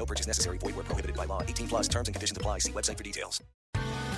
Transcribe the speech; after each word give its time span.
No 0.00 0.06
purchase 0.06 0.26
necessary. 0.26 0.56
Void 0.56 0.76
where 0.76 0.84
prohibited 0.84 1.14
by 1.14 1.26
law. 1.26 1.42
18 1.42 1.68
plus 1.68 1.86
terms 1.86 2.08
and 2.08 2.14
conditions 2.14 2.38
apply. 2.38 2.60
See 2.60 2.72
website 2.72 2.96
for 2.96 3.04
details. 3.04 3.42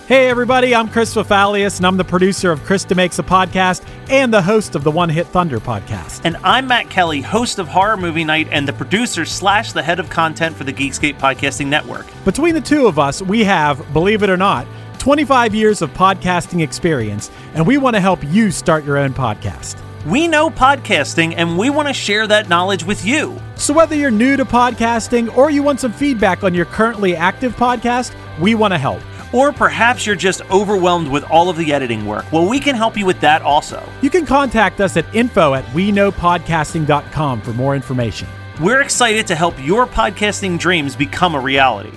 Hey, 0.06 0.28
everybody, 0.28 0.76
I'm 0.76 0.88
Chris 0.88 1.12
Fafalius, 1.12 1.78
and 1.78 1.86
I'm 1.86 1.96
the 1.96 2.04
producer 2.04 2.52
of 2.52 2.60
Krista 2.60 2.94
Makes 2.94 3.18
a 3.18 3.24
Podcast 3.24 3.84
and 4.08 4.32
the 4.32 4.42
host 4.42 4.76
of 4.76 4.84
the 4.84 4.90
One 4.92 5.08
Hit 5.08 5.26
Thunder 5.26 5.58
podcast. 5.58 6.20
And 6.24 6.36
I'm 6.44 6.68
Matt 6.68 6.88
Kelly, 6.88 7.20
host 7.20 7.58
of 7.58 7.66
Horror 7.66 7.96
Movie 7.96 8.22
Night 8.22 8.46
and 8.52 8.68
the 8.68 8.72
producer 8.72 9.24
slash 9.24 9.72
the 9.72 9.82
head 9.82 9.98
of 9.98 10.08
content 10.08 10.54
for 10.54 10.62
the 10.62 10.72
Geekscape 10.72 11.18
Podcasting 11.18 11.66
Network. 11.66 12.06
Between 12.24 12.54
the 12.54 12.60
two 12.60 12.86
of 12.86 13.00
us, 13.00 13.20
we 13.20 13.42
have, 13.42 13.92
believe 13.92 14.22
it 14.22 14.30
or 14.30 14.36
not, 14.36 14.68
25 14.98 15.52
years 15.52 15.82
of 15.82 15.90
podcasting 15.94 16.62
experience, 16.62 17.28
and 17.54 17.66
we 17.66 17.76
want 17.76 17.96
to 17.96 18.00
help 18.00 18.22
you 18.24 18.52
start 18.52 18.84
your 18.84 18.98
own 18.98 19.12
podcast. 19.12 19.82
We 20.04 20.26
know 20.26 20.50
podcasting, 20.50 21.34
and 21.36 21.56
we 21.56 21.70
want 21.70 21.86
to 21.86 21.94
share 21.94 22.26
that 22.26 22.48
knowledge 22.48 22.82
with 22.82 23.04
you. 23.04 23.40
So, 23.54 23.72
whether 23.72 23.94
you're 23.94 24.10
new 24.10 24.36
to 24.36 24.44
podcasting 24.44 25.36
or 25.36 25.48
you 25.48 25.62
want 25.62 25.78
some 25.78 25.92
feedback 25.92 26.42
on 26.42 26.54
your 26.54 26.64
currently 26.64 27.14
active 27.14 27.54
podcast, 27.54 28.12
we 28.40 28.56
want 28.56 28.72
to 28.72 28.78
help. 28.78 29.00
Or 29.32 29.52
perhaps 29.52 30.04
you're 30.04 30.16
just 30.16 30.42
overwhelmed 30.50 31.06
with 31.06 31.22
all 31.30 31.48
of 31.48 31.56
the 31.56 31.72
editing 31.72 32.04
work. 32.04 32.30
Well, 32.32 32.48
we 32.48 32.58
can 32.58 32.74
help 32.74 32.96
you 32.96 33.06
with 33.06 33.20
that 33.20 33.42
also. 33.42 33.88
You 34.02 34.10
can 34.10 34.26
contact 34.26 34.80
us 34.80 34.96
at 34.96 35.14
info 35.14 35.54
at 35.54 35.72
we 35.72 35.92
knowpodcasting.com 35.92 37.40
for 37.40 37.52
more 37.52 37.76
information. 37.76 38.26
We're 38.60 38.82
excited 38.82 39.28
to 39.28 39.36
help 39.36 39.54
your 39.64 39.86
podcasting 39.86 40.58
dreams 40.58 40.96
become 40.96 41.36
a 41.36 41.40
reality. 41.40 41.96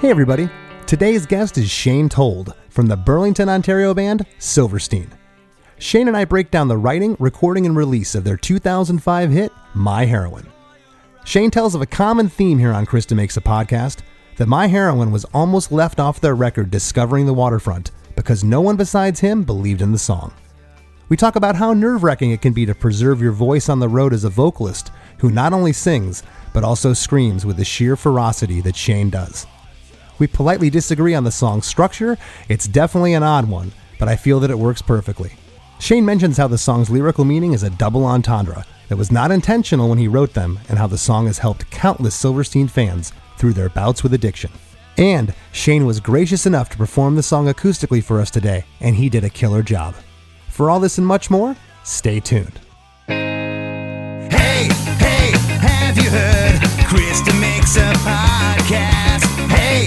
Hey 0.00 0.10
everybody, 0.10 0.50
today's 0.86 1.24
guest 1.24 1.56
is 1.56 1.70
Shane 1.70 2.10
Told 2.10 2.52
from 2.68 2.84
the 2.86 2.98
Burlington, 2.98 3.48
Ontario 3.48 3.94
band 3.94 4.26
Silverstein. 4.38 5.10
Shane 5.78 6.06
and 6.06 6.14
I 6.14 6.26
break 6.26 6.50
down 6.50 6.68
the 6.68 6.76
writing, 6.76 7.16
recording, 7.18 7.64
and 7.64 7.74
release 7.74 8.14
of 8.14 8.22
their 8.22 8.36
2005 8.36 9.30
hit, 9.30 9.52
My 9.72 10.04
Heroine. 10.04 10.48
Shane 11.24 11.50
tells 11.50 11.74
of 11.74 11.80
a 11.80 11.86
common 11.86 12.28
theme 12.28 12.58
here 12.58 12.74
on 12.74 12.84
Krista 12.84 13.16
Makes 13.16 13.38
a 13.38 13.40
Podcast 13.40 14.00
that 14.36 14.48
My 14.48 14.66
Heroine 14.66 15.12
was 15.12 15.24
almost 15.32 15.72
left 15.72 15.98
off 15.98 16.20
their 16.20 16.34
record 16.34 16.70
Discovering 16.70 17.24
the 17.24 17.32
Waterfront 17.32 17.90
because 18.16 18.44
no 18.44 18.60
one 18.60 18.76
besides 18.76 19.20
him 19.20 19.44
believed 19.44 19.80
in 19.80 19.92
the 19.92 19.98
song. 19.98 20.34
We 21.08 21.16
talk 21.16 21.36
about 21.36 21.56
how 21.56 21.72
nerve 21.72 22.02
wracking 22.02 22.32
it 22.32 22.42
can 22.42 22.52
be 22.52 22.66
to 22.66 22.74
preserve 22.74 23.22
your 23.22 23.32
voice 23.32 23.70
on 23.70 23.80
the 23.80 23.88
road 23.88 24.12
as 24.12 24.24
a 24.24 24.30
vocalist 24.30 24.92
who 25.20 25.30
not 25.30 25.54
only 25.54 25.72
sings, 25.72 26.22
but 26.52 26.64
also 26.64 26.92
screams 26.92 27.46
with 27.46 27.56
the 27.56 27.64
sheer 27.64 27.96
ferocity 27.96 28.60
that 28.60 28.76
Shane 28.76 29.08
does. 29.08 29.46
We 30.18 30.26
politely 30.26 30.70
disagree 30.70 31.14
on 31.14 31.24
the 31.24 31.30
song's 31.30 31.66
structure. 31.66 32.16
It's 32.48 32.66
definitely 32.66 33.14
an 33.14 33.22
odd 33.22 33.48
one, 33.48 33.72
but 33.98 34.08
I 34.08 34.16
feel 34.16 34.40
that 34.40 34.50
it 34.50 34.58
works 34.58 34.82
perfectly. 34.82 35.32
Shane 35.78 36.04
mentions 36.04 36.38
how 36.38 36.48
the 36.48 36.58
song's 36.58 36.90
lyrical 36.90 37.24
meaning 37.24 37.52
is 37.52 37.62
a 37.62 37.70
double 37.70 38.04
entendre 38.06 38.64
that 38.88 38.96
was 38.96 39.12
not 39.12 39.30
intentional 39.30 39.88
when 39.88 39.98
he 39.98 40.08
wrote 40.08 40.32
them, 40.34 40.58
and 40.68 40.78
how 40.78 40.86
the 40.86 40.98
song 40.98 41.26
has 41.26 41.38
helped 41.38 41.70
countless 41.70 42.14
Silverstein 42.14 42.68
fans 42.68 43.12
through 43.36 43.52
their 43.52 43.68
bouts 43.68 44.02
with 44.02 44.14
addiction. 44.14 44.50
And 44.96 45.34
Shane 45.52 45.84
was 45.84 46.00
gracious 46.00 46.46
enough 46.46 46.70
to 46.70 46.78
perform 46.78 47.16
the 47.16 47.22
song 47.22 47.46
acoustically 47.46 48.02
for 48.02 48.20
us 48.20 48.30
today, 48.30 48.64
and 48.80 48.96
he 48.96 49.08
did 49.08 49.24
a 49.24 49.30
killer 49.30 49.62
job. 49.62 49.94
For 50.48 50.70
all 50.70 50.80
this 50.80 50.98
and 50.98 51.06
much 51.06 51.30
more, 51.30 51.56
stay 51.84 52.20
tuned. 52.20 52.60
Hey, 53.06 54.68
hey, 54.98 55.32
have 55.60 55.98
you 55.98 56.08
heard? 56.08 56.60
Krista 56.88 57.38
makes 57.38 57.76
a 57.76 57.92
podcast. 58.00 59.26
Hey, 59.50 59.86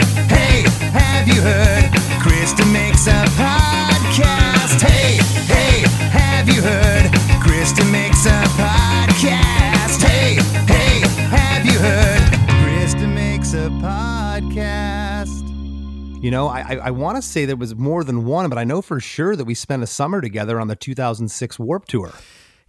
you 1.39 1.45
heard? 1.45 1.83
Krista 2.19 2.69
makes 2.73 3.07
a 3.07 3.23
podcast. 3.39 4.81
Hey, 4.81 5.15
hey, 5.47 5.87
have 6.09 6.49
you 6.49 6.61
heard? 6.61 7.05
Krista 7.41 7.89
makes 7.89 8.25
a 8.25 8.43
podcast. 8.59 10.01
Hey, 10.01 10.35
hey, 10.67 10.99
have 11.29 11.65
you 11.65 11.79
heard? 11.79 12.21
Krista 12.61 13.07
makes 13.07 13.53
a 13.53 13.69
podcast. 13.79 15.47
You 16.21 16.29
know, 16.29 16.47
I, 16.47 16.59
I, 16.59 16.75
I 16.75 16.91
want 16.91 17.15
to 17.15 17.21
say 17.21 17.45
there 17.45 17.55
was 17.55 17.73
more 17.73 18.03
than 18.03 18.25
one, 18.25 18.49
but 18.49 18.57
I 18.57 18.65
know 18.65 18.81
for 18.81 18.99
sure 18.99 19.37
that 19.37 19.45
we 19.45 19.53
spent 19.53 19.81
a 19.81 19.87
summer 19.87 20.19
together 20.19 20.59
on 20.59 20.67
the 20.67 20.75
2006 20.75 21.57
Warped 21.57 21.87
Tour. 21.87 22.11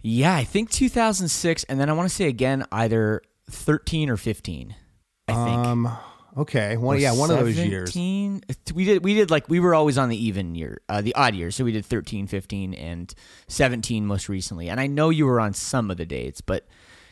Yeah, 0.01 0.33
I 0.33 0.45
think 0.45 0.71
2006, 0.71 1.65
and 1.65 1.77
then 1.77 1.89
I 1.89 1.93
want 1.93 2.07
to 2.07 2.15
say 2.15 2.27
again 2.27 2.65
either 2.71 3.21
13 3.49 4.09
or 4.09 4.15
15. 4.15 4.75
I 5.27 5.33
think. 5.33 5.57
Um, 5.57 5.97
okay, 6.37 6.77
one, 6.77 6.99
yeah, 6.99 7.13
one 7.13 7.31
of 7.31 7.39
those 7.39 7.57
years. 7.57 7.93
17? 7.93 8.43
We 8.73 8.85
did. 8.85 9.03
We 9.03 9.13
did 9.13 9.31
like 9.31 9.49
we 9.49 9.59
were 9.59 9.75
always 9.75 9.97
on 9.97 10.09
the 10.09 10.25
even 10.25 10.55
year, 10.55 10.81
uh, 10.89 11.01
the 11.01 11.15
odd 11.15 11.35
year. 11.35 11.51
So 11.51 11.63
we 11.63 11.71
did 11.71 11.85
13, 11.85 12.27
15, 12.27 12.73
and 12.73 13.13
17 13.47 14.05
most 14.05 14.29
recently. 14.29 14.69
And 14.69 14.79
I 14.79 14.87
know 14.87 15.09
you 15.09 15.25
were 15.25 15.39
on 15.39 15.53
some 15.53 15.91
of 15.91 15.97
the 15.97 16.05
dates, 16.05 16.41
but 16.41 16.65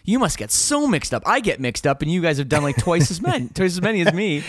you 0.03 0.19
must 0.19 0.37
get 0.37 0.51
so 0.51 0.87
mixed 0.87 1.13
up. 1.13 1.23
I 1.25 1.39
get 1.39 1.59
mixed 1.59 1.85
up, 1.85 2.01
and 2.01 2.11
you 2.11 2.21
guys 2.21 2.37
have 2.37 2.49
done 2.49 2.63
like 2.63 2.77
twice 2.77 3.11
as 3.11 3.21
many, 3.21 3.47
twice 3.53 3.73
as 3.73 3.81
many 3.81 4.01
as 4.01 4.13
me. 4.13 4.43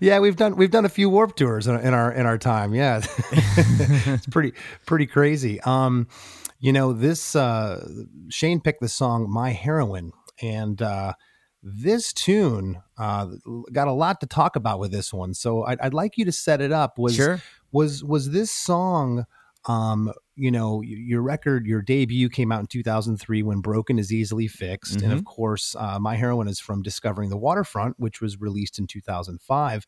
Yeah, 0.00 0.18
we've 0.18 0.36
done 0.36 0.56
we've 0.56 0.70
done 0.70 0.84
a 0.84 0.90
few 0.90 1.08
Warped 1.08 1.38
Tours 1.38 1.66
in, 1.66 1.76
in 1.76 1.94
our 1.94 2.12
in 2.12 2.26
our 2.26 2.38
time. 2.38 2.74
Yeah, 2.74 3.02
it's 3.32 4.26
pretty 4.26 4.52
pretty 4.84 5.06
crazy. 5.06 5.60
Um, 5.60 6.08
you 6.58 6.72
know, 6.72 6.92
this 6.92 7.36
uh, 7.36 7.86
Shane 8.30 8.60
picked 8.60 8.80
the 8.80 8.88
song 8.88 9.30
"My 9.30 9.50
Heroine," 9.50 10.12
and 10.42 10.80
uh, 10.80 11.12
this 11.68 12.12
tune 12.12 12.80
uh, 12.96 13.26
got 13.72 13.88
a 13.88 13.92
lot 13.92 14.20
to 14.20 14.26
talk 14.26 14.54
about 14.54 14.78
with 14.78 14.92
this 14.92 15.12
one. 15.12 15.34
So 15.34 15.64
I'd, 15.64 15.80
I'd 15.80 15.94
like 15.94 16.16
you 16.16 16.24
to 16.24 16.32
set 16.32 16.60
it 16.60 16.70
up. 16.70 16.96
Was 16.96 17.16
Sure. 17.16 17.42
was 17.72 18.04
was 18.04 18.30
this 18.30 18.52
song? 18.52 19.26
Um, 19.68 20.12
you 20.36 20.52
know, 20.52 20.80
your 20.82 21.22
record, 21.22 21.66
your 21.66 21.82
debut 21.82 22.28
came 22.28 22.52
out 22.52 22.60
in 22.60 22.66
2003 22.68 23.42
when 23.42 23.60
Broken 23.60 23.98
is 23.98 24.12
Easily 24.12 24.46
Fixed. 24.46 25.00
And 25.02 25.12
of 25.12 25.24
course, 25.24 25.74
uh, 25.76 25.98
My 25.98 26.14
Heroine 26.14 26.46
is 26.46 26.60
from 26.60 26.82
Discovering 26.82 27.30
the 27.30 27.36
Waterfront, 27.36 27.98
which 27.98 28.20
was 28.20 28.40
released 28.40 28.78
in 28.78 28.86
2005. 28.86 29.84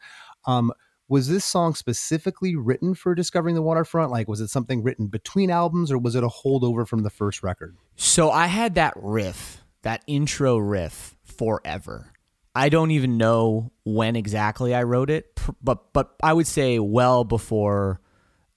Um, 0.47 0.73
was 1.07 1.29
this 1.29 1.45
song 1.45 1.75
specifically 1.77 2.57
written 2.57 2.95
for 2.95 3.15
Discovering 3.15 3.55
the 3.55 3.63
Waterfront? 3.63 4.11
Like, 4.11 4.27
was 4.27 4.41
it 4.41 4.49
something 4.49 4.83
written 4.83 5.07
between 5.07 5.49
albums 5.49 5.93
or 5.93 5.99
was 5.99 6.17
it 6.17 6.25
a 6.25 6.29
holdover 6.29 6.89
from 6.89 7.05
the 7.05 7.11
first 7.11 7.45
record? 7.45 7.77
So 7.95 8.33
I 8.33 8.49
had 8.49 8.75
that 8.75 8.95
riff, 8.97 9.63
that 9.83 10.03
intro 10.09 10.59
riff 10.59 11.15
forever. 11.39 12.13
I 12.55 12.69
don't 12.69 12.91
even 12.91 13.17
know 13.19 13.71
when 13.85 14.17
exactly 14.17 14.75
I 14.75 14.83
wrote 14.83 15.11
it, 15.11 15.39
but 15.63 15.93
but 15.93 16.17
I 16.23 16.33
would 16.33 16.47
say 16.47 16.79
well 16.81 17.23
before 17.25 18.01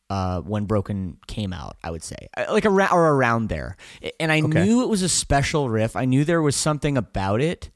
uh, 0.10 0.42
when 0.42 0.66
Broken 0.66 1.18
came 1.28 1.54
out. 1.54 1.78
I 1.84 1.92
would 1.92 2.04
say 2.04 2.18
Uh, 2.36 2.46
like 2.50 2.66
around 2.66 2.92
or 2.92 3.14
around 3.14 3.50
there, 3.50 3.78
and 4.20 4.32
I 4.32 4.42
Okay. 4.42 4.64
knew 4.66 4.82
it 4.82 4.90
was 4.90 5.04
a 5.04 5.10
special 5.10 5.70
riff. 5.70 5.96
I 5.96 6.06
knew 6.06 6.26
there 6.26 6.42
was 6.42 6.56
something 6.56 6.98
about 6.98 7.42
it. 7.42 7.70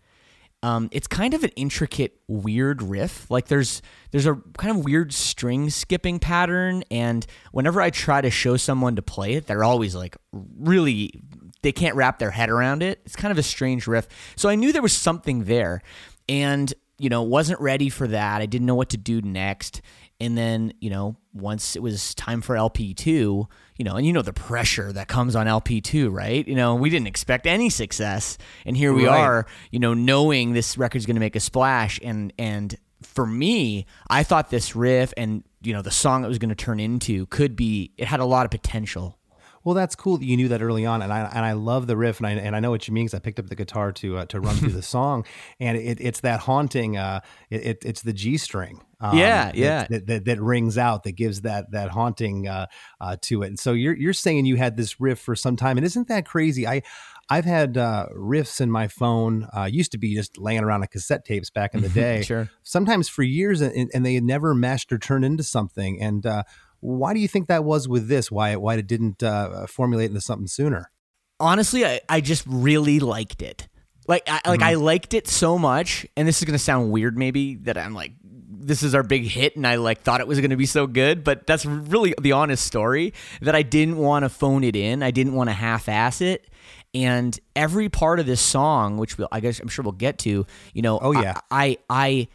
Um, 0.64 0.90
it's 0.92 1.06
kind 1.06 1.36
of 1.36 1.44
an 1.44 1.52
intricate, 1.56 2.20
weird 2.28 2.82
riff. 2.82 3.30
Like 3.30 3.48
there's 3.50 3.84
there's 4.10 4.26
a 4.26 4.36
kind 4.58 4.76
of 4.76 4.84
weird 4.84 5.14
string 5.14 5.70
skipping 5.70 6.18
pattern, 6.18 6.84
and 6.90 7.24
whenever 7.52 7.82
I 7.82 7.92
try 7.92 8.20
to 8.22 8.32
show 8.32 8.58
someone 8.58 8.96
to 8.96 9.04
play 9.04 9.34
it, 9.34 9.46
they're 9.46 9.64
always 9.64 9.94
like 9.94 10.18
really 10.34 11.22
they 11.66 11.72
can't 11.74 11.96
wrap 11.96 12.20
their 12.20 12.32
head 12.32 12.50
around 12.50 12.84
it. 12.84 13.02
It's 13.06 13.16
kind 13.16 13.32
of 13.32 13.38
a 13.38 13.44
strange 13.44 13.88
riff. 13.88 14.08
So 14.38 14.48
I 14.48 14.56
knew 14.56 14.72
there 14.72 14.82
was 14.82 14.94
something 14.94 15.44
there, 15.46 15.82
and 16.30 16.74
you 16.98 17.10
know 17.10 17.24
wasn't 17.24 17.60
ready 17.60 17.90
for 17.90 18.08
that. 18.08 18.42
I 18.42 18.46
didn't 18.46 18.68
know 18.68 18.76
what 18.76 18.90
to 18.90 18.98
do 18.98 19.22
next. 19.22 19.82
And 20.22 20.38
then, 20.38 20.72
you 20.80 20.90
know, 20.90 21.18
once 21.34 21.76
it 21.76 21.82
was 21.82 22.16
time 22.16 22.40
for 22.40 22.56
LP2, 22.56 23.06
you 23.06 23.48
know, 23.84 23.96
and 23.98 24.06
you 24.08 24.14
know 24.14 24.22
the 24.22 24.32
pressure 24.32 24.94
that 24.94 25.10
comes 25.10 25.36
on 25.36 25.46
LP2, 25.46 26.10
right? 26.10 26.48
You 26.48 26.56
know, 26.56 26.76
we 26.76 26.90
didn't 26.90 27.08
expect 27.08 27.46
any 27.46 27.70
success. 27.70 28.38
And 28.66 28.78
here 28.78 28.94
we 28.94 29.08
Right. 29.08 29.20
are, 29.20 29.46
you 29.72 29.80
know, 29.80 29.94
knowing 29.94 30.54
this 30.54 30.78
record's 30.78 31.06
going 31.06 31.18
to 31.18 31.20
make 31.20 31.36
a 31.36 31.42
splash 31.42 32.00
and 32.04 32.32
and 32.40 32.76
for 33.02 33.28
me, 33.28 33.86
I 34.10 34.24
thought 34.24 34.50
this 34.50 34.74
riff 34.76 35.14
and 35.18 35.44
you 35.62 35.74
know 35.74 35.82
the 35.82 35.92
song 35.92 36.24
it 36.24 36.28
was 36.30 36.38
going 36.40 36.50
to 36.50 36.56
turn 36.56 36.80
into 36.80 37.26
could 37.26 37.56
be 37.58 37.92
it 37.98 38.08
had 38.08 38.22
a 38.22 38.26
lot 38.26 38.46
of 38.46 38.52
potential. 38.52 39.18
Well, 39.66 39.76
that's 39.76 39.96
cool 39.96 40.18
that 40.18 40.26
you 40.26 40.38
knew 40.38 40.48
that 40.50 40.62
early 40.62 40.86
on, 40.86 41.02
and 41.02 41.12
I 41.12 41.22
and 41.22 41.44
I 41.44 41.54
love 41.54 41.88
the 41.88 41.98
riff, 41.98 42.20
and 42.20 42.28
I 42.28 42.32
and 42.34 42.56
I 42.56 42.60
know 42.62 42.70
what 42.72 42.88
you 42.88 42.94
mean 42.94 43.06
because 43.08 43.16
I 43.16 43.20
picked 43.20 43.40
up 43.40 43.48
the 43.48 43.56
guitar 43.56 43.92
to 43.94 44.18
uh, 44.20 44.26
to 44.28 44.40
run 44.40 44.56
through 44.56 44.72
the 44.74 44.82
song, 44.96 45.26
and 45.60 45.78
it, 45.78 45.98
it's 46.00 46.20
that 46.22 46.40
haunting. 46.42 46.96
Uh, 46.98 47.20
it, 47.50 47.66
it, 47.66 47.78
it's 47.84 48.02
the 48.04 48.14
G 48.14 48.38
string. 48.38 48.82
um, 49.02 49.18
Yeah, 49.18 49.46
that- 49.48 49.56
yeah. 49.58 49.88
That, 49.90 50.08
that, 50.08 50.26
that 50.26 50.40
rings 50.42 50.78
out, 50.78 51.04
that 51.04 51.14
gives 51.14 51.42
that 51.42 51.72
that 51.72 51.90
haunting 51.90 52.48
uh, 52.48 52.68
uh, 53.02 53.18
to 53.24 53.42
it. 53.44 53.48
And 53.48 53.60
so 53.60 53.74
you're 53.74 53.96
you're 53.98 54.14
saying 54.14 54.46
you 54.46 54.56
had 54.56 54.78
this 54.78 55.02
riff 55.02 55.20
for 55.20 55.36
some 55.36 55.56
time, 55.56 55.78
and 55.78 55.86
isn't 55.86 56.08
that 56.10 56.26
crazy? 56.28 56.68
I 56.68 56.84
I've 57.28 57.46
had 57.46 57.76
uh, 57.76 58.06
riffs 58.16 58.62
in 58.62 58.70
my 58.70 58.88
phone. 58.88 59.48
Uh, 59.52 59.64
used 59.64 59.92
to 59.94 59.98
be 59.98 60.14
just 60.14 60.38
laying 60.38 60.64
around 60.64 60.82
on 60.84 60.88
cassette 60.90 61.26
tapes 61.26 61.50
back 61.50 61.74
in 61.74 61.82
the 61.82 61.90
day. 61.90 62.22
Sure. 62.22 62.52
Sometimes 62.62 63.10
for 63.10 63.24
years, 63.24 63.62
and, 63.62 63.90
and 63.96 64.06
they 64.06 64.14
had 64.14 64.24
never 64.24 64.54
meshed 64.54 64.92
or 64.94 65.00
turned 65.00 65.26
into 65.26 65.42
something. 65.42 66.00
And 66.00 66.24
uh, 66.24 66.44
why 66.80 67.14
do 67.14 67.20
you 67.20 67.28
think 67.28 67.48
that 67.48 67.64
was 67.64 67.88
with 67.88 68.08
this? 68.08 68.32
Why 68.32 68.52
it 68.52 68.62
why 68.62 68.76
it 68.76 68.88
didn't 68.88 69.24
uh, 69.24 69.68
formulate 69.68 70.10
into 70.10 70.22
something 70.22 70.48
sooner? 70.48 70.92
honestly, 71.40 71.86
I, 71.86 72.02
I 72.08 72.22
just 72.22 72.46
really 72.48 73.00
liked 73.00 73.42
it. 73.42 73.68
Like, 74.08 74.24
I, 74.28 74.40
like 74.50 74.62
I 74.62 74.76
liked 74.76 75.14
it 75.14 75.28
so 75.28 75.58
much, 75.58 76.06
and 76.16 76.28
this 76.28 76.38
is 76.38 76.46
gonna 76.46 76.60
sound 76.60 76.92
weird, 76.92 77.18
maybe 77.18 77.56
that 77.56 77.78
I'm 77.78 77.96
like, 77.96 78.14
this 78.22 78.84
is 78.84 78.94
our 78.94 79.02
big 79.02 79.24
hit, 79.26 79.56
and 79.56 79.66
I 79.66 79.76
like 79.76 80.02
thought 80.02 80.22
it 80.22 80.28
was 80.28 80.40
gonna 80.40 80.58
be 80.58 80.68
so 80.68 80.86
good, 80.86 81.24
but 81.24 81.48
that's 81.48 81.66
really 81.66 82.14
the 82.22 82.34
honest 82.34 82.64
story 82.66 83.14
that 83.42 83.56
I 83.56 83.64
didn't 83.64 83.98
want 83.98 84.24
to 84.24 84.30
phone 84.30 84.64
it 84.64 84.76
in. 84.76 85.02
I 85.02 85.10
didn't 85.10 85.34
want 85.34 85.50
to 85.50 85.54
half-ass 85.54 86.22
it, 86.22 86.48
and 86.94 87.38
every 87.56 87.90
part 87.90 88.20
of 88.20 88.28
this 88.28 88.42
song, 88.42 88.98
which 88.98 89.18
we'll, 89.18 89.28
I 89.32 89.40
guess 89.40 89.60
I'm 89.60 89.68
sure 89.70 89.84
we'll 89.84 89.92
get 89.92 90.20
to, 90.20 90.46
you 90.74 90.82
know, 90.82 91.00
Oh, 91.02 91.12
yeah. 91.12 91.40
I, 91.50 91.66
I, 91.66 91.78
I 91.90 92.28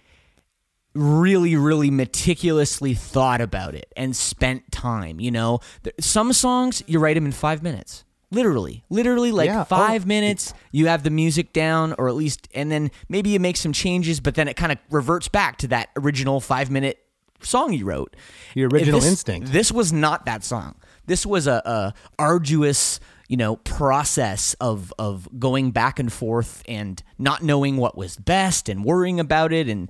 really 0.94 1.54
really 1.56 1.90
meticulously 1.90 2.94
thought 2.94 3.40
about 3.40 3.74
it 3.74 3.92
and 3.96 4.14
spent 4.16 4.70
time 4.72 5.20
you 5.20 5.30
know 5.30 5.60
some 6.00 6.32
songs 6.32 6.82
you 6.86 6.98
write 6.98 7.14
them 7.14 7.24
in 7.26 7.30
five 7.32 7.62
minutes 7.62 8.04
literally 8.32 8.82
literally 8.90 9.30
like 9.30 9.46
Yeah. 9.46 9.60
Oh, 9.60 9.64
five 9.64 10.04
minutes 10.06 10.52
you 10.72 10.86
have 10.88 11.02
the 11.04 11.10
music 11.10 11.52
down 11.52 11.94
or 11.96 12.08
at 12.08 12.14
least 12.16 12.48
and 12.54 12.72
then 12.72 12.90
maybe 13.08 13.30
you 13.30 13.38
make 13.40 13.56
some 13.56 13.72
changes 13.72 14.18
but 14.20 14.34
then 14.34 14.48
it 14.48 14.54
kind 14.56 14.72
of 14.72 14.78
reverts 14.90 15.28
back 15.28 15.58
to 15.58 15.68
that 15.68 15.90
original 15.96 16.40
five 16.40 16.70
minute 16.70 16.98
song 17.40 17.72
you 17.72 17.84
wrote 17.84 18.14
Your 18.54 18.68
original 18.68 18.98
This- 19.00 19.08
instinct. 19.08 19.52
this 19.52 19.70
was 19.72 19.92
not 19.92 20.26
that 20.26 20.42
song 20.44 20.74
this 21.06 21.24
was 21.24 21.46
a, 21.46 21.62
a 21.64 21.94
arduous 22.18 22.98
you 23.28 23.36
know 23.36 23.56
process 23.56 24.54
of 24.60 24.92
of 24.98 25.28
going 25.38 25.70
back 25.70 25.98
and 26.00 26.12
forth 26.12 26.62
and 26.68 27.00
not 27.16 27.42
knowing 27.44 27.76
what 27.76 27.96
was 27.96 28.16
best 28.16 28.68
and 28.68 28.84
worrying 28.84 29.18
about 29.20 29.52
it 29.52 29.68
and 29.68 29.88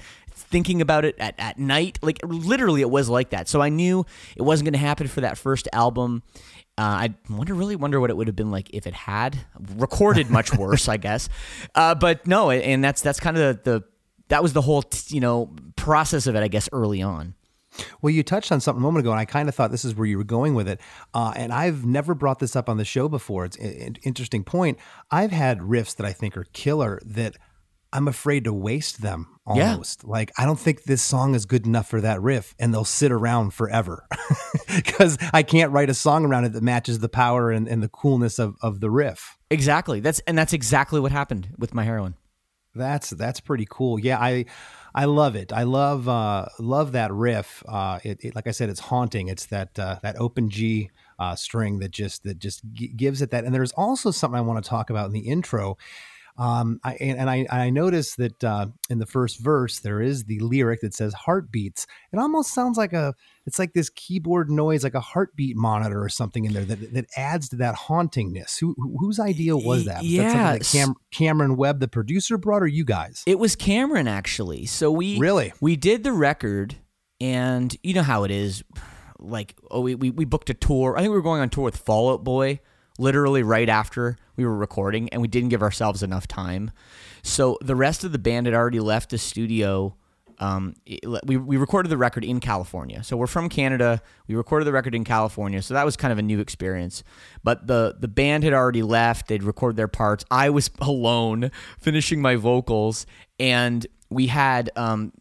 thinking 0.51 0.81
about 0.81 1.05
it 1.05 1.17
at, 1.19 1.35
at 1.39 1.59
night 1.59 1.99
like 2.03 2.19
literally 2.25 2.81
it 2.81 2.91
was 2.91 3.09
like 3.09 3.31
that 3.31 3.49
so 3.49 3.61
i 3.61 3.69
knew 3.69 4.05
it 4.37 4.43
wasn't 4.43 4.65
going 4.65 4.73
to 4.73 4.79
happen 4.79 5.07
for 5.07 5.21
that 5.21 5.39
first 5.39 5.69
album 5.73 6.23
uh, 6.79 6.83
I 6.83 7.15
wonder, 7.29 7.53
really 7.53 7.77
wonder 7.77 8.01
what 8.01 8.09
it 8.09 8.17
would 8.17 8.27
have 8.27 8.37
been 8.37 8.51
like 8.51 8.71
if 8.73 8.87
it 8.87 8.95
had 8.95 9.45
recorded 9.77 10.31
much 10.31 10.55
worse, 10.55 10.89
I 10.89 10.97
guess. 10.97 11.29
Uh, 11.75 11.95
but 11.95 12.27
no, 12.27 12.51
and 12.51 12.83
that's 12.83 13.03
that's 13.03 13.21
kind 13.21 13.37
of 13.37 13.63
the, 13.65 13.71
the 13.71 13.85
that 14.29 14.43
was 14.43 14.55
the 14.55 14.63
whole 14.63 14.83
t- 14.83 15.15
you 15.15 15.21
know 15.21 15.55
process 15.77 16.27
of 16.27 16.37
it, 16.37 16.43
I 16.43 16.49
guess, 16.49 16.71
early 16.73 17.03
on. 17.03 17.35
Well, 18.01 18.11
you 18.11 18.23
touched 18.23 18.51
on 18.51 18.61
something 18.61 18.81
a 18.81 18.83
moment 18.83 19.05
ago, 19.05 19.11
and 19.11 19.21
I 19.21 19.27
kind 19.27 19.49
of 19.49 19.55
thought 19.55 19.71
this 19.71 19.85
is 19.85 19.95
where 19.95 20.07
you 20.07 20.17
were 20.17 20.25
going 20.25 20.55
with 20.55 20.69
it. 20.69 20.81
Uh, 21.13 21.33
and 21.37 21.53
I've 21.53 21.85
never 21.85 22.15
brought 22.15 22.39
this 22.39 22.57
up 22.57 22.69
on 22.69 22.79
the 22.79 22.85
show 22.85 23.09
before. 23.09 23.45
It's 23.45 23.57
an 23.59 23.97
interesting 24.03 24.43
point. 24.43 24.79
I've 25.11 25.31
had 25.31 25.59
riffs 25.59 25.95
that 25.97 26.07
I 26.07 26.13
think 26.13 26.37
are 26.37 26.45
killer 26.53 26.99
that 27.05 27.37
I'm 27.93 28.07
afraid 28.09 28.45
to 28.45 28.53
waste 28.53 29.03
them 29.03 29.27
Yeah. 29.55 29.73
almost. 29.73 30.05
Like, 30.05 30.31
I 30.39 30.45
don't 30.47 30.59
think 30.61 30.85
this 30.85 31.03
song 31.03 31.35
is 31.35 31.45
good 31.47 31.67
enough 31.67 31.89
for 31.89 32.01
that 32.01 32.23
riff, 32.23 32.55
and 32.59 32.73
they'll 32.73 32.85
sit 32.85 33.11
around 33.11 33.53
forever 33.53 34.07
because 34.75 35.19
I 35.33 35.43
can't 35.43 35.73
write 35.73 35.91
a 35.91 35.95
song 35.95 36.25
around 36.25 36.45
it 36.45 36.53
that 36.53 36.63
matches 36.63 37.01
the 37.01 37.09
power 37.09 37.51
and, 37.51 37.67
and 37.69 37.83
the 37.83 37.89
coolness 37.89 38.39
of, 38.39 38.55
of 38.63 38.81
the 38.81 38.91
riff. 38.91 39.39
Exactly. 39.51 39.99
That's 40.01 40.21
and 40.21 40.39
that's 40.39 40.53
exactly 40.53 41.01
what 41.01 41.11
happened 41.13 41.49
with 41.59 41.75
my 41.75 41.83
heroine. 41.85 42.15
That's 42.75 43.11
that's 43.11 43.41
pretty 43.41 43.67
cool. 43.69 43.99
Yeah, 43.99 44.21
I 44.21 44.45
I 44.95 45.07
love 45.07 45.35
it. 45.35 45.53
I 45.53 45.65
love 45.65 46.09
uh 46.09 46.47
love 46.61 46.93
that 46.93 47.13
riff. 47.13 47.65
Uh 47.67 47.99
it, 48.05 48.19
it 48.25 48.37
like 48.37 48.47
I 48.47 48.53
said 48.53 48.69
it's 48.69 48.79
haunting. 48.79 49.27
It's 49.27 49.47
that 49.47 49.77
uh 49.77 49.99
that 50.05 50.15
open 50.21 50.51
G 50.51 50.91
uh 51.19 51.35
string 51.35 51.81
that 51.81 51.91
just 51.91 52.23
that 52.23 52.39
just 52.39 52.63
g- 52.73 52.87
gives 52.95 53.23
it 53.23 53.33
that. 53.33 53.43
And 53.45 53.53
there's 53.53 53.73
also 53.73 54.13
something 54.13 54.39
I 54.39 54.43
want 54.43 54.63
to 54.63 54.69
talk 54.69 54.89
about 54.89 55.07
in 55.07 55.13
the 55.13 55.27
intro. 55.27 55.77
Um 56.41 56.81
I 56.83 56.95
and, 56.95 57.19
and 57.19 57.29
I 57.31 57.47
I 57.51 57.69
noticed 57.71 58.17
that 58.17 58.43
uh 58.43 58.69
in 58.89 58.99
the 58.99 59.05
first 59.07 59.39
verse 59.41 59.79
there 59.81 60.01
is 60.01 60.25
the 60.25 60.39
lyric 60.41 60.81
that 60.81 60.95
says 60.95 61.13
heartbeats. 61.13 61.87
It 62.13 62.19
almost 62.19 62.55
sounds 62.55 62.79
like 62.79 62.95
a 62.95 63.15
it's 63.47 63.59
like 63.59 63.75
this 63.75 63.91
keyboard 63.91 64.51
noise 64.51 64.83
like 64.83 64.95
a 64.95 65.01
heartbeat 65.01 65.55
monitor 65.57 66.03
or 66.03 66.09
something 66.09 66.47
in 66.47 66.55
there 66.55 66.65
that 66.65 66.95
that 66.95 67.07
adds 67.17 67.51
to 67.51 67.57
that 67.57 67.75
hauntingness. 67.77 68.59
Who 68.59 68.75
who- 68.79 68.97
whose 68.99 69.21
idea 69.21 69.55
was 69.57 69.85
that? 69.85 70.03
Was 70.03 70.13
that 70.17 70.33
something 70.33 70.59
that 70.59 70.65
Cam, 70.73 70.95
Cameron 71.13 71.57
Webb 71.57 71.79
the 71.81 71.89
producer 71.89 72.39
brought 72.39 72.63
or 72.63 72.67
you 72.69 72.85
guys? 72.87 73.23
It 73.27 73.39
was 73.39 73.55
Cameron 73.55 74.09
actually. 74.09 74.65
So 74.65 74.91
we 74.91 75.19
Really? 75.19 75.53
we 75.61 75.77
did 75.77 76.05
the 76.05 76.13
record, 76.13 76.77
and 77.21 77.77
you 77.83 77.93
know 77.93 78.03
how 78.03 78.25
it 78.25 78.31
is. 78.31 78.65
Like 79.19 79.55
oh, 79.71 79.83
we, 79.83 79.95
we 79.95 80.09
we 80.11 80.25
booked 80.25 80.49
a 80.49 80.55
tour. 80.55 80.97
I 80.97 81.01
think 81.01 81.11
we 81.11 81.17
were 81.17 81.23
going 81.23 81.43
on 81.43 81.51
tour 81.51 81.65
with 81.65 81.77
Fall 81.77 82.11
Out 82.11 82.25
Boy. 82.25 82.61
Literally 83.01 83.43
right 83.43 83.69
after 83.69 84.19
we 84.37 84.45
were 84.45 84.55
recording, 84.55 85.09
and 85.09 85.23
we 85.23 85.29
didn't 85.29 85.49
give 85.49 85.63
ourselves 85.63 86.03
enough 86.03 86.29
time. 86.29 86.71
So 87.23 87.57
the 87.63 87.75
rest 87.75 88.05
of 88.05 88.13
the 88.13 88.19
band 88.19 88.47
had 88.47 88.55
already 88.55 88.79
left 88.79 89.09
the 89.09 89.17
studio. 89.17 89.97
Um, 90.39 90.75
we, 91.25 91.39
we 91.39 91.57
recorded 91.57 91.89
the 91.89 91.97
record 91.97 92.25
in 92.25 92.41
California. 92.41 93.03
So 93.03 93.17
we're 93.17 93.27
from 93.27 93.49
Canada. 93.49 94.03
We 94.29 94.35
recorded 94.35 94.67
the 94.67 94.73
record 94.73 94.95
in 94.95 95.05
California. 95.05 95.63
So 95.63 95.73
that 95.73 95.87
was 95.87 95.97
kind 95.97 96.13
of 96.13 96.19
a 96.19 96.23
new 96.23 96.41
experience. 96.41 97.03
But 97.43 97.67
the 97.67 97.97
the 97.99 98.09
band 98.09 98.45
had 98.45 98.53
already 98.53 98.83
left. 98.83 99.29
They'd 99.29 99.43
recorded 99.43 99.77
their 99.77 99.89
parts. 99.89 100.25
I 100.31 100.51
was 100.51 100.71
alone 100.81 101.51
finishing 101.79 102.21
my 102.21 102.37
vocals, 102.37 103.07
and 103.39 103.87
we 104.11 104.27
had 104.27 104.71
um, 104.77 105.13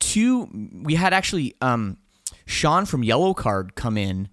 two. 0.00 0.48
We 0.82 0.96
had 0.96 1.12
actually 1.12 1.54
um, 1.60 1.98
Sean 2.46 2.84
from 2.84 3.02
Yellowcard 3.02 3.76
come 3.76 3.96
in 3.96 4.28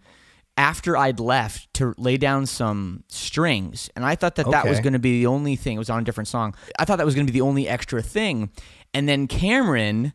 after 0.60 0.98
I'd 0.98 1.22
left 1.22 1.74
to 1.76 1.96
lay 1.98 2.18
down 2.18 2.46
some 2.46 3.06
strings, 3.08 3.90
and 3.96 4.04
I 4.04 4.16
thought 4.16 4.36
that 4.36 4.52
that 4.52 4.68
was 4.68 4.82
going 4.82 4.92
to 4.92 5.00
be 5.00 5.22
the 5.22 5.28
only 5.28 5.56
thing. 5.56 5.78
It 5.78 5.80
was 5.80 5.90
on 5.90 6.02
a 6.02 6.04
different 6.04 6.28
song. 6.28 6.54
I 6.78 6.84
thought 6.84 6.98
that 6.98 7.06
was 7.06 7.16
going 7.16 7.26
to 7.26 7.32
be 7.32 7.40
the 7.40 7.46
only 7.46 7.66
extra 7.66 8.02
thing, 8.02 8.52
and 8.94 9.08
then 9.10 9.26
Cameron. 9.26 10.14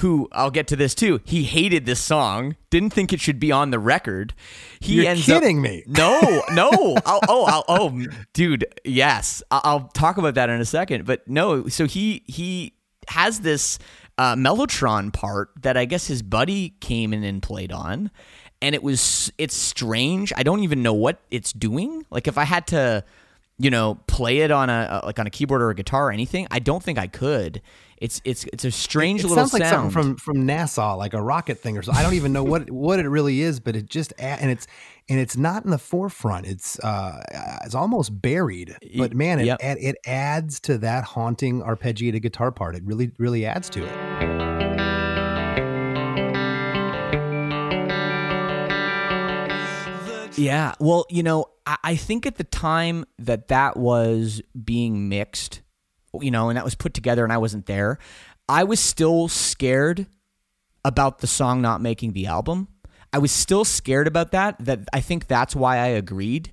Who 0.00 0.28
I'll 0.30 0.50
get 0.50 0.66
to 0.66 0.76
this 0.76 0.94
too. 0.94 1.22
He 1.24 1.44
hated 1.44 1.86
this 1.86 2.00
song. 2.00 2.56
Didn't 2.68 2.90
think 2.90 3.14
it 3.14 3.20
should 3.20 3.40
be 3.40 3.50
on 3.50 3.70
the 3.70 3.78
record. 3.78 4.34
He 4.78 4.96
You're 4.96 5.06
ends 5.06 5.24
kidding 5.24 5.56
up, 5.56 5.62
me. 5.62 5.84
No, 5.86 6.42
no. 6.52 6.68
I'll, 7.06 7.20
oh, 7.26 7.44
I'll, 7.46 7.64
oh, 7.66 8.04
dude. 8.34 8.66
Yes, 8.84 9.42
I'll 9.50 9.88
talk 9.94 10.18
about 10.18 10.34
that 10.34 10.50
in 10.50 10.60
a 10.60 10.66
second. 10.66 11.06
But 11.06 11.26
no, 11.26 11.68
so 11.68 11.86
he 11.86 12.24
he 12.26 12.74
has 13.08 13.40
this 13.40 13.78
uh, 14.18 14.34
mellotron 14.34 15.12
part 15.12 15.50
that 15.62 15.76
I 15.76 15.84
guess 15.84 16.06
his 16.06 16.22
buddy 16.22 16.70
came 16.80 17.12
in 17.12 17.24
and 17.24 17.42
played 17.42 17.72
on, 17.72 18.10
and 18.62 18.74
it 18.74 18.82
was 18.82 19.32
it's 19.38 19.54
strange. 19.56 20.32
I 20.36 20.42
don't 20.42 20.60
even 20.60 20.82
know 20.82 20.94
what 20.94 21.18
it's 21.30 21.52
doing. 21.52 22.04
Like 22.10 22.26
if 22.28 22.38
I 22.38 22.44
had 22.44 22.66
to, 22.68 23.04
you 23.58 23.70
know, 23.70 23.98
play 24.06 24.38
it 24.38 24.50
on 24.50 24.70
a 24.70 25.02
like 25.04 25.18
on 25.18 25.26
a 25.26 25.30
keyboard 25.30 25.62
or 25.62 25.70
a 25.70 25.74
guitar 25.74 26.08
or 26.08 26.12
anything, 26.12 26.46
I 26.50 26.58
don't 26.58 26.82
think 26.82 26.98
I 26.98 27.06
could. 27.06 27.62
It's 27.98 28.20
it's 28.26 28.44
it's 28.52 28.64
a 28.66 28.70
strange 28.70 29.20
it 29.20 29.28
little 29.28 29.46
sounds 29.46 29.54
like 29.54 29.62
sound. 29.62 29.92
something 29.92 30.16
from 30.16 30.36
from 30.36 30.46
NASA, 30.46 30.96
like 30.98 31.14
a 31.14 31.22
rocket 31.22 31.58
thing 31.58 31.78
or 31.78 31.82
something. 31.82 31.98
I 31.98 32.02
don't 32.02 32.12
even 32.14 32.32
know 32.32 32.44
what 32.44 32.70
what 32.70 32.98
it 32.98 33.08
really 33.08 33.40
is, 33.40 33.58
but 33.60 33.74
it 33.74 33.86
just 33.86 34.12
and 34.18 34.50
it's 34.50 34.66
and 35.08 35.18
it's 35.18 35.36
not 35.36 35.64
in 35.64 35.70
the 35.70 35.78
forefront. 35.78 36.46
It's 36.46 36.78
uh 36.80 37.22
it's 37.64 37.74
almost 37.74 38.20
buried. 38.20 38.76
But 38.98 39.14
man, 39.14 39.40
it 39.40 39.46
Yep. 39.46 39.58
it 39.62 39.96
adds 40.06 40.60
to 40.60 40.76
that 40.78 41.04
haunting 41.04 41.62
arpeggiated 41.62 42.20
guitar 42.20 42.52
part. 42.52 42.76
It 42.76 42.82
really 42.84 43.12
really 43.18 43.46
adds 43.46 43.70
to 43.70 43.84
it. 43.86 44.65
Yeah. 50.36 50.74
Well, 50.78 51.06
you 51.08 51.22
know, 51.22 51.46
I, 51.66 51.76
I 51.82 51.96
think 51.96 52.26
at 52.26 52.36
the 52.36 52.44
time 52.44 53.04
that 53.18 53.48
that 53.48 53.76
was 53.76 54.42
being 54.64 55.08
mixed, 55.08 55.62
you 56.20 56.30
know, 56.30 56.48
and 56.48 56.56
that 56.56 56.64
was 56.64 56.74
put 56.74 56.94
together 56.94 57.24
and 57.24 57.32
I 57.32 57.38
wasn't 57.38 57.66
there, 57.66 57.98
I 58.48 58.64
was 58.64 58.80
still 58.80 59.28
scared 59.28 60.06
about 60.84 61.18
the 61.18 61.26
song 61.26 61.60
not 61.60 61.80
making 61.80 62.12
the 62.12 62.26
album. 62.26 62.68
I 63.12 63.18
was 63.18 63.32
still 63.32 63.64
scared 63.64 64.06
about 64.06 64.32
that. 64.32 64.56
That 64.60 64.80
I 64.92 65.00
think 65.00 65.26
that's 65.26 65.56
why 65.56 65.78
I 65.78 65.86
agreed 65.86 66.52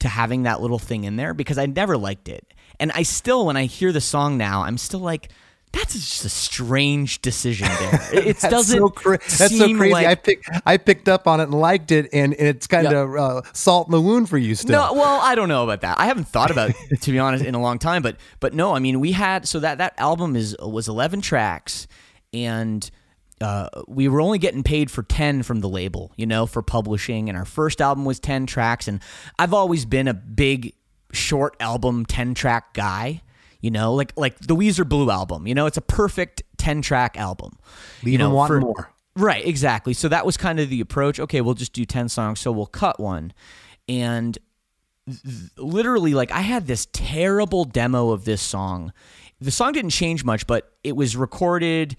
to 0.00 0.08
having 0.08 0.42
that 0.42 0.60
little 0.60 0.78
thing 0.78 1.04
in 1.04 1.16
there 1.16 1.32
because 1.32 1.58
I 1.58 1.66
never 1.66 1.96
liked 1.96 2.28
it. 2.28 2.52
And 2.78 2.92
I 2.92 3.02
still, 3.02 3.46
when 3.46 3.56
I 3.56 3.64
hear 3.64 3.92
the 3.92 4.00
song 4.00 4.36
now, 4.36 4.62
I'm 4.62 4.78
still 4.78 5.00
like, 5.00 5.30
that's 5.72 5.94
just 5.94 6.24
a 6.24 6.28
strange 6.28 7.22
decision 7.22 7.66
there. 7.66 8.08
It, 8.12 8.40
doesn't. 8.40 8.78
so 8.78 8.88
cra- 8.88 9.18
that's 9.18 9.56
so 9.56 9.74
crazy. 9.74 9.92
like- 9.92 10.06
I 10.06 10.14
picked 10.14 10.48
I 10.66 10.76
picked 10.76 11.08
up 11.08 11.26
on 11.26 11.40
it 11.40 11.44
and 11.44 11.54
liked 11.54 11.90
it, 11.90 12.08
and, 12.12 12.34
and 12.34 12.48
it's 12.48 12.66
kind 12.66 12.86
of 12.86 13.14
uh, 13.14 13.42
salt 13.52 13.88
in 13.88 13.92
the 13.92 14.00
wound 14.00 14.28
for 14.28 14.38
you 14.38 14.54
still. 14.54 14.72
No, 14.72 14.92
well, 14.92 15.20
I 15.22 15.34
don't 15.34 15.48
know 15.48 15.64
about 15.64 15.80
that. 15.80 15.98
I 15.98 16.06
haven't 16.06 16.28
thought 16.28 16.50
about 16.50 16.70
it, 16.90 17.00
to 17.00 17.10
be 17.10 17.18
honest 17.18 17.44
in 17.44 17.54
a 17.54 17.60
long 17.60 17.78
time, 17.78 18.02
but 18.02 18.16
but 18.40 18.52
no, 18.54 18.74
I 18.74 18.78
mean 18.80 19.00
we 19.00 19.12
had 19.12 19.48
so 19.48 19.60
that 19.60 19.78
that 19.78 19.94
album 19.98 20.36
is 20.36 20.54
was 20.60 20.88
11 20.88 21.22
tracks 21.22 21.86
and 22.34 22.90
uh, 23.40 23.68
we 23.88 24.08
were 24.08 24.20
only 24.20 24.38
getting 24.38 24.62
paid 24.62 24.90
for 24.90 25.02
10 25.02 25.42
from 25.42 25.60
the 25.60 25.68
label, 25.68 26.12
you 26.16 26.26
know, 26.26 26.46
for 26.46 26.62
publishing 26.62 27.28
and 27.28 27.36
our 27.36 27.44
first 27.44 27.80
album 27.80 28.04
was 28.04 28.20
10 28.20 28.46
tracks 28.46 28.86
and 28.86 29.00
I've 29.38 29.52
always 29.52 29.84
been 29.84 30.06
a 30.06 30.14
big 30.14 30.74
short 31.12 31.56
album 31.60 32.06
10 32.06 32.34
track 32.34 32.72
guy. 32.74 33.22
You 33.62 33.70
know, 33.70 33.94
like 33.94 34.12
like 34.16 34.38
the 34.38 34.54
Weezer 34.54 34.86
Blue 34.86 35.10
album. 35.10 35.46
You 35.46 35.54
know, 35.54 35.64
it's 35.64 35.78
a 35.78 35.82
perfect 35.82 36.42
ten 36.58 36.82
track 36.82 37.16
album. 37.16 37.52
Leave 38.02 38.12
you 38.12 38.18
know, 38.18 38.34
wanting 38.34 38.60
for- 38.60 38.66
more. 38.66 38.92
Right, 39.14 39.46
exactly. 39.46 39.92
So 39.92 40.08
that 40.08 40.24
was 40.24 40.36
kind 40.36 40.58
of 40.58 40.70
the 40.70 40.80
approach. 40.80 41.20
Okay, 41.20 41.42
we'll 41.42 41.54
just 41.54 41.74
do 41.74 41.84
10 41.84 42.08
songs, 42.08 42.40
so 42.40 42.50
we'll 42.50 42.64
cut 42.64 42.98
one. 42.98 43.34
And 43.86 44.38
literally, 45.58 46.14
like, 46.14 46.30
I 46.30 46.40
had 46.40 46.66
this 46.66 46.86
terrible 46.92 47.64
demo 47.64 48.10
of 48.10 48.24
this 48.24 48.40
song. 48.40 48.92
The 49.40 49.50
song 49.50 49.72
didn't 49.72 49.90
change 49.90 50.24
much, 50.24 50.46
but 50.46 50.72
it 50.82 50.96
was 50.96 51.16
recorded, 51.16 51.96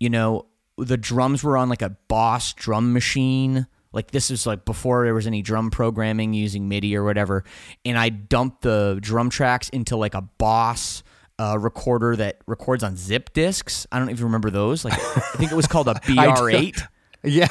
you 0.00 0.10
know, 0.10 0.46
the 0.78 0.96
drums 0.96 1.44
were 1.44 1.56
on 1.56 1.68
like 1.68 1.82
a 1.82 1.96
Boss 2.08 2.52
drum 2.52 2.92
machine. 2.92 3.66
Like, 3.92 4.10
this 4.10 4.30
is 4.30 4.46
like 4.46 4.64
before 4.64 5.04
there 5.04 5.14
was 5.14 5.26
any 5.26 5.42
drum 5.42 5.70
programming 5.70 6.34
using 6.34 6.68
MIDI 6.68 6.96
or 6.96 7.04
whatever. 7.04 7.44
And 7.84 7.96
I 7.96 8.08
dumped 8.08 8.62
the 8.62 8.98
drum 9.00 9.30
tracks 9.30 9.68
into 9.68 9.96
like 9.96 10.14
a 10.14 10.22
Boss 10.22 11.02
uh, 11.38 11.58
recorder 11.58 12.16
that 12.16 12.38
records 12.46 12.82
on 12.82 12.96
zip 12.96 13.32
discs. 13.32 13.86
I 13.92 13.98
don't 13.98 14.10
even 14.10 14.24
remember 14.26 14.50
those. 14.50 14.84
Like 14.84 14.94
I 14.94 15.20
think 15.36 15.52
it 15.52 15.56
was 15.56 15.66
called 15.66 15.88
a 15.88 15.94
BR8. 15.94 16.82
Yeah. 17.24 17.48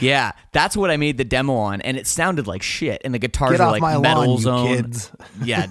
Yeah, 0.00 0.30
that's 0.52 0.76
what 0.76 0.90
I 0.92 0.96
made 0.96 1.18
the 1.18 1.24
demo 1.24 1.54
on, 1.54 1.80
and 1.80 1.96
it 1.96 2.06
sounded 2.06 2.46
like 2.46 2.62
shit. 2.62 3.02
And 3.04 3.12
the 3.12 3.18
guitars 3.18 3.58
Get 3.58 3.60
were 3.60 3.78
like 3.78 4.00
metal 4.00 4.26
lawn, 4.28 4.38
zone. 4.38 4.66
kids. 4.68 5.10
Yeah, 5.42 5.66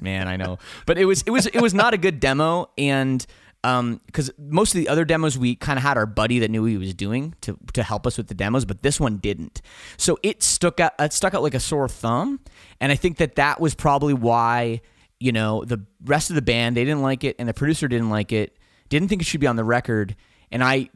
man, 0.00 0.26
I 0.26 0.36
know. 0.36 0.58
But 0.84 0.98
it 0.98 1.04
was 1.04 1.22
it 1.22 1.30
was 1.30 1.46
it 1.46 1.60
was 1.60 1.74
not 1.74 1.94
a 1.94 1.96
good 1.98 2.18
demo, 2.18 2.70
and 2.76 3.24
um, 3.62 4.00
because 4.06 4.32
most 4.36 4.74
of 4.74 4.80
the 4.80 4.88
other 4.88 5.04
demos 5.04 5.38
we 5.38 5.54
kind 5.54 5.78
of 5.78 5.84
had 5.84 5.96
our 5.96 6.06
buddy 6.06 6.40
that 6.40 6.50
knew 6.50 6.62
what 6.62 6.70
he 6.72 6.76
was 6.78 6.92
doing 6.94 7.34
to 7.42 7.56
to 7.74 7.84
help 7.84 8.04
us 8.04 8.16
with 8.18 8.26
the 8.26 8.34
demos, 8.34 8.64
but 8.64 8.82
this 8.82 8.98
one 8.98 9.18
didn't. 9.18 9.62
So 9.96 10.18
it 10.24 10.42
stuck 10.42 10.80
out 10.80 10.94
it 10.98 11.12
stuck 11.12 11.34
out 11.34 11.42
like 11.44 11.54
a 11.54 11.60
sore 11.60 11.88
thumb, 11.88 12.40
and 12.80 12.90
I 12.90 12.96
think 12.96 13.18
that 13.18 13.36
that 13.36 13.60
was 13.60 13.76
probably 13.76 14.14
why 14.14 14.80
you 15.20 15.32
know 15.32 15.64
the 15.64 15.84
rest 16.04 16.30
of 16.30 16.36
the 16.36 16.42
band 16.42 16.76
they 16.76 16.84
didn't 16.84 17.02
like 17.02 17.24
it, 17.24 17.36
and 17.38 17.48
the 17.48 17.54
producer 17.54 17.88
didn't 17.88 18.10
like 18.10 18.32
it, 18.32 18.56
didn't 18.88 19.08
think 19.08 19.22
it 19.22 19.26
should 19.26 19.40
be 19.40 19.46
on 19.46 19.56
the 19.56 19.64
record, 19.64 20.16
and 20.50 20.62
I 20.62 20.90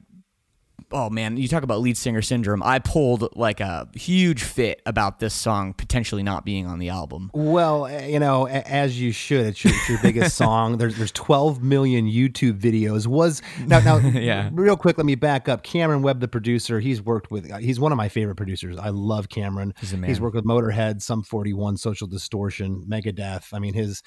oh 0.92 1.10
man, 1.10 1.36
you 1.36 1.48
talk 1.48 1.62
about 1.62 1.80
lead 1.80 1.96
singer 1.96 2.22
syndrome. 2.22 2.62
I 2.62 2.78
pulled 2.78 3.34
like 3.36 3.60
a 3.60 3.88
huge 3.94 4.42
fit 4.42 4.80
about 4.86 5.18
this 5.20 5.34
song 5.34 5.74
potentially 5.74 6.22
not 6.22 6.44
being 6.44 6.66
on 6.66 6.78
the 6.78 6.88
album. 6.88 7.30
Well, 7.34 7.86
eh, 7.86 8.06
you 8.06 8.18
know, 8.18 8.46
as 8.46 9.00
you 9.00 9.12
should. 9.12 9.46
It's 9.46 9.64
your, 9.64 9.72
it's 9.74 9.88
your 9.88 9.98
biggest 10.02 10.36
song. 10.36 10.76
There's 10.78 10.96
there's 10.96 11.12
12 11.12 11.62
million 11.62 12.06
YouTube 12.06 12.58
videos. 12.60 13.06
Was 13.06 13.42
now 13.66 13.80
now 13.80 13.96
Yeah. 14.12 14.50
real 14.52 14.76
quick. 14.76 14.96
Let 14.98 15.06
me 15.06 15.14
back 15.14 15.48
up. 15.48 15.62
Cameron 15.62 16.02
Webb, 16.02 16.20
the 16.20 16.28
producer, 16.28 16.80
he's 16.80 17.00
worked 17.02 17.30
with. 17.30 17.50
uh, 17.50 17.58
He's 17.58 17.80
one 17.80 17.92
of 17.92 17.96
my 17.98 18.08
favorite 18.08 18.36
producers. 18.36 18.76
I 18.78 18.90
love 18.90 19.28
Cameron. 19.28 19.74
He's 19.80 19.92
a 19.92 19.96
man. 19.96 20.08
He's 20.08 20.20
worked 20.20 20.36
with 20.36 20.44
Motorhead, 20.44 21.02
Sum 21.02 21.22
41, 21.22 21.76
Social 21.76 22.06
Distortion, 22.06 22.84
Megadeth. 22.88 23.52
I 23.52 23.58
mean, 23.58 23.74
his 23.74 24.02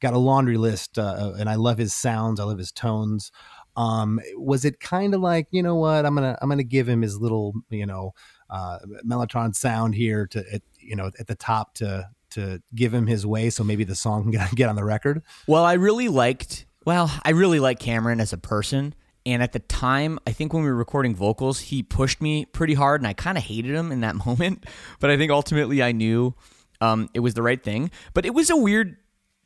got 0.00 0.14
a 0.14 0.18
laundry 0.18 0.56
list, 0.56 0.98
uh, 0.98 1.32
and 1.38 1.48
I 1.50 1.56
love 1.56 1.76
his 1.76 1.92
sounds. 1.94 2.40
I 2.40 2.44
love 2.44 2.56
his 2.56 2.72
tones. 2.72 3.30
Um, 3.76 4.20
was 4.36 4.64
it 4.64 4.80
kind 4.80 5.14
of 5.14 5.20
like 5.20 5.46
you 5.50 5.62
know 5.62 5.76
what 5.76 6.04
I'm 6.04 6.14
gonna 6.14 6.36
I'm 6.40 6.48
gonna 6.48 6.64
give 6.64 6.88
him 6.88 7.02
his 7.02 7.18
little 7.18 7.54
you 7.70 7.86
know 7.86 8.12
uh, 8.48 8.78
mellotron 9.06 9.54
sound 9.54 9.94
here 9.94 10.26
to 10.28 10.44
at, 10.52 10.62
you 10.78 10.96
know 10.96 11.10
at 11.18 11.26
the 11.26 11.36
top 11.36 11.74
to 11.74 12.08
to 12.30 12.62
give 12.74 12.94
him 12.94 13.06
his 13.06 13.26
way 13.26 13.50
so 13.50 13.64
maybe 13.64 13.84
the 13.84 13.94
song 13.94 14.32
can 14.32 14.48
get, 14.54 14.68
on 14.68 14.76
the 14.76 14.84
record. 14.84 15.22
Well, 15.46 15.64
I 15.64 15.74
really 15.74 16.08
liked. 16.08 16.66
Well, 16.84 17.10
I 17.24 17.30
really 17.30 17.60
like 17.60 17.78
Cameron 17.78 18.20
as 18.20 18.32
a 18.32 18.38
person. 18.38 18.94
And 19.26 19.42
at 19.42 19.52
the 19.52 19.58
time, 19.58 20.18
I 20.26 20.32
think 20.32 20.54
when 20.54 20.62
we 20.62 20.70
were 20.70 20.76
recording 20.76 21.14
vocals, 21.14 21.60
he 21.60 21.82
pushed 21.82 22.22
me 22.22 22.46
pretty 22.46 22.72
hard, 22.72 23.02
and 23.02 23.08
I 23.08 23.12
kind 23.12 23.36
of 23.36 23.44
hated 23.44 23.74
him 23.74 23.92
in 23.92 24.00
that 24.00 24.14
moment. 24.26 24.64
But 24.98 25.10
I 25.10 25.18
think 25.18 25.30
ultimately, 25.30 25.82
I 25.82 25.92
knew 25.92 26.34
um, 26.80 27.08
it 27.12 27.20
was 27.20 27.34
the 27.34 27.42
right 27.42 27.62
thing. 27.62 27.90
But 28.14 28.24
it 28.24 28.34
was 28.34 28.48
a 28.50 28.56
weird 28.56 28.96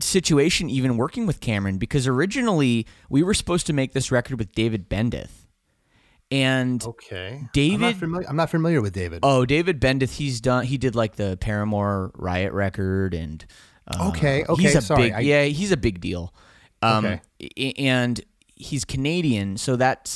situation, 0.00 0.68
even 0.70 0.96
working 0.96 1.26
with 1.26 1.40
Cameron, 1.40 1.78
because 1.78 2.06
originally 2.06 2.86
we 3.08 3.22
were 3.22 3.34
supposed 3.34 3.66
to 3.66 3.72
make 3.72 3.92
this 3.92 4.10
record 4.10 4.38
with 4.38 4.52
David 4.52 4.88
Bendeth, 4.88 5.46
and 6.30 6.82
Okay, 6.84 7.34
I'm 7.36 7.40
not 7.42 7.52
David- 7.52 7.96
familiar. 7.96 8.28
I'm 8.28 8.36
not 8.36 8.50
familiar 8.50 8.80
with 8.82 8.92
David. 8.92 9.20
Oh, 9.22 9.44
David 9.46 9.80
Bendeth, 9.80 10.16
he's 10.16 10.40
done. 10.40 10.64
He 10.66 10.78
did 10.78 10.94
like 10.94 11.16
the 11.16 11.36
Paramore 11.40 12.10
Riot 12.14 12.52
record, 12.52 13.14
and 13.14 13.44
uh, 13.88 14.08
Okay, 14.10 14.44
okay, 14.48 14.62
he's 14.62 14.74
a 14.74 14.82
sorry, 14.82 15.02
big, 15.04 15.12
I- 15.12 15.20
yeah, 15.20 15.44
he's 15.44 15.70
a 15.72 15.76
big 15.76 16.00
deal. 16.00 16.34
Um, 16.82 17.04
Okay. 17.06 17.72
and 17.78 18.20
he's 18.64 18.84
Canadian, 18.84 19.56
so 19.56 19.76
that's 19.76 20.10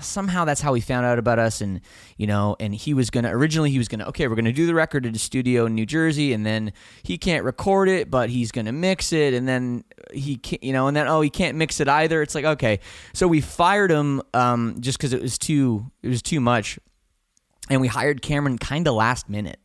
somehow 0.00 0.44
that's 0.44 0.60
how 0.60 0.74
he 0.74 0.80
found 0.80 1.06
out 1.06 1.18
about 1.18 1.38
us, 1.38 1.60
and 1.60 1.80
you 2.16 2.26
know, 2.26 2.56
and 2.58 2.74
he 2.74 2.94
was 2.94 3.10
gonna 3.10 3.34
originally 3.34 3.70
he 3.70 3.78
was 3.78 3.88
gonna 3.88 4.06
okay, 4.08 4.26
we're 4.28 4.36
gonna 4.36 4.52
do 4.52 4.66
the 4.66 4.74
record 4.74 5.06
at 5.06 5.14
a 5.14 5.18
studio 5.18 5.66
in 5.66 5.74
New 5.74 5.86
Jersey, 5.86 6.32
and 6.32 6.44
then 6.44 6.72
he 7.02 7.18
can't 7.18 7.44
record 7.44 7.88
it, 7.88 8.10
but 8.10 8.30
he's 8.30 8.50
gonna 8.50 8.72
mix 8.72 9.12
it, 9.12 9.34
and 9.34 9.46
then 9.46 9.84
he 10.12 10.36
can't, 10.36 10.62
you 10.62 10.72
know, 10.72 10.88
and 10.88 10.96
then 10.96 11.06
oh, 11.06 11.20
he 11.20 11.30
can't 11.30 11.56
mix 11.56 11.80
it 11.80 11.88
either. 11.88 12.22
It's 12.22 12.34
like 12.34 12.44
okay, 12.44 12.80
so 13.12 13.28
we 13.28 13.40
fired 13.40 13.90
him 13.90 14.22
um, 14.34 14.76
just 14.80 14.98
because 14.98 15.12
it 15.12 15.22
was 15.22 15.38
too 15.38 15.90
it 16.02 16.08
was 16.08 16.22
too 16.22 16.40
much 16.40 16.78
and 17.70 17.80
we 17.80 17.86
hired 17.86 18.20
Cameron 18.20 18.58
kind 18.58 18.86
of 18.86 18.94
last 18.94 19.28
minute. 19.28 19.60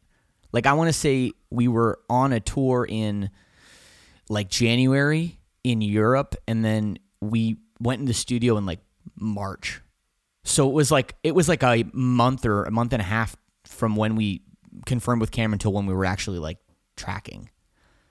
Like 0.54 0.68
I 0.68 0.74
want 0.74 0.88
to 0.88 0.94
say 0.94 1.32
we 1.50 1.68
were 1.68 2.00
on 2.10 2.32
a 2.32 2.40
tour 2.40 2.86
in 2.88 3.32
like 4.30 4.48
January 4.48 5.40
in 5.64 5.82
Europe 5.82 6.36
and 6.48 6.64
then 6.64 7.00
we 7.20 7.58
went 7.80 8.00
in 8.00 8.06
the 8.06 8.14
studio 8.14 8.58
in 8.58 8.66
like 8.66 8.80
March. 9.20 9.82
So 10.44 10.70
it 10.70 10.74
was 10.74 10.92
like 10.92 11.16
it 11.24 11.34
was 11.34 11.50
like 11.50 11.64
a 11.64 11.86
month 11.94 12.46
or 12.46 12.64
a 12.64 12.72
month 12.72 12.94
and 12.94 13.02
a 13.02 13.06
half 13.06 13.36
from 13.66 13.96
when 13.96 14.16
we 14.16 14.42
confirmed 14.86 15.22
with 15.22 15.32
Cameron 15.32 15.60
till 15.60 15.74
when 15.74 15.86
we 15.86 15.94
were 15.94 16.06
actually 16.06 16.40
like 16.40 16.58
tracking. 16.96 17.50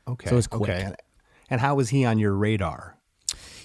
okay, 0.08 0.30
so 0.30 0.36
it's 0.36 0.46
quick. 0.46 0.70
okay. 0.70 0.82
And, 0.82 0.96
and 1.50 1.60
how 1.60 1.74
was 1.74 1.90
he 1.90 2.04
on 2.04 2.18
your 2.18 2.34
radar? 2.34 2.98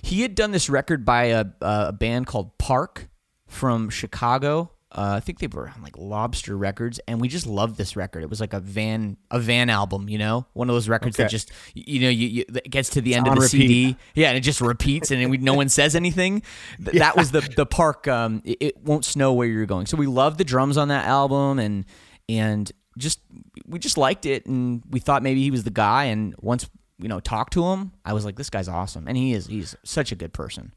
He 0.01 0.21
had 0.21 0.35
done 0.35 0.51
this 0.51 0.69
record 0.69 1.05
by 1.05 1.25
a, 1.25 1.45
a 1.61 1.91
band 1.91 2.27
called 2.27 2.57
Park 2.57 3.09
from 3.47 3.89
Chicago. 3.89 4.71
Uh, 4.91 5.13
I 5.17 5.19
think 5.19 5.37
they 5.37 5.45
were 5.45 5.69
on 5.69 5.83
like 5.83 5.95
Lobster 5.99 6.57
Records, 6.57 6.99
and 7.07 7.21
we 7.21 7.27
just 7.27 7.45
loved 7.45 7.77
this 7.77 7.95
record. 7.95 8.23
It 8.23 8.29
was 8.29 8.41
like 8.41 8.53
a 8.53 8.59
van, 8.59 9.17
a 9.29 9.39
van 9.39 9.69
album, 9.69 10.09
you 10.09 10.17
know, 10.17 10.47
one 10.53 10.67
of 10.67 10.73
those 10.75 10.89
records 10.89 11.17
that 11.17 11.29
just, 11.29 11.51
you 11.75 11.99
know, 12.01 12.09
you, 12.09 12.27
you 12.27 12.45
it 12.55 12.71
gets 12.71 12.89
to 12.91 13.01
the 13.01 13.13
end 13.13 13.27
of 13.27 13.35
the 13.35 13.41
repeat. 13.41 13.49
CD, 13.51 13.97
yeah, 14.15 14.29
and 14.29 14.37
it 14.37 14.41
just 14.41 14.61
repeats, 14.61 15.11
and 15.11 15.29
we, 15.29 15.37
no 15.37 15.53
one 15.53 15.69
says 15.69 15.95
anything. 15.95 16.41
Th- 16.83 16.97
That 16.99 17.15
was 17.15 17.29
the 17.29 17.41
the 17.55 17.67
Park. 17.67 18.07
Um, 18.07 18.41
it, 18.43 18.57
it 18.59 18.77
won't 18.83 19.05
snow 19.05 19.33
where 19.33 19.47
you're 19.47 19.67
going. 19.67 19.85
So 19.85 19.95
we 19.95 20.07
loved 20.07 20.39
the 20.39 20.43
drums 20.43 20.75
on 20.75 20.87
that 20.87 21.05
album, 21.05 21.59
and 21.59 21.85
and 22.27 22.71
just 22.97 23.19
we 23.67 23.77
just 23.77 23.95
liked 23.97 24.25
it, 24.25 24.47
and 24.47 24.81
we 24.89 24.99
thought 24.99 25.21
maybe 25.21 25.43
he 25.43 25.51
was 25.51 25.63
the 25.65 25.69
guy. 25.69 26.05
And 26.05 26.33
once 26.39 26.67
you 26.97 27.07
know 27.07 27.19
talked 27.19 27.53
to 27.53 27.63
him, 27.63 27.91
I 28.05 28.13
was 28.13 28.25
like, 28.25 28.37
this 28.37 28.49
guy's 28.49 28.67
awesome, 28.67 29.07
and 29.07 29.15
he 29.15 29.33
is. 29.33 29.45
He's 29.45 29.75
such 29.83 30.11
a 30.11 30.15
good 30.15 30.33
person. 30.33 30.73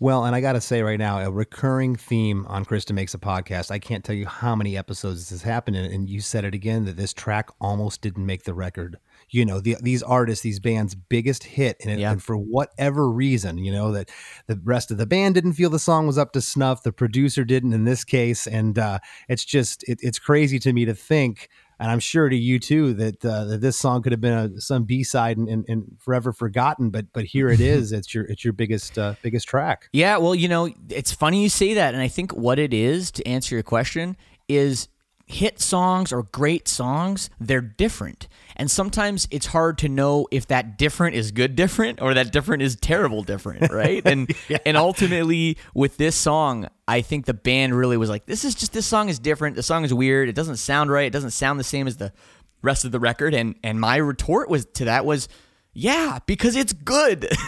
Well, 0.00 0.24
and 0.24 0.34
I 0.34 0.40
got 0.40 0.52
to 0.54 0.60
say 0.60 0.82
right 0.82 0.98
now, 0.98 1.18
a 1.20 1.30
recurring 1.30 1.96
theme 1.96 2.46
on 2.48 2.64
Krista 2.64 2.92
Makes 2.92 3.14
a 3.14 3.18
Podcast. 3.18 3.70
I 3.70 3.78
can't 3.78 4.04
tell 4.04 4.14
you 4.14 4.26
how 4.26 4.56
many 4.56 4.76
episodes 4.76 5.20
this 5.20 5.30
has 5.30 5.42
happened, 5.42 5.76
and, 5.76 5.92
and 5.92 6.10
you 6.10 6.20
said 6.20 6.44
it 6.44 6.54
again 6.54 6.84
that 6.86 6.96
this 6.96 7.12
track 7.12 7.48
almost 7.60 8.00
didn't 8.00 8.26
make 8.26 8.44
the 8.44 8.54
record. 8.54 8.98
You 9.30 9.44
know, 9.44 9.60
the, 9.60 9.76
these 9.80 10.02
artists, 10.02 10.42
these 10.42 10.60
bands' 10.60 10.94
biggest 10.94 11.44
hit, 11.44 11.76
and, 11.82 11.92
it, 11.92 11.98
Yeah. 12.00 12.12
and 12.12 12.22
for 12.22 12.36
whatever 12.36 13.08
reason, 13.10 13.58
you 13.58 13.72
know 13.72 13.92
that 13.92 14.10
the 14.46 14.60
rest 14.64 14.90
of 14.90 14.98
the 14.98 15.06
band 15.06 15.34
didn't 15.36 15.54
feel 15.54 15.70
the 15.70 15.78
song 15.78 16.06
was 16.06 16.18
up 16.18 16.32
to 16.32 16.40
snuff. 16.40 16.82
The 16.82 16.92
producer 16.92 17.44
didn't 17.44 17.72
in 17.72 17.84
this 17.84 18.04
case, 18.04 18.46
and 18.46 18.78
uh, 18.78 18.98
it's 19.28 19.44
just 19.44 19.82
it, 19.88 20.00
it's 20.02 20.18
crazy 20.18 20.58
to 20.60 20.72
me 20.72 20.84
to 20.84 20.94
think. 20.94 21.48
And 21.78 21.90
I'm 21.90 21.98
sure 21.98 22.28
to 22.28 22.36
you 22.36 22.58
too 22.58 22.94
that 22.94 23.24
uh, 23.24 23.44
that 23.44 23.60
this 23.60 23.76
song 23.76 24.02
could 24.02 24.12
have 24.12 24.20
been 24.20 24.32
a, 24.32 24.60
some 24.60 24.84
B 24.84 25.02
side 25.02 25.36
and, 25.36 25.48
and, 25.48 25.64
and 25.68 25.84
forever 25.98 26.32
forgotten, 26.32 26.90
but 26.90 27.06
but 27.12 27.24
here 27.24 27.48
it 27.48 27.60
is. 27.60 27.92
It's 27.92 28.14
your 28.14 28.24
it's 28.24 28.44
your 28.44 28.52
biggest 28.52 28.98
uh, 28.98 29.14
biggest 29.22 29.48
track. 29.48 29.88
Yeah, 29.92 30.18
well, 30.18 30.34
you 30.34 30.48
know, 30.48 30.70
it's 30.88 31.12
funny 31.12 31.42
you 31.42 31.48
say 31.48 31.74
that, 31.74 31.94
and 31.94 32.02
I 32.02 32.08
think 32.08 32.32
what 32.32 32.58
it 32.58 32.72
is 32.72 33.10
to 33.12 33.26
answer 33.26 33.54
your 33.54 33.62
question 33.62 34.16
is 34.48 34.88
hit 35.26 35.60
songs 35.60 36.12
or 36.12 36.24
great 36.24 36.68
songs, 36.68 37.30
they're 37.40 37.60
different. 37.60 38.28
And 38.56 38.70
sometimes 38.70 39.26
it's 39.30 39.46
hard 39.46 39.78
to 39.78 39.88
know 39.88 40.28
if 40.30 40.46
that 40.48 40.78
different 40.78 41.16
is 41.16 41.32
good 41.32 41.56
different 41.56 42.00
or 42.00 42.14
that 42.14 42.32
different 42.32 42.62
is 42.62 42.76
terrible 42.76 43.22
different, 43.22 43.72
right? 43.72 44.02
And 44.04 44.32
and 44.64 44.76
ultimately 44.76 45.56
with 45.74 45.96
this 45.96 46.14
song, 46.14 46.68
I 46.86 47.00
think 47.00 47.26
the 47.26 47.34
band 47.34 47.74
really 47.74 47.96
was 47.96 48.08
like, 48.08 48.26
this 48.26 48.44
is 48.44 48.54
just 48.54 48.72
this 48.72 48.86
song 48.86 49.08
is 49.08 49.18
different. 49.18 49.56
The 49.56 49.62
song 49.62 49.84
is 49.84 49.92
weird. 49.92 50.28
It 50.28 50.34
doesn't 50.34 50.56
sound 50.56 50.90
right. 50.90 51.06
It 51.06 51.12
doesn't 51.12 51.30
sound 51.30 51.58
the 51.58 51.64
same 51.64 51.86
as 51.86 51.96
the 51.96 52.12
rest 52.62 52.84
of 52.84 52.92
the 52.92 53.00
record. 53.00 53.34
And 53.34 53.56
and 53.64 53.80
my 53.80 53.96
retort 53.96 54.48
was 54.48 54.66
to 54.74 54.84
that 54.86 55.04
was, 55.04 55.28
yeah, 55.74 56.18
because 56.26 56.56
it's 56.56 56.72
good. 56.72 57.28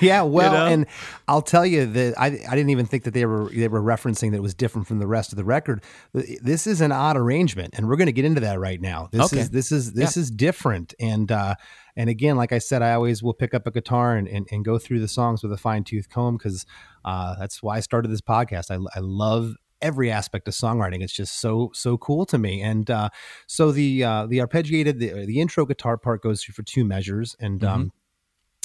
Yeah, 0.00 0.22
well, 0.22 0.52
know? 0.52 0.66
and 0.66 0.86
I'll 1.26 1.42
tell 1.42 1.66
you 1.66 1.86
that 1.86 2.14
I, 2.18 2.26
I 2.26 2.54
didn't 2.54 2.70
even 2.70 2.86
think 2.86 3.04
that 3.04 3.14
they 3.14 3.26
were 3.26 3.48
they 3.50 3.68
were 3.68 3.82
referencing 3.82 4.30
that 4.30 4.36
it 4.36 4.42
was 4.42 4.54
different 4.54 4.86
from 4.86 4.98
the 4.98 5.06
rest 5.06 5.32
of 5.32 5.36
the 5.36 5.44
record. 5.44 5.82
This 6.12 6.66
is 6.66 6.80
an 6.80 6.92
odd 6.92 7.16
arrangement, 7.16 7.74
and 7.76 7.88
we're 7.88 7.96
going 7.96 8.06
to 8.06 8.12
get 8.12 8.24
into 8.24 8.40
that 8.42 8.58
right 8.60 8.80
now. 8.80 9.08
This 9.10 9.32
Okay. 9.32 9.40
is 9.40 9.50
this 9.50 9.72
is 9.72 9.92
this 9.92 10.16
is 10.16 10.30
different, 10.30 10.94
and 11.00 11.30
uh, 11.32 11.54
and 11.96 12.08
again, 12.10 12.36
like 12.36 12.52
I 12.52 12.58
said, 12.58 12.82
I 12.82 12.92
always 12.94 13.22
will 13.22 13.34
pick 13.34 13.54
up 13.54 13.66
a 13.66 13.70
guitar 13.70 14.16
and, 14.16 14.28
and, 14.28 14.46
and 14.52 14.64
go 14.64 14.78
through 14.78 15.00
the 15.00 15.08
songs 15.08 15.42
with 15.42 15.52
a 15.52 15.56
fine 15.56 15.82
tooth 15.82 16.08
comb 16.08 16.36
because 16.36 16.64
uh, 17.04 17.34
that's 17.38 17.62
why 17.62 17.76
I 17.76 17.80
started 17.80 18.08
this 18.08 18.20
podcast. 18.20 18.70
I, 18.70 18.76
I 18.96 19.00
love 19.00 19.54
every 19.82 20.10
aspect 20.10 20.48
of 20.48 20.54
songwriting. 20.54 21.02
It's 21.02 21.12
just 21.12 21.40
so 21.40 21.70
so 21.74 21.96
cool 21.98 22.26
to 22.26 22.38
me. 22.38 22.62
And 22.62 22.90
uh, 22.90 23.08
so 23.46 23.72
the 23.72 24.04
uh, 24.04 24.26
the 24.26 24.38
arpeggiated 24.38 24.98
the, 24.98 25.26
the 25.26 25.40
intro 25.40 25.66
guitar 25.66 25.96
part 25.96 26.22
goes 26.22 26.42
through 26.42 26.54
for 26.54 26.62
two 26.62 26.84
measures, 26.84 27.36
and 27.40 27.62
um, 27.64 27.92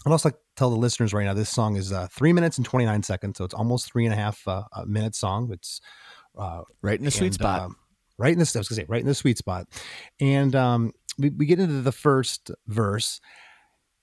I'd 0.05 0.11
also 0.11 0.29
like 0.29 0.35
to 0.35 0.41
tell 0.55 0.69
the 0.69 0.75
listeners 0.77 1.13
right 1.13 1.25
now 1.25 1.33
this 1.33 1.49
song 1.49 1.75
is 1.75 1.91
uh, 1.91 2.07
three 2.11 2.33
minutes 2.33 2.57
and 2.57 2.65
29 2.65 3.03
seconds. 3.03 3.37
So 3.37 3.45
it's 3.45 3.53
almost 3.53 3.91
three 3.91 4.05
and 4.05 4.13
a 4.13 4.17
half 4.17 4.47
uh, 4.47 4.63
minute 4.85 5.15
song. 5.15 5.49
It's 5.51 5.81
uh, 6.37 6.61
Right 6.81 6.97
in 6.97 7.05
the 7.05 7.11
sweet 7.11 7.27
and, 7.27 7.35
spot. 7.35 7.61
um, 7.61 7.75
right 8.17 8.31
in 8.33 8.39
the 8.39 8.51
I 8.55 8.59
was 8.59 8.67
gonna 8.69 8.81
say 8.81 8.85
right 8.87 9.01
in 9.01 9.07
the 9.07 9.15
sweet 9.15 9.37
spot, 9.37 9.67
and 10.19 10.55
um, 10.55 10.93
we, 11.17 11.29
we 11.29 11.45
get 11.45 11.59
into 11.59 11.81
the 11.81 11.91
first 11.91 12.51
verse, 12.67 13.19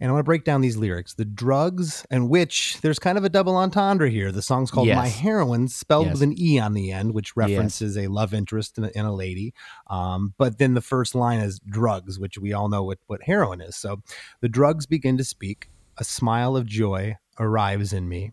and 0.01 0.09
I 0.09 0.13
want 0.13 0.21
to 0.21 0.29
break 0.29 0.45
down 0.45 0.61
these 0.61 0.77
lyrics. 0.77 1.15
The 1.15 1.25
drugs 1.25 2.05
and 2.11 2.29
which 2.29 2.81
there's 2.83 2.99
kind 2.99 3.17
of 3.19 3.25
a 3.25 3.29
double 3.29 3.57
entendre 3.57 4.11
here. 4.11 4.31
The 4.33 4.43
song's 4.43 4.71
called 4.71 4.87
Yes. 4.89 4.97
"My 4.97 5.09
Heroine," 5.09 5.69
spelled 5.69 6.07
Yes. 6.07 6.15
with 6.15 6.23
an 6.23 6.41
e 6.41 6.59
on 6.59 6.75
the 6.75 6.93
end, 6.93 7.15
which 7.15 7.37
references 7.37 7.97
a 7.97 8.07
love 8.09 8.35
interest 8.35 8.79
in 8.79 8.85
a, 8.85 8.89
in 8.95 9.05
a 9.05 9.15
lady. 9.15 9.55
Um, 9.89 10.35
but 10.39 10.59
then 10.59 10.75
the 10.75 10.81
first 10.81 11.15
line 11.15 11.41
is 11.41 11.59
drugs, 11.69 12.19
which 12.19 12.39
we 12.39 12.53
all 12.53 12.69
know 12.69 12.83
what 12.83 12.99
what 13.07 13.23
heroin 13.25 13.61
is. 13.61 13.77
So 13.77 14.03
the 14.41 14.49
drugs 14.49 14.87
begin 14.87 15.17
to 15.19 15.25
speak. 15.25 15.71
A 15.97 16.05
smile 16.05 16.57
of 16.57 16.67
joy 16.67 17.17
arrives 17.41 17.93
in 17.93 18.09
me, 18.09 18.33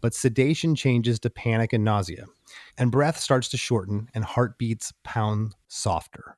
but 0.00 0.14
sedation 0.14 0.74
changes 0.74 1.20
to 1.20 1.30
panic 1.30 1.72
and 1.72 1.84
nausea 1.84 2.26
and 2.78 2.90
breath 2.90 3.18
starts 3.20 3.48
to 3.50 3.58
shorten 3.58 4.08
and 4.14 4.24
heartbeats 4.24 4.90
pound 5.04 5.54
softer. 5.68 6.37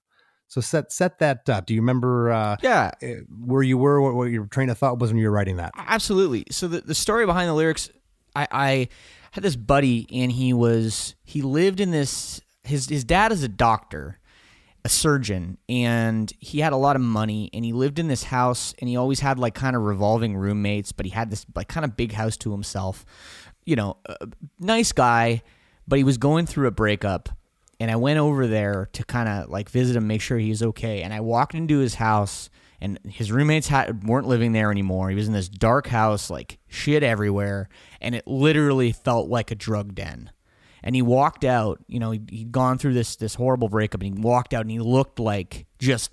So 0.50 0.60
set 0.60 0.90
set 0.92 1.20
that 1.20 1.48
up. 1.48 1.66
Do 1.66 1.74
you 1.74 1.80
remember 1.80 2.32
uh, 2.32 2.56
Yeah, 2.60 2.90
uh, 3.02 3.06
where 3.44 3.62
you 3.62 3.78
were, 3.78 4.00
what, 4.02 4.14
what 4.14 4.24
your 4.32 4.46
train 4.46 4.68
of 4.68 4.76
thought 4.76 4.98
was 4.98 5.10
when 5.12 5.18
you 5.18 5.26
were 5.28 5.32
writing 5.32 5.56
that? 5.58 5.70
absolutely. 5.78 6.44
So 6.50 6.66
the, 6.66 6.80
the 6.80 6.94
story 6.94 7.24
behind 7.24 7.48
the 7.48 7.54
lyrics, 7.54 7.88
I, 8.34 8.48
I 8.50 8.88
had 9.30 9.44
this 9.44 9.54
buddy 9.54 10.08
and 10.12 10.32
he 10.32 10.52
was 10.52 11.14
he 11.24 11.40
lived 11.40 11.78
in 11.78 11.92
this 11.92 12.40
his 12.64 12.88
his 12.88 13.04
dad 13.04 13.30
is 13.30 13.44
a 13.44 13.48
doctor, 13.48 14.18
a 14.84 14.88
surgeon, 14.88 15.56
and 15.68 16.32
he 16.40 16.58
had 16.58 16.72
a 16.72 16.76
lot 16.76 16.96
of 16.96 17.02
money 17.02 17.48
and 17.54 17.64
he 17.64 17.72
lived 17.72 18.00
in 18.00 18.08
this 18.08 18.24
house 18.24 18.74
and 18.80 18.88
he 18.88 18.96
always 18.96 19.20
had 19.20 19.38
like 19.38 19.54
kind 19.54 19.76
of 19.76 19.82
revolving 19.82 20.36
roommates, 20.36 20.90
but 20.90 21.06
he 21.06 21.12
had 21.12 21.30
this 21.30 21.46
like 21.54 21.68
kind 21.68 21.84
of 21.84 21.96
big 21.96 22.10
house 22.12 22.36
to 22.38 22.50
himself. 22.50 23.04
You 23.64 23.76
know, 23.76 23.98
nice 24.58 24.90
guy, 24.90 25.42
but 25.86 25.96
he 25.98 26.04
was 26.04 26.18
going 26.18 26.46
through 26.46 26.66
a 26.66 26.72
breakup 26.72 27.28
and 27.80 27.90
I 27.90 27.96
went 27.96 28.18
over 28.18 28.46
there 28.46 28.90
to 28.92 29.04
kind 29.04 29.28
of 29.28 29.48
like 29.48 29.70
visit 29.70 29.96
him, 29.96 30.06
make 30.06 30.20
sure 30.20 30.38
he 30.38 30.50
was 30.50 30.62
okay. 30.62 31.02
And 31.02 31.14
I 31.14 31.20
walked 31.20 31.54
into 31.54 31.78
his 31.78 31.94
house, 31.94 32.50
and 32.78 32.98
his 33.08 33.32
roommates 33.32 33.68
had, 33.68 34.04
weren't 34.04 34.28
living 34.28 34.52
there 34.52 34.70
anymore. 34.70 35.08
He 35.08 35.16
was 35.16 35.26
in 35.26 35.32
this 35.32 35.48
dark 35.48 35.86
house, 35.88 36.28
like 36.28 36.58
shit 36.68 37.02
everywhere, 37.02 37.70
and 38.00 38.14
it 38.14 38.26
literally 38.26 38.92
felt 38.92 39.28
like 39.28 39.50
a 39.50 39.54
drug 39.54 39.94
den. 39.94 40.30
And 40.82 40.94
he 40.94 41.02
walked 41.02 41.44
out, 41.44 41.80
you 41.88 41.98
know, 41.98 42.10
he'd, 42.10 42.30
he'd 42.30 42.52
gone 42.52 42.78
through 42.78 42.94
this 42.94 43.16
this 43.16 43.34
horrible 43.34 43.68
breakup, 43.68 44.02
and 44.02 44.14
he 44.14 44.22
walked 44.22 44.52
out, 44.52 44.62
and 44.62 44.70
he 44.70 44.78
looked 44.78 45.18
like 45.18 45.66
just 45.78 46.10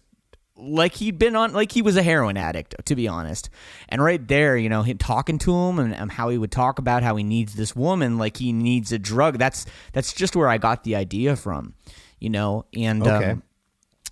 like 0.57 0.95
he'd 0.95 1.19
been 1.19 1.35
on 1.35 1.53
like 1.53 1.71
he 1.71 1.81
was 1.81 1.95
a 1.97 2.03
heroin 2.03 2.37
addict 2.37 2.75
to 2.85 2.95
be 2.95 3.07
honest. 3.07 3.49
And 3.89 4.03
right 4.03 4.25
there 4.27 4.57
you 4.57 4.69
know 4.69 4.81
him 4.83 4.97
talking 4.97 5.37
to 5.39 5.55
him 5.55 5.79
and, 5.79 5.93
and 5.93 6.11
how 6.11 6.29
he 6.29 6.37
would 6.37 6.51
talk 6.51 6.79
about 6.79 7.03
how 7.03 7.15
he 7.15 7.23
needs 7.23 7.55
this 7.55 7.75
woman 7.75 8.17
like 8.17 8.37
he 8.37 8.51
needs 8.51 8.91
a 8.91 8.99
drug. 8.99 9.37
That's 9.37 9.65
that's 9.93 10.13
just 10.13 10.35
where 10.35 10.49
i 10.49 10.57
got 10.57 10.83
the 10.83 10.95
idea 10.95 11.35
from 11.35 11.73
you 12.19 12.29
know? 12.29 12.65
And 12.75 13.05
Okay. 13.05 13.31
um, 13.31 13.43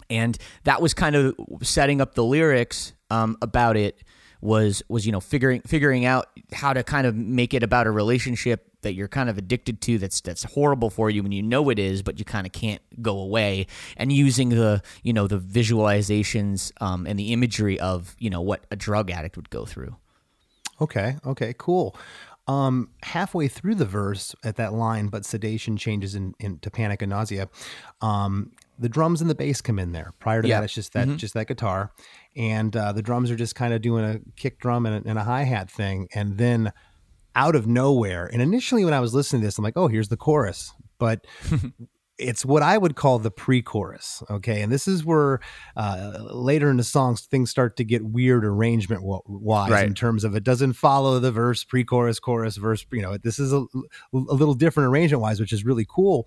and 0.09 0.37
that 0.65 0.81
was 0.81 0.93
kind 0.93 1.15
of 1.15 1.35
setting 1.63 1.99
up 1.99 2.13
the 2.13 2.23
lyrics 2.23 2.93
um, 3.09 3.37
about 3.41 3.75
it 3.77 4.03
was 4.41 4.83
was 4.87 5.05
you 5.05 5.11
know 5.11 5.19
figuring 5.19 5.61
figuring 5.61 6.05
out 6.05 6.27
how 6.53 6.71
to 6.73 6.83
kind 6.83 7.07
of 7.07 7.15
make 7.15 7.53
it 7.55 7.63
about 7.63 7.87
a 7.87 7.91
relationship 7.91 8.69
that 8.85 8.93
you're 8.93 9.09
kind 9.09 9.29
of 9.29 9.37
addicted 9.37 9.81
to 9.81 9.97
that's 9.97 10.21
that's 10.21 10.43
horrible 10.43 10.89
for 10.89 11.09
you 11.09 11.23
and 11.23 11.33
you 11.33 11.43
know 11.43 11.69
it 11.69 11.77
is 11.77 12.01
but 12.01 12.17
you 12.17 12.25
kind 12.25 12.47
of 12.47 12.53
can't 12.53 12.81
go 13.01 13.19
away 13.19 13.67
and 13.97 14.13
using 14.13 14.49
the 14.49 14.81
you 15.03 15.11
know 15.11 15.27
the 15.27 15.37
visualizations 15.39 16.71
um, 16.81 17.05
and 17.05 17.19
the 17.19 17.33
imagery 17.33 17.79
of 17.79 18.15
you 18.17 18.29
know 18.29 18.41
what 18.41 18.65
a 18.71 18.75
drug 18.75 19.11
addict 19.11 19.35
would 19.35 19.49
go 19.49 19.65
through 19.65 19.95
Okay, 20.81 21.17
okay, 21.25 21.53
cool. 21.57 21.95
Um, 22.47 22.89
halfway 23.01 23.47
through 23.47 23.75
the 23.75 23.85
verse 23.85 24.35
at 24.43 24.57
that 24.57 24.73
line, 24.73 25.07
but 25.07 25.25
sedation 25.25 25.77
changes 25.77 26.13
in, 26.13 26.35
into 26.39 26.69
panic 26.69 27.01
and 27.01 27.09
nausea. 27.09 27.49
Um, 28.01 28.51
the 28.77 28.89
drums 28.89 29.21
and 29.21 29.29
the 29.29 29.35
bass 29.35 29.61
come 29.61 29.79
in 29.79 29.93
there. 29.93 30.13
Prior 30.19 30.41
to 30.41 30.47
that, 30.59 30.63
it's 30.63 30.73
just 30.73 30.93
that 30.93 31.07
just 31.15 31.33
that 31.33 31.47
guitar, 31.47 31.91
and 32.35 32.75
uh, 32.75 32.91
the 32.91 33.01
drums 33.01 33.31
are 33.31 33.35
just 33.35 33.55
kind 33.55 33.73
of 33.73 33.81
doing 33.81 34.03
a 34.03 34.19
kick 34.35 34.59
drum 34.59 34.85
and 34.85 35.05
a, 35.05 35.09
and 35.09 35.17
a 35.17 35.23
hi 35.23 35.43
hat 35.43 35.71
thing, 35.71 36.07
and 36.13 36.37
then 36.37 36.71
out 37.35 37.55
of 37.55 37.67
nowhere. 37.67 38.25
And 38.31 38.41
initially, 38.41 38.85
when 38.85 38.93
I 38.93 38.99
was 38.99 39.13
listening 39.13 39.41
to 39.41 39.47
this, 39.47 39.57
I'm 39.57 39.63
like, 39.63 39.77
oh, 39.77 39.87
here's 39.87 40.09
the 40.09 40.17
chorus, 40.17 40.73
but. 40.99 41.25
It's 42.17 42.45
what 42.45 42.63
I 42.63 42.77
would 42.77 42.95
call 42.95 43.19
the 43.19 43.29
pre-chorus, 43.29 44.23
okay, 44.29 44.61
and 44.61 44.71
this 44.71 44.87
is 44.87 45.03
where 45.03 45.41
uh, 45.75 46.17
later 46.31 46.69
in 46.69 46.77
the 46.77 46.83
songs 46.85 47.23
things 47.23 47.49
start 47.49 47.75
to 47.75 47.83
get 47.83 48.05
weird 48.05 48.45
arrangement 48.45 49.01
wise 49.03 49.69
Right. 49.69 49.85
in 49.85 49.93
terms 49.93 50.23
of 50.23 50.33
it 50.33 50.45
doesn't 50.45 50.73
follow 50.73 51.19
the 51.19 51.33
verse, 51.33 51.65
pre-chorus, 51.65 52.21
chorus, 52.21 52.55
verse. 52.55 52.85
You 52.89 53.01
know, 53.01 53.17
this 53.17 53.37
is 53.37 53.51
a, 53.51 53.65
a 54.13 54.17
little 54.17 54.53
different 54.53 54.87
arrangement 54.87 55.23
wise, 55.23 55.41
which 55.41 55.51
is 55.51 55.65
really 55.65 55.85
cool. 55.89 56.25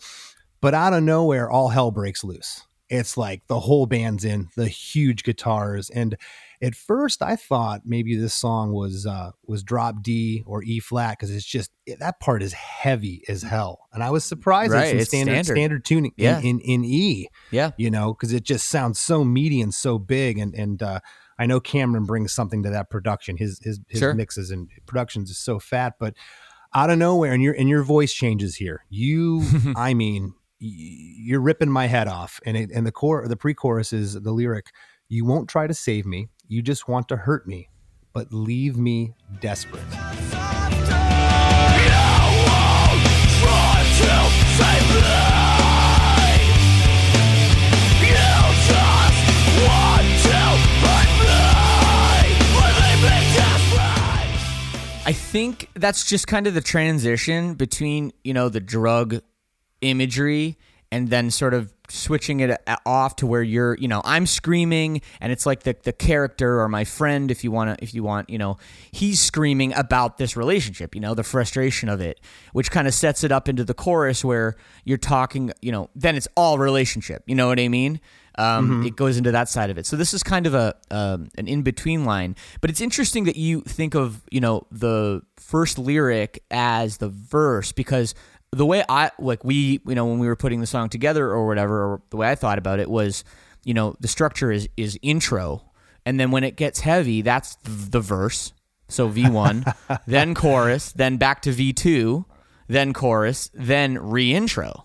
But 0.61 0.75
out 0.75 0.93
of 0.93 1.03
nowhere, 1.05 1.49
all 1.49 1.69
hell 1.71 1.91
breaks 1.91 2.23
loose. 2.23 2.67
It's 2.91 3.17
like 3.17 3.47
the 3.47 3.61
whole 3.61 3.87
band's 3.87 4.27
in, 4.27 4.49
the 4.57 4.69
huge 4.69 5.25
guitars, 5.25 5.89
and 5.89 6.19
at 6.61 6.75
first 6.75 7.23
I 7.23 7.37
thought 7.37 7.83
maybe 7.85 8.17
this 8.17 8.35
song 8.35 8.73
was 8.73 9.07
uh, 9.07 9.31
was 9.47 9.63
drop 9.63 10.03
D 10.03 10.43
or 10.47 10.63
E 10.65 10.81
flat 10.81 11.13
because 11.19 11.35
it's 11.35 11.45
just 11.47 11.71
that 12.01 12.21
part 12.21 12.43
is 12.43 12.53
heavy 12.53 13.23
as 13.29 13.43
hell, 13.43 13.81
and 13.93 14.03
I 14.03 14.11
was 14.11 14.25
surprised 14.25 14.73
Right, 14.73 14.97
it's 14.97 15.09
standard, 15.09 15.33
standard. 15.45 15.55
standard 15.55 15.85
tuning 15.85 16.13
in- 16.17 16.25
Yeah. 16.25 16.41
in, 16.41 16.61
in 16.61 16.85
E 16.85 17.29
yeah 17.51 17.71
you 17.79 17.91
know, 17.91 18.13
because 18.13 18.33
it 18.33 18.43
just 18.45 18.69
sounds 18.69 18.99
so 19.01 19.25
meaty 19.25 19.61
and 19.61 19.73
so 19.73 19.99
big. 19.99 20.39
And 20.39 20.55
and 20.55 20.83
uh, 20.83 21.01
I 21.39 21.47
know 21.47 21.61
Cameron 21.61 22.05
brings 22.05 22.33
something 22.33 22.63
to 22.65 22.71
that 22.71 22.91
production. 22.91 23.37
His 23.37 23.59
his 23.63 23.81
his 23.89 24.01
Sure. 24.01 24.15
mixes 24.15 24.51
and 24.51 24.69
productions 24.87 25.31
is 25.31 25.39
so 25.39 25.59
fat, 25.61 25.95
but 26.01 26.15
out 26.75 26.91
of 26.91 26.99
nowhere, 26.99 27.33
and 27.33 27.43
your 27.43 27.55
and 27.55 27.69
your 27.69 27.83
voice 27.83 28.13
changes 28.13 28.57
here. 28.57 28.85
You, 28.91 29.43
I 29.77 29.95
mean, 29.95 30.35
you're 30.59 31.41
ripping 31.41 31.71
my 31.71 31.87
head 31.87 32.09
off. 32.09 32.41
And 32.45 32.57
it 32.57 32.71
and 32.75 32.87
the 32.87 32.93
core, 32.93 33.27
the 33.29 33.37
pre-chorus 33.37 33.93
is 33.93 34.15
the 34.15 34.33
lyric: 34.33 34.67
"You 35.09 35.25
won't 35.25 35.49
try 35.49 35.67
to 35.67 35.75
save 35.75 36.05
me. 36.05 36.29
You 36.51 36.63
just 36.63 36.89
want 36.89 37.09
to 37.11 37.17
hurt 37.17 37.47
me, 37.47 37.69
but 38.15 38.33
leave 38.33 38.79
me 38.79 39.15
desperate." 39.41 39.83
I 55.05 55.13
think 55.13 55.71
that's 55.75 56.05
just 56.05 56.27
kind 56.27 56.47
of 56.47 56.55
the 56.55 56.61
transition 56.61 57.55
between, 57.55 58.13
you 58.25 58.35
know, 58.35 58.49
the 58.49 58.61
drug 58.61 59.21
imagery 59.81 60.59
and 60.91 61.09
then 61.09 61.31
sort 61.31 61.55
of 61.55 61.73
switching 61.91 62.41
it 62.41 62.61
off 62.85 63.17
to 63.17 63.27
where 63.27 63.43
you're, 63.43 63.75
you 63.77 63.89
know, 63.89 64.03
I'm 64.05 64.27
screaming 64.27 65.01
and 65.21 65.33
it's 65.33 65.47
like 65.47 65.63
the 65.63 65.77
the 65.83 65.93
character 65.93 66.61
or 66.61 66.69
my 66.69 66.85
friend 66.85 67.31
if 67.31 67.45
you 67.45 67.51
want 67.51 67.77
to 67.79 67.83
if 67.83 67.95
you 67.95 68.03
want, 68.03 68.29
you 68.31 68.39
know, 68.39 68.59
he's 68.91 69.21
screaming 69.21 69.73
about 69.75 70.19
this 70.19 70.37
relationship, 70.37 70.95
you 70.95 71.01
know, 71.01 71.15
the 71.15 71.23
frustration 71.25 71.89
of 71.89 72.01
it, 72.01 72.21
which 72.53 72.71
kind 72.71 72.87
of 72.87 72.95
sets 72.95 73.25
it 73.25 73.33
up 73.33 73.49
into 73.49 73.65
the 73.65 73.75
chorus 73.75 74.25
where 74.25 74.57
you're 74.85 74.99
talking, 74.99 75.51
you 75.63 75.73
know, 75.73 75.89
then 75.95 76.17
it's 76.17 76.29
all 76.37 76.59
relationship, 76.59 77.23
you 77.27 77.35
know 77.35 77.49
what 77.49 77.59
I 77.61 77.69
mean? 77.69 78.01
Um, 78.39 78.87
It 78.87 78.95
goes 78.95 79.17
into 79.17 79.33
that 79.33 79.49
side 79.49 79.69
of 79.69 79.79
it. 79.79 79.87
So 79.87 79.97
this 79.97 80.15
is 80.15 80.23
kind 80.23 80.47
of 80.47 80.55
a 80.55 80.75
um, 80.93 81.29
an 81.37 81.49
in 81.49 81.63
between 81.63 82.05
line, 82.05 82.37
but 82.61 82.71
it's 82.71 82.81
interesting 82.81 83.25
that 83.25 83.37
you 83.37 83.63
think 83.63 83.95
of 83.95 84.23
you 84.31 84.41
know 84.41 84.67
the 84.71 85.23
first 85.37 85.77
lyric 85.79 86.45
as 86.51 86.99
the 86.99 87.09
verse 87.09 87.73
because 87.73 88.15
the 88.53 88.67
way 88.67 88.85
I 88.89 89.11
like 89.19 89.45
we 89.45 89.81
you 89.87 89.95
know 89.95 90.07
when 90.07 90.19
we 90.19 90.27
were 90.27 90.37
putting 90.37 90.61
the 90.61 90.67
song 90.67 90.89
together 90.89 91.29
or 91.29 91.47
whatever, 91.47 91.85
or 91.85 92.03
the 92.11 92.17
way 92.17 92.31
I 92.31 92.35
thought 92.35 92.59
about 92.59 92.81
it 92.81 92.91
was 92.91 93.25
you 93.65 93.75
know 93.75 93.95
the 94.01 94.09
structure 94.09 94.51
is 94.51 94.69
is 94.77 94.99
intro, 95.03 95.63
and 96.07 96.19
then 96.19 96.31
when 96.31 96.45
it 96.45 96.57
gets 96.57 96.81
heavy, 96.81 97.23
that's 97.23 97.57
the, 97.57 97.71
the 97.71 98.01
verse. 98.01 98.53
So 98.89 99.09
V 99.09 99.29
one, 99.29 99.65
then 100.07 100.35
chorus, 100.35 100.93
then 100.93 101.19
back 101.19 101.43
to 101.43 101.53
V 101.53 101.73
two, 101.73 102.25
then 102.69 102.93
chorus, 102.93 103.51
then 103.55 103.97
reintro 103.97 104.85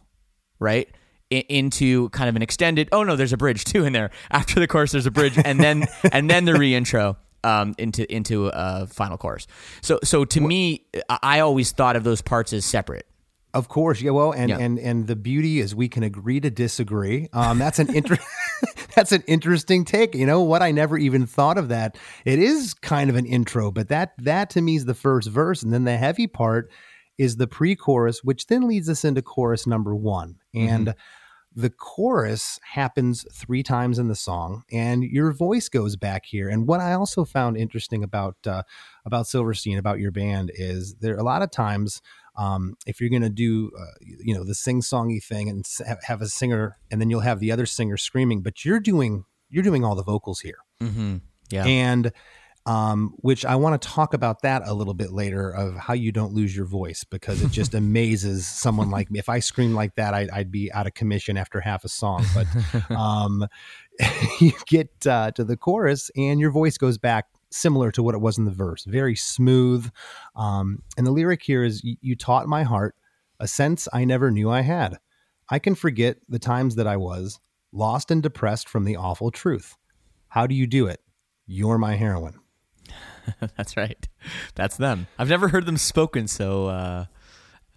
right? 0.59 0.89
I- 1.31 1.45
into 1.49 2.09
kind 2.09 2.29
of 2.29 2.35
an 2.35 2.41
extended 2.41 2.89
oh 2.91 3.03
no 3.03 3.15
there's 3.15 3.33
a 3.33 3.37
bridge 3.37 3.63
too 3.71 3.85
in 3.85 3.93
there. 3.93 4.11
After 4.31 4.59
the 4.59 4.67
chorus 4.67 4.91
there's 4.91 5.05
a 5.05 5.11
bridge 5.11 5.37
and 5.43 5.59
then 5.59 5.85
and 6.11 6.29
then 6.29 6.45
the 6.45 6.53
reintro 6.53 7.17
um, 7.43 7.75
into 7.77 8.11
into 8.13 8.47
a 8.53 8.87
final 8.87 9.17
chorus. 9.17 9.47
So 9.81 9.99
so 10.03 10.25
to 10.25 10.41
me 10.41 10.85
I 11.09 11.41
always 11.41 11.71
thought 11.71 11.95
of 11.95 12.03
those 12.03 12.21
parts 12.21 12.53
as 12.53 12.65
separate 12.65 13.05
Of 13.53 13.67
course, 13.69 14.01
yeah. 14.01 14.11
Well, 14.11 14.31
and 14.31 14.49
Yeah. 14.49 14.57
and 14.59 14.79
and 14.79 15.05
the 15.07 15.15
beauty 15.15 15.59
is 15.59 15.75
we 15.75 15.87
can 15.87 16.01
agree 16.03 16.39
to 16.39 16.49
disagree. 16.49 17.29
Um, 17.33 17.59
that's 17.59 17.77
an 17.79 17.93
inter- 17.95 18.17
that's 18.95 19.11
an 19.11 19.23
interesting 19.27 19.85
take. 19.85 20.15
You 20.15 20.25
know 20.25 20.41
what? 20.41 20.63
I 20.63 20.71
never 20.71 20.97
even 20.97 21.25
thought 21.27 21.57
of 21.59 21.67
that. 21.69 21.97
It 22.25 22.39
is 22.39 22.73
kind 22.73 23.09
of 23.11 23.15
an 23.15 23.25
intro, 23.27 23.71
but 23.71 23.89
that 23.89 24.13
that 24.17 24.49
to 24.51 24.61
me 24.61 24.75
is 24.75 24.85
the 24.85 24.95
first 24.95 25.29
verse, 25.29 25.61
and 25.61 25.71
then 25.71 25.83
the 25.83 25.97
heavy 25.97 26.25
part 26.27 26.71
is 27.19 27.35
the 27.37 27.45
pre-chorus, 27.45 28.23
which 28.23 28.47
then 28.47 28.67
leads 28.67 28.89
us 28.89 29.05
into 29.05 29.21
chorus 29.21 29.67
number 29.67 29.95
one, 29.95 30.37
and. 30.53 30.95
The 31.55 31.69
chorus 31.69 32.59
happens 32.67 33.27
three 33.31 33.61
times 33.61 33.99
in 33.99 34.07
the 34.07 34.15
song, 34.15 34.63
and 34.71 35.03
your 35.03 35.31
voice 35.31 35.69
goes 35.69 35.95
back 35.95 36.25
here. 36.25 36.49
And 36.49 36.65
what 36.65 36.79
I 36.79 36.93
also 36.93 37.25
found 37.25 37.57
interesting 37.57 38.03
about 38.03 38.37
uh, 38.47 38.63
about 39.05 39.27
Silverstein, 39.27 39.77
about 39.77 39.99
your 39.99 40.09
band, 40.09 40.49
is 40.55 40.95
there 40.95 41.15
a 41.15 41.21
lot 41.21 41.43
of 41.43 41.51
times 41.51 42.01
um, 42.35 42.75
if 42.85 42.99
you're 42.99 43.09
going 43.09 43.21
to 43.21 43.29
do, 43.29 43.71
uh, 43.79 43.85
you 44.01 44.33
know, 44.33 44.43
the 44.43 44.55
sing 44.55 44.81
songy 44.81 45.23
thing 45.23 45.49
and 45.49 45.65
have, 46.03 46.21
a 46.21 46.27
singer, 46.27 46.77
and 46.91 46.99
then 46.99 47.09
you'll 47.09 47.19
have 47.21 47.39
the 47.39 47.51
other 47.51 47.65
singer 47.65 47.97
screaming, 47.97 48.41
but 48.41 48.65
you're 48.65 48.79
doing 48.79 49.25
you're 49.49 49.63
doing 49.63 49.85
all 49.85 49.95
the 49.95 50.03
vocals 50.03 50.39
here, 50.39 50.57
Mm-hmm. 50.81 51.17
Yeah. 51.49 51.65
and 51.65 52.11
um, 52.65 53.13
which 53.17 53.43
I 53.45 53.55
want 53.57 53.79
to 53.81 53.87
talk 53.87 54.13
about 54.13 54.41
that 54.43 54.63
a 54.65 54.73
little 54.73 54.93
bit 54.93 55.11
later 55.11 55.49
of 55.51 55.75
how 55.75 55.93
you 55.93 56.11
don't 56.13 56.33
lose 56.33 56.55
your 56.55 56.65
voice 56.65 57.03
because 57.03 57.43
it 57.43 57.51
just 57.51 57.73
amazes 57.83 58.47
someone 58.47 58.89
like 58.89 59.11
me. 59.11 59.19
If 59.19 59.27
I 59.27 59.39
screamed 59.39 59.75
like 59.75 59.95
that, 59.95 60.13
I'd, 60.13 60.29
I'd 60.29 60.49
be 60.51 60.71
out 60.71 60.87
of 60.87 60.93
commission 60.93 61.35
after 61.37 61.59
half 61.59 61.83
a 61.83 61.89
song. 61.89 62.25
But 62.33 62.47
um, 62.95 63.45
you 64.39 64.53
get 64.65 65.05
uh, 65.05 65.31
to 65.31 65.43
the 65.43 65.57
chorus 65.57 66.09
and 66.15 66.39
your 66.39 66.51
voice 66.51 66.77
goes 66.77 66.97
back 66.97 67.25
similar 67.53 67.91
to 67.91 68.03
what 68.03 68.15
it 68.15 68.21
was 68.21 68.37
in 68.37 68.45
the 68.45 68.51
verse, 68.51 68.83
very 68.85 69.15
smooth. 69.15 69.89
Um, 70.35 70.81
and 70.97 71.05
the 71.07 71.11
lyric 71.11 71.43
here 71.43 71.63
is 71.63 71.81
You 71.83 72.15
taught 72.15 72.47
my 72.47 72.63
heart 72.63 72.95
a 73.39 73.47
sense 73.47 73.87
I 73.93 74.05
never 74.05 74.31
knew 74.31 74.49
I 74.49 74.61
had. 74.61 74.97
I 75.49 75.59
can 75.59 75.75
forget 75.75 76.17
the 76.29 76.39
times 76.39 76.75
that 76.75 76.87
I 76.87 76.97
was 76.97 77.39
lost 77.71 78.11
and 78.11 78.21
depressed 78.23 78.69
from 78.69 78.85
the 78.85 78.95
awful 78.95 79.31
truth. 79.31 79.75
How 80.29 80.47
do 80.47 80.55
you 80.55 80.65
do 80.67 80.87
it? 80.87 81.01
You're 81.45 81.77
my 81.77 81.95
heroine. 81.95 82.39
That's 83.57 83.77
right. 83.77 84.07
That's 84.55 84.77
them. 84.77 85.07
I've 85.19 85.29
never 85.29 85.47
heard 85.47 85.65
them 85.65 85.77
spoken 85.77 86.27
so 86.27 86.67
uh, 86.67 87.05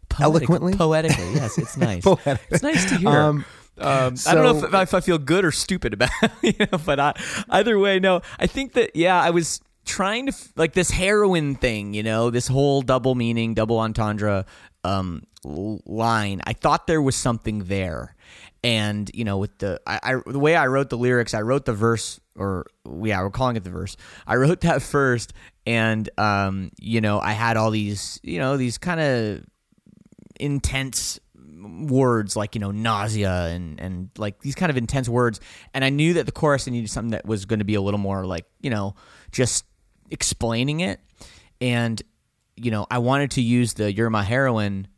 poetic- 0.08 0.48
Eloquently? 0.48 0.74
poetically. 0.76 1.34
Yes, 1.34 1.58
it's 1.62 1.76
nice. 1.76 2.04
It's 2.50 2.62
nice 2.62 2.84
to 2.90 2.96
hear. 2.96 3.08
Um, 3.08 3.44
Um, 3.78 4.14
I 4.26 4.34
don't 4.34 4.42
know 4.42 4.56
if, 4.66 4.72
if 4.88 4.94
I 4.94 5.00
feel 5.00 5.18
good 5.18 5.44
or 5.44 5.52
stupid 5.52 5.92
about 5.92 6.08
it, 6.22 6.32
you 6.60 6.66
know, 6.72 6.78
but 6.78 6.98
I, 6.98 7.12
either 7.50 7.78
way, 7.78 7.98
no. 8.00 8.22
I 8.38 8.46
think 8.46 8.72
that 8.72 8.96
yeah, 8.96 9.20
I 9.20 9.28
was 9.28 9.60
trying 9.86 10.26
to 10.26 10.34
like 10.56 10.74
this 10.74 10.90
heroin 10.90 11.54
thing, 11.54 11.94
you 11.94 12.02
know, 12.02 12.30
this 12.30 12.48
whole 12.48 12.82
double 12.82 13.14
meaning, 13.14 13.54
double 13.54 13.78
entendre 13.78 14.44
um, 14.84 15.22
line. 15.44 16.42
I 16.46 16.52
thought 16.52 16.86
there 16.86 17.00
was 17.00 17.16
something 17.16 17.64
there, 17.64 18.14
and 18.62 19.10
you 19.14 19.24
know, 19.24 19.38
with 19.38 19.56
the 19.58 19.80
I, 19.86 20.00
I 20.02 20.20
the 20.26 20.38
way 20.38 20.54
I 20.54 20.66
wrote 20.66 20.90
the 20.90 20.98
lyrics, 20.98 21.32
I 21.32 21.40
wrote 21.40 21.64
the 21.64 21.72
verse, 21.72 22.20
or 22.36 22.66
yeah, 23.02 23.22
we're 23.22 23.30
calling 23.30 23.56
it 23.56 23.64
the 23.64 23.70
verse. 23.70 23.96
I 24.26 24.36
wrote 24.36 24.60
that 24.62 24.82
first, 24.82 25.32
and 25.64 26.10
um, 26.18 26.72
you 26.78 27.00
know, 27.00 27.18
I 27.18 27.32
had 27.32 27.56
all 27.56 27.70
these, 27.70 28.20
you 28.22 28.38
know, 28.38 28.56
these 28.56 28.76
kind 28.78 29.00
of 29.00 29.44
intense 30.38 31.18
words 31.88 32.36
like 32.36 32.54
you 32.54 32.60
know 32.60 32.70
nausea 32.70 33.46
and 33.46 33.80
and 33.80 34.10
like 34.18 34.40
these 34.42 34.54
kind 34.54 34.70
of 34.70 34.76
intense 34.76 35.08
words 35.08 35.40
and 35.74 35.84
i 35.84 35.90
knew 35.90 36.14
that 36.14 36.26
the 36.26 36.32
chorus 36.32 36.66
needed 36.66 36.88
something 36.88 37.10
that 37.10 37.26
was 37.26 37.44
going 37.44 37.58
to 37.58 37.64
be 37.64 37.74
a 37.74 37.80
little 37.80 37.98
more 37.98 38.24
like 38.24 38.44
you 38.60 38.70
know 38.70 38.94
just 39.32 39.64
explaining 40.10 40.80
it. 40.80 41.00
And 41.60 42.02
you 42.56 42.70
know 42.70 42.86
i 42.90 42.98
wanted 42.98 43.30
to 43.32 43.42
use 43.42 43.74
the 43.74 43.92
you're 43.92 44.10
my 44.10 44.22
heroine 44.22 44.88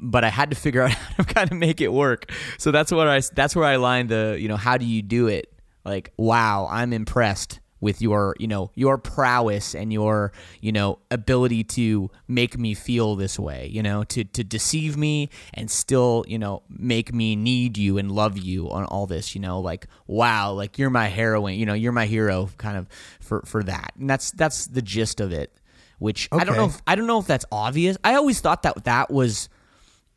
but 0.00 0.24
i 0.24 0.28
had 0.28 0.50
to 0.50 0.56
figure 0.56 0.82
out 0.84 0.90
how 0.90 1.22
to 1.22 1.34
kind 1.34 1.52
of 1.52 1.58
make 1.58 1.80
it 1.80 1.92
work. 1.92 2.32
So 2.58 2.70
that's 2.70 2.90
what 2.90 3.08
i 3.08 3.20
that's 3.34 3.54
where 3.54 3.64
i 3.64 3.76
lined 3.76 4.08
the 4.08 4.36
you 4.40 4.48
know 4.48 4.56
how 4.56 4.78
do 4.78 4.84
you 4.84 5.02
do 5.02 5.26
it? 5.26 5.52
Like 5.84 6.12
wow 6.16 6.68
i'm 6.70 6.92
impressed 6.92 7.60
with 7.80 8.02
your 8.02 8.34
you 8.38 8.46
know 8.46 8.70
your 8.74 8.98
prowess 8.98 9.74
and 9.74 9.92
your 9.92 10.32
you 10.60 10.72
know 10.72 10.98
ability 11.10 11.62
to 11.62 12.10
make 12.26 12.58
me 12.58 12.74
feel 12.74 13.14
this 13.16 13.38
way 13.38 13.68
you 13.72 13.82
know 13.82 14.04
to 14.04 14.24
to 14.24 14.42
deceive 14.42 14.96
me 14.96 15.28
and 15.54 15.70
still 15.70 16.24
you 16.26 16.38
know 16.38 16.62
make 16.68 17.12
me 17.12 17.36
need 17.36 17.78
you 17.78 17.98
and 17.98 18.10
love 18.10 18.36
you 18.36 18.70
on 18.70 18.84
all 18.86 19.06
this 19.06 19.34
you 19.34 19.40
know 19.40 19.60
like 19.60 19.86
wow 20.06 20.52
like 20.52 20.78
you're 20.78 20.90
my 20.90 21.06
heroine 21.06 21.58
you 21.58 21.66
know 21.66 21.74
you're 21.74 21.92
my 21.92 22.06
hero 22.06 22.48
kind 22.58 22.76
of 22.76 22.88
for 23.20 23.42
for 23.44 23.62
that. 23.62 23.92
And 23.98 24.08
that's 24.08 24.30
that's 24.32 24.66
the 24.66 24.82
gist 24.82 25.20
of 25.20 25.32
it 25.32 25.52
which 25.98 26.28
i 26.30 26.44
don't 26.44 26.56
know 26.56 26.66
if, 26.66 26.80
i 26.86 26.94
don't 26.94 27.08
know 27.08 27.18
if 27.18 27.26
that's 27.26 27.44
obvious. 27.50 27.96
I 28.04 28.14
always 28.14 28.40
thought 28.40 28.62
that 28.62 28.84
that 28.84 29.10
was 29.10 29.48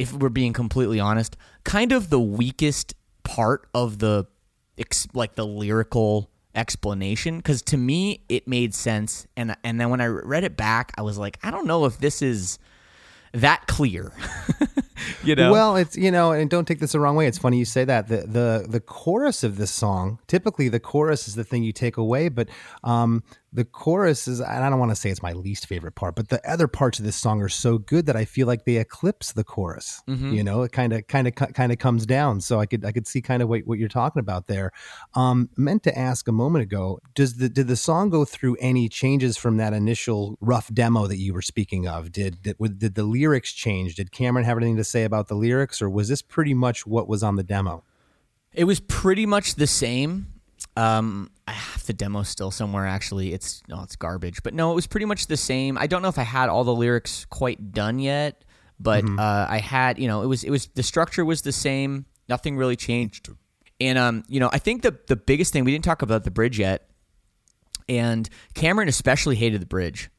if 0.02 0.14
we're 0.14 0.30
being 0.30 0.54
completely 0.54 1.00
honest, 1.00 1.38
kind 1.64 1.92
of 1.92 2.10
the 2.10 2.20
weakest 2.20 2.96
part 3.24 3.68
of 3.74 4.00
the 4.00 4.26
like 5.14 5.36
the 5.36 5.46
lyrical 5.46 6.31
explanation 6.54 7.38
because 7.38 7.62
to 7.62 7.78
me 7.78 8.22
it 8.28 8.48
made 8.48 8.74
sense 8.74 9.26
and 9.38 9.56
and 9.64 9.80
then 9.80 9.90
when 9.90 10.02
I 10.02 10.06
read 10.06 10.44
it 10.44 10.58
back 10.58 10.92
I 10.98 11.02
was 11.02 11.18
like 11.18 11.40
I 11.44 11.52
don't 11.52 11.66
know 11.66 11.86
if 11.86 11.98
this 12.00 12.22
is 12.22 12.60
that 13.34 13.68
clear. 13.68 14.12
you 15.24 15.36
know. 15.36 15.52
Well, 15.52 15.76
it's 15.76 15.96
you 15.96 16.12
know, 16.12 16.32
and 16.32 16.50
don't 16.50 16.68
take 16.68 16.80
this 16.80 16.92
the 16.92 17.00
wrong 17.00 17.16
way. 17.16 17.28
It's 17.28 17.38
funny 17.38 17.58
you 17.58 17.66
say 17.66 17.86
that. 17.86 18.08
The 18.08 18.18
the 18.28 18.66
the 18.68 18.80
chorus 18.80 19.44
of 19.44 19.58
this 19.58 19.72
song, 19.72 20.20
typically 20.28 20.70
the 20.70 20.80
chorus 20.80 21.28
is 21.28 21.36
the 21.36 21.44
thing 21.44 21.64
you 21.64 21.72
take 21.72 21.98
away, 21.98 22.30
but 22.30 22.50
um 22.84 23.24
the 23.54 23.66
chorus 23.66 24.28
is 24.28 24.40
and 24.40 24.64
I 24.64 24.70
don't 24.70 24.80
want 24.80 24.92
to 24.92 24.96
say 24.96 25.10
it's 25.10 25.22
my 25.22 25.34
least 25.34 25.68
favorite 25.68 25.96
part, 25.96 26.16
but 26.16 26.30
the 26.30 26.42
other 26.50 26.68
parts 26.68 27.00
of 27.00 27.06
this 27.06 27.18
song 27.18 27.42
are 27.42 27.50
so 27.50 27.78
good 27.78 28.06
that 28.06 28.16
I 28.16 28.24
feel 28.24 28.48
like 28.48 28.64
they 28.64 28.78
eclipse 28.78 29.34
the 29.34 29.44
chorus. 29.44 30.02
You 30.34 30.44
know, 30.44 30.64
it 30.64 30.72
kind 30.72 30.94
of 30.94 31.06
kind 31.08 31.28
of 31.28 31.36
kind 31.36 31.72
of 31.72 31.78
comes 31.78 32.06
down. 32.06 32.40
So 32.42 32.60
I 32.60 32.66
could 32.66 32.86
I 32.86 32.92
could 32.94 33.08
see 33.08 33.22
kind 33.22 33.42
of 33.42 33.50
what, 33.50 33.62
what 33.66 33.78
you're 33.78 33.90
talking 33.90 34.22
about 34.22 34.48
there. 34.48 34.72
Um 35.16 35.50
meant 35.58 35.84
to 35.84 35.98
ask 35.98 36.28
a 36.28 36.32
moment 36.32 36.64
ago, 36.64 37.00
does 37.14 37.36
the 37.36 37.50
did 37.50 37.68
the 37.68 37.76
song 37.76 38.10
go 38.10 38.24
through 38.24 38.56
any 38.62 38.88
changes 38.88 39.36
from 39.36 39.58
that 39.58 39.74
initial 39.74 40.38
rough 40.40 40.74
demo 40.74 41.08
that 41.08 41.18
you 41.18 41.34
were 41.34 41.42
speaking 41.42 41.88
of? 41.88 42.12
Did 42.12 42.42
did, 42.42 42.58
did 42.78 42.96
the 42.96 43.04
lyrics 43.04 43.52
change? 43.52 43.96
Did 43.96 44.12
Cameron 44.12 44.46
have 44.46 44.58
anything 44.58 44.78
to 44.78 44.84
say 44.86 45.04
about 45.04 45.28
the 45.28 45.36
lyrics 45.36 45.82
or 45.82 45.90
was 45.90 46.08
this 46.08 46.22
pretty 46.22 46.54
much 46.54 46.88
what 46.88 47.08
was 47.08 47.22
on 47.22 47.36
the 47.36 47.44
demo? 47.44 47.84
It 48.54 48.66
was 48.66 48.80
pretty 48.80 49.26
much 49.26 49.56
the 49.56 49.68
same. 49.68 50.31
Um, 50.78 51.30
I 51.48 51.52
have 51.52 51.86
the 51.86 51.94
demo 51.94 52.24
still 52.24 52.52
somewhere. 52.52 52.88
Actually, 52.88 53.34
it's 53.34 53.62
no, 53.68 53.84
it's 53.84 53.96
garbage. 53.96 54.42
But 54.44 54.54
no, 54.54 54.72
it 54.72 54.76
was 54.76 54.88
pretty 54.88 55.06
much 55.06 55.28
the 55.28 55.38
same. 55.38 55.78
I 55.78 55.88
don't 55.88 56.02
know 56.02 56.08
if 56.08 56.18
I 56.18 56.24
had 56.24 56.50
all 56.50 56.64
the 56.64 56.74
lyrics 56.74 57.26
quite 57.26 57.74
done 57.74 58.00
yet, 58.00 58.44
but 58.80 59.04
uh, 59.04 59.48
I 59.50 59.60
had. 59.60 60.00
You 60.00 60.08
know, 60.08 60.22
it 60.24 60.28
was 60.28 60.44
it 60.44 60.50
was 60.50 60.68
the 60.68 60.84
structure 60.84 61.26
was 61.26 61.42
the 61.42 61.52
same. 61.52 62.06
Nothing 62.30 62.56
really 62.56 62.76
changed. 62.78 63.30
And 63.82 63.98
um, 63.98 64.24
you 64.28 64.40
know, 64.40 64.50
I 64.54 64.60
think 64.60 64.82
the 64.84 64.98
the 65.08 65.16
biggest 65.16 65.52
thing 65.52 65.66
we 65.66 65.72
didn't 65.72 65.84
talk 65.84 66.02
about 66.02 66.24
the 66.24 66.32
bridge 66.32 66.58
yet, 66.58 66.90
and 67.90 68.30
Cameron 68.54 68.88
especially 68.88 69.36
hated 69.36 69.62
the 69.62 69.66
bridge. 69.66 70.10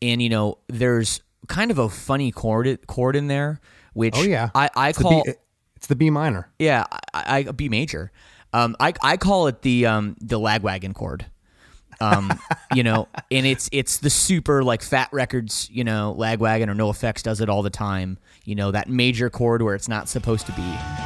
And 0.00 0.22
you 0.22 0.28
know, 0.28 0.58
there's 0.68 1.20
kind 1.48 1.70
of 1.70 1.78
a 1.78 1.88
funny 1.88 2.30
chord 2.30 2.86
chord 2.86 3.16
in 3.16 3.26
there, 3.26 3.60
which 3.92 4.14
Oh 4.16 4.22
yeah. 4.22 4.50
I 4.54 4.70
I 4.74 4.88
It's 4.90 4.98
the 4.98 5.04
call 5.04 5.24
B, 5.24 5.32
it's 5.74 5.86
the 5.86 5.96
B 5.96 6.10
minor. 6.10 6.48
yeah, 6.58 6.84
I, 7.12 7.38
I 7.48 7.52
B 7.52 7.68
major. 7.68 8.12
Um, 8.56 8.74
I 8.80 8.94
I 9.02 9.18
call 9.18 9.48
it 9.48 9.60
the 9.60 9.84
um 9.84 10.16
the 10.18 10.40
lagwagon 10.40 10.94
chord. 10.94 11.26
Um, 12.00 12.32
you 12.74 12.82
know, 12.82 13.06
and 13.30 13.44
it's 13.44 13.68
it's 13.70 13.98
the 13.98 14.08
super 14.08 14.64
like 14.64 14.82
Fat 14.82 15.10
Records, 15.12 15.68
you 15.70 15.84
know, 15.84 16.16
lagwagon 16.18 16.68
or 16.68 16.74
NOFX 16.74 17.22
does 17.22 17.42
it 17.42 17.50
all 17.50 17.62
the 17.62 17.70
time. 17.70 18.16
You 18.44 18.54
know 18.54 18.70
that 18.70 18.88
major 18.88 19.28
chord 19.28 19.60
where 19.60 19.74
it's 19.74 19.88
not 19.88 20.08
supposed 20.08 20.46
to 20.46 20.52
be. 20.52 21.05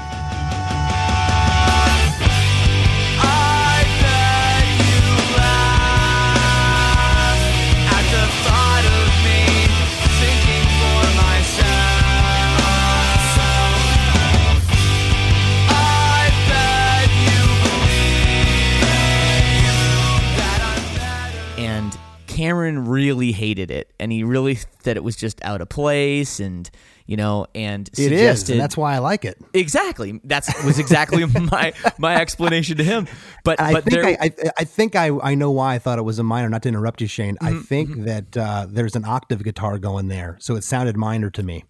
Cameron 22.41 22.89
really 22.89 23.33
hated 23.33 23.71
it, 23.71 23.93
and 24.01 24.11
he 24.11 24.25
really 24.25 24.59
said 24.83 24.97
it 24.97 25.05
was 25.05 25.17
just 25.17 25.43
out 25.45 25.61
of 25.61 25.69
place, 25.69 26.41
and 26.41 26.71
you 27.07 27.17
know, 27.17 27.47
and 27.55 27.89
It 27.99 28.13
is, 28.13 28.49
and 28.49 28.61
that's 28.61 28.77
why 28.77 28.95
I 28.95 28.99
like 28.99 29.25
it. 29.25 29.37
exactly 29.53 30.21
that's 30.25 30.49
was 30.65 30.79
exactly 30.79 31.25
my 31.53 31.73
my 31.99 32.17
explanation 32.17 32.77
to 32.79 32.85
him. 32.85 33.09
But 33.45 33.59
And 33.59 33.69
I 33.69 33.73
but 33.75 33.85
think 33.85 33.93
there, 33.95 34.07
I, 34.07 34.25
I, 34.27 34.51
I 34.61 34.65
think 34.65 34.97
I, 34.97 35.11
I 35.23 35.35
know 35.35 35.51
why 35.51 35.75
I 35.75 35.79
thought 35.79 35.99
it 35.99 36.03
was 36.03 36.19
a 36.19 36.23
minor. 36.23 36.49
Not 36.49 36.63
to 36.63 36.69
interrupt 36.69 37.01
you, 37.01 37.09
Shane. 37.09 37.37
I 37.41 37.51
Mm-hmm, 37.51 37.61
think 37.61 38.05
that 38.05 38.37
uh, 38.37 38.67
there's 38.71 38.97
an 38.97 39.05
octave 39.05 39.43
guitar 39.43 39.79
going 39.79 40.09
there, 40.09 40.37
so 40.41 40.57
it 40.57 40.65
sounded 40.65 40.97
minor 40.97 41.31
to 41.31 41.43
me. 41.43 41.65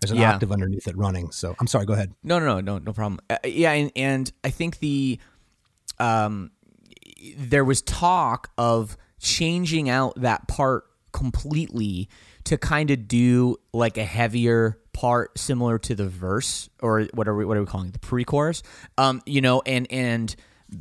There's 0.00 0.10
an 0.10 0.18
Yeah. 0.18 0.32
octave 0.34 0.50
underneath 0.52 0.86
it 0.88 0.96
running. 0.96 1.30
So 1.30 1.54
I'm 1.60 1.66
sorry. 1.66 1.86
Go 1.86 1.92
ahead. 1.94 2.12
No, 2.24 2.38
no, 2.38 2.46
no, 2.46 2.60
no, 2.60 2.78
no 2.78 2.92
problem. 2.92 3.20
Uh, 3.30 3.36
yeah, 3.44 3.72
and, 3.72 3.92
and 3.94 4.32
I 4.44 4.50
think 4.50 4.80
the 4.80 5.18
um, 5.98 6.50
there 7.36 7.64
was 7.64 7.82
talk 7.82 8.50
of 8.58 8.96
changing 9.20 9.88
out 9.88 10.14
that 10.16 10.48
part 10.48 10.84
completely 11.12 12.08
to 12.44 12.56
kind 12.56 12.90
of 12.90 13.08
do 13.08 13.56
like 13.72 13.98
a 13.98 14.04
heavier 14.04 14.78
part 14.92 15.38
similar 15.38 15.78
to 15.78 15.94
the 15.94 16.08
verse 16.08 16.68
or 16.80 17.06
what 17.14 17.28
are 17.28 17.34
we 17.34 17.44
what 17.44 17.56
are 17.56 17.60
we 17.60 17.66
calling 17.66 17.88
it? 17.88 17.92
the 17.92 17.98
pre-chorus 17.98 18.62
um 18.98 19.22
you 19.24 19.40
know 19.40 19.62
and 19.64 19.90
and 19.90 20.36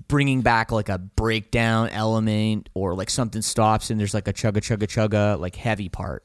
bringing 0.07 0.41
back 0.41 0.71
like 0.71 0.89
a 0.89 0.97
breakdown 0.97 1.89
element 1.89 2.69
or 2.73 2.95
like 2.95 3.09
something 3.09 3.41
stops 3.41 3.89
and 3.89 3.99
there's 3.99 4.13
like 4.13 4.27
a 4.27 4.33
chugga 4.33 4.57
chugga 4.57 4.87
chugga 4.87 5.39
like 5.39 5.55
heavy 5.55 5.89
part 5.89 6.23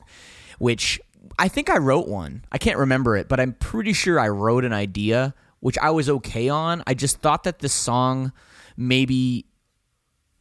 which 0.58 1.00
I 1.38 1.48
think 1.48 1.70
I 1.70 1.78
wrote 1.78 2.06
one. 2.06 2.44
I 2.52 2.58
can't 2.58 2.78
remember 2.78 3.16
it, 3.16 3.28
but 3.28 3.40
I'm 3.40 3.54
pretty 3.54 3.92
sure 3.92 4.20
I 4.20 4.28
wrote 4.28 4.64
an 4.64 4.72
idea 4.72 5.34
which 5.60 5.78
I 5.78 5.90
was 5.90 6.10
okay 6.10 6.50
on. 6.50 6.82
I 6.86 6.92
just 6.92 7.18
thought 7.18 7.44
that 7.44 7.60
this 7.60 7.72
song 7.72 8.32
maybe 8.76 9.46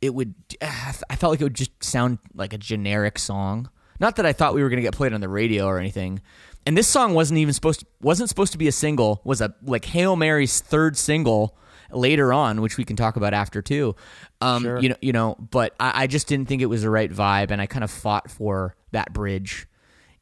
it 0.06 0.13
would 0.13 0.34
I 0.62 1.16
felt 1.16 1.32
like 1.32 1.42
it 1.42 1.46
would 1.46 1.54
just 1.56 1.72
sound 1.84 2.20
like 2.34 2.54
a 2.54 2.58
generic 2.58 3.18
song. 3.20 3.70
Not 4.00 4.16
that 4.18 4.26
I 4.26 4.34
thought 4.34 4.54
we 4.54 4.62
were 4.63 4.70
going 4.70 4.78
to 4.84 4.88
get 4.89 4.94
played 4.94 5.13
on 5.13 5.22
the 5.22 5.30
radio 5.30 5.66
or 5.66 5.80
anything. 5.80 6.22
and 6.66 6.78
this 6.78 6.88
song 6.88 7.13
wasn't 7.13 7.38
even 7.39 7.54
supposed 7.54 7.80
to, 7.82 7.86
wasn't 8.02 8.30
supposed 8.30 8.52
to 8.54 8.58
be 8.58 8.68
a 8.68 8.72
single. 8.72 9.22
Was 9.24 9.39
a 9.42 9.54
like 9.63 9.86
Hail 9.86 10.16
Mary's 10.16 10.60
third 10.62 10.98
single 10.98 11.56
later 11.92 12.34
on, 12.34 12.62
which 12.62 12.78
we 12.78 12.84
can 12.84 12.96
talk 12.96 13.16
about 13.18 13.34
after 13.34 13.62
too. 13.62 13.96
Um, 14.42 14.63
You 14.82 14.89
know, 14.89 14.96
you 15.02 15.13
know, 15.13 15.36
but 15.39 15.74
I, 15.80 16.04
I 16.04 16.08
just 16.08 16.28
didn't 16.28 16.48
think 16.50 16.62
it 16.62 16.66
was 16.68 16.82
the 16.82 16.89
right 16.89 17.12
vibe, 17.12 17.52
and 17.52 17.62
I 17.62 17.66
kind 17.68 17.84
of 17.84 17.92
fought 17.92 18.32
for 18.32 18.76
that 18.92 19.13
bridge. 19.13 19.68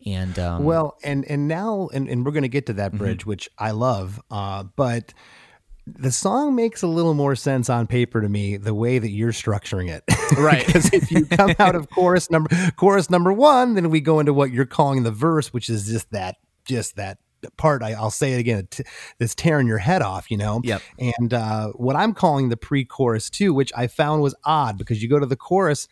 And 0.06 0.38
um, 0.40 0.64
Well, 0.66 0.98
and 1.04 1.24
and 1.30 1.48
now 1.48 1.90
and, 1.94 2.10
and 2.10 2.26
we're 2.26 2.32
going 2.34 2.44
to 2.44 2.50
get 2.50 2.66
to 2.68 2.74
Mm-hmm. 2.74 2.82
that 2.82 2.98
bridge, 2.98 3.26
which 3.26 3.50
I 3.58 3.72
love. 3.72 4.20
Uh, 4.30 4.64
but 4.76 5.14
the 5.88 6.12
song 6.12 6.56
makes 6.56 6.82
a 6.82 6.88
little 6.88 7.14
more 7.14 7.36
sense 7.36 7.70
on 7.70 7.88
paper 7.88 8.22
to 8.22 8.30
me 8.30 8.58
the 8.58 8.74
way 8.74 9.00
that 9.00 9.10
you're 9.10 9.32
structuring 9.32 9.90
it. 9.90 10.04
Right. 10.38 10.66
Because 10.66 10.94
if 10.94 11.12
you 11.12 11.26
come 11.26 11.54
out 11.60 11.76
of 11.76 11.90
chorus 11.90 12.32
number 12.32 12.50
chorus 12.78 13.10
number 13.10 13.34
one, 13.34 13.74
then 13.74 13.90
we 13.90 14.00
go 14.00 14.22
into 14.22 14.34
what 14.34 14.50
you're 14.50 14.66
calling 14.66 15.04
the 15.04 15.12
verse, 15.12 15.52
which 15.52 15.68
is 15.68 15.88
just 15.88 16.10
that 16.12 16.38
just 16.64 16.96
that 16.96 17.18
part. 17.58 17.84
I, 17.84 17.92
I'll 17.92 18.12
say 18.12 18.32
it 18.32 18.40
again. 18.40 18.70
T- 18.72 18.86
that's 19.20 19.36
tearing 19.36 19.68
your 19.68 19.78
head 19.78 20.02
off. 20.02 20.32
You 20.32 20.38
know. 20.38 20.62
Yep. 20.64 20.82
And 21.00 21.34
uh, 21.34 21.74
what 21.74 21.98
I'm 21.98 22.14
calling 22.14 22.48
the 22.48 22.56
pre-chorus 22.56 23.30
too, 23.30 23.54
which 23.54 23.74
I 23.76 23.88
found 23.88 24.22
was 24.22 24.34
odd 24.46 24.78
because 24.78 25.04
you 25.04 25.10
go 25.10 25.20
to 25.20 25.26
the 25.26 25.36
chorus. 25.36 25.90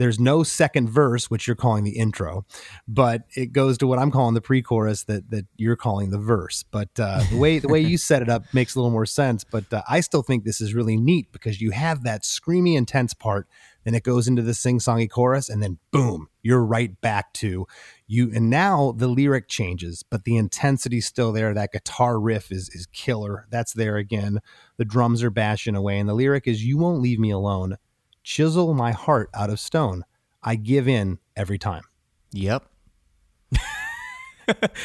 There's 0.00 0.18
no 0.18 0.42
second 0.42 0.88
verse, 0.88 1.28
which 1.28 1.46
you're 1.46 1.54
calling 1.54 1.84
the 1.84 1.98
intro, 1.98 2.46
but 2.88 3.24
it 3.36 3.52
goes 3.52 3.76
to 3.78 3.86
what 3.86 3.98
I'm 3.98 4.10
calling 4.10 4.32
the 4.32 4.40
pre-chorus 4.40 5.04
that 5.04 5.28
that 5.28 5.44
you're 5.58 5.76
calling 5.76 6.08
the 6.08 6.16
verse. 6.16 6.64
But 6.70 6.88
uh, 6.98 7.22
the 7.30 7.36
way 7.36 7.58
the 7.58 7.68
way 7.68 7.80
you 7.80 7.98
set 8.08 8.22
it 8.22 8.30
up 8.30 8.44
makes 8.54 8.74
a 8.74 8.78
little 8.78 8.90
more 8.90 9.04
sense. 9.04 9.44
But 9.44 9.70
uh, 9.70 9.82
I 9.86 10.00
still 10.00 10.22
think 10.22 10.44
this 10.44 10.62
is 10.62 10.72
really 10.72 10.96
neat 10.96 11.30
because 11.32 11.60
you 11.60 11.72
have 11.72 12.02
that 12.04 12.22
screamy, 12.22 12.78
intense 12.78 13.12
part, 13.12 13.46
then 13.84 13.94
it 13.94 14.02
goes 14.02 14.26
into 14.26 14.40
the 14.40 14.54
sing-songy 14.54 15.10
chorus, 15.10 15.50
and 15.50 15.62
then 15.62 15.76
boom, 15.90 16.28
you're 16.42 16.64
right 16.64 16.98
back 17.02 17.34
to 17.34 17.66
you. 18.06 18.32
And 18.34 18.48
now 18.48 18.92
the 18.96 19.06
lyric 19.06 19.48
changes, 19.48 20.02
but 20.02 20.24
the 20.24 20.38
intensity's 20.38 21.04
still 21.04 21.30
there. 21.30 21.52
That 21.52 21.72
guitar 21.72 22.18
riff 22.18 22.50
is 22.50 22.70
is 22.70 22.86
killer. 22.86 23.46
That's 23.50 23.74
there 23.74 23.98
again. 23.98 24.38
The 24.78 24.86
drums 24.86 25.22
are 25.22 25.30
bashing 25.30 25.76
away, 25.76 25.98
and 25.98 26.08
the 26.08 26.14
lyric 26.14 26.48
is 26.48 26.64
"You 26.64 26.78
won't 26.78 27.02
leave 27.02 27.18
me 27.18 27.30
alone." 27.30 27.76
Chisel 28.22 28.74
my 28.74 28.92
heart 28.92 29.30
out 29.34 29.50
of 29.50 29.58
stone. 29.60 30.04
I 30.42 30.56
give 30.56 30.88
in 30.88 31.18
every 31.36 31.58
time. 31.58 31.82
Yep. 32.32 32.64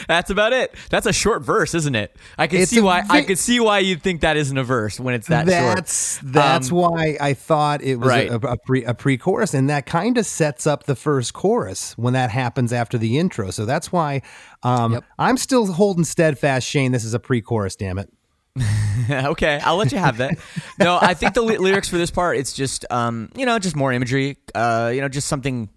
That's 0.07 0.29
about 0.29 0.53
it. 0.53 0.75
That's 0.91 1.07
a 1.07 1.13
short 1.13 1.41
verse, 1.41 1.73
isn't 1.73 1.95
it? 1.95 2.15
I 2.37 2.45
can 2.45 2.59
It's 2.61 2.69
see 2.69 2.81
why. 2.81 2.99
I 2.99 3.21
vi- 3.21 3.23
could 3.23 3.39
see 3.39 3.59
why 3.59 3.79
you'd 3.79 4.03
think 4.03 4.21
that 4.21 4.37
isn't 4.37 4.55
a 4.57 4.63
verse 4.63 4.99
when 4.99 5.15
it's 5.15 5.27
that 5.27 5.47
that's 5.47 6.17
short. 6.19 6.33
that's 6.33 6.71
Um, 6.71 6.77
why 6.77 7.17
I 7.19 7.33
thought 7.33 7.81
it 7.81 7.95
was 7.95 8.07
right. 8.09 8.29
a, 8.29 8.35
a 8.35 8.57
pre 8.57 8.83
a 8.83 8.93
pre 8.93 9.17
chorus, 9.17 9.55
and 9.55 9.67
that 9.71 9.87
kind 9.87 10.19
of 10.19 10.25
sets 10.27 10.67
up 10.67 10.83
the 10.83 10.95
first 10.95 11.33
chorus 11.33 11.97
when 11.97 12.13
that 12.13 12.29
happens 12.29 12.71
after 12.71 12.99
the 12.99 13.17
intro. 13.17 13.49
So 13.49 13.65
that's 13.65 13.91
why 13.91 14.21
um, 14.61 15.01
I'm 15.17 15.37
still 15.37 15.65
holding 15.73 16.03
steadfast, 16.03 16.67
Shane. 16.67 16.91
This 16.91 17.03
is 17.03 17.15
a 17.15 17.19
pre 17.19 17.41
chorus. 17.41 17.75
Damn 17.75 17.97
it. 17.97 18.11
okay, 19.09 19.59
I'll 19.63 19.75
let 19.75 19.91
you 19.91 19.97
have 19.97 20.17
that. 20.17 20.37
No, 20.79 20.97
I 21.01 21.13
think 21.13 21.33
the 21.33 21.41
ly- 21.41 21.57
lyrics 21.57 21.89
for 21.89 21.97
this 21.97 22.11
part, 22.11 22.37
it's 22.37 22.53
just, 22.53 22.85
um, 22.89 23.29
you 23.35 23.45
know, 23.45 23.59
just 23.59 23.75
more 23.75 23.91
imagery. 23.91 24.37
Uh, 24.53 24.91
you 24.93 25.01
know, 25.01 25.09
just 25.09 25.27
something. 25.27 25.69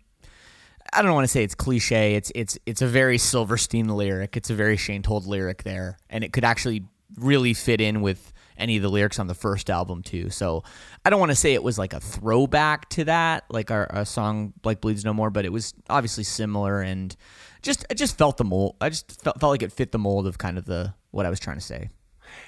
I 0.93 1.03
don't 1.03 1.13
want 1.13 1.25
to 1.25 1.29
say 1.29 1.43
it's 1.43 1.55
cliche. 1.55 2.15
It's 2.15 2.33
it's 2.35 2.59
it's 2.65 2.81
a 2.81 2.87
very 2.87 3.19
Silverstein 3.19 3.89
lyric. 3.89 4.37
It's 4.37 4.49
a 4.49 4.55
very 4.55 4.77
Shane 4.77 5.03
Told 5.03 5.27
lyric 5.27 5.63
there, 5.65 5.99
and 6.09 6.25
it 6.25 6.33
could 6.33 6.45
actually 6.45 6.85
really 7.17 7.53
fit 7.53 7.81
in 7.81 8.01
with 8.01 8.33
any 8.57 8.77
of 8.77 8.83
the 8.83 8.89
lyrics 8.89 9.19
on 9.19 9.27
the 9.27 9.35
first 9.35 9.71
album 9.71 10.03
too. 10.03 10.31
So 10.31 10.65
I 11.05 11.11
don't 11.11 11.21
want 11.21 11.31
to 11.31 11.37
say 11.37 11.55
it 11.55 11.63
was 11.63 11.79
like 11.79 11.93
a 11.93 12.01
throwback 12.01 12.89
to 12.91 13.05
that, 13.05 13.45
like 13.51 13.71
our, 13.71 13.87
a 13.91 14.05
song 14.05 14.53
like 14.65 14.81
Bleeds 14.81 15.05
No 15.05 15.15
More, 15.15 15.31
but 15.31 15.45
it 15.45 15.53
was 15.53 15.75
obviously 15.89 16.25
similar 16.25 16.81
and 16.81 17.15
just 17.63 17.87
it 17.91 17.95
just 17.95 18.19
felt 18.19 18.37
the 18.37 18.45
mold. 18.45 18.77
I 18.81 18.89
just 18.89 19.21
felt, 19.23 19.41
felt 19.41 19.51
like 19.51 19.63
it 19.63 19.73
fit 19.73 19.93
the 19.93 19.99
mold 19.99 20.27
of 20.27 20.39
kind 20.39 20.59
of 20.59 20.65
the 20.65 20.95
what 21.11 21.27
I 21.27 21.31
was 21.31 21.41
trying 21.41 21.57
to 21.57 21.65
say. 21.65 21.91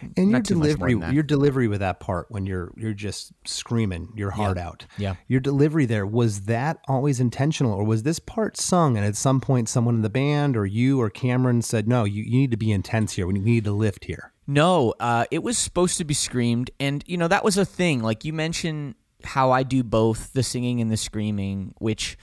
And 0.01 0.13
your 0.17 0.27
Not 0.27 0.51
more 0.51 0.63
delivery, 0.63 1.15
your 1.15 1.23
delivery 1.23 1.69
with 1.69 1.81
that 1.81 2.01
part 2.01 2.27
when 2.31 2.47
you're 2.47 2.73
you're 2.77 2.95
just 2.95 3.33
screaming 3.45 4.13
your 4.15 4.31
heart 4.31 4.59
out. 4.59 4.87
Yeah. 4.99 5.17
Your 5.29 5.41
delivery 5.41 5.87
there 5.87 6.07
was 6.07 6.43
that 6.43 6.79
always 6.89 7.21
intentional, 7.21 7.73
or 7.73 7.85
was 7.85 8.03
this 8.03 8.19
part 8.19 8.57
sung? 8.57 8.97
And 8.97 9.05
at 9.05 9.17
some 9.17 9.41
point, 9.41 9.69
someone 9.69 9.95
in 9.97 10.03
the 10.03 10.11
band, 10.11 10.57
or 10.57 10.67
you, 10.67 11.01
or 11.01 11.11
Cameron 11.11 11.63
said, 11.63 11.87
"No, 11.89 12.05
you, 12.05 12.23
you 12.23 12.39
need 12.39 12.51
to 12.51 12.57
be 12.57 12.73
intense 12.73 13.15
here. 13.15 13.27
We 13.27 13.35
need- 13.35 13.45
we 13.45 13.51
need 13.53 13.65
to 13.65 13.73
lift 13.73 14.05
here." 14.05 14.33
No, 14.47 14.95
uh, 15.01 15.25
it 15.31 15.43
was 15.43 15.57
supposed 15.59 15.97
to 15.99 16.05
be 16.05 16.15
screamed, 16.15 16.71
and 16.81 17.05
you 17.07 17.17
know 17.17 17.29
that 17.29 17.45
was 17.45 17.57
a 17.57 17.65
thing. 17.65 18.03
Like 18.03 18.25
you 18.25 18.33
mentioned, 18.33 18.95
how 19.25 19.51
I 19.53 19.63
do 19.63 19.83
both 19.83 20.33
the 20.33 20.43
singing 20.43 20.81
and 20.81 20.91
the 20.91 20.97
screaming, 20.97 21.75
which 21.79 22.19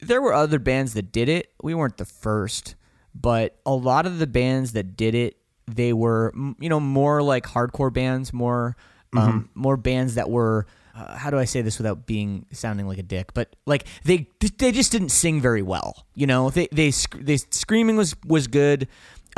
there 0.00 0.20
were 0.22 0.32
other 0.34 0.58
bands 0.58 0.94
that 0.94 1.12
did 1.12 1.28
it. 1.28 1.52
We 1.62 1.74
weren't 1.74 1.96
the 1.98 2.04
first, 2.04 2.74
but 3.14 3.58
a 3.66 3.74
lot 3.74 4.06
of 4.06 4.18
the 4.18 4.26
bands 4.26 4.72
that 4.72 4.96
did 4.96 5.14
it, 5.14 5.37
they 5.68 5.92
were 5.92 6.32
you 6.58 6.68
know 6.68 6.80
more 6.80 7.22
like 7.22 7.44
hardcore 7.46 7.92
bands, 7.92 8.32
more 8.32 8.76
um, 9.16 9.50
more 9.54 9.76
bands 9.76 10.14
that 10.14 10.30
were. 10.30 10.66
Uh, 10.94 11.16
how 11.16 11.30
do 11.30 11.38
I 11.38 11.44
say 11.44 11.62
this 11.62 11.78
without 11.78 12.06
being 12.06 12.44
sounding 12.50 12.88
like 12.88 12.98
a 12.98 13.04
dick? 13.04 13.32
But 13.32 13.54
like 13.66 13.86
they 14.04 14.28
they 14.58 14.72
just 14.72 14.90
didn't 14.90 15.10
sing 15.10 15.40
very 15.40 15.62
well. 15.62 16.06
You 16.14 16.26
know, 16.26 16.50
they 16.50 16.68
they 16.72 16.90
they 17.16 17.36
screaming 17.36 17.96
was 17.96 18.16
was 18.26 18.48
good. 18.48 18.88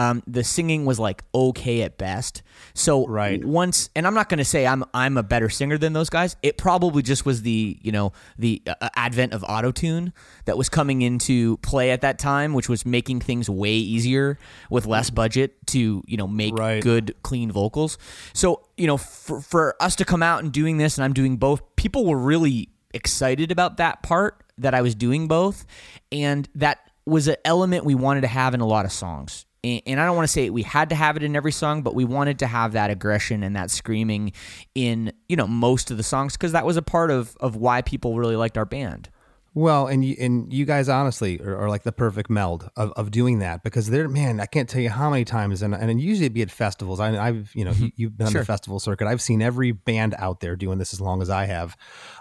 Um, 0.00 0.22
the 0.26 0.42
singing 0.42 0.86
was 0.86 0.98
like 0.98 1.22
okay 1.34 1.82
at 1.82 1.98
best. 1.98 2.42
So 2.74 3.06
Right. 3.06 3.44
once, 3.44 3.90
and 3.94 4.06
I'm 4.06 4.14
not 4.14 4.28
going 4.30 4.38
to 4.38 4.44
say 4.44 4.66
I'm 4.66 4.82
I'm 4.94 5.16
a 5.18 5.22
better 5.22 5.48
singer 5.50 5.76
than 5.78 5.92
those 5.92 6.08
guys. 6.08 6.36
It 6.42 6.56
probably 6.56 7.02
just 7.02 7.26
was 7.26 7.42
the 7.42 7.78
you 7.82 7.92
know 7.92 8.12
the 8.38 8.62
uh, 8.66 8.88
advent 8.96 9.32
of 9.34 9.42
autotune 9.42 10.12
that 10.46 10.56
was 10.56 10.68
coming 10.68 11.02
into 11.02 11.56
play 11.58 11.90
at 11.90 12.00
that 12.00 12.18
time, 12.18 12.54
which 12.54 12.68
was 12.68 12.86
making 12.86 13.20
things 13.20 13.50
way 13.50 13.74
easier 13.74 14.38
with 14.70 14.86
less 14.86 15.10
budget 15.10 15.54
to 15.66 16.02
you 16.06 16.16
know 16.16 16.26
make 16.26 16.56
Right. 16.58 16.82
good 16.82 17.14
clean 17.22 17.52
vocals. 17.52 17.98
So 18.32 18.62
you 18.76 18.86
know 18.86 18.96
for 18.96 19.40
for 19.42 19.74
us 19.80 19.96
to 19.96 20.04
come 20.04 20.22
out 20.22 20.42
and 20.42 20.50
doing 20.52 20.78
this, 20.78 20.96
and 20.96 21.04
I'm 21.04 21.12
doing 21.12 21.36
both. 21.36 21.60
People 21.76 22.06
were 22.06 22.18
really 22.18 22.70
excited 22.94 23.50
about 23.52 23.76
that 23.76 24.02
part 24.02 24.42
that 24.58 24.74
I 24.74 24.82
was 24.82 24.94
doing 24.94 25.28
both, 25.28 25.66
and 26.10 26.48
that 26.54 26.78
was 27.06 27.28
an 27.28 27.36
element 27.44 27.84
we 27.84 27.94
wanted 27.94 28.22
to 28.22 28.28
have 28.28 28.54
in 28.54 28.60
a 28.60 28.66
lot 28.66 28.84
of 28.84 28.92
songs. 28.92 29.46
And 29.62 29.82
and 29.86 30.00
I 30.00 30.06
don't 30.06 30.16
want 30.16 30.28
to 30.28 30.32
say 30.32 30.50
we 30.50 30.62
had 30.62 30.88
to 30.90 30.94
have 30.94 31.16
it 31.16 31.22
in 31.22 31.36
every 31.36 31.52
song, 31.52 31.82
but 31.82 31.94
we 31.94 32.04
wanted 32.04 32.38
to 32.40 32.46
have 32.46 32.72
that 32.72 32.90
aggression 32.90 33.42
and 33.42 33.56
that 33.56 33.70
screaming 33.70 34.32
in 34.74 35.12
you 35.28 35.36
know 35.36 35.46
most 35.46 35.90
of 35.90 35.96
the 35.96 36.02
songs 36.02 36.34
because 36.34 36.52
that 36.52 36.64
was 36.64 36.76
a 36.76 36.82
part 36.82 37.10
of 37.10 37.36
of 37.40 37.56
why 37.56 37.82
people 37.82 38.18
really 38.18 38.36
liked 38.36 38.56
our 38.56 38.64
band. 38.64 39.10
Well, 39.52 39.88
and 39.88 40.04
you, 40.04 40.14
and 40.20 40.52
you 40.52 40.64
guys 40.64 40.88
honestly 40.88 41.40
are, 41.40 41.56
are 41.56 41.68
like 41.68 41.82
the 41.82 41.90
perfect 41.90 42.30
meld 42.30 42.70
of, 42.76 42.92
of 42.92 43.10
doing 43.10 43.40
that 43.40 43.64
because 43.64 43.90
they're 43.90 44.08
man, 44.08 44.38
I 44.38 44.46
can't 44.46 44.68
tell 44.68 44.80
you 44.80 44.90
how 44.90 45.10
many 45.10 45.24
times, 45.24 45.62
and 45.62 45.74
and 45.74 46.00
usually 46.00 46.26
it'd 46.26 46.34
be 46.34 46.42
at 46.42 46.52
festivals. 46.52 47.00
I, 47.00 47.18
I've 47.18 47.50
you 47.54 47.64
know 47.64 47.72
you, 47.72 47.90
you've 47.96 48.16
been 48.16 48.28
on 48.28 48.32
the 48.32 48.44
festival 48.44 48.78
circuit. 48.78 49.08
I've 49.08 49.20
seen 49.20 49.42
every 49.42 49.72
band 49.72 50.14
out 50.18 50.38
there 50.38 50.54
doing 50.54 50.78
this 50.78 50.92
as 50.92 51.00
long 51.00 51.20
as 51.20 51.30
I 51.30 51.46
have, 51.46 51.76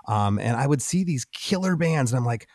um, 0.08 0.40
and 0.40 0.58
I 0.58 0.66
would 0.66 0.82
see 0.82 1.04
these 1.04 1.26
killer 1.26 1.76
bands, 1.76 2.12
and 2.12 2.18
I'm 2.18 2.26
like, 2.26 2.48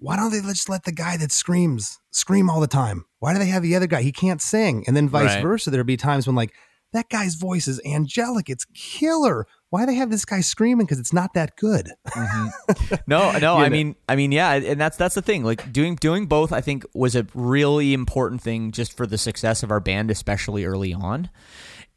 why 0.00 0.16
don't 0.16 0.30
they 0.32 0.40
just 0.40 0.68
let 0.68 0.84
the 0.84 0.92
guy 0.92 1.16
that 1.18 1.30
screams 1.30 1.98
scream 2.10 2.48
all 2.50 2.60
the 2.60 2.66
time? 2.66 3.04
Why 3.18 3.32
do 3.32 3.38
they 3.38 3.46
have 3.48 3.62
the 3.62 3.76
other 3.76 3.86
guy? 3.86 4.02
He 4.02 4.12
can't 4.12 4.40
sing, 4.42 4.84
and 4.86 4.96
then 4.96 5.08
vice 5.08 5.34
Right. 5.34 5.42
versa. 5.42 5.70
There'd 5.70 5.86
be 5.86 5.96
times 5.96 6.26
when 6.26 6.34
like 6.36 6.52
that 6.92 7.08
guy's 7.08 7.34
voice 7.36 7.68
is 7.68 7.80
angelic, 7.86 8.48
it's 8.50 8.64
killer. 8.74 9.46
Why 9.68 9.82
do 9.82 9.86
they 9.86 9.94
have 9.94 10.10
this 10.10 10.24
guy 10.24 10.40
screaming? 10.40 10.86
Because 10.86 10.98
it's 10.98 11.12
not 11.12 11.34
that 11.34 11.54
good. 11.56 11.92
Mm-hmm. 12.08 12.94
No, 13.06 13.30
no, 13.38 13.58
You 13.58 13.64
I 13.64 13.68
know. 13.68 13.72
mean, 13.72 13.96
I 14.08 14.16
mean, 14.16 14.32
yeah, 14.32 14.54
and 14.54 14.80
that's 14.80 14.96
that's 14.96 15.14
the 15.14 15.22
thing. 15.22 15.44
Like 15.44 15.72
doing 15.72 15.94
doing 15.96 16.26
both, 16.26 16.52
I 16.52 16.60
think, 16.60 16.84
was 16.94 17.14
a 17.14 17.26
really 17.34 17.92
important 17.92 18.40
thing 18.42 18.72
just 18.72 18.96
for 18.96 19.06
the 19.06 19.18
success 19.18 19.62
of 19.62 19.70
our 19.70 19.78
band, 19.80 20.10
especially 20.10 20.64
early 20.64 20.92
on. 20.92 21.28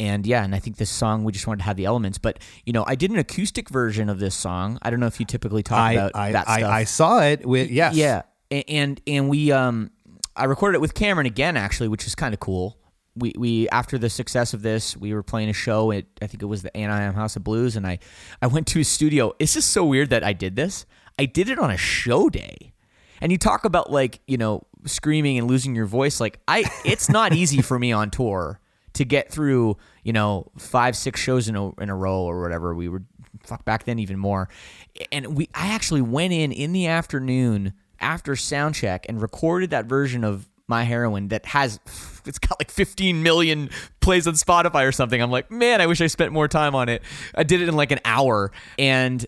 And 0.04 0.28
yeah, 0.28 0.44
and 0.44 0.54
I 0.54 0.60
think 0.60 0.76
this 0.76 0.89
song 0.89 1.24
we 1.24 1.32
just 1.32 1.48
wanted 1.48 1.60
to 1.60 1.63
have 1.63 1.78
the 1.78 1.86
elements. 1.86 2.18
But 2.18 2.39
you 2.66 2.74
know, 2.74 2.84
I 2.86 2.96
did 2.96 3.10
an 3.10 3.20
acoustic 3.20 3.70
version 3.70 4.10
of 4.10 4.20
this 4.20 4.36
song. 4.36 4.78
I 4.82 4.89
don't 4.89 5.00
know 5.00 5.06
if 5.06 5.18
you 5.18 5.26
typically 5.26 5.63
talk 5.63 5.80
I 5.80 5.94
about 5.94 6.12
I, 6.13 6.32
that 6.34 6.50
I, 6.50 6.58
stuff. 6.58 6.72
I 6.72 6.84
saw 6.84 7.22
it 7.22 7.46
with 7.46 7.72
yes, 7.72 7.96
Yeah, 7.96 8.24
and 8.52 9.00
and 9.08 9.30
we 9.30 9.54
um, 9.54 9.92
I 10.36 10.44
recorded 10.44 10.76
it 10.76 10.82
with 10.82 10.94
Cameron 10.94 11.26
again 11.26 11.56
actually, 11.56 11.88
which 11.88 12.06
is 12.06 12.16
kind 12.16 12.34
of 12.34 12.42
cool. 12.42 12.78
We 13.16 13.32
we 13.38 13.70
after 13.70 13.98
the 13.98 14.10
success 14.10 14.54
of 14.54 14.62
this, 14.62 14.98
we 14.98 15.13
were 15.13 15.24
playing 15.24 15.48
a 15.48 15.54
show 15.54 15.94
at 15.94 16.04
I 16.22 16.28
think 16.28 16.44
it 16.44 16.48
was 16.48 16.63
the 16.63 16.76
Anaheim 16.76 17.13
House 17.13 17.38
of 17.38 17.46
Blues, 17.46 17.78
and 17.78 17.88
I 17.88 18.00
I 18.42 18.48
went 18.48 18.68
to 18.68 18.80
his 18.80 18.89
studio. 18.89 19.32
It's 19.39 19.54
just 19.54 19.70
so 19.70 19.86
weird 19.86 20.10
that 20.10 20.26
I 20.26 20.34
did 20.34 20.58
this. 20.58 20.86
I 21.18 21.28
did 21.28 21.48
it 21.48 21.60
on 21.60 21.72
a 21.72 21.78
show 21.78 22.30
day, 22.30 22.74
and 23.22 23.32
you 23.32 23.38
talk 23.38 23.63
about 23.63 23.89
like 23.89 24.20
you 24.28 24.36
know 24.36 24.63
screaming 24.86 25.38
and 25.38 25.48
losing 25.48 25.76
your 25.76 25.86
voice. 25.86 26.20
Like 26.20 26.42
I, 26.46 26.66
it's 26.84 27.08
not 27.08 27.32
easy 27.32 27.62
for 27.62 27.80
me 27.80 27.94
on 27.94 28.12
tour 28.12 28.60
to 28.93 29.06
get 29.06 29.32
through 29.32 29.77
you 30.03 30.13
know 30.13 30.51
five 30.58 30.95
six 30.95 31.19
shows 31.19 31.47
in 31.47 31.56
a 31.56 31.69
in 31.75 31.89
a 31.89 31.95
row 31.95 32.21
or 32.21 32.41
whatever. 32.41 32.73
We 32.73 32.89
were 32.89 33.03
fuck 33.43 33.65
back 33.65 33.86
then 33.86 33.99
even 33.99 34.17
more, 34.17 34.49
and 35.12 35.36
we 35.36 35.49
I 35.53 35.67
actually 35.67 36.01
went 36.01 36.34
in 36.34 36.51
in 36.51 36.73
the 36.73 36.88
afternoon 36.88 37.73
after 37.99 38.36
sound 38.36 38.75
check 38.75 39.06
and 39.08 39.21
recorded 39.21 39.69
that 39.71 39.86
version 39.86 40.23
of 40.23 40.49
my 40.67 40.84
heroin 40.84 41.29
that 41.29 41.45
has 41.47 41.79
it's 42.25 42.39
got 42.39 42.60
like 42.60 42.71
15 42.71 43.23
million 43.23 43.69
plays 43.99 44.27
on 44.27 44.34
Spotify 44.34 44.88
or 44.88 44.91
something. 44.91 45.21
I'm 45.21 45.32
like, 45.32 45.51
man, 45.51 45.82
I 45.82 45.88
wish 45.88 46.01
I 46.01 46.08
spent 46.08 46.32
more 46.32 46.47
time 46.47 46.75
on 46.75 46.89
it. 46.89 47.01
I 47.36 47.43
did 47.43 47.62
it 47.62 47.69
in 47.69 47.75
like 47.75 47.91
an 47.91 47.99
hour 48.06 48.51
and 48.77 49.25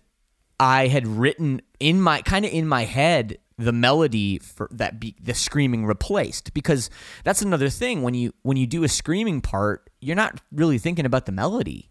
I 0.60 0.88
had 0.88 1.06
written 1.06 1.62
in 1.80 2.01
my 2.01 2.21
kind 2.21 2.45
of 2.45 2.51
in 2.51 2.67
my 2.67 2.86
head 2.86 3.38
the 3.58 3.72
melody 3.72 4.39
for 4.39 4.68
that 4.72 5.00
be 5.00 5.15
the 5.22 5.34
screaming 5.34 5.86
replaced. 5.86 6.54
Because 6.54 6.89
that's 7.24 7.41
another 7.41 7.70
thing 7.70 8.02
when 8.02 8.13
you 8.13 8.34
when 8.41 8.58
you 8.58 8.68
do 8.68 8.84
a 8.84 8.88
screaming 8.89 9.41
part 9.41 9.89
you're 10.02 10.15
not 10.15 10.39
really 10.52 10.78
thinking 10.78 11.06
about 11.06 11.26
the 11.26 11.32
melody. 11.32 11.89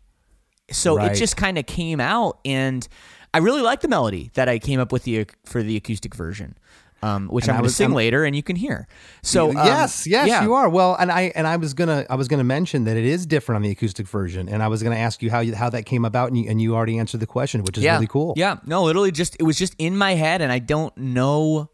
So 0.71 0.97
Right. 0.97 1.13
it 1.13 1.17
just 1.17 1.37
kind 1.37 1.59
of 1.59 1.67
came 1.67 2.01
out 2.01 2.39
and 2.45 2.87
i 3.35 3.39
really 3.39 3.61
like 3.61 3.81
the 3.81 3.89
melody 3.89 4.31
that 4.35 4.49
i 4.49 4.59
came 4.59 4.79
up 4.81 4.93
with 4.93 5.03
the 5.03 5.27
for 5.45 5.63
the 5.63 5.77
acoustic 5.77 6.15
version 6.15 6.57
um, 7.05 7.29
which 7.29 7.45
And 7.45 7.53
i'm 7.53 7.59
going 7.59 7.69
to 7.69 7.75
sing 7.75 7.87
I'm- 7.87 7.95
later 7.95 8.25
and 8.25 8.35
you 8.35 8.43
can 8.43 8.57
hear 8.57 8.89
so 9.23 9.51
um, 9.51 9.57
yes, 9.57 10.07
yes, 10.07 10.29
yeah. 10.29 10.43
you 10.43 10.55
are. 10.55 10.69
Well, 10.69 10.95
and 10.97 11.11
I 11.11 11.33
and 11.35 11.47
I 11.47 11.57
was 11.57 11.73
gonna 11.75 12.05
I 12.11 12.15
was 12.15 12.29
gonna 12.29 12.45
mention 12.45 12.85
that 12.85 12.97
it 12.97 13.05
is 13.05 13.27
different 13.27 13.57
on 13.57 13.63
the 13.63 13.71
acoustic 13.71 14.07
version, 14.07 14.49
and 14.49 14.63
I 14.63 14.69
was 14.69 14.83
gonna 14.83 14.97
ask 14.97 15.23
you 15.23 15.31
how 15.31 15.41
you, 15.41 15.55
how 15.55 15.71
that 15.71 15.85
came 15.87 16.05
about, 16.05 16.29
and 16.29 16.39
you, 16.39 16.51
and 16.51 16.61
you 16.61 16.75
already 16.75 16.99
answered 16.99 17.21
the 17.21 17.27
question, 17.27 17.63
which 17.63 17.79
is 17.79 17.85
yeah. 17.85 17.95
really 17.95 18.07
cool. 18.07 18.35
Yeah, 18.37 18.59
no, 18.67 18.85
literally 18.85 19.13
just 19.13 19.37
it 19.41 19.45
was 19.45 19.57
just 19.57 19.75
in 19.79 19.97
my 19.97 20.15
head, 20.15 20.43
and 20.43 20.53
I 20.53 20.59
don't 20.59 20.97
know. 20.97 21.71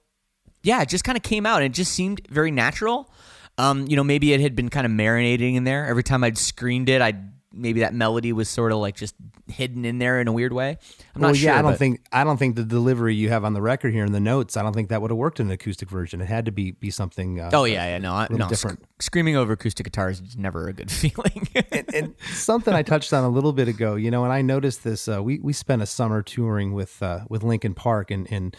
Yeah, 0.62 0.82
it 0.82 0.88
just 0.88 1.04
kind 1.04 1.16
of 1.16 1.22
came 1.22 1.46
out, 1.46 1.62
and 1.62 1.72
it 1.72 1.74
just 1.74 1.92
seemed 1.92 2.26
very 2.30 2.50
natural. 2.50 3.10
Um, 3.58 3.86
you 3.88 3.96
know, 3.96 4.04
maybe 4.04 4.32
it 4.32 4.40
had 4.40 4.54
been 4.54 4.68
kind 4.68 4.86
of 4.86 4.92
marinating 4.92 5.56
in 5.56 5.64
there. 5.64 5.86
Every 5.86 6.02
time 6.02 6.22
I'd 6.22 6.38
screamed 6.38 6.88
it, 6.88 7.02
I 7.02 7.08
would 7.08 7.32
maybe 7.52 7.80
that 7.80 7.92
melody 7.92 8.32
was 8.32 8.48
sort 8.48 8.70
of 8.72 8.78
like 8.78 8.94
just 8.96 9.14
hidden 9.48 9.84
in 9.84 9.98
there 9.98 10.20
in 10.20 10.28
a 10.28 10.32
weird 10.32 10.52
way. 10.52 10.78
I'm 11.14 11.20
well, 11.20 11.30
not 11.30 11.36
sure. 11.36 11.50
yeah, 11.50 11.58
I 11.58 11.62
don't 11.62 11.72
but- 11.72 11.78
think 11.78 12.00
I 12.12 12.22
don't 12.24 12.36
think 12.36 12.56
the 12.56 12.64
delivery 12.64 13.14
you 13.14 13.28
have 13.30 13.44
on 13.44 13.54
the 13.54 13.62
record 13.62 13.92
here 13.92 14.04
in 14.04 14.12
the 14.12 14.20
notes. 14.20 14.56
I 14.56 14.62
don't 14.62 14.72
think 14.72 14.88
that 14.90 15.02
would 15.02 15.10
have 15.10 15.18
worked 15.18 15.40
in 15.40 15.46
an 15.46 15.52
acoustic 15.52 15.90
version. 15.90 16.20
It 16.20 16.26
had 16.28 16.44
to 16.46 16.52
be 16.52 16.70
be 16.72 16.90
something. 16.90 17.40
Uh, 17.40 17.50
Oh 17.52 17.64
yeah, 17.64 17.84
yeah, 17.86 17.98
no, 17.98 18.26
no. 18.30 18.44
sc- 18.44 18.48
different. 18.50 18.84
screaming 19.00 19.36
over 19.36 19.54
acoustic 19.54 19.84
guitars 19.84 20.20
is 20.20 20.36
never 20.36 20.68
a 20.68 20.72
good 20.72 20.90
feeling. 21.02 21.48
and, 21.72 21.94
and 21.94 22.14
something 22.32 22.72
I 22.74 22.82
touched 22.82 23.12
on 23.12 23.24
a 23.24 23.28
little 23.28 23.52
bit 23.52 23.66
ago, 23.68 23.96
you 23.96 24.10
know, 24.10 24.24
and 24.24 24.32
I 24.32 24.42
noticed 24.42 24.84
this. 24.84 25.08
Uh, 25.08 25.22
we 25.22 25.38
we 25.40 25.52
spent 25.52 25.82
a 25.82 25.86
summer 25.86 26.22
touring 26.22 26.72
with 26.72 27.02
uh, 27.02 27.20
with 27.28 27.42
Linkin 27.42 27.74
Park, 27.74 28.10
and 28.12 28.30
and 28.30 28.56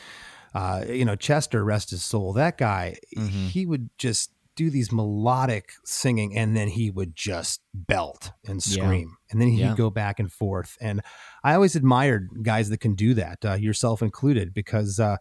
uh, 0.54 0.84
you 0.90 1.06
know 1.06 1.16
Chester, 1.16 1.64
rest 1.64 1.92
his 1.92 2.04
soul. 2.04 2.34
That 2.34 2.58
guy, 2.58 2.98
Mm-hmm. 3.18 3.48
he 3.48 3.66
would 3.66 3.90
just 3.98 4.31
do 4.56 4.70
these 4.70 4.92
melodic 4.92 5.72
singing, 5.86 6.38
and 6.38 6.56
then 6.56 6.68
he 6.68 6.92
would 6.92 7.16
just 7.16 7.62
belt 7.74 8.32
and 8.48 8.66
Yeah. 8.66 8.84
scream, 8.84 9.18
and 9.32 9.40
then 9.42 9.48
he'd 9.50 9.60
Yeah. 9.60 9.76
go 9.76 9.90
back 9.90 10.20
and 10.20 10.32
forth. 10.32 10.78
And 10.82 11.02
I 11.44 11.54
always 11.54 11.76
admired 11.76 12.30
guys 12.44 12.70
that 12.70 12.80
can 12.80 12.96
do 12.96 13.14
that, 13.16 13.46
uh, 13.46 13.54
yourself 13.54 14.02
included, 14.02 14.54
because. 14.54 15.00
Uh, 15.00 15.18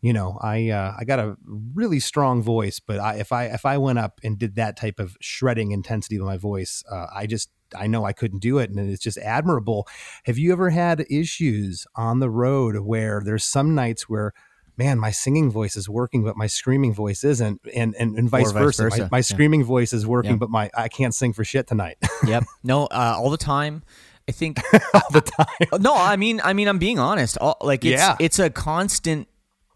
you 0.00 0.12
know, 0.12 0.38
I 0.42 0.68
uh, 0.68 0.94
I 0.98 1.04
got 1.04 1.18
a 1.18 1.34
really 1.72 1.98
strong 1.98 2.42
voice, 2.42 2.78
but 2.78 2.98
I, 3.00 3.14
if 3.14 3.32
I 3.32 3.44
if 3.46 3.64
I 3.64 3.78
went 3.78 3.98
up 3.98 4.20
and 4.22 4.38
did 4.38 4.54
that 4.56 4.76
type 4.76 5.00
of 5.00 5.16
shredding 5.22 5.72
intensity 5.72 6.18
to 6.18 6.24
my 6.24 6.36
voice, 6.36 6.84
uh, 6.92 7.06
I 7.14 7.26
just 7.26 7.48
I 7.74 7.86
know 7.86 8.04
I 8.04 8.12
couldn't 8.12 8.40
do 8.42 8.58
it, 8.58 8.68
and 8.68 8.78
it's 8.90 9.02
just 9.02 9.16
admirable. 9.16 9.88
Have 10.24 10.36
you 10.36 10.52
ever 10.52 10.68
had 10.68 11.06
issues 11.08 11.86
on 11.96 12.18
the 12.18 12.28
road 12.28 12.80
where 12.80 13.22
there's 13.24 13.44
some 13.44 13.74
nights 13.74 14.06
where 14.06 14.34
man, 14.76 14.98
my 14.98 15.10
singing 15.10 15.50
voice 15.50 15.76
is 15.76 15.88
working, 15.88 16.24
but 16.24 16.36
my 16.36 16.46
screaming 16.46 16.92
voice 16.94 17.24
isn't, 17.24 17.60
and 17.74 17.94
and, 17.96 18.16
and 18.18 18.28
vice, 18.28 18.52
vice 18.52 18.62
versa. 18.62 18.82
versa, 18.84 19.02
My, 19.02 19.08
my 19.12 19.18
yeah. 19.18 19.22
screaming 19.22 19.64
voice 19.64 19.92
is 19.92 20.06
working, 20.06 20.32
Yeah. 20.32 20.36
but 20.38 20.50
my 20.50 20.70
I 20.76 20.88
can't 20.88 21.14
sing 21.14 21.32
for 21.32 21.44
shit 21.44 21.66
tonight 21.66 21.96
yep. 22.26 22.44
No, 22.62 22.86
uh, 22.86 23.14
all 23.18 23.30
the 23.30 23.36
time. 23.36 23.82
I 24.28 24.32
think 24.32 24.58
all 24.94 25.10
the 25.12 25.20
time. 25.20 25.82
no, 25.82 25.94
I 25.94 26.16
mean, 26.16 26.40
I 26.42 26.54
mean, 26.54 26.66
I'm 26.68 26.78
being 26.78 26.98
honest. 26.98 27.36
All, 27.38 27.56
like, 27.60 27.84
it's 27.84 28.00
Yeah. 28.00 28.16
it's 28.18 28.38
a 28.38 28.48
constant 28.50 29.28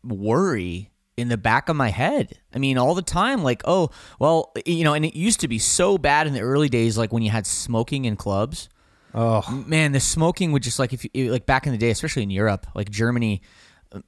worry 0.02 0.90
in 1.16 1.28
the 1.28 1.36
back 1.36 1.68
of 1.68 1.76
my 1.76 1.88
head. 1.90 2.38
I 2.54 2.58
mean, 2.58 2.78
all 2.78 2.94
the 2.94 3.02
time. 3.02 3.42
Like, 3.42 3.62
oh, 3.64 3.90
well, 4.18 4.52
you 4.64 4.84
know, 4.84 4.94
and 4.94 5.04
it 5.04 5.16
used 5.16 5.40
to 5.40 5.48
be 5.48 5.58
so 5.58 5.98
bad 5.98 6.26
in 6.26 6.32
the 6.32 6.40
early 6.40 6.68
days, 6.68 6.96
like 6.96 7.12
when 7.12 7.22
you 7.22 7.30
had 7.30 7.46
smoking 7.46 8.04
in 8.04 8.16
clubs. 8.16 8.68
Oh, 9.14 9.64
Man, 9.66 9.92
the 9.92 10.00
smoking 10.00 10.52
would 10.52 10.62
just 10.62 10.78
like 10.78 10.92
if 10.92 11.04
you 11.14 11.32
like 11.32 11.46
back 11.46 11.66
in 11.66 11.72
the 11.72 11.78
day, 11.78 11.90
especially 11.90 12.22
in 12.22 12.30
Europe, 12.30 12.66
like 12.74 12.90
Germany, 12.90 13.40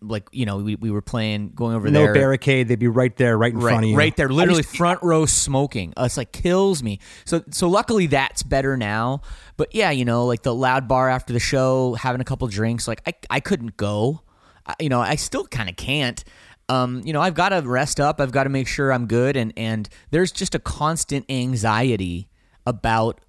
like 0.03 0.29
you 0.33 0.45
know, 0.47 0.59
we, 0.59 0.75
we 0.77 0.91
were 0.91 1.01
playing 1.03 1.51
going 1.55 1.75
over 1.75 1.91
no 1.91 2.01
there. 2.01 2.15
No 2.15 2.21
barricade. 2.21 2.69
They'd 2.69 2.79
be 2.79 2.89
right 2.89 3.17
there, 3.17 3.37
right 3.39 3.53
in 3.53 3.59
Right, 3.61 3.71
front 3.73 3.85
of 3.85 3.91
you, 3.91 3.97
right 3.97 4.15
there, 4.17 4.29
literally 4.29 4.59
used- 4.61 4.77
front 4.77 5.03
row 5.03 5.25
smoking. 5.27 5.95
It's 5.97 6.17
like 6.17 6.33
kills 6.33 6.83
me. 6.83 6.99
So, 7.25 7.43
so 7.51 7.69
luckily 7.69 8.07
that's 8.07 8.43
better 8.43 8.77
now. 8.77 9.23
But 9.57 9.75
yeah, 9.75 9.91
you 9.91 10.05
know, 10.05 10.27
like 10.27 10.43
the 10.43 10.55
loud 10.55 10.87
bar 10.89 11.09
after 11.09 11.33
the 11.33 11.41
show, 11.41 11.95
having 11.95 12.21
a 12.21 12.25
couple 12.25 12.47
drinks, 12.49 12.87
like 12.87 13.01
I, 13.07 13.15
I 13.31 13.41
couldn't 13.41 13.77
go. 13.77 14.23
I, 14.67 14.75
you 14.81 14.89
know, 14.89 15.01
I 15.01 15.15
still 15.17 15.47
kind 15.47 15.69
of 15.71 15.77
can't. 15.77 16.23
Um, 16.69 17.03
you 17.05 17.13
know, 17.13 17.21
I've 17.21 17.35
got 17.35 17.49
to 17.49 17.61
rest 17.63 17.99
up. 18.01 18.21
I've 18.21 18.33
got 18.33 18.45
to 18.45 18.51
make 18.51 18.69
sure 18.69 18.93
I'm 18.93 19.07
good, 19.07 19.37
and 19.37 19.53
and 19.57 19.89
there's 20.11 20.31
just 20.31 20.55
a 20.55 20.59
constant 20.61 21.25
anxiety 21.29 22.29
about, 22.67 23.21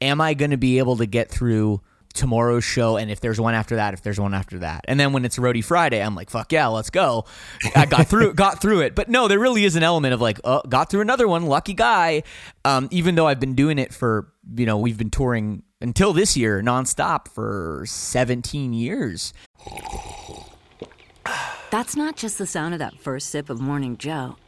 am 0.00 0.20
I 0.20 0.34
going 0.34 0.50
to 0.52 0.56
be 0.56 0.78
able 0.78 0.96
to 0.98 1.06
get 1.06 1.28
through 1.30 1.80
tomorrow's 2.14 2.64
show 2.64 2.96
and 2.96 3.10
if 3.10 3.20
there's 3.20 3.40
one 3.40 3.54
after 3.54 3.76
that 3.76 3.92
if 3.92 4.02
there's 4.02 4.18
one 4.18 4.32
after 4.34 4.58
that. 4.60 4.84
And 4.88 4.98
then 4.98 5.12
when 5.12 5.24
it's 5.24 5.36
roadie 5.36 5.64
friday 5.64 6.02
i'm 6.02 6.14
like 6.14 6.30
fuck 6.30 6.52
yeah 6.52 6.68
let's 6.68 6.90
go. 6.90 7.26
I 7.76 7.86
got 7.86 8.06
through 8.06 8.34
got 8.44 8.60
through 8.60 8.80
it. 8.80 8.94
But 8.94 9.08
no 9.08 9.28
there 9.28 9.38
really 9.38 9.64
is 9.64 9.76
an 9.76 9.82
element 9.82 10.14
of 10.14 10.20
like 10.20 10.40
oh 10.44 10.62
got 10.68 10.90
through 10.90 11.02
another 11.02 11.28
one 11.28 11.46
lucky 11.46 11.74
guy. 11.74 12.22
Um, 12.64 12.88
even 12.90 13.14
though 13.14 13.26
i've 13.26 13.40
been 13.40 13.54
doing 13.54 13.78
it 13.78 13.92
for 13.92 14.32
you 14.56 14.66
know 14.66 14.78
we've 14.78 14.98
been 14.98 15.10
touring 15.10 15.62
until 15.80 16.12
this 16.12 16.36
year 16.36 16.62
nonstop 16.62 17.28
for 17.28 17.84
17 17.86 18.72
years. 18.72 19.34
That's 21.70 21.96
not 21.96 22.16
just 22.16 22.38
the 22.38 22.46
sound 22.46 22.74
of 22.74 22.78
that 22.78 22.98
first 23.00 23.28
sip 23.28 23.50
of 23.50 23.60
Morning 23.60 23.96
Joe. 23.96 24.36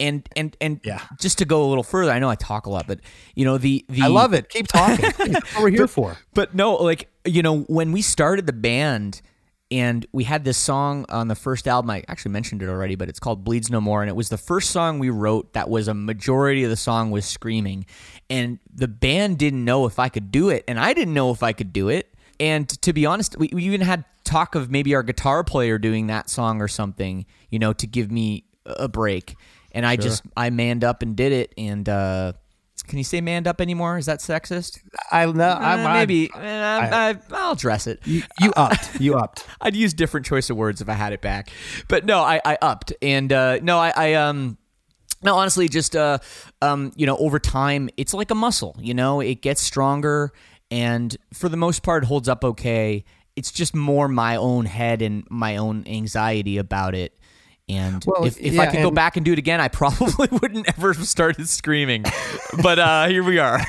And 0.00 0.28
and 0.36 0.56
and 0.60 0.80
Yeah. 0.84 1.00
just 1.20 1.38
to 1.38 1.44
go 1.44 1.64
a 1.64 1.68
little 1.68 1.82
further 1.82 2.10
i 2.12 2.18
know 2.18 2.28
i 2.28 2.34
talk 2.34 2.66
a 2.66 2.70
lot 2.70 2.86
but 2.86 3.00
you 3.34 3.44
know 3.44 3.58
the 3.58 3.84
the 3.88 4.02
I 4.02 4.06
love 4.08 4.34
it. 4.34 4.48
Keep 4.48 4.68
talking. 4.68 5.04
What 5.32 5.44
we're 5.60 5.70
here 5.70 5.86
for. 5.88 6.16
But 6.34 6.54
no, 6.54 6.74
like 6.74 7.08
you 7.24 7.42
know, 7.42 7.60
when 7.62 7.92
we 7.92 8.02
started 8.02 8.46
the 8.46 8.52
band 8.52 9.22
and 9.70 10.06
we 10.12 10.24
had 10.24 10.44
this 10.44 10.58
song 10.58 11.06
on 11.08 11.28
the 11.28 11.34
first 11.34 11.66
album, 11.66 11.90
I 11.90 12.04
actually 12.06 12.32
mentioned 12.32 12.62
it 12.62 12.68
already, 12.68 12.94
but 12.96 13.08
it's 13.08 13.18
called 13.18 13.44
Bleeds 13.44 13.70
No 13.70 13.80
More, 13.80 14.02
and 14.02 14.10
it 14.10 14.14
was 14.14 14.28
the 14.28 14.36
first 14.38 14.70
song 14.70 14.98
we 14.98 15.10
wrote 15.10 15.54
that 15.54 15.70
was 15.70 15.88
a 15.88 15.94
majority 15.94 16.64
of 16.64 16.70
the 16.70 16.76
song 16.76 17.10
was 17.10 17.24
screaming, 17.24 17.86
and 18.28 18.58
the 18.72 18.88
band 18.88 19.38
didn't 19.38 19.64
know 19.64 19.86
if 19.86 19.98
I 19.98 20.08
could 20.10 20.30
do 20.30 20.50
it, 20.50 20.64
and 20.68 20.78
I 20.78 20.92
didn't 20.92 21.14
know 21.14 21.30
if 21.30 21.42
I 21.42 21.52
could 21.52 21.72
do 21.72 21.88
it. 21.88 22.14
And 22.38 22.68
to 22.82 22.92
be 22.92 23.06
honest, 23.06 23.38
we, 23.38 23.48
we 23.52 23.64
even 23.64 23.80
had 23.80 24.04
talk 24.24 24.54
of 24.54 24.70
maybe 24.70 24.94
our 24.94 25.02
guitar 25.02 25.44
player 25.44 25.78
doing 25.78 26.08
that 26.08 26.28
song 26.28 26.60
or 26.60 26.68
something, 26.68 27.24
you 27.50 27.58
know, 27.58 27.72
to 27.72 27.86
give 27.86 28.10
me 28.10 28.44
a 28.66 28.88
break. 28.88 29.36
And 29.74 29.84
I 29.84 29.96
just 29.96 30.22
I 30.36 30.50
manned 30.50 30.84
up 30.84 31.02
and 31.02 31.16
did 31.16 31.32
it, 31.32 31.52
and 31.58 31.88
uh, 31.88 32.32
can 32.86 32.98
you 32.98 33.04
say 33.04 33.20
manned 33.20 33.46
up 33.46 33.60
anymore? 33.60 33.98
Is 33.98 34.06
that 34.06 34.20
sexist? 34.20 34.78
I 35.10 35.26
know. 35.26 35.48
Uh, 35.48 35.90
maybe 35.94 36.30
uh, 36.32 36.38
I, 36.38 37.16
will 37.30 37.54
dress 37.54 37.86
it. 37.86 38.00
You, 38.04 38.22
you 38.40 38.52
upped. 38.56 39.00
You 39.00 39.14
upped. 39.18 39.46
I'd 39.60 39.74
use 39.74 39.94
different 39.94 40.26
choice 40.26 40.50
of 40.50 40.56
words 40.56 40.80
if 40.80 40.88
I 40.88 40.92
had 40.92 41.12
it 41.12 41.20
back, 41.20 41.50
but 41.88 42.04
no, 42.04 42.20
I, 42.20 42.40
I 42.44 42.58
upped, 42.60 42.92
and 43.00 43.32
uh, 43.32 43.58
no, 43.62 43.78
I, 43.78 43.92
I 43.96 44.14
um. 44.14 44.58
No, 45.22 45.36
honestly, 45.36 45.70
just 45.70 45.96
uh, 45.96 46.18
um, 46.60 46.92
you 46.96 47.06
know, 47.06 47.16
over 47.16 47.38
time, 47.38 47.88
it's 47.96 48.12
like 48.12 48.30
a 48.30 48.34
muscle. 48.34 48.76
You 48.78 48.92
know, 48.92 49.20
it 49.20 49.40
gets 49.40 49.62
stronger, 49.62 50.32
and 50.70 51.16
for 51.32 51.48
the 51.48 51.56
most 51.56 51.82
part, 51.82 52.04
holds 52.04 52.28
up 52.28 52.44
okay. 52.44 53.04
It's 53.34 53.50
just 53.50 53.74
more 53.74 54.06
my 54.06 54.36
own 54.36 54.66
head 54.66 55.00
and 55.00 55.24
my 55.30 55.56
own 55.56 55.84
anxiety 55.86 56.58
about 56.58 56.94
it. 56.94 57.18
And 57.68 58.04
Well, 58.06 58.24
if, 58.26 58.38
if 58.38 58.58
I 58.58 58.64
yeah, 58.64 58.70
could 58.70 58.82
go 58.82 58.90
back 58.90 59.16
and 59.16 59.24
do 59.24 59.32
it 59.32 59.38
again, 59.38 59.60
I 59.60 59.68
probably 59.68 60.28
wouldn't 60.42 60.68
ever 60.68 60.92
have 60.92 61.06
started 61.06 61.48
screaming. 61.48 62.04
but 62.62 62.78
uh, 62.78 63.06
here 63.08 63.22
we 63.24 63.38
are. 63.38 63.60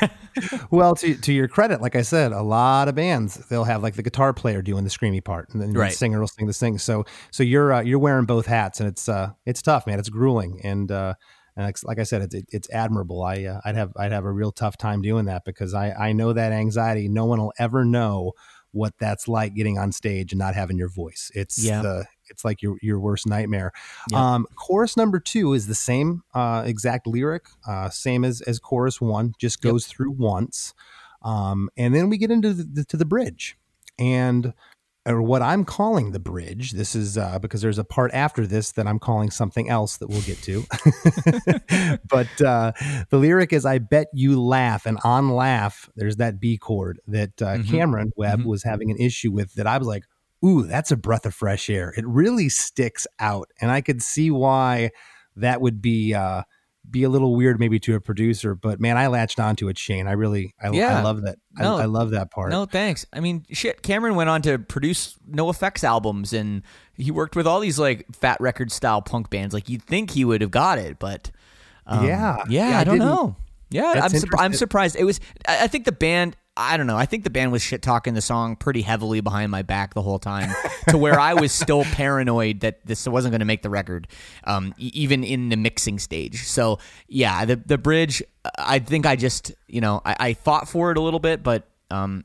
Well, 0.70 0.96
to 0.96 1.16
to 1.16 1.32
your 1.32 1.48
credit, 1.48 1.82
like 1.82 1.96
I 1.96 2.02
said, 2.02 2.34
a 2.34 2.42
lot 2.42 2.90
of 2.90 2.96
bands 2.96 3.36
they'll 3.48 3.64
have 3.64 3.82
like 3.82 3.94
the 3.96 4.04
guitar 4.04 4.34
player 4.34 4.62
doing 4.62 4.84
the 4.84 4.90
screamy 4.90 5.24
part, 5.24 5.48
and 5.54 5.62
then 5.62 5.72
Right. 5.72 5.92
the 5.92 5.96
singer 5.96 6.20
will 6.20 6.28
sing 6.28 6.46
the 6.46 6.52
sing. 6.52 6.78
So 6.78 7.06
so 7.32 7.42
you're 7.42 7.72
uh, 7.72 7.82
you're 7.82 8.00
wearing 8.00 8.26
both 8.26 8.46
hats, 8.46 8.82
and 8.82 8.90
it's 8.90 9.08
uh 9.08 9.30
it's 9.46 9.62
tough, 9.62 9.88
man. 9.88 9.98
It's 9.98 10.10
grueling, 10.10 10.60
and 10.62 10.92
uh, 10.92 11.14
and 11.56 11.70
it's, 11.70 11.86
like 11.86 12.00
I 12.00 12.04
said, 12.04 12.22
it's 12.22 12.36
it, 12.36 12.46
it's 12.52 12.70
admirable. 12.70 13.24
I 13.24 13.46
uh, 13.46 13.62
I'd 13.64 13.76
have 13.76 13.94
I'd 13.96 14.12
have 14.12 14.26
a 14.26 14.32
real 14.32 14.52
tough 14.52 14.76
time 14.78 15.02
doing 15.02 15.24
that 15.28 15.46
because 15.46 15.74
I 15.74 15.92
I 15.92 16.12
know 16.12 16.34
that 16.34 16.52
anxiety. 16.52 17.08
No 17.08 17.24
one 17.24 17.40
will 17.40 17.54
ever 17.58 17.86
know 17.86 18.34
what 18.72 18.94
that's 19.00 19.30
like 19.30 19.54
getting 19.56 19.78
on 19.78 19.94
stage 19.94 20.34
and 20.34 20.40
not 20.40 20.54
having 20.54 20.78
your 20.78 20.90
voice. 20.90 21.32
It's 21.34 21.64
Yeah. 21.64 21.82
the 21.82 22.06
it's 22.30 22.44
like 22.46 22.62
your 22.62 22.78
your 22.82 23.00
worst 23.00 23.28
nightmare. 23.28 23.72
Um, 24.14 24.48
chorus 24.56 24.96
number 24.98 25.20
two 25.20 25.54
is 25.54 25.68
the 25.68 25.76
same 25.76 26.24
uh, 26.34 26.64
exact 26.66 27.08
lyric, 27.08 27.46
uh, 27.68 27.90
same 27.90 28.24
as 28.26 28.42
as 28.42 28.60
chorus 28.60 29.00
one, 29.02 29.34
just 29.40 29.64
Yep. 29.64 29.72
goes 29.74 29.86
through 29.88 30.12
once, 30.12 30.74
um, 31.22 31.70
and 31.78 31.94
then 31.96 32.10
we 32.10 32.18
get 32.18 32.32
into 32.32 32.54
the, 32.54 32.84
to 32.86 32.98
the 32.98 33.06
bridge, 33.06 33.58
and 34.00 34.54
or 35.08 35.22
what 35.22 35.44
I'm 35.44 35.66
calling 35.66 36.14
the 36.14 36.20
bridge. 36.20 36.72
This 36.72 36.96
is 36.96 37.16
uh, 37.16 37.38
because 37.38 37.62
there's 37.62 37.78
a 37.78 37.84
part 37.84 38.12
after 38.14 38.48
this 38.48 38.72
that 38.72 38.88
I'm 38.88 38.98
calling 38.98 39.30
something 39.30 39.70
else 39.70 39.98
that 39.98 40.10
we'll 40.10 40.22
get 40.24 40.42
to. 40.42 40.66
but 42.10 42.42
uh, 42.42 42.72
the 43.10 43.18
lyric 43.18 43.54
is 43.54 43.66
"I 43.68 43.78
bet 43.78 44.08
you 44.14 44.42
laugh," 44.42 44.88
and 44.88 44.98
on 45.04 45.30
"laugh" 45.30 45.90
there's 45.96 46.18
that 46.18 46.40
B 46.40 46.58
chord 46.58 47.00
that 47.08 47.40
uh, 47.42 47.58
Mhm. 47.58 47.70
Cameron 47.70 48.12
Webb 48.18 48.40
Mhm. 48.42 48.46
was 48.46 48.64
having 48.64 48.90
an 48.90 48.98
issue 48.98 49.32
with. 49.32 49.54
That 49.54 49.68
I 49.68 49.78
was 49.78 49.88
like, 49.88 50.06
"Ooh, 50.46 50.64
that's 50.64 50.92
a 50.92 50.96
breath 50.98 51.26
of 51.26 51.34
fresh 51.34 51.70
air." 51.70 51.94
It 51.98 52.06
really 52.08 52.50
sticks 52.50 53.08
out, 53.20 53.50
and 53.60 53.72
I 53.72 53.82
could 53.82 54.02
see 54.02 54.32
why 54.32 54.92
that 55.36 55.62
would 55.62 55.82
be. 55.82 56.14
Uh, 56.14 56.44
be 56.90 57.04
a 57.04 57.10
little 57.10 57.36
weird 57.36 57.60
maybe 57.60 57.80
to 57.80 57.96
a 57.96 58.00
producer, 58.00 58.54
but 58.54 58.80
man, 58.80 58.96
I 58.96 59.08
latched 59.08 59.40
onto 59.40 59.70
it, 59.70 59.78
Shane. 59.78 60.08
I 60.08 60.12
really, 60.12 60.54
I, 60.62 60.68
I 60.68 61.02
love 61.02 61.24
that. 61.24 61.38
No. 61.58 61.78
I, 61.78 61.82
I 61.82 61.86
love 61.86 62.12
that 62.12 62.30
part. 62.30 62.52
No, 62.52 62.66
thanks. 62.66 63.06
I 63.12 63.22
mean, 63.22 63.44
shit. 63.52 63.82
Cameron 63.82 64.14
went 64.14 64.30
on 64.30 64.44
to 64.44 64.60
produce 64.60 65.18
NOFX 65.30 65.84
albums, 65.84 66.34
and 66.34 66.62
he 66.94 67.12
worked 67.12 67.36
with 67.36 67.48
all 67.48 67.60
these 67.60 67.80
like 67.80 68.06
Fat 68.16 68.40
Record 68.40 68.72
style 68.72 69.02
punk 69.02 69.30
bands. 69.32 69.54
Like 69.54 69.70
you'd 69.70 69.82
think 69.82 70.12
he 70.12 70.26
would 70.26 70.42
have 70.42 70.52
got 70.52 70.78
it, 70.78 71.00
but 71.00 71.32
um, 71.88 72.06
Yeah. 72.06 72.44
yeah, 72.50 72.70
Yeah, 72.70 72.78
I 72.78 72.82
I 72.82 72.84
don't 72.84 73.00
know. 73.00 73.36
Yeah, 73.72 73.94
That's 73.96 74.14
I'm, 74.14 74.22
surp- 74.22 74.40
I'm 74.40 74.54
surprised. 74.54 74.96
It 74.96 75.06
was. 75.06 75.20
I 75.48 75.68
think 75.68 75.86
the 75.86 75.92
band. 75.92 76.38
I 76.58 76.78
don't 76.78 76.88
know. 76.88 76.96
I 76.96 77.06
think 77.06 77.26
the 77.26 77.30
band 77.30 77.52
was 77.52 77.62
shit 77.62 77.82
talking 77.82 78.14
the 78.14 78.22
song 78.22 78.56
pretty 78.56 78.82
heavily 78.82 79.20
behind 79.20 79.52
my 79.52 79.62
back 79.62 79.94
the 79.94 80.02
whole 80.02 80.20
time, 80.20 80.50
to 80.88 80.98
where 80.98 81.20
I 81.20 81.34
was 81.34 81.52
still 81.52 81.84
paranoid 81.92 82.62
that 82.62 82.86
this 82.86 83.06
wasn't 83.08 83.34
going 83.34 83.40
to 83.40 83.46
make 83.46 83.62
the 83.62 83.70
record, 83.70 84.08
um, 84.46 84.74
e- 84.78 84.90
even 84.94 85.24
in 85.26 85.50
the 85.50 85.58
mixing 85.58 86.00
stage. 86.00 86.44
So 86.44 86.80
yeah, 87.08 87.44
the 87.44 87.58
the 87.58 87.78
bridge. 87.78 88.24
I 88.58 88.80
think 88.80 89.06
I 89.06 89.16
just 89.18 89.52
you 89.68 89.82
know 89.82 90.02
I, 90.06 90.16
I 90.20 90.34
fought 90.34 90.70
for 90.70 90.92
it 90.92 90.98
a 90.98 91.02
little 91.02 91.20
bit, 91.20 91.44
but 91.44 91.68
um, 91.92 92.24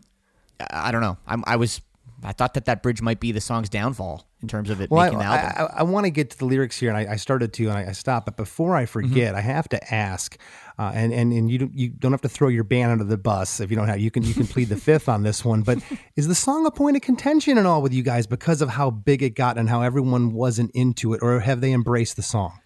I 0.61 0.89
I 0.89 0.93
don't 0.93 1.01
know. 1.01 1.17
I'm, 1.27 1.43
I 1.47 1.57
was 1.57 1.81
I 2.23 2.33
thought 2.33 2.55
that 2.55 2.67
that 2.67 2.83
bridge 2.83 3.01
might 3.01 3.21
be 3.21 3.33
the 3.33 3.41
song's 3.41 3.69
downfall 3.69 4.27
in 4.43 4.49
terms 4.49 4.71
of 4.71 4.81
it 4.81 4.91
Well, 4.91 5.05
making 5.05 5.19
the 5.21 5.25
I, 5.25 5.37
album. 5.37 5.69
I, 5.75 5.81
I 5.81 5.83
want 5.85 6.05
to 6.07 6.11
get 6.11 6.31
to 6.31 6.39
the 6.39 6.45
lyrics 6.45 6.79
here, 6.79 6.89
and 6.91 6.99
I, 6.99 7.13
I 7.13 7.17
started 7.17 7.53
to, 7.55 7.69
and 7.69 7.79
I, 7.79 7.89
I 7.89 7.93
stopped. 7.93 8.27
But 8.27 8.37
before 8.37 8.77
I 8.77 8.87
forget, 8.87 9.35
I 9.35 9.41
have 9.41 9.69
to 9.71 9.95
ask, 9.95 10.37
uh, 10.79 10.93
and 10.95 11.13
and 11.13 11.33
and 11.33 11.51
you 11.51 11.59
don't, 11.59 11.75
you 11.75 11.89
don't 11.89 12.13
have 12.13 12.21
to 12.23 12.29
throw 12.29 12.49
your 12.49 12.65
band 12.65 12.93
under 12.93 13.05
the 13.05 13.19
bus 13.19 13.61
if 13.61 13.71
you 13.71 13.77
don't 13.77 13.89
have. 13.89 14.01
You 14.01 14.11
can 14.11 14.23
you 14.23 14.35
can 14.35 14.47
plead 14.47 14.69
the 14.69 14.77
fifth 14.89 15.09
on 15.09 15.23
this 15.23 15.45
one. 15.45 15.63
But 15.63 15.79
is 16.17 16.29
the 16.29 16.35
song 16.35 16.67
a 16.67 16.71
point 16.71 16.97
of 16.97 17.03
contention 17.03 17.59
and 17.59 17.67
all 17.67 17.83
with 17.83 17.95
you 17.95 18.03
guys 18.03 18.27
because 18.27 18.61
of 18.63 18.71
how 18.71 18.91
big 18.91 19.23
it 19.23 19.35
got 19.35 19.57
and 19.59 19.69
how 19.69 19.83
everyone 19.83 20.33
wasn't 20.33 20.71
into 20.75 21.15
it, 21.15 21.21
or 21.23 21.41
have 21.41 21.61
they 21.61 21.73
embraced 21.73 22.17
the 22.17 22.23
song? 22.23 22.61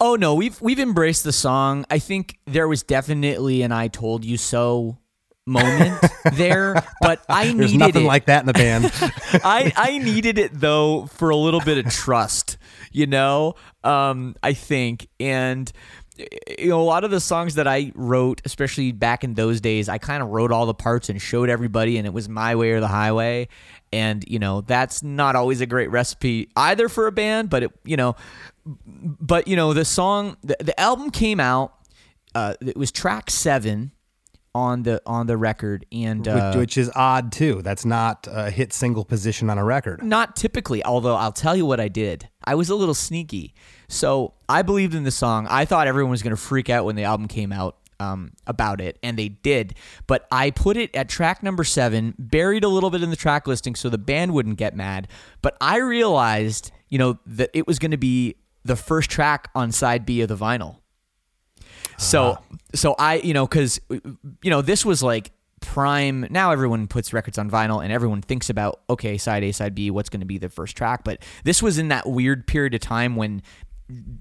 Oh 0.00 0.16
no, 0.16 0.34
we've 0.34 0.60
we've 0.62 0.80
embraced 0.80 1.24
the 1.24 1.32
song. 1.32 1.84
I 1.90 1.98
think 1.98 2.38
there 2.46 2.66
was 2.66 2.82
definitely 2.82 3.62
an 3.62 3.70
"I 3.70 3.88
told 3.88 4.24
you 4.24 4.36
so" 4.36 4.98
moment 5.46 6.00
there, 6.32 6.82
but 7.00 7.22
I 7.28 7.44
There's 7.52 7.72
needed 7.72 7.78
nothing 7.78 8.04
it. 8.04 8.08
like 8.08 8.26
that 8.26 8.40
in 8.40 8.46
the 8.46 8.52
band. 8.52 8.84
I 9.44 9.72
I 9.76 9.98
needed 9.98 10.38
it 10.38 10.52
though 10.58 11.06
for 11.06 11.30
a 11.30 11.36
little 11.36 11.60
bit 11.60 11.84
of 11.84 11.92
trust, 11.92 12.58
you 12.92 13.06
know. 13.06 13.54
Um, 13.84 14.36
I 14.42 14.52
think, 14.52 15.08
and 15.18 15.70
you 16.58 16.68
know, 16.68 16.80
a 16.80 16.84
lot 16.84 17.04
of 17.04 17.10
the 17.10 17.20
songs 17.20 17.54
that 17.54 17.66
I 17.66 17.92
wrote, 17.94 18.42
especially 18.44 18.92
back 18.92 19.24
in 19.24 19.34
those 19.34 19.60
days, 19.60 19.88
I 19.88 19.98
kind 19.98 20.22
of 20.22 20.28
wrote 20.28 20.52
all 20.52 20.66
the 20.66 20.74
parts 20.74 21.08
and 21.08 21.20
showed 21.20 21.48
everybody, 21.48 21.96
and 21.96 22.06
it 22.06 22.12
was 22.12 22.28
my 22.28 22.54
way 22.54 22.72
or 22.72 22.80
the 22.80 22.88
highway. 22.88 23.48
And 23.92 24.24
you 24.28 24.38
know, 24.38 24.60
that's 24.60 25.02
not 25.02 25.36
always 25.36 25.60
a 25.60 25.66
great 25.66 25.90
recipe 25.90 26.48
either 26.56 26.88
for 26.88 27.06
a 27.06 27.12
band, 27.12 27.50
but 27.50 27.64
it, 27.64 27.70
you 27.84 27.96
know, 27.96 28.16
but 28.64 29.48
you 29.48 29.56
know, 29.56 29.72
the 29.72 29.84
song, 29.84 30.36
the, 30.42 30.56
the 30.60 30.78
album 30.78 31.10
came 31.10 31.40
out. 31.40 31.74
Uh, 32.32 32.54
it 32.60 32.76
was 32.76 32.92
track 32.92 33.28
seven 33.28 33.90
on 34.54 34.82
the 34.82 35.00
on 35.06 35.26
the 35.26 35.36
record, 35.36 35.86
and 35.92 36.26
uh, 36.26 36.50
which, 36.52 36.60
which 36.60 36.78
is 36.78 36.90
odd 36.94 37.32
too. 37.32 37.62
That's 37.62 37.84
not 37.84 38.26
a 38.30 38.50
hit 38.50 38.72
single 38.72 39.04
position 39.04 39.48
on 39.50 39.58
a 39.58 39.64
record. 39.64 40.02
not 40.02 40.36
typically, 40.36 40.84
although 40.84 41.14
I'll 41.14 41.32
tell 41.32 41.56
you 41.56 41.64
what 41.66 41.80
I 41.80 41.88
did. 41.88 42.28
I 42.44 42.54
was 42.54 42.68
a 42.70 42.74
little 42.74 42.94
sneaky. 42.94 43.54
So 43.88 44.34
I 44.48 44.62
believed 44.62 44.94
in 44.94 45.04
the 45.04 45.10
song. 45.10 45.46
I 45.50 45.64
thought 45.64 45.86
everyone 45.86 46.10
was 46.10 46.22
going 46.22 46.34
to 46.34 46.40
freak 46.40 46.70
out 46.70 46.84
when 46.84 46.96
the 46.96 47.04
album 47.04 47.28
came 47.28 47.52
out 47.52 47.76
um, 48.00 48.32
about 48.46 48.80
it, 48.80 48.98
and 49.02 49.18
they 49.18 49.28
did. 49.28 49.74
But 50.06 50.26
I 50.32 50.50
put 50.50 50.76
it 50.76 50.94
at 50.96 51.08
track 51.08 51.42
number 51.42 51.64
seven, 51.64 52.14
buried 52.18 52.64
a 52.64 52.68
little 52.68 52.90
bit 52.90 53.02
in 53.02 53.10
the 53.10 53.16
track 53.16 53.46
listing 53.46 53.74
so 53.74 53.88
the 53.88 53.98
band 53.98 54.32
wouldn't 54.32 54.56
get 54.56 54.74
mad. 54.74 55.08
But 55.42 55.56
I 55.60 55.78
realized, 55.78 56.72
you 56.88 56.98
know, 56.98 57.18
that 57.26 57.50
it 57.52 57.66
was 57.66 57.78
going 57.78 57.90
to 57.90 57.96
be 57.98 58.36
the 58.64 58.76
first 58.76 59.10
track 59.10 59.48
on 59.54 59.70
side 59.72 60.04
B 60.04 60.20
of 60.22 60.28
the 60.28 60.36
vinyl. 60.36 60.78
So, 62.00 62.22
uh-huh. 62.22 62.56
so 62.74 62.94
I, 62.98 63.16
you 63.16 63.34
know, 63.34 63.46
because 63.46 63.80
you 63.90 64.50
know, 64.50 64.62
this 64.62 64.84
was 64.84 65.02
like 65.02 65.32
prime. 65.60 66.26
Now 66.30 66.50
everyone 66.50 66.88
puts 66.88 67.12
records 67.12 67.38
on 67.38 67.50
vinyl, 67.50 67.82
and 67.82 67.92
everyone 67.92 68.22
thinks 68.22 68.50
about 68.50 68.80
okay, 68.88 69.18
side 69.18 69.44
A, 69.44 69.52
side 69.52 69.74
B, 69.74 69.90
what's 69.90 70.08
going 70.08 70.20
to 70.20 70.26
be 70.26 70.38
the 70.38 70.48
first 70.48 70.76
track. 70.76 71.04
But 71.04 71.22
this 71.44 71.62
was 71.62 71.78
in 71.78 71.88
that 71.88 72.08
weird 72.08 72.46
period 72.46 72.74
of 72.74 72.80
time 72.80 73.16
when 73.16 73.42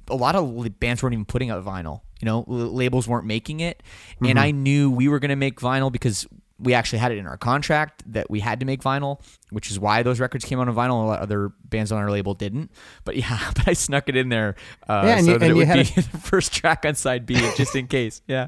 a 0.09 0.15
lot 0.15 0.35
of 0.35 0.79
bands 0.79 1.01
weren't 1.01 1.13
even 1.13 1.25
putting 1.25 1.49
out 1.49 1.63
vinyl. 1.63 2.01
You 2.21 2.25
know, 2.25 2.39
l- 2.49 2.73
labels 2.73 3.07
weren't 3.07 3.25
making 3.25 3.61
it, 3.61 3.81
and 4.19 4.31
mm-hmm. 4.31 4.39
I 4.39 4.51
knew 4.51 4.91
we 4.91 5.07
were 5.07 5.19
going 5.19 5.29
to 5.29 5.37
make 5.37 5.59
vinyl 5.59 5.91
because 5.91 6.27
we 6.59 6.73
actually 6.73 6.99
had 6.99 7.11
it 7.11 7.17
in 7.17 7.25
our 7.25 7.37
contract 7.37 8.03
that 8.11 8.29
we 8.29 8.39
had 8.41 8.59
to 8.59 8.65
make 8.65 8.81
vinyl, 8.81 9.21
which 9.49 9.71
is 9.71 9.79
why 9.79 10.03
those 10.03 10.19
records 10.19 10.43
came 10.43 10.59
out 10.59 10.67
on 10.67 10.75
vinyl. 10.75 10.99
And 10.99 11.05
a 11.05 11.07
lot 11.07 11.17
of 11.19 11.23
other 11.23 11.53
bands 11.63 11.91
on 11.91 11.97
our 11.97 12.11
label 12.11 12.33
didn't. 12.33 12.71
But 13.05 13.15
yeah, 13.15 13.39
but 13.55 13.67
I 13.67 13.73
snuck 13.73 14.09
it 14.09 14.17
in 14.17 14.29
there 14.29 14.55
uh, 14.87 15.03
Yeah, 15.05 15.17
and 15.17 15.25
so 15.25 15.31
you- 15.33 15.37
that 15.39 15.49
it 15.49 15.53
would 15.53 15.67
had 15.67 15.77
be 15.77 15.83
the 16.01 16.01
first 16.19 16.53
track 16.53 16.85
on 16.85 16.95
side 16.95 17.25
B, 17.25 17.35
just 17.55 17.75
in 17.75 17.87
case. 17.87 18.21
Yeah, 18.27 18.47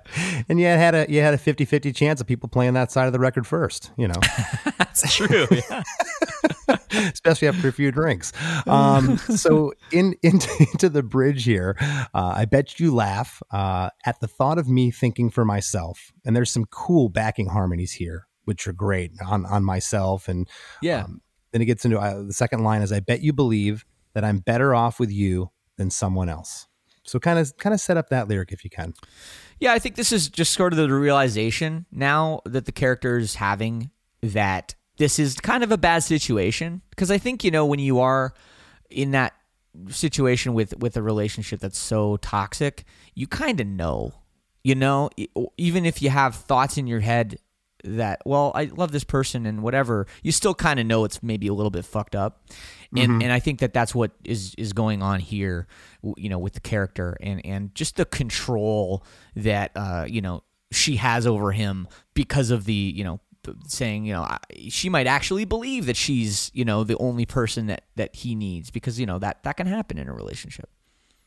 And 0.50 0.60
you 0.60 0.66
had 0.68 0.94
a 0.94 1.06
you 1.10 1.22
had 1.22 1.34
a 1.34 1.38
50-50 1.38 1.96
chance 1.96 2.22
of 2.22 2.28
people 2.28 2.50
playing 2.50 2.74
that 2.74 2.92
side 2.92 3.08
of 3.08 3.14
the 3.14 3.20
record 3.20 3.48
first. 3.48 3.92
You 3.98 4.10
know. 4.10 4.20
that's 4.78 5.16
true. 5.16 5.48
Yeah. 5.52 6.78
especially 7.14 7.48
after 7.48 7.68
a 7.68 7.74
few 7.74 7.92
drinks. 7.92 8.32
Um, 8.68 9.18
so 9.18 9.74
in, 9.92 10.16
into, 10.24 10.50
into 10.72 10.88
the 10.90 11.04
bridge 11.04 11.44
here, 11.46 11.76
uh, 12.14 12.34
I 12.36 12.46
bet 12.46 12.80
you 12.80 12.94
laugh 12.94 13.42
uh, 13.52 13.90
at 14.06 14.20
the 14.20 14.28
thought 14.28 14.58
of 14.58 14.68
me 14.70 14.92
thinking 14.92 15.30
for 15.30 15.44
myself. 15.46 16.12
And 16.26 16.36
there's 16.36 16.52
some 16.52 16.66
cool 16.66 17.10
backing 17.10 17.48
harmonies 17.48 17.92
here, 17.94 18.28
which 18.46 18.68
are 18.68 18.74
great 18.74 19.12
on 19.26 19.46
on 19.46 19.64
myself. 19.64 20.28
And 20.28 20.48
Yeah. 20.82 21.04
um, 21.06 21.22
then 21.52 21.62
it 21.62 21.66
gets 21.66 21.84
into 21.86 22.00
uh, 22.00 22.24
the 22.24 22.34
second 22.34 22.64
line 22.64 22.82
is 22.82 22.92
I 22.92 23.00
bet 23.00 23.22
you 23.22 23.34
believe 23.34 23.84
that 24.14 24.24
I'm 24.24 24.40
better 24.40 24.74
off 24.76 25.00
with 25.00 25.12
you 25.12 25.52
than 25.78 25.90
someone 25.90 26.30
else. 26.30 26.68
So 27.04 27.20
kind 27.20 27.40
of 27.40 27.58
kind 27.58 27.74
of 27.74 27.82
set 27.82 27.98
up 27.98 28.10
that 28.10 28.28
lyric 28.28 28.52
if 28.52 28.64
you 28.64 28.70
can. 28.70 28.94
Yeah, 29.60 29.74
I 29.74 29.80
think 29.80 29.96
this 29.96 30.12
is 30.12 30.30
just 30.30 30.54
sort 30.54 30.72
of 30.74 30.78
the 30.78 30.94
realization 30.94 31.86
now 31.92 32.42
that 32.46 32.66
the 32.66 32.72
character 32.72 33.18
is 33.18 33.36
having 33.36 33.92
that 34.22 34.76
this 35.02 35.18
is 35.18 35.36
kind 35.36 35.64
of 35.64 35.72
a 35.72 35.78
bad 35.78 36.04
situation. 36.04 36.84
Because 36.92 37.10
I 37.10 37.18
think, 37.18 37.44
you 37.44 37.50
know, 37.50 37.66
when 37.66 37.80
you 37.80 38.00
are 38.00 38.36
in 38.92 39.12
that 39.12 39.34
situation 39.90 40.54
with 40.54 40.78
with 40.78 40.96
a 40.96 41.02
relationship 41.02 41.60
that's 41.60 41.80
so 41.80 42.18
toxic, 42.18 42.84
you 43.16 43.26
kind 43.26 43.60
of 43.60 43.66
know. 43.68 44.14
You 44.64 44.76
know, 44.76 45.10
even 45.58 45.88
if 45.88 46.04
you 46.04 46.12
have 46.12 46.36
thoughts 46.36 46.78
in 46.78 46.86
your 46.86 47.00
head 47.00 47.40
that, 47.84 48.22
well, 48.28 48.52
I 48.54 48.66
love 48.66 48.92
this 48.92 49.04
person 49.04 49.48
and 49.48 49.64
whatever, 49.64 50.06
you 50.22 50.32
still 50.32 50.54
kind 50.54 50.80
of 50.80 50.86
know 50.86 51.04
it's 51.04 51.24
maybe 51.24 51.48
a 51.48 51.54
little 51.56 51.72
bit 51.72 51.84
fucked 51.84 52.16
up. 52.16 52.46
And 52.96 53.24
and 53.24 53.34
I 53.34 53.40
think 53.40 53.60
that 53.62 53.74
that's 53.74 53.96
what 53.96 54.12
is 54.24 54.54
is 54.56 54.72
going 54.72 55.02
on 55.02 55.20
here, 55.20 55.66
you 56.16 56.30
know, 56.30 56.38
with 56.38 56.54
the 56.54 56.60
character 56.60 57.18
and 57.22 57.44
and 57.44 57.74
just 57.74 57.96
the 57.96 58.06
control 58.06 59.04
that 59.36 59.72
uh, 59.76 60.06
you 60.08 60.22
know, 60.22 60.44
she 60.72 60.98
has 60.98 61.26
over 61.26 61.54
him 61.54 61.88
because 62.14 62.52
of 62.52 62.66
the, 62.66 62.74
you 62.74 63.04
know, 63.04 63.20
saying, 63.68 64.06
you 64.06 64.14
know, 64.14 64.28
she 64.70 64.90
might 64.90 65.08
actually 65.08 65.46
believe 65.46 65.86
that 65.86 65.98
she's, 65.98 66.52
you 66.54 66.66
know, 66.66 66.84
the 66.84 66.98
only 66.98 67.26
person 67.26 67.68
that 67.68 67.86
that 67.96 68.16
he 68.16 68.36
needs 68.36 68.72
because, 68.72 69.00
you 69.00 69.06
know, 69.06 69.20
that 69.20 69.44
that 69.44 69.58
can 69.58 69.68
happen 69.68 69.98
in 69.98 70.08
a 70.08 70.14
relationship. 70.14 70.70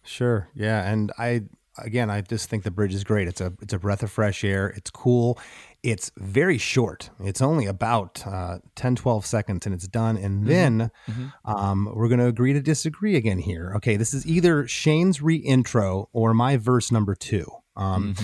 Sure. 0.03 0.49
Yeah. 0.55 0.91
And 0.91 1.13
I 1.19 1.43
again 1.79 2.09
I 2.11 2.21
just 2.21 2.49
think 2.49 2.63
the 2.63 2.71
bridge 2.71 2.95
is 2.95 3.05
great. 3.05 3.27
It's 3.27 3.41
a 3.41 3.53
it's 3.61 3.73
a 3.73 3.79
breath 3.79 4.03
of 4.03 4.11
fresh 4.11 4.45
air. 4.45 4.69
It's 4.69 4.91
cool. 4.91 5.39
It's 5.83 6.11
very 6.17 6.57
short. 6.57 7.11
It's 7.21 7.43
only 7.43 7.67
about 7.67 8.27
uh, 8.27 8.59
10, 8.75 8.97
12 8.97 9.27
seconds 9.27 9.67
and 9.67 9.75
it's 9.75 9.87
done. 9.87 10.17
And 10.17 10.47
then 10.47 10.91
Um, 11.45 11.91
we're 11.95 12.09
going 12.09 12.21
to 12.21 12.27
agree 12.27 12.55
to 12.55 12.61
disagree 12.63 13.17
again 13.17 13.39
here. 13.39 13.73
Okay. 13.77 13.97
This 13.97 14.15
is 14.15 14.27
either 14.27 14.67
Shane's 14.67 15.19
reintro 15.19 16.07
or 16.13 16.33
my 16.33 16.57
verse 16.57 16.91
number 16.91 17.15
two. 17.15 17.47
Um, 17.77 18.15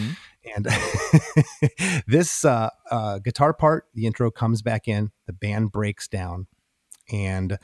And 0.45 0.67
this 2.07 2.45
uh, 2.45 2.71
uh, 2.91 3.19
guitar 3.19 3.53
part, 3.53 3.87
the 3.95 4.07
intro 4.07 4.31
comes 4.31 4.63
back 4.63 4.89
in, 4.89 5.11
the 5.27 5.33
band 5.33 5.71
breaks 5.71 6.09
down, 6.09 6.47
and 7.13 7.59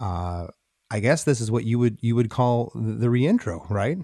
uh, 0.00 0.46
I 0.90 1.00
guess 1.00 1.24
this 1.24 1.40
is 1.40 1.50
what 1.50 1.64
you 1.64 1.78
would 1.78 1.98
you 2.00 2.14
would 2.14 2.30
call 2.30 2.72
the, 2.74 2.92
the 2.92 3.06
reintro, 3.08 3.68
right? 3.70 3.98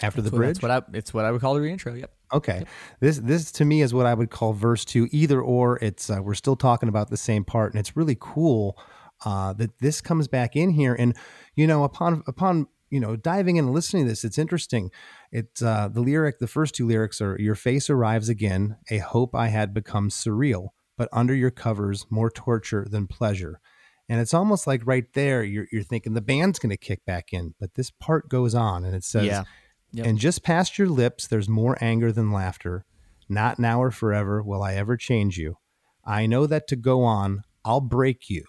After 0.00 0.22
the 0.22 0.30
So 0.30 0.36
bridge. 0.36 0.58
That's 0.58 0.62
what 0.62 0.70
I 0.70 0.82
it's 0.96 1.14
what 1.14 1.24
I 1.24 1.30
would 1.30 1.40
call 1.40 1.54
the 1.54 1.60
reintro. 1.60 1.98
Yep. 2.00 2.10
Okay. 2.32 2.64
This 3.00 3.18
this 3.18 3.52
to 3.52 3.64
me 3.64 3.82
is 3.82 3.94
what 3.94 4.06
I 4.06 4.14
would 4.14 4.30
call 4.30 4.52
verse 4.52 4.84
two. 4.84 5.08
Either 5.12 5.40
or. 5.40 5.78
It's 5.82 6.10
uh, 6.10 6.20
we're 6.22 6.34
still 6.34 6.56
talking 6.56 6.88
about 6.88 7.10
the 7.10 7.16
same 7.16 7.44
part, 7.44 7.72
and 7.72 7.80
it's 7.80 7.96
really 7.96 8.16
cool 8.18 8.78
uh, 9.24 9.52
that 9.54 9.78
this 9.78 10.00
comes 10.00 10.26
back 10.26 10.56
in 10.56 10.70
here. 10.70 10.94
And 10.94 11.16
you 11.54 11.66
know, 11.66 11.84
upon 11.84 12.22
upon 12.26 12.66
you 12.94 13.00
know 13.00 13.16
diving 13.16 13.56
in 13.56 13.66
and 13.66 13.74
listening 13.74 14.04
to 14.04 14.08
this, 14.08 14.24
it's 14.24 14.38
interesting. 14.38 14.90
It's 15.32 15.62
uh, 15.62 15.88
the 15.88 16.00
lyric. 16.00 16.38
The 16.38 16.46
first 16.46 16.74
two 16.74 16.86
lyrics 16.86 17.20
are 17.20 17.36
"Your 17.38 17.54
face 17.54 17.90
arrives 17.90 18.28
again. 18.28 18.76
A 18.90 18.98
hope 18.98 19.34
I 19.34 19.48
had 19.48 19.74
become 19.74 20.08
surreal, 20.08 20.68
but 20.96 21.08
under 21.12 21.34
your 21.34 21.50
covers, 21.50 22.06
more 22.10 22.30
torture 22.30 22.86
than 22.88 23.06
pleasure." 23.06 23.60
And 24.08 24.20
it's 24.20 24.34
almost 24.34 24.66
like 24.66 24.82
right 24.84 25.06
there, 25.14 25.42
you're, 25.42 25.66
you're 25.72 25.82
thinking 25.82 26.12
the 26.12 26.20
band's 26.20 26.58
going 26.58 26.70
to 26.70 26.76
kick 26.76 27.04
back 27.06 27.32
in, 27.32 27.54
but 27.58 27.74
this 27.74 27.90
part 27.90 28.28
goes 28.28 28.54
on 28.54 28.84
and 28.84 28.94
it 28.94 29.04
says, 29.04 29.24
Yeah. 29.24 29.44
Yep. 29.92 30.06
and 30.06 30.18
just 30.18 30.42
past 30.42 30.78
your 30.78 30.88
lips, 30.88 31.26
there's 31.26 31.48
more 31.48 31.78
anger 31.80 32.12
than 32.12 32.32
laughter. 32.32 32.84
Not 33.28 33.58
now 33.58 33.80
or 33.80 33.90
forever 33.90 34.42
will 34.42 34.62
I 34.62 34.74
ever 34.74 34.96
change 34.96 35.38
you. 35.38 35.56
I 36.04 36.26
know 36.26 36.46
that 36.46 36.66
to 36.68 36.76
go 36.76 37.02
on, 37.04 37.44
I'll 37.64 37.80
break 37.80 38.28
you. 38.28 38.44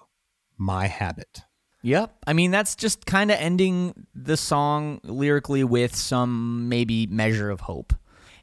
My 0.57 0.87
habit. 0.87 1.41
Yep. 1.85 2.15
I 2.25 2.33
mean, 2.33 2.49
that's 2.49 2.75
just 2.75 3.05
kind 3.05 3.29
of 3.29 3.37
ending 3.39 4.07
the 4.15 4.37
song 4.37 4.99
lyrically 5.03 5.63
with 5.63 5.95
some 5.95 6.67
maybe 6.67 7.05
measure 7.05 7.51
of 7.51 7.61
hope. 7.61 7.93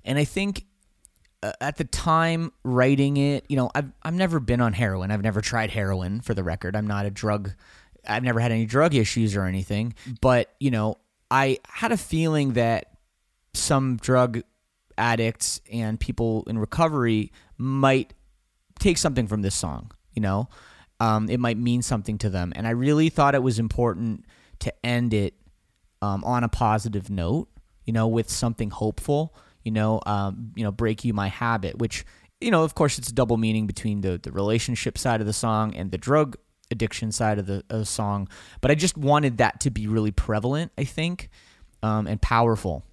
And 0.05 0.16
I 0.16 0.22
think 0.22 0.64
uh, 1.43 1.51
at 1.61 1.76
the 1.76 1.84
time 1.84 2.53
writing 2.62 3.16
it, 3.16 3.45
you 3.49 3.57
know, 3.57 3.68
I've 3.74 3.90
I've 4.05 4.14
never 4.14 4.38
been 4.38 4.61
on 4.61 4.72
heroin. 4.72 5.11
I've 5.11 5.22
never 5.22 5.40
tried 5.40 5.70
heroin 5.70 6.20
for 6.20 6.34
the 6.34 6.45
record. 6.45 6.76
I'm 6.76 6.86
not 6.86 7.05
a 7.05 7.11
drug 7.11 7.51
I've 8.07 8.22
never 8.22 8.38
had 8.38 8.53
any 8.53 8.64
drug 8.66 8.95
issues 8.95 9.36
or 9.36 9.45
anything, 9.45 9.95
but, 10.20 10.55
you 10.59 10.70
know, 10.70 10.99
I 11.30 11.59
had 11.68 11.93
a 11.93 11.97
feeling 11.97 12.55
that 12.55 12.97
some 13.55 13.97
drug 13.97 14.43
addicts 14.99 15.61
and 15.72 15.99
people 15.99 16.45
in 16.47 16.59
recovery 16.59 17.32
might 17.59 18.14
take 18.78 18.99
something 18.99 19.26
from 19.26 19.43
this 19.43 19.55
song, 19.55 19.93
you 20.14 20.22
know? 20.22 20.49
Um, 21.03 21.28
it 21.28 21.40
might 21.40 21.59
mean 21.59 21.82
something 21.82 22.16
to 22.18 22.30
them. 22.30 22.53
And 22.55 22.64
I 22.64 22.70
really 22.70 23.09
thought 23.09 23.34
it 23.34 23.42
was 23.42 23.59
important 23.59 24.24
to 24.61 24.72
end 24.86 25.12
it 25.12 25.34
um, 26.00 26.22
on 26.22 26.44
a 26.44 26.48
positive 26.48 27.11
note, 27.11 27.48
you 27.84 27.92
know, 27.92 28.07
with 28.07 28.30
something 28.30 28.70
hopeful, 28.70 29.34
you 29.64 29.72
know, 29.72 30.00
um, 30.07 30.53
you 30.55 30.62
know, 30.62 30.70
break 30.70 31.05
you 31.05 31.12
my 31.12 31.26
habit, 31.26 31.78
which, 31.78 32.05
you 32.40 32.53
know, 32.53 32.62
of 32.62 32.76
course 32.76 32.98
it's 32.98 33.09
a 33.09 33.12
double 33.12 33.36
meaning 33.36 33.66
between 33.66 34.00
the, 34.03 34.20
the 34.22 34.30
relationship 34.30 34.96
side 34.96 35.20
of 35.20 35.26
the 35.26 35.32
song 35.32 35.74
and 35.74 35.90
the 35.90 35.98
drug 35.98 36.36
addiction 36.70 37.11
side 37.11 37.40
of 37.40 37.46
the, 37.46 37.64
of 37.68 37.80
the 37.80 37.84
song. 37.84 38.28
But 38.61 38.70
I 38.70 38.76
just 38.76 38.96
wanted 38.96 39.38
that 39.38 39.59
to 39.61 39.70
be 39.70 39.88
really 39.88 40.12
prevalent, 40.12 40.70
I 40.78 40.84
think, 40.84 41.30
um, 41.82 42.07
and 42.07 42.22
powerful. 42.22 42.84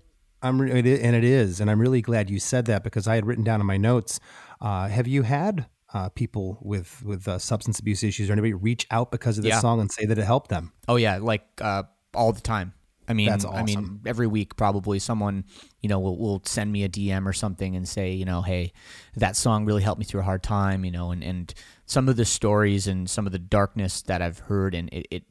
I'm 0.42 0.60
re- 0.60 0.72
and 0.72 1.16
it 1.16 1.24
is, 1.24 1.60
and 1.60 1.70
I'm 1.70 1.80
really 1.80 2.02
glad 2.02 2.30
you 2.32 2.40
said 2.40 2.66
that 2.66 2.84
because 2.84 3.08
I 3.08 3.16
had 3.16 3.28
written 3.28 3.44
down 3.44 3.60
in 3.60 3.68
my 3.68 3.78
notes. 3.78 4.20
Uh, 4.60 4.88
have 4.88 5.08
you 5.08 5.24
had 5.24 5.68
uh, 5.94 6.10
people 6.10 6.58
with 6.62 7.04
with 7.04 7.28
uh, 7.28 7.40
substance 7.40 7.80
abuse 7.80 8.04
issues 8.04 8.30
or 8.30 8.34
anybody 8.34 8.54
reach 8.54 8.86
out 8.92 9.12
because 9.12 9.38
of 9.38 9.44
this 9.44 9.52
Yeah. 9.52 9.60
song 9.60 9.80
and 9.82 9.92
say 9.92 10.06
that 10.06 10.18
it 10.18 10.24
helped 10.26 10.50
them? 10.50 10.72
Oh 10.88 10.96
yeah, 10.98 11.18
like 11.18 11.44
uh, 11.62 11.84
all 12.14 12.32
the 12.32 12.42
time. 12.42 12.74
I 13.08 13.14
mean, 13.14 13.28
That's 13.28 13.44
I 13.44 13.64
mean, 13.64 14.02
every 14.06 14.28
week 14.28 14.56
probably 14.56 15.00
someone 15.00 15.46
you 15.82 15.90
know 15.90 16.00
will, 16.00 16.18
will 16.20 16.42
send 16.46 16.72
me 16.72 16.84
a 16.84 16.90
DM 16.90 17.26
or 17.26 17.34
something 17.34 17.76
and 17.76 17.88
say, 17.90 18.12
you 18.12 18.24
know, 18.26 18.44
hey, 18.44 18.72
that 19.16 19.36
song 19.36 19.66
really 19.66 19.82
helped 19.82 19.98
me 19.98 20.06
through 20.06 20.22
a 20.22 20.24
hard 20.26 20.44
time, 20.44 20.86
you 20.86 20.92
know, 20.92 21.10
and 21.10 21.24
and 21.24 21.54
some 21.88 22.08
of 22.08 22.18
the 22.18 22.26
stories 22.26 22.86
and 22.86 23.10
some 23.10 23.26
of 23.26 23.32
the 23.32 23.40
darkness 23.40 24.04
that 24.04 24.22
I've 24.22 24.38
heard 24.38 24.76
and 24.76 24.90
it, 24.94 25.08
it 25.10 25.24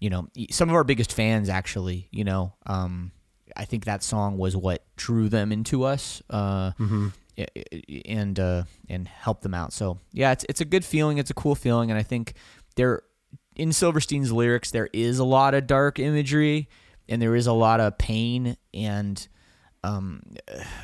you 0.00 0.10
know, 0.10 0.28
some 0.50 0.68
of 0.68 0.74
our 0.74 0.84
biggest 0.84 1.14
fans 1.14 1.48
actually, 1.48 2.08
you 2.10 2.24
know, 2.24 2.52
um, 2.66 3.10
I 3.56 3.64
think 3.64 3.86
that 3.86 4.02
song 4.02 4.36
was 4.36 4.54
what 4.54 4.84
drew 4.96 5.30
them 5.30 5.50
into 5.50 5.84
us. 5.84 6.22
Uh, 6.28 6.72
i- 6.78 7.10
and 8.06 8.38
uh, 8.38 8.64
and 8.88 9.08
help 9.08 9.40
them 9.42 9.54
out. 9.54 9.72
So 9.72 9.98
yeah, 10.12 10.32
it's 10.32 10.44
it's 10.48 10.60
a 10.60 10.64
good 10.64 10.84
feeling. 10.84 11.18
It's 11.18 11.30
a 11.30 11.34
cool 11.34 11.54
feeling, 11.54 11.90
and 11.90 11.98
I 11.98 12.02
think 12.02 12.34
there 12.76 13.02
in 13.56 13.72
Silverstein's 13.72 14.32
lyrics 14.32 14.70
there 14.70 14.88
is 14.92 15.18
a 15.18 15.24
lot 15.24 15.54
of 15.54 15.66
dark 15.66 15.98
imagery, 15.98 16.68
and 17.08 17.20
there 17.20 17.36
is 17.36 17.46
a 17.46 17.52
lot 17.52 17.80
of 17.80 17.98
pain, 17.98 18.56
and 18.72 19.26
um, 19.82 20.22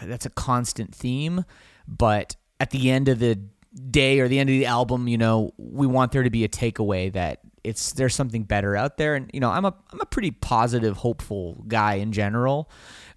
that's 0.03 0.26
a 0.26 0.30
constant 0.30 0.94
theme. 0.94 1.44
But 1.86 2.36
at 2.59 2.70
the 2.70 2.90
end 2.90 3.09
of 3.09 3.18
the 3.18 3.38
day 3.90 4.20
or 4.20 4.28
the 4.28 4.38
end 4.38 4.51
of 4.51 4.55
the 4.55 4.66
album, 4.66 5.09
you 5.09 5.18
know, 5.18 5.53
we 5.57 5.86
want 5.86 6.12
there 6.12 6.22
to 6.22 6.30
be 6.30 6.44
a 6.44 6.48
takeaway 6.48 7.12
that 7.12 7.40
it's 7.62 7.92
there's 7.92 8.14
something 8.14 8.44
better 8.44 8.76
out 8.76 8.96
there, 8.96 9.14
and 9.14 9.30
you 9.32 9.40
know, 9.40 9.51
I'm 9.51 9.64
a 9.64 9.74
I'm 9.92 10.01
a 10.01 10.07
pretty 10.07 10.30
positive, 10.30 10.96
hopeful 10.96 11.64
guy 11.68 11.94
in 11.94 12.12
general. 12.12 12.70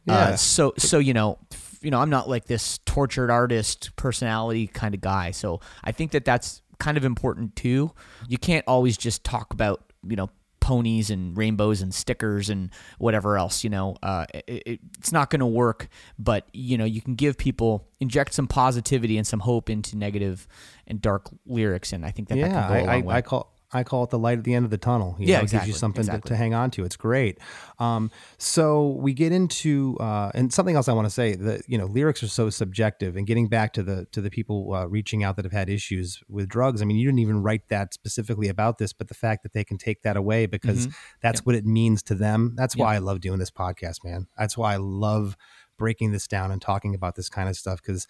Yeah. 0.05 0.15
Uh, 0.15 0.36
so 0.36 0.73
so 0.77 0.99
you 0.99 1.13
know 1.13 1.39
you 1.84 1.91
know 1.91 1.99
I'm 1.99 2.09
not 2.09 2.27
like 2.29 2.45
this 2.45 2.79
tortured 2.86 3.29
artist 3.29 3.95
personality 3.95 4.67
kind 4.67 4.95
of 4.95 5.01
guy. 5.01 5.31
So 5.31 5.59
I 5.84 5.91
think 5.91 6.11
that 6.11 6.25
that's 6.25 6.61
kind 6.79 6.97
of 6.97 7.05
important 7.05 7.55
too. 7.55 7.91
You 8.27 8.38
can't 8.38 8.65
always 8.67 8.97
just 8.97 9.23
talk 9.23 9.53
about 9.53 9.84
you 10.07 10.15
know 10.15 10.29
ponies 10.59 11.09
and 11.09 11.38
rainbows 11.38 11.81
and 11.81 11.93
stickers 11.93 12.49
and 12.49 12.69
whatever 12.97 13.38
else. 13.38 13.65
You 13.65 13.69
know, 13.69 13.97
uh, 14.01 14.25
it, 14.34 14.63
it- 14.65 14.79
it's 14.97 15.11
not 15.11 15.29
going 15.29 15.41
to 15.41 15.45
work. 15.45 15.89
But 16.17 16.47
you 16.53 16.77
know 16.77 16.86
you 16.86 17.01
can 17.01 17.15
give 17.15 17.38
people 17.38 17.88
inject 17.99 18.34
some 18.34 18.47
positivity 18.47 19.17
and 19.17 19.27
some 19.27 19.41
hope 19.41 19.69
into 19.69 19.97
negative 19.97 20.47
and 20.88 21.01
dark 21.01 21.29
lyrics, 21.45 21.91
and 21.93 22.05
I 22.05 22.11
think 22.11 22.29
that 22.29 22.36
that 22.36 22.49
yeah, 22.49 22.67
can 22.67 22.69
go 22.69 22.73
a 22.75 22.77
I, 22.91 22.95
long 22.95 23.05
way. 23.05 23.13
I, 23.15 23.17
I 23.17 23.21
call 23.21 23.53
I 23.74 23.84
call 23.84 24.03
it 24.03 24.09
the 24.11 24.19
light 24.19 24.38
at 24.38 24.43
the 24.43 24.53
end 24.53 24.65
of 24.65 24.71
the 24.71 24.78
tunnel. 24.78 25.15
You 25.19 25.28
Yeah, 25.28 25.38
know, 25.39 25.43
it 25.45 25.51
gives 25.51 25.67
you 25.67 25.74
something 25.74 26.01
exactly. 26.01 26.28
to, 26.30 26.34
to 26.34 26.36
hang 26.36 26.53
on 26.53 26.69
to. 26.71 26.86
It's 26.86 26.95
great. 26.95 27.39
Um, 27.80 28.11
so 28.38 28.89
we 28.99 29.13
get 29.13 29.32
into 29.32 29.97
uh, 29.99 30.32
and 30.34 30.53
something 30.53 30.76
else 30.76 30.88
I 30.88 30.93
want 30.93 31.05
to 31.05 31.09
say 31.11 31.36
that 31.36 31.61
you 31.67 31.78
know 31.78 31.86
lyrics 31.86 32.21
are 32.24 32.28
so 32.28 32.49
subjective. 32.49 33.15
And 33.15 33.26
getting 33.28 33.47
back 33.47 33.74
to 33.74 33.84
the 33.84 34.05
to 34.11 34.21
the 34.21 34.30
people 34.30 34.74
uh, 34.74 34.86
reaching 34.88 35.24
out 35.24 35.36
that 35.38 35.45
have 35.45 35.51
had 35.51 35.69
issues 35.69 36.21
with 36.30 36.47
drugs. 36.47 36.82
I 36.82 36.86
mean, 36.86 36.97
you 36.97 37.07
didn't 37.07 37.19
even 37.19 37.41
write 37.41 37.67
that 37.69 37.93
specifically 37.93 38.47
about 38.49 38.78
this, 38.78 38.93
but 38.93 39.07
the 39.07 39.13
fact 39.13 39.43
that 39.43 39.53
they 39.53 39.63
can 39.63 39.78
take 39.78 40.03
that 40.03 40.17
away 40.17 40.45
because 40.45 40.88
Mhm. 40.88 40.93
that's 41.21 41.45
what 41.45 41.55
it 41.55 41.65
means 41.65 42.03
to 42.03 42.15
them. 42.15 42.53
That's 42.55 42.76
Yeah. 42.76 42.86
why 42.86 42.95
I 42.95 42.99
love 42.99 43.19
doing 43.21 43.39
this 43.39 43.51
podcast, 43.51 44.03
man. 44.03 44.28
That's 44.38 44.57
why 44.57 44.74
I 44.74 44.78
love 44.78 45.36
breaking 45.80 46.11
this 46.11 46.28
down 46.28 46.51
and 46.51 46.61
talking 46.61 46.93
about 46.93 47.15
this 47.15 47.30
kind 47.30 47.49
of 47.49 47.55
stuff 47.57 47.82
because 47.82 48.07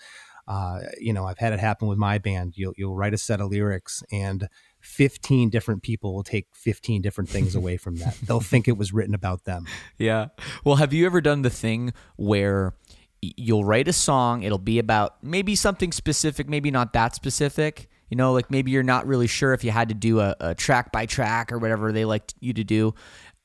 uh, 0.48 0.80
you 1.00 1.14
know, 1.14 1.26
I've 1.26 1.38
had 1.38 1.54
it 1.54 1.60
happen 1.60 1.88
with 1.88 1.98
my 1.98 2.18
band. 2.18 2.54
You'll 2.56 2.74
you'll 2.78 2.96
write 2.96 3.14
a 3.14 3.18
set 3.18 3.40
of 3.40 3.50
lyrics 3.50 4.04
and 4.12 4.48
15 4.82 5.50
different 5.50 5.82
people 5.82 6.14
will 6.14 6.24
take 6.24 6.48
15 6.54 7.02
different 7.02 7.30
things 7.30 7.56
away 7.56 7.78
from 7.78 7.96
that. 7.98 8.18
They'll 8.24 8.42
think 8.42 8.68
it 8.68 8.78
was 8.78 8.94
written 8.94 9.16
about 9.16 9.46
them. 9.46 9.66
Yeah. 9.98 10.28
Well, 10.64 10.76
have 10.76 10.94
you 10.94 11.06
ever 11.06 11.22
done 11.22 11.42
the 11.42 11.50
thing 11.50 11.94
where 12.18 12.76
you'll 13.22 13.64
write 13.64 13.88
a 13.88 13.94
song, 13.94 14.44
it'll 14.44 14.58
be 14.58 14.80
about 14.80 15.24
maybe 15.24 15.56
something 15.56 15.94
specific, 15.94 16.50
maybe 16.50 16.70
not 16.72 16.94
that 16.94 17.16
specific? 17.16 17.90
You 18.10 18.18
know, 18.18 18.34
like 18.34 18.52
maybe 18.52 18.70
you're 18.70 18.84
not 18.84 19.08
really 19.08 19.28
sure 19.28 19.54
if 19.54 19.64
you 19.64 19.72
had 19.72 19.90
to 19.90 19.96
do 19.96 20.20
a, 20.20 20.36
a 20.40 20.54
track 20.54 20.92
by 20.92 21.06
track 21.06 21.52
or 21.52 21.58
whatever 21.58 21.92
they 21.92 22.06
like 22.06 22.32
you 22.42 22.54
to 22.54 22.64
do. 22.64 22.94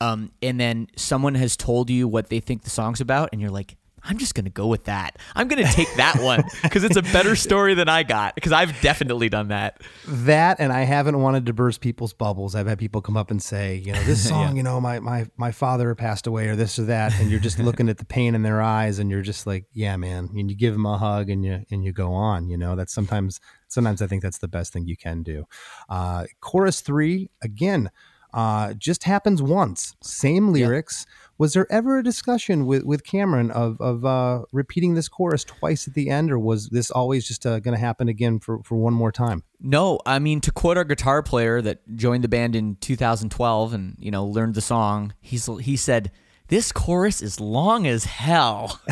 Um, 0.00 0.30
and 0.42 0.60
then 0.60 0.88
someone 0.96 1.34
has 1.36 1.56
told 1.56 1.90
you 1.90 2.06
what 2.06 2.28
they 2.28 2.40
think 2.40 2.62
the 2.62 2.70
song's 2.70 3.00
about, 3.00 3.30
and 3.32 3.40
you're 3.40 3.50
like, 3.50 3.76
I'm 4.02 4.18
just 4.18 4.34
going 4.34 4.44
to 4.44 4.50
go 4.50 4.66
with 4.66 4.84
that. 4.84 5.18
I'm 5.34 5.48
going 5.48 5.64
to 5.64 5.72
take 5.72 5.92
that 5.96 6.20
one 6.20 6.44
because 6.62 6.84
it's 6.84 6.96
a 6.96 7.02
better 7.02 7.36
story 7.36 7.74
than 7.74 7.88
I 7.88 8.02
got 8.02 8.34
because 8.34 8.52
I've 8.52 8.80
definitely 8.80 9.28
done 9.28 9.48
that. 9.48 9.80
That 10.06 10.60
and 10.60 10.72
I 10.72 10.82
haven't 10.82 11.20
wanted 11.20 11.46
to 11.46 11.52
burst 11.52 11.80
people's 11.80 12.12
bubbles. 12.12 12.54
I've 12.54 12.66
had 12.66 12.78
people 12.78 13.00
come 13.00 13.16
up 13.16 13.30
and 13.30 13.42
say, 13.42 13.76
you 13.76 13.92
know, 13.92 14.02
this 14.04 14.26
song, 14.28 14.56
you 14.56 14.62
know, 14.62 14.80
my 14.80 15.00
my 15.00 15.26
my 15.36 15.52
father 15.52 15.94
passed 15.94 16.26
away 16.26 16.48
or 16.48 16.56
this 16.56 16.78
or 16.78 16.84
that, 16.84 17.18
and 17.20 17.30
you're 17.30 17.40
just 17.40 17.58
looking 17.58 17.88
at 17.88 17.98
the 17.98 18.04
pain 18.04 18.34
in 18.34 18.42
their 18.42 18.62
eyes, 18.62 18.98
and 18.98 19.10
you're 19.10 19.22
just 19.22 19.46
like, 19.46 19.66
yeah, 19.72 19.96
man. 19.96 20.30
And 20.34 20.50
you 20.50 20.56
give 20.56 20.74
them 20.74 20.86
a 20.86 20.98
hug, 20.98 21.30
and 21.30 21.44
you 21.44 21.64
and 21.70 21.84
you 21.84 21.92
go 21.92 22.12
on. 22.12 22.48
You 22.48 22.56
know, 22.56 22.76
that's 22.76 22.92
sometimes 22.92 23.40
sometimes 23.68 24.02
I 24.02 24.06
think 24.06 24.22
that's 24.22 24.38
the 24.38 24.48
best 24.48 24.72
thing 24.72 24.86
you 24.86 24.96
can 24.96 25.22
do. 25.22 25.44
Uh, 25.88 26.24
chorus 26.40 26.80
three 26.80 27.30
again. 27.42 27.90
Uh, 28.34 28.74
just 28.74 29.04
happens 29.04 29.40
once. 29.40 29.96
Same 30.02 30.52
lyrics. 30.52 31.06
Was 31.38 31.52
there 31.52 31.66
ever 31.70 31.98
a 31.98 32.02
discussion 32.02 32.66
with, 32.66 32.82
with 32.82 33.04
Cameron 33.04 33.50
of 33.52 33.80
of 33.80 34.04
uh, 34.04 34.42
repeating 34.52 34.94
this 34.94 35.08
chorus 35.08 35.44
twice 35.44 35.86
at 35.86 35.94
the 35.94 36.10
end, 36.10 36.32
or 36.32 36.38
was 36.38 36.68
this 36.70 36.90
always 36.90 37.26
just 37.28 37.46
uh, 37.46 37.60
going 37.60 37.74
to 37.76 37.80
happen 37.80 38.08
again 38.08 38.40
for, 38.40 38.60
for 38.64 38.74
one 38.76 38.92
more 38.92 39.12
time? 39.12 39.44
No, 39.60 40.00
I 40.04 40.18
mean 40.18 40.40
to 40.42 40.50
quote 40.52 40.76
our 40.76 40.84
guitar 40.84 41.22
player 41.22 41.62
that 41.62 41.78
joined 41.94 42.24
the 42.24 42.28
band 42.28 42.56
in 42.56 42.74
2012 42.80 43.72
and 43.72 43.94
you 44.00 44.10
know 44.10 44.26
learned 44.26 44.54
the 44.56 44.60
song. 44.60 45.14
He's 45.20 45.48
he 45.60 45.76
said 45.76 46.10
this 46.48 46.72
chorus 46.72 47.22
is 47.22 47.38
long 47.40 47.86
as 47.86 48.04
hell. 48.04 48.80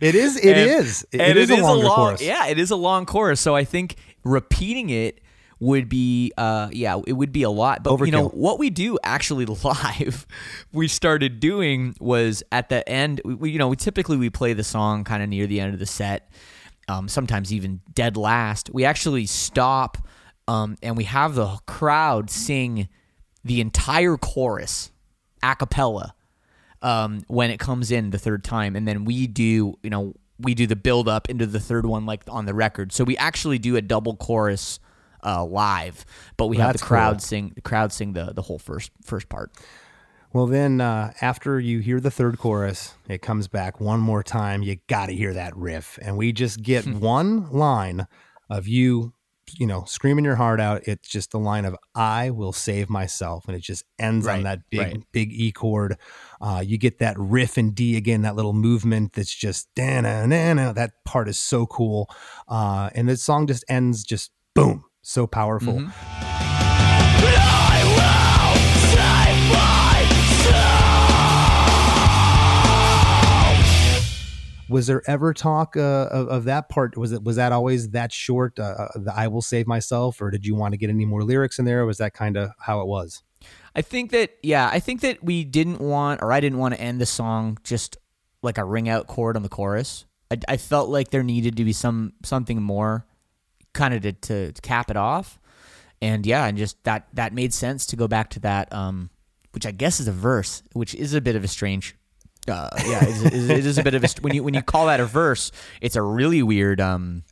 It 0.00 0.14
is. 0.14 0.36
It 0.38 0.56
And- 0.56 0.70
is. 0.70 1.06
It, 1.12 1.20
and 1.20 1.30
it 1.30 1.36
is 1.36 1.50
a 1.50 1.56
longer 1.56 1.84
long, 1.86 1.96
chorus. 1.96 2.22
Yeah, 2.22 2.46
it 2.46 2.58
is 2.58 2.70
a 2.70 2.76
long 2.76 3.06
chorus. 3.06 3.40
So 3.40 3.54
I 3.54 3.64
think 3.64 3.96
repeating 4.24 4.90
it 4.90 5.20
would 5.60 5.88
be, 5.88 6.32
uh, 6.38 6.68
yeah, 6.72 6.98
it 7.06 7.12
would 7.12 7.32
be 7.32 7.42
a 7.42 7.50
lot. 7.50 7.82
But 7.84 7.92
you 8.06 8.12
know 8.12 8.28
what 8.34 8.58
we 8.58 8.70
do 8.70 8.98
actually 9.04 9.44
live, 9.64 10.26
we 10.72 10.88
started 10.88 11.38
doing 11.38 11.94
was 12.00 12.42
at 12.50 12.68
the 12.70 12.86
end. 12.88 13.20
We, 13.24 13.34
we- 13.34 13.50
you 13.50 13.58
know, 13.58 13.68
we 13.68 13.76
typically 13.76 14.16
we 14.16 14.30
play 14.30 14.52
the 14.54 14.64
song 14.64 15.04
kind 15.04 15.22
of 15.22 15.28
near 15.28 15.46
the 15.46 15.60
end 15.60 15.74
of 15.74 15.78
the 15.78 15.86
set. 15.86 16.30
Um, 16.88 17.06
sometimes 17.08 17.52
even 17.52 17.82
dead 17.94 18.16
last. 18.16 18.70
We 18.72 18.84
actually 18.84 19.26
stop 19.26 19.98
um, 20.48 20.76
and 20.82 20.96
we 20.96 21.04
have 21.04 21.36
the 21.36 21.58
crowd 21.66 22.30
sing 22.30 22.88
the 23.44 23.60
entire 23.60 24.16
chorus 24.16 24.90
a 25.42 25.54
cappella 25.54 26.14
um, 26.82 27.22
when 27.28 27.50
it 27.50 27.60
comes 27.60 27.90
in 27.92 28.10
the 28.10 28.18
third 28.18 28.42
time, 28.42 28.74
and 28.74 28.88
then 28.88 29.04
we 29.04 29.26
do, 29.28 29.78
you 29.82 29.90
know, 29.90 30.14
we 30.40 30.54
do 30.54 30.66
the 30.66 30.74
build 30.74 31.08
up 31.08 31.28
into 31.30 31.46
the 31.46 31.60
third 31.60 31.86
one 31.86 32.06
like 32.06 32.22
on 32.28 32.46
the 32.46 32.54
record. 32.54 32.92
So 32.92 33.04
we 33.04 33.16
actually 33.18 33.58
do 33.58 33.76
a 33.76 33.82
double 33.82 34.16
chorus 34.16 34.80
uh, 35.24 35.44
live, 35.44 36.04
but 36.36 36.46
we 36.46 36.56
have 36.58 36.72
the 36.74 36.78
crowd 36.78 37.14
cool. 37.14 37.20
sing 37.20 37.52
the 37.54 37.60
crowd 37.60 37.92
sing 37.92 38.12
the 38.12 38.32
the 38.32 38.42
whole 38.42 38.58
first 38.58 38.90
first 39.04 39.28
part. 39.28 39.52
Well, 40.32 40.46
then 40.46 40.80
uh, 40.80 41.12
after 41.20 41.58
you 41.58 41.80
hear 41.80 41.98
the 41.98 42.10
third 42.10 42.38
chorus, 42.38 42.94
it 43.08 43.20
comes 43.20 43.48
back 43.48 43.80
one 43.80 43.98
more 43.98 44.22
time. 44.22 44.62
You 44.62 44.76
got 44.86 45.06
to 45.06 45.12
hear 45.12 45.34
that 45.34 45.56
riff, 45.56 45.98
and 46.00 46.16
we 46.16 46.32
just 46.32 46.62
get 46.62 46.86
one 46.86 47.50
line 47.50 48.06
of 48.48 48.68
you 48.68 49.12
you 49.58 49.66
know, 49.66 49.84
screaming 49.84 50.24
your 50.24 50.36
heart 50.36 50.60
out. 50.60 50.86
It's 50.86 51.08
just 51.08 51.32
the 51.32 51.38
line 51.38 51.64
of 51.64 51.76
"I 51.94 52.30
will 52.30 52.52
save 52.52 52.90
myself," 52.90 53.46
and 53.46 53.56
it 53.56 53.62
just 53.62 53.84
ends 53.98 54.26
on 54.26 54.42
that 54.44 54.60
big, 54.70 54.80
right. 54.80 55.02
big 55.12 55.32
E 55.32 55.52
chord. 55.52 55.96
Uh, 56.40 56.62
you 56.64 56.78
get 56.78 56.98
that 56.98 57.18
riff 57.18 57.58
in 57.58 57.72
D 57.72 57.96
again, 57.96 58.22
that 58.22 58.36
little 58.36 58.52
movement 58.52 59.14
that's 59.14 59.34
just 59.34 59.68
na 59.76 60.00
na 60.00 60.26
na. 60.26 60.72
That 60.72 60.92
part 61.04 61.28
is 61.28 61.38
so 61.38 61.66
cool, 61.66 62.08
uh, 62.48 62.90
and 62.94 63.08
the 63.08 63.16
song 63.16 63.46
just 63.46 63.64
ends 63.68 64.04
just 64.04 64.30
boom, 64.54 64.84
so 65.02 65.26
powerful. 65.26 65.74
Mm-hmm. 65.74 66.30
Was 74.68 74.86
there 74.86 75.02
ever 75.10 75.34
talk 75.34 75.76
uh, 75.76 76.06
of, 76.12 76.28
of 76.28 76.44
that 76.44 76.68
part? 76.68 76.96
Was 76.96 77.10
it 77.10 77.24
was 77.24 77.34
that 77.36 77.50
always 77.50 77.90
that 77.90 78.12
short? 78.12 78.56
Uh, 78.58 78.62
uh, 78.62 78.88
the 78.94 79.12
"I 79.12 79.26
will 79.26 79.42
save 79.42 79.66
myself," 79.66 80.22
or 80.22 80.30
did 80.30 80.46
you 80.46 80.54
want 80.54 80.74
to 80.74 80.78
get 80.78 80.90
any 80.90 81.04
more 81.04 81.24
lyrics 81.24 81.58
in 81.58 81.64
there? 81.64 81.80
Or 81.80 81.86
was 81.86 81.98
that 81.98 82.14
kind 82.14 82.36
of 82.36 82.52
how 82.60 82.80
it 82.80 82.86
was? 82.86 83.24
I 83.74 83.82
think 83.82 84.12
that 84.12 84.36
yeah, 84.44 84.70
I 84.72 84.78
think 84.78 85.00
that 85.00 85.24
we 85.24 85.42
didn't 85.42 85.80
want 85.80 86.22
or 86.22 86.32
I 86.32 86.38
didn't 86.38 86.58
want 86.58 86.74
to 86.74 86.80
end 86.80 87.00
the 87.00 87.06
song 87.06 87.58
just 87.64 87.96
like 88.42 88.58
a 88.58 88.64
ring 88.64 88.88
out 88.88 89.08
chord 89.08 89.34
on 89.34 89.42
the 89.42 89.48
chorus. 89.48 90.04
I, 90.30 90.38
I 90.48 90.56
felt 90.56 90.88
like 90.88 91.10
there 91.10 91.24
needed 91.24 91.56
to 91.56 91.64
be 91.64 91.72
some 91.72 92.12
something 92.22 92.62
more 92.62 93.06
kind 93.72 93.94
of 93.94 94.02
to, 94.02 94.12
to, 94.12 94.52
to 94.52 94.62
cap 94.62 94.90
it 94.90 94.96
off. 94.96 95.38
And 96.02 96.24
yeah, 96.24 96.46
and 96.46 96.56
just 96.56 96.82
that 96.84 97.08
that 97.14 97.32
made 97.34 97.52
sense 97.52 97.84
to 97.86 97.96
go 97.96 98.08
back 98.08 98.30
to 98.30 98.40
that 98.40 98.72
um 98.72 99.10
which 99.52 99.66
I 99.66 99.72
guess 99.72 99.98
is 100.00 100.06
a 100.08 100.12
verse, 100.12 100.62
which 100.72 100.94
is 100.94 101.12
a 101.12 101.20
bit 101.20 101.36
of 101.36 101.44
a 101.44 101.48
strange 101.48 101.96
uh, 102.48 102.68
yeah, 102.86 103.02
it 103.02 103.32
is, 103.34 103.50
it 103.50 103.66
is 103.66 103.78
a 103.78 103.82
bit 103.82 103.94
of 103.94 104.02
a 104.02 104.08
when 104.22 104.34
you 104.34 104.42
when 104.42 104.54
you 104.54 104.62
call 104.62 104.86
that 104.86 104.98
a 104.98 105.04
verse, 105.06 105.52
it's 105.80 105.96
a 105.96 106.02
really 106.02 106.42
weird 106.42 106.80
um 106.80 107.22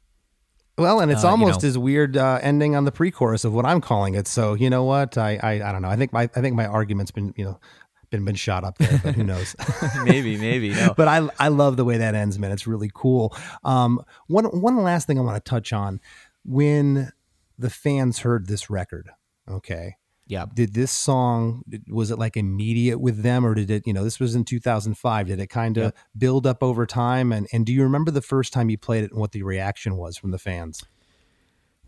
Well, 0.77 1.01
and 1.01 1.11
it's 1.11 1.25
Uh, 1.25 1.29
you 1.29 1.31
almost 1.31 1.63
know. 1.63 1.69
as 1.69 1.79
weird 1.79 2.17
uh, 2.17 2.39
ending 2.43 2.77
on 2.77 2.85
the 2.85 2.93
pre-chorus 2.93 3.45
of 3.45 3.53
what 3.55 3.65
I'm 3.65 3.81
calling 3.81 4.15
it. 4.15 4.29
So 4.29 4.53
you 4.55 4.69
know 4.69 4.85
what? 4.85 5.17
I, 5.17 5.39
I 5.43 5.53
I 5.69 5.73
don't 5.73 5.81
know. 5.83 5.89
I 5.89 5.97
think 5.97 6.13
my 6.13 6.25
I 6.37 6.41
think 6.43 6.55
my 6.57 6.67
argument's 6.67 7.11
been 7.11 7.33
you 7.37 7.45
know 7.47 7.59
been 8.11 8.25
been 8.25 8.35
shot 8.37 8.65
up 8.65 8.77
there, 8.79 9.01
but 9.03 9.15
who 9.15 9.25
knows? 9.25 9.57
maybe 10.05 10.37
maybe 10.37 10.71
no. 10.71 10.95
but 10.97 11.09
I 11.09 11.29
I 11.39 11.49
love 11.49 11.77
the 11.79 11.85
way 11.85 11.97
that 11.99 12.15
ends, 12.15 12.39
man. 12.39 12.53
It's 12.53 12.67
really 12.67 12.91
cool. 12.95 13.35
Um, 13.65 14.03
one 14.27 14.45
one 14.45 14.77
last 14.83 15.07
thing 15.07 15.19
I 15.19 15.23
want 15.23 15.43
to 15.43 15.51
touch 15.51 15.73
on 15.73 16.01
when 16.49 17.13
the 17.59 17.71
fans 17.71 18.21
heard 18.21 18.47
this 18.47 18.71
record. 18.71 19.11
Okay, 19.51 19.95
yeah. 20.27 20.47
did 20.53 20.75
this 20.75 20.91
song 20.93 21.63
was 21.89 22.11
it 22.11 22.19
like 22.19 22.37
immediate 22.37 22.99
with 22.99 23.23
them, 23.23 23.45
or 23.47 23.55
did 23.55 23.71
it? 23.71 23.87
You 23.87 23.93
know, 23.93 24.05
this 24.05 24.21
was 24.21 24.35
in 24.35 24.45
2005. 24.45 25.27
Did 25.27 25.41
it 25.41 25.49
kind 25.49 25.77
of 25.77 25.85
Yep. 25.85 25.97
build 26.17 26.47
up 26.47 26.63
over 26.63 26.87
time? 26.87 27.33
And 27.33 27.47
and 27.53 27.65
do 27.67 27.73
you 27.73 27.83
remember 27.83 28.11
the 28.11 28.23
first 28.23 28.53
time 28.53 28.71
you 28.71 28.79
played 28.79 29.05
it 29.05 29.11
and 29.11 29.21
what 29.21 29.33
the 29.33 29.43
reaction 29.43 29.97
was 29.97 30.17
from 30.17 30.31
the 30.31 30.39
fans? 30.39 30.83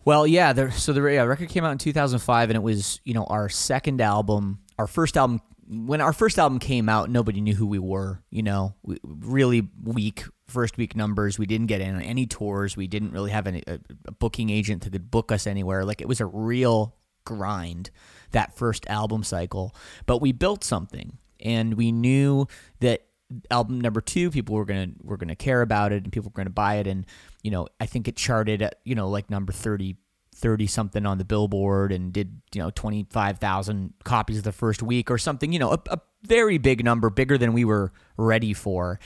Well, 0.04 0.26
yeah. 0.26 0.52
There, 0.54 0.70
so 0.70 0.92
the 0.92 1.02
yeah, 1.02 1.22
record 1.22 1.50
came 1.50 1.64
out 1.64 1.72
in 1.72 1.78
2005, 1.78 2.50
and 2.50 2.56
it 2.56 2.62
was 2.62 3.00
you 3.04 3.14
know 3.14 3.24
our 3.24 3.48
second 3.48 4.00
album, 4.00 4.60
our 4.78 4.86
first 4.86 5.16
album. 5.16 5.40
When 5.68 6.00
our 6.00 6.12
first 6.12 6.36
album 6.38 6.58
came 6.58 6.88
out, 6.88 7.10
nobody 7.10 7.40
knew 7.40 7.54
who 7.54 7.66
we 7.66 7.78
were. 7.78 8.22
You 8.30 8.42
know, 8.42 8.74
we, 8.82 8.98
really 9.04 9.68
weak 9.84 10.24
first 10.50 10.76
week 10.76 10.96
numbers. 10.96 11.38
We 11.38 11.46
didn't 11.46 11.66
get 11.66 11.80
in 11.80 11.94
on 11.94 12.02
any 12.02 12.26
tours. 12.26 12.76
We 12.76 12.86
didn't 12.86 13.12
really 13.12 13.30
have 13.30 13.46
any, 13.46 13.62
a, 13.66 13.78
a 14.06 14.12
booking 14.12 14.50
agent 14.50 14.82
that 14.82 14.90
could 14.92 15.10
book 15.10 15.32
us 15.32 15.46
anywhere. 15.46 15.84
Like 15.84 16.00
it 16.00 16.08
was 16.08 16.20
a 16.20 16.26
real 16.26 16.94
grind 17.24 17.90
that 18.32 18.56
first 18.56 18.86
album 18.88 19.22
cycle. 19.22 19.74
But 20.06 20.20
we 20.20 20.32
built 20.32 20.64
something, 20.64 21.18
and 21.40 21.74
we 21.74 21.92
knew 21.92 22.46
that 22.80 23.06
album 23.50 23.80
number 23.80 24.00
two 24.00 24.30
people 24.30 24.56
were 24.56 24.64
gonna 24.64 24.88
were 25.02 25.16
gonna 25.16 25.36
care 25.36 25.62
about 25.62 25.92
it 25.92 26.02
and 26.02 26.12
people 26.12 26.30
were 26.30 26.36
gonna 26.36 26.50
buy 26.50 26.76
it 26.76 26.88
and 26.88 27.06
you 27.44 27.50
know 27.52 27.68
i 27.78 27.86
think 27.86 28.08
it 28.08 28.16
charted 28.16 28.60
at 28.60 28.80
you 28.84 28.92
know 28.96 29.08
like 29.08 29.30
number 29.30 29.52
30 29.52 29.96
30 30.34 30.66
something 30.66 31.06
on 31.06 31.18
the 31.18 31.24
billboard 31.24 31.92
and 31.92 32.12
did 32.12 32.40
you 32.52 32.60
know 32.60 32.70
25000 32.70 33.94
copies 34.02 34.38
of 34.38 34.42
the 34.42 34.50
first 34.50 34.82
week 34.82 35.12
or 35.12 35.18
something 35.18 35.52
you 35.52 35.60
know 35.60 35.70
a, 35.70 35.78
a 35.90 36.00
very 36.24 36.58
big 36.58 36.84
number 36.84 37.08
bigger 37.08 37.38
than 37.38 37.52
we 37.52 37.64
were 37.64 37.92
ready 38.16 38.52
for 38.52 38.98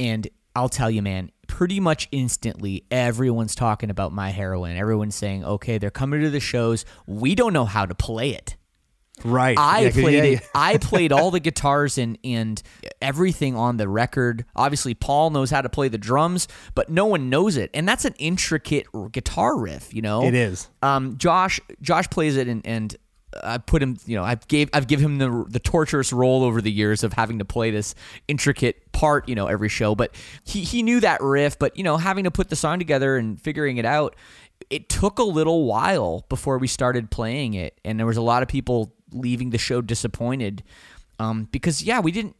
and 0.00 0.26
i'll 0.56 0.68
tell 0.68 0.90
you 0.90 1.02
man 1.02 1.30
pretty 1.46 1.80
much 1.80 2.08
instantly 2.12 2.84
everyone's 2.90 3.54
talking 3.54 3.90
about 3.90 4.12
my 4.12 4.30
heroine 4.30 4.76
everyone's 4.76 5.14
saying 5.14 5.44
okay 5.44 5.78
they're 5.78 5.90
coming 5.90 6.20
to 6.20 6.30
the 6.30 6.40
shows 6.40 6.84
we 7.06 7.34
don't 7.34 7.52
know 7.52 7.64
how 7.64 7.84
to 7.86 7.94
play 7.94 8.30
it 8.30 8.56
Right. 9.22 9.58
I 9.58 9.80
Yeah, 9.80 9.90
played 9.90 10.14
yeah, 10.24 10.38
it. 10.38 10.48
I 10.54 10.78
played 10.80 11.12
all 11.12 11.30
the 11.30 11.40
guitars 11.40 11.98
and 11.98 12.16
and 12.24 12.62
everything 13.02 13.54
on 13.54 13.76
the 13.76 13.86
record. 13.86 14.46
Obviously, 14.56 14.94
Paul 14.94 15.28
knows 15.28 15.50
how 15.50 15.60
to 15.60 15.68
play 15.68 15.88
the 15.88 15.98
drums, 15.98 16.48
but 16.74 16.88
no 16.88 17.04
one 17.04 17.28
knows 17.28 17.58
it, 17.58 17.68
and 17.74 17.86
that's 17.86 18.06
an 18.06 18.14
intricate 18.18 18.86
guitar 19.12 19.58
riff. 19.58 19.92
You 19.92 20.00
know, 20.00 20.24
It 20.24 20.34
is. 20.34 20.68
Um, 20.80 21.18
Josh 21.18 21.60
Josh 21.82 22.08
plays 22.08 22.36
it, 22.38 22.48
and 22.48 22.64
and 22.64 22.96
I 23.42 23.58
put 23.58 23.82
him. 23.82 23.98
You 24.06 24.16
know, 24.16 24.24
I've 24.24 24.46
gave 24.48 24.70
I've 24.72 24.86
given 24.86 25.04
him 25.04 25.18
the 25.18 25.44
the 25.48 25.60
torturous 25.60 26.12
role 26.12 26.42
over 26.42 26.60
the 26.60 26.70
years 26.72 27.04
of 27.04 27.12
having 27.12 27.38
to 27.38 27.44
play 27.44 27.70
this 27.70 27.94
intricate 28.28 28.92
part. 28.92 29.28
You 29.28 29.34
know, 29.34 29.46
every 29.46 29.68
show, 29.68 29.94
but 29.94 30.14
he 30.44 30.62
he 30.62 30.82
knew 30.82 31.00
that 31.00 31.20
riff, 31.20 31.58
but 31.58 31.76
you 31.76 31.84
know, 31.84 31.96
having 31.96 32.24
to 32.24 32.30
put 32.30 32.48
the 32.48 32.56
song 32.56 32.78
together 32.78 33.16
and 33.16 33.40
figuring 33.40 33.76
it 33.76 33.84
out. 33.84 34.16
It 34.68 34.90
took 34.90 35.18
a 35.18 35.24
little 35.24 35.64
while 35.64 36.26
before 36.28 36.58
we 36.58 36.66
started 36.66 37.10
playing 37.10 37.54
it, 37.54 37.80
and 37.82 37.98
there 37.98 38.06
was 38.06 38.18
a 38.18 38.22
lot 38.22 38.42
of 38.42 38.48
people 38.48 38.92
leaving 39.12 39.50
the 39.50 39.58
show 39.58 39.80
disappointed 39.80 40.62
um, 41.18 41.48
because 41.50 41.82
yeah, 41.82 42.00
we 42.00 42.12
didn't 42.12 42.36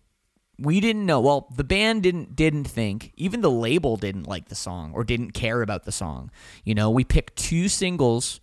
we 0.59 0.81
didn't 0.81 1.07
know. 1.07 1.21
Well, 1.21 1.49
the 1.55 1.65
band 1.65 2.03
didn't 2.03 2.37
didn't 2.37 2.65
think. 2.65 3.13
Even 3.17 3.41
the 3.41 3.51
label 3.51 3.97
didn't 3.97 4.29
like 4.29 4.49
the 4.49 4.55
song 4.55 4.93
or 4.95 5.05
didn't 5.05 5.33
care 5.33 5.63
about 5.63 5.85
the 5.85 5.93
song. 5.93 6.31
You 6.65 6.75
know, 6.75 6.91
we 6.91 7.05
picked 7.05 7.37
two 7.37 7.69
singles 7.69 8.41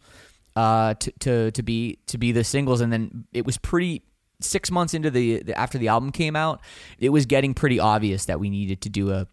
uh, 0.58 0.95
to, 0.95 1.12
to 1.20 1.51
to 1.51 1.64
be 1.64 1.99
to 2.08 2.18
be 2.18 2.32
the 2.32 2.43
singles, 2.43 2.82
and 2.82 2.91
then 2.91 3.26
it 3.32 3.45
was 3.45 3.58
pretty. 3.58 4.01
Six 4.39 4.70
months 4.70 4.93
into 4.93 5.10
the, 5.10 5.41
the 5.41 5.58
after 5.58 5.80
the 5.80 5.88
album 5.88 6.12
came 6.12 6.36
out, 6.36 6.62
it 6.99 7.10
was 7.10 7.26
getting 7.26 7.55
pretty 7.55 7.80
obvious 7.80 8.26
that 8.26 8.39
we 8.39 8.51
needed 8.51 8.82
to 8.82 8.89
do 8.89 9.12
a, 9.12 9.28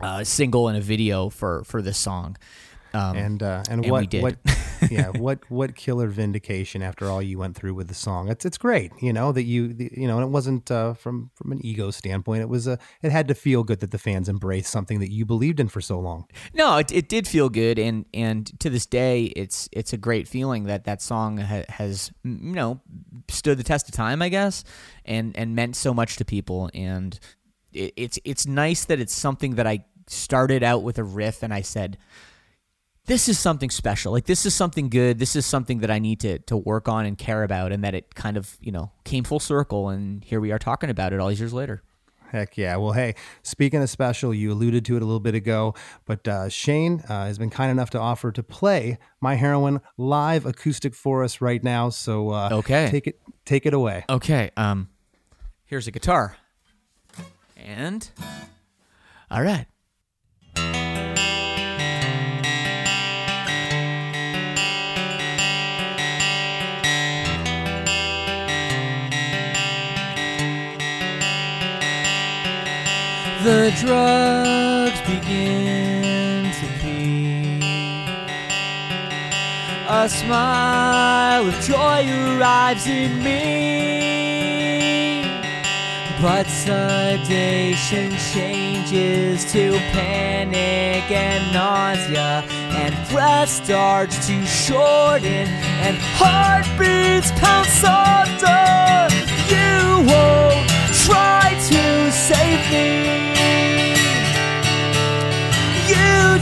a 0.00 0.24
single 0.24 0.68
and 0.68 0.78
a 0.78 0.80
video 0.80 1.30
for 1.30 1.64
for 1.64 1.82
this 1.82 1.98
song. 1.98 2.36
Um, 2.94 3.16
and 3.16 3.42
uh, 3.42 3.62
and, 3.68 3.84
and 3.84 3.90
what 3.90 4.00
we 4.02 4.06
did. 4.06 4.22
what 4.22 4.36
yeah 4.90 5.08
what 5.08 5.38
what 5.48 5.76
killer 5.76 6.08
vindication 6.08 6.82
after 6.82 7.08
all 7.08 7.22
you 7.22 7.38
went 7.38 7.56
through 7.56 7.72
with 7.72 7.88
the 7.88 7.94
song 7.94 8.28
it's 8.28 8.44
it's 8.44 8.58
great 8.58 8.90
you 9.00 9.12
know 9.12 9.30
that 9.32 9.44
you 9.44 9.72
the, 9.72 9.90
you 9.96 10.08
know 10.08 10.16
and 10.16 10.26
it 10.26 10.30
wasn't 10.30 10.70
uh, 10.70 10.92
from 10.94 11.30
from 11.34 11.52
an 11.52 11.64
ego 11.64 11.90
standpoint 11.90 12.42
it 12.42 12.48
was 12.48 12.66
a 12.66 12.78
it 13.02 13.12
had 13.12 13.28
to 13.28 13.34
feel 13.34 13.62
good 13.62 13.80
that 13.80 13.92
the 13.92 13.98
fans 13.98 14.28
embraced 14.28 14.70
something 14.70 14.98
that 14.98 15.10
you 15.10 15.24
believed 15.24 15.60
in 15.60 15.68
for 15.68 15.80
so 15.80 15.98
long 15.98 16.26
No, 16.54 16.76
it, 16.78 16.92
it 16.92 17.08
did 17.08 17.26
feel 17.26 17.48
good, 17.48 17.78
and 17.78 18.04
and 18.12 18.58
to 18.60 18.70
this 18.70 18.86
day, 18.86 19.24
it's 19.36 19.68
it's 19.72 19.92
a 19.92 19.96
great 19.96 20.28
feeling 20.28 20.64
that 20.64 20.84
that 20.84 21.00
song 21.00 21.38
ha- 21.38 21.64
has 21.68 22.10
you 22.24 22.54
know 22.54 22.80
stood 23.28 23.58
the 23.58 23.64
test 23.64 23.88
of 23.88 23.94
time, 23.94 24.22
I 24.22 24.28
guess, 24.28 24.64
and 25.04 25.36
and 25.36 25.54
meant 25.54 25.76
so 25.76 25.94
much 25.94 26.16
to 26.16 26.24
people, 26.24 26.70
and 26.74 27.18
it, 27.72 27.92
it's 27.96 28.18
it's 28.24 28.46
nice 28.46 28.84
that 28.86 29.00
it's 29.00 29.14
something 29.14 29.54
that 29.54 29.66
I 29.66 29.84
started 30.06 30.62
out 30.62 30.82
with 30.82 30.98
a 30.98 31.04
riff, 31.04 31.42
and 31.42 31.54
I 31.54 31.62
said. 31.62 31.98
This 33.06 33.28
is 33.28 33.38
something 33.38 33.68
special. 33.70 34.12
Like 34.12 34.26
this 34.26 34.46
is 34.46 34.54
something 34.54 34.88
good. 34.88 35.18
This 35.18 35.34
is 35.34 35.44
something 35.44 35.78
that 35.80 35.90
I 35.90 35.98
need 35.98 36.20
to 36.20 36.38
to 36.40 36.56
work 36.56 36.88
on 36.88 37.04
and 37.04 37.18
care 37.18 37.42
about, 37.42 37.72
and 37.72 37.82
that 37.84 37.94
it 37.94 38.14
kind 38.14 38.36
of 38.36 38.56
you 38.60 38.70
know 38.72 38.92
came 39.04 39.24
full 39.24 39.40
circle, 39.40 39.88
and 39.88 40.22
here 40.24 40.40
we 40.40 40.52
are 40.52 40.58
talking 40.58 40.88
about 40.90 41.12
it 41.12 41.18
all 41.20 41.28
these 41.28 41.40
years 41.40 41.52
later. 41.52 41.82
Heck 42.30 42.56
yeah. 42.56 42.76
Well, 42.76 42.92
hey, 42.92 43.14
speaking 43.42 43.82
of 43.82 43.90
special, 43.90 44.32
you 44.32 44.52
alluded 44.52 44.86
to 44.86 44.96
it 44.96 45.02
a 45.02 45.04
little 45.04 45.20
bit 45.20 45.34
ago, 45.34 45.74
but 46.06 46.26
uh, 46.26 46.48
Shane 46.48 47.02
uh, 47.06 47.26
has 47.26 47.36
been 47.38 47.50
kind 47.50 47.70
enough 47.70 47.90
to 47.90 47.98
offer 48.00 48.32
to 48.32 48.42
play 48.42 48.96
My 49.20 49.34
Heroine 49.34 49.80
live 49.98 50.46
acoustic 50.46 50.94
for 50.94 51.22
us 51.24 51.42
right 51.42 51.62
now. 51.62 51.90
So 51.90 52.30
uh, 52.30 52.48
Okay. 52.52 52.88
take 52.90 53.06
it 53.06 53.20
take 53.44 53.66
it 53.66 53.74
away. 53.74 54.04
Okay, 54.08 54.50
um 54.56 54.88
here's 55.66 55.86
a 55.88 55.90
guitar. 55.90 56.36
And 57.56 58.08
all 59.30 59.42
right. 59.42 59.66
The 73.44 73.72
drugs 73.80 75.00
begin 75.00 76.52
to 76.52 76.66
peak. 76.80 77.64
A 79.88 80.08
smile 80.08 81.48
of 81.48 81.54
joy 81.60 82.06
arrives 82.06 82.86
in 82.86 83.20
me. 83.20 83.42
But 86.22 86.46
sedation 86.46 88.16
changes 88.32 89.44
to 89.50 89.72
panic 89.90 91.10
and 91.10 91.52
nausea, 91.52 92.44
and 92.78 92.94
breath 93.10 93.48
starts 93.48 94.24
to 94.28 94.46
shorten, 94.46 95.48
and 95.82 95.96
heartbeats 96.14 97.32
pound 97.40 97.66
softer. 97.66 99.08
You 99.50 100.06
won't 100.06 100.68
try 101.02 101.58
to 101.70 102.12
save 102.12 102.70
me. 102.70 103.31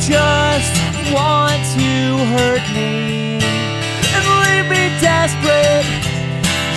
Just 0.00 0.72
want 1.12 1.60
to 1.76 2.16
hurt 2.32 2.64
me 2.72 3.36
and 3.36 4.24
leave 4.40 4.66
me 4.72 4.88
desperate. 4.96 5.84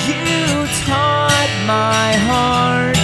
You 0.04 0.68
taught 0.84 1.52
my 1.66 2.12
heart 2.28 3.00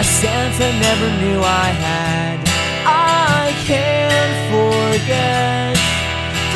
a 0.00 0.04
sense 0.04 0.56
I 0.58 0.72
never 0.80 1.08
knew 1.20 1.40
I 1.44 1.68
had. 1.84 2.40
I 2.88 3.52
can't 3.68 4.36
forget 4.48 5.76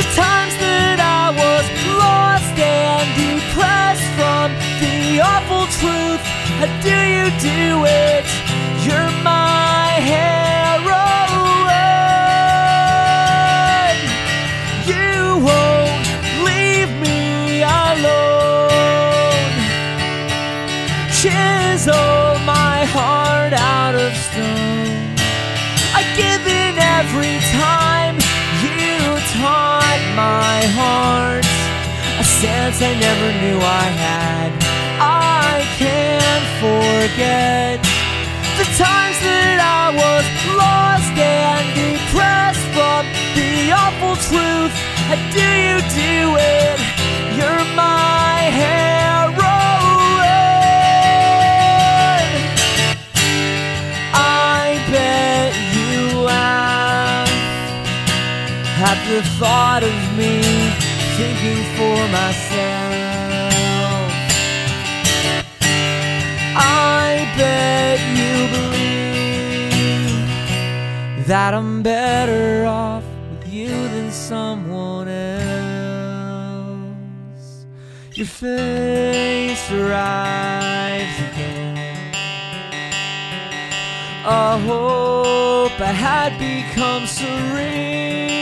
the 0.01 0.07
times 0.17 0.57
that 0.65 0.97
I 0.97 1.37
was 1.37 1.65
lost 2.01 2.57
and 2.57 3.07
depressed 3.21 4.09
from 4.17 4.49
the 4.81 5.21
awful 5.21 5.69
truth. 5.81 6.23
How 6.59 6.71
do 6.81 6.97
you 7.13 7.29
do 7.45 7.85
it? 7.85 8.25
You're 8.89 9.13
my 9.23 10.01
heroine. 10.01 10.36
I 32.79 32.93
never 32.93 33.33
knew 33.41 33.59
I 33.59 33.89
had. 34.05 34.53
I 35.01 35.65
can't 35.81 36.47
forget 36.61 37.81
the 38.61 38.69
times 38.77 39.17
that 39.25 39.59
I 39.65 39.97
was 39.97 40.25
lost 40.61 41.17
and 41.17 41.65
depressed 41.73 42.61
from 42.77 43.09
the 43.33 43.73
awful 43.73 44.21
truth. 44.29 44.77
How 45.09 45.17
do 45.33 45.41
you 45.41 45.81
do 45.97 46.37
it? 46.37 46.77
You're 47.33 47.65
my 47.73 48.45
heroine. 48.61 49.41
I 54.13 54.77
bet 54.93 55.57
you 55.73 56.21
laugh 56.29 57.33
at 58.85 59.01
the 59.09 59.25
thought 59.41 59.83
of 59.83 60.06
for 61.77 61.99
myself. 62.09 62.73
I 66.59 67.27
bet 67.37 67.99
you 68.19 68.35
believe 68.57 70.17
that 71.27 71.55
I'm 71.55 71.83
better 71.83 72.67
off 72.67 73.05
with 73.31 73.47
you 73.53 73.69
than 73.69 74.11
someone 74.11 75.09
else. 75.09 75.47
Your 78.15 78.27
face 78.27 79.71
arrives 79.73 81.19
again. 81.29 81.77
I 84.25 84.59
hope 84.59 85.81
I 85.81 85.93
had 85.93 86.39
become 86.39 87.03
surreal. 87.05 88.36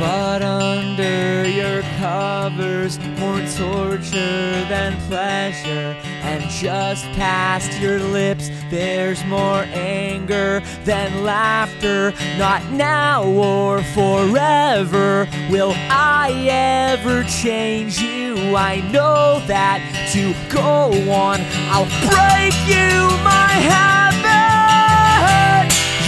But 0.00 0.40
under 0.40 1.46
your 1.46 1.82
covers, 1.98 2.98
more 3.18 3.38
torture 3.54 4.64
than 4.66 4.96
pleasure. 5.08 5.94
And 6.22 6.42
just 6.48 7.04
past 7.12 7.78
your 7.82 7.98
lips, 7.98 8.48
there's 8.70 9.22
more 9.26 9.66
anger 9.74 10.62
than 10.84 11.22
laughter. 11.22 12.14
Not 12.38 12.64
now 12.70 13.24
or 13.24 13.82
forever 13.92 15.28
will 15.50 15.74
I 15.90 16.46
ever 16.48 17.22
change 17.24 18.00
you. 18.00 18.56
I 18.56 18.80
know 18.90 19.42
that 19.48 19.82
to 20.14 20.32
go 20.50 20.92
on, 21.12 21.40
I'll 21.68 21.84
break 22.08 22.56
you, 22.64 22.88
my 23.22 23.52
habit. 23.68 24.00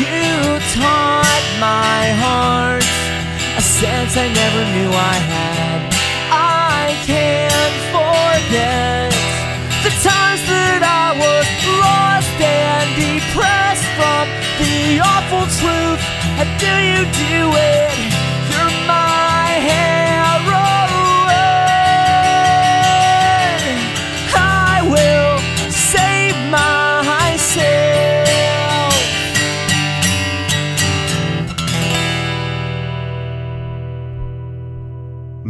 You 0.00 0.58
taught 0.80 1.44
my 1.60 2.08
heart 2.22 3.01
sense 3.82 4.16
I 4.16 4.28
never 4.28 4.62
knew 4.74 4.90
I 4.94 5.16
had. 5.34 5.80
I 6.30 6.94
can't 7.10 7.78
forget 7.90 9.10
the 9.82 9.92
times 10.06 10.42
that 10.46 10.82
I 11.02 11.06
was 11.18 11.48
lost 11.82 12.36
and 12.38 12.86
depressed 12.94 13.88
from 13.98 14.24
the 14.62 15.02
awful 15.12 15.46
truth. 15.58 16.00
How 16.38 16.46
do 16.62 16.72
you 16.90 17.02
do 17.26 17.58
it? 17.58 18.11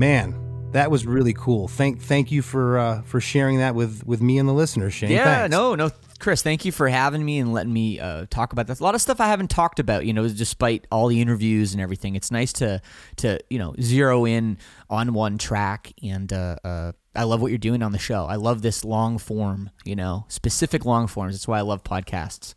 Man, 0.03 0.34
that 0.72 0.90
was 0.90 1.07
really 1.07 1.32
cool. 1.32 1.68
Thank 1.68 2.03
thank 2.03 2.32
you 2.32 2.42
for 2.42 2.76
uh, 2.76 3.03
for 3.03 3.20
sharing 3.20 3.59
that 3.59 3.76
with 3.76 4.05
with 4.05 4.20
me 4.20 4.36
and 4.38 4.48
the 4.48 4.53
listeners, 4.53 4.92
Shane. 4.92 5.12
Yeah, 5.12 5.42
Thanks. 5.42 5.53
no, 5.53 5.76
no, 5.76 5.92
Chris, 6.18 6.42
thank 6.42 6.64
you 6.64 6.72
for 6.72 6.88
having 6.88 7.24
me 7.24 7.38
and 7.38 7.53
letting 7.53 7.72
me 7.72 8.00
uh, 8.00 8.26
talk 8.28 8.53
about 8.53 8.66
this. 8.66 8.80
A 8.80 8.82
lot 8.82 8.96
of 8.96 9.00
stuff 9.00 9.20
I 9.20 9.28
haven't 9.28 9.48
talked 9.48 9.78
about, 9.78 10.05
you 10.05 10.12
know, 10.12 10.28
despite 10.28 10.88
all 10.90 11.07
the 11.07 11.20
interviews 11.20 11.72
and 11.72 11.80
everything. 11.80 12.16
It's 12.16 12.32
nice 12.32 12.53
to 12.55 12.82
to 13.18 13.38
you 13.48 13.61
know 13.61 13.76
zero 13.80 14.24
in 14.24 14.59
on 14.90 15.14
one 15.14 15.38
track, 15.38 15.92
and 16.03 16.32
uh, 16.32 16.57
uh, 16.64 16.92
I 17.14 17.22
love 17.22 17.40
what 17.40 17.53
you're 17.53 17.59
doing 17.59 17.84
on 17.84 17.92
the 17.92 17.98
show. 18.00 18.24
I 18.24 18.34
love 18.34 18.62
this 18.62 18.84
long 18.84 19.18
form, 19.18 19.70
you 19.84 19.94
know, 19.94 20.24
specific 20.26 20.84
long 20.84 21.07
forms. 21.07 21.34
That's 21.34 21.46
why 21.46 21.59
I 21.59 21.62
love 21.62 21.84
podcasts. 21.84 22.55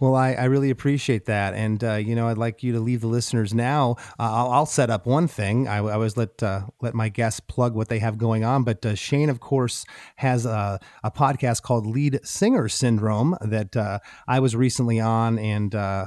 Well, 0.00 0.14
I, 0.14 0.32
I 0.34 0.44
really 0.44 0.70
appreciate 0.70 1.24
that, 1.26 1.54
and 1.54 1.82
uh, 1.82 1.94
you 1.94 2.14
know, 2.14 2.28
I'd 2.28 2.38
like 2.38 2.62
you 2.62 2.72
to 2.72 2.80
leave 2.80 3.00
the 3.00 3.08
listeners 3.08 3.52
now. 3.52 3.96
Uh, 4.18 4.30
I'll, 4.32 4.50
I'll 4.50 4.66
set 4.66 4.90
up 4.90 5.06
one 5.06 5.26
thing. 5.26 5.66
I, 5.66 5.78
I 5.78 5.92
always 5.94 6.16
let 6.16 6.40
uh, 6.42 6.62
let 6.80 6.94
my 6.94 7.08
guests 7.08 7.40
plug 7.40 7.74
what 7.74 7.88
they 7.88 7.98
have 7.98 8.16
going 8.16 8.44
on, 8.44 8.62
but 8.62 8.84
uh, 8.86 8.94
Shane, 8.94 9.28
of 9.28 9.40
course, 9.40 9.84
has 10.16 10.46
a, 10.46 10.78
a 11.02 11.10
podcast 11.10 11.62
called 11.62 11.84
Lead 11.84 12.20
Singer 12.22 12.68
Syndrome 12.68 13.36
that 13.40 13.76
uh, 13.76 13.98
I 14.28 14.38
was 14.38 14.54
recently 14.54 15.00
on, 15.00 15.36
and 15.38 15.74
uh, 15.74 16.06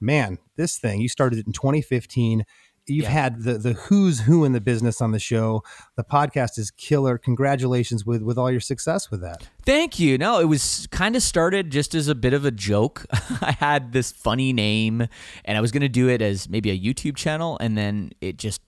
man, 0.00 0.38
this 0.56 0.78
thing 0.78 1.00
you 1.00 1.08
started 1.08 1.38
it 1.40 1.46
in 1.46 1.52
2015. 1.52 2.44
You've 2.86 3.04
Yeah. 3.04 3.10
had 3.10 3.42
the 3.44 3.58
the 3.58 3.72
who's 3.74 4.20
who 4.20 4.44
in 4.44 4.52
the 4.52 4.60
business 4.60 5.00
on 5.00 5.12
the 5.12 5.18
show. 5.20 5.62
The 5.96 6.02
podcast 6.04 6.58
is 6.58 6.70
killer. 6.72 7.16
Congratulations 7.18 8.04
with 8.04 8.22
with 8.22 8.36
all 8.36 8.50
your 8.50 8.60
success 8.60 9.10
with 9.10 9.20
that. 9.20 9.48
Thank 9.64 10.00
you. 10.00 10.18
No, 10.18 10.40
it 10.40 10.46
was 10.46 10.88
kind 10.90 11.14
of 11.14 11.22
started 11.22 11.70
just 11.70 11.94
as 11.94 12.08
a 12.08 12.14
bit 12.14 12.32
of 12.34 12.44
a 12.44 12.50
joke. 12.50 13.06
I 13.40 13.52
had 13.60 13.92
this 13.92 14.10
funny 14.10 14.52
name 14.52 15.06
and 15.44 15.56
I 15.58 15.60
was 15.60 15.70
going 15.70 15.82
to 15.82 15.88
do 15.88 16.08
it 16.08 16.20
as 16.20 16.48
maybe 16.48 16.70
a 16.70 16.78
YouTube 16.78 17.16
channel 17.16 17.56
and 17.60 17.78
then 17.78 18.10
it 18.20 18.36
just 18.36 18.60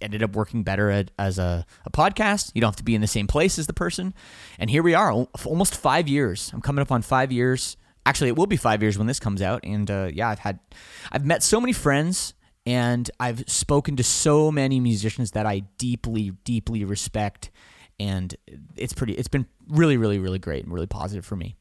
ended 0.00 0.22
up 0.22 0.34
working 0.34 0.62
better 0.62 0.90
at, 0.90 1.10
as 1.18 1.38
a, 1.38 1.64
a 1.84 1.90
podcast. 1.90 2.52
You 2.54 2.60
don't 2.62 2.68
have 2.68 2.76
to 2.76 2.82
be 2.84 2.94
in 2.94 3.00
the 3.02 3.06
same 3.06 3.26
place 3.26 3.58
as 3.58 3.66
the 3.66 3.74
person. 3.74 4.14
And 4.58 4.70
here 4.70 4.82
we 4.82 4.94
are, 4.94 5.10
almost 5.44 5.74
five 5.74 6.08
years. 6.08 6.50
I'm 6.54 6.62
coming 6.62 6.80
up 6.82 6.90
on 6.90 7.02
five 7.02 7.30
years. 7.32 7.76
Actually, 8.06 8.28
it 8.28 8.36
will 8.36 8.46
be 8.46 8.56
five 8.56 8.80
years 8.82 8.96
when 8.96 9.06
this 9.06 9.20
comes 9.20 9.42
out. 9.42 9.60
And 9.64 9.90
uh, 9.90 10.10
yeah, 10.12 10.28
I've 10.30 10.38
had, 10.38 10.58
I've 11.12 11.26
met 11.26 11.42
so 11.42 11.60
many 11.60 11.74
friends 11.74 12.32
and 12.68 13.10
I've 13.18 13.44
spoken 13.46 13.96
to 13.96 14.02
so 14.04 14.52
many 14.52 14.78
musicians 14.78 15.30
that 15.30 15.46
I 15.46 15.60
deeply, 15.78 16.32
deeply 16.44 16.84
respect. 16.84 17.50
And 17.98 18.36
it's 18.76 18.92
pretty, 18.92 19.14
it's 19.14 19.26
been 19.26 19.46
really, 19.70 19.96
really, 19.96 20.18
really 20.18 20.38
great 20.38 20.64
and 20.64 20.74
really 20.74 20.86
positive 20.86 21.24
for 21.24 21.34
me. 21.34 21.56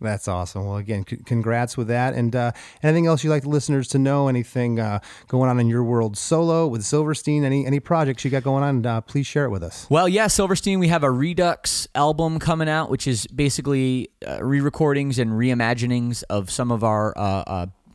That's 0.00 0.26
awesome. 0.26 0.66
Well, 0.66 0.78
again, 0.78 1.04
c- 1.08 1.18
congrats 1.24 1.76
with 1.76 1.86
that. 1.86 2.14
And 2.14 2.34
uh, 2.34 2.50
anything 2.82 3.06
else 3.06 3.22
you'd 3.22 3.30
like 3.30 3.44
the 3.44 3.48
listeners 3.48 3.86
to 3.88 3.98
know? 3.98 4.26
Anything 4.26 4.80
uh, 4.80 4.98
going 5.28 5.48
on 5.48 5.60
in 5.60 5.68
your 5.68 5.84
world 5.84 6.16
solo 6.16 6.66
with 6.66 6.82
Silverstein? 6.82 7.44
Any 7.44 7.64
any 7.64 7.78
projects 7.78 8.24
you 8.24 8.30
got 8.30 8.42
going 8.42 8.64
on? 8.64 8.84
Uh, 8.84 9.02
please 9.02 9.26
share 9.26 9.44
it 9.44 9.50
with 9.50 9.62
us. 9.62 9.86
Well, 9.88 10.08
yeah, 10.08 10.26
Silverstein, 10.26 10.80
we 10.80 10.88
have 10.88 11.04
a 11.04 11.10
Redux 11.10 11.86
album 11.94 12.38
coming 12.40 12.68
out, 12.68 12.90
which 12.90 13.06
is 13.06 13.26
basically 13.28 14.08
uh, 14.26 14.42
re 14.42 14.60
recordings 14.60 15.18
and 15.18 15.32
reimaginings 15.32 16.24
of 16.28 16.50
some 16.50 16.72
of 16.72 16.82
our. 16.82 17.16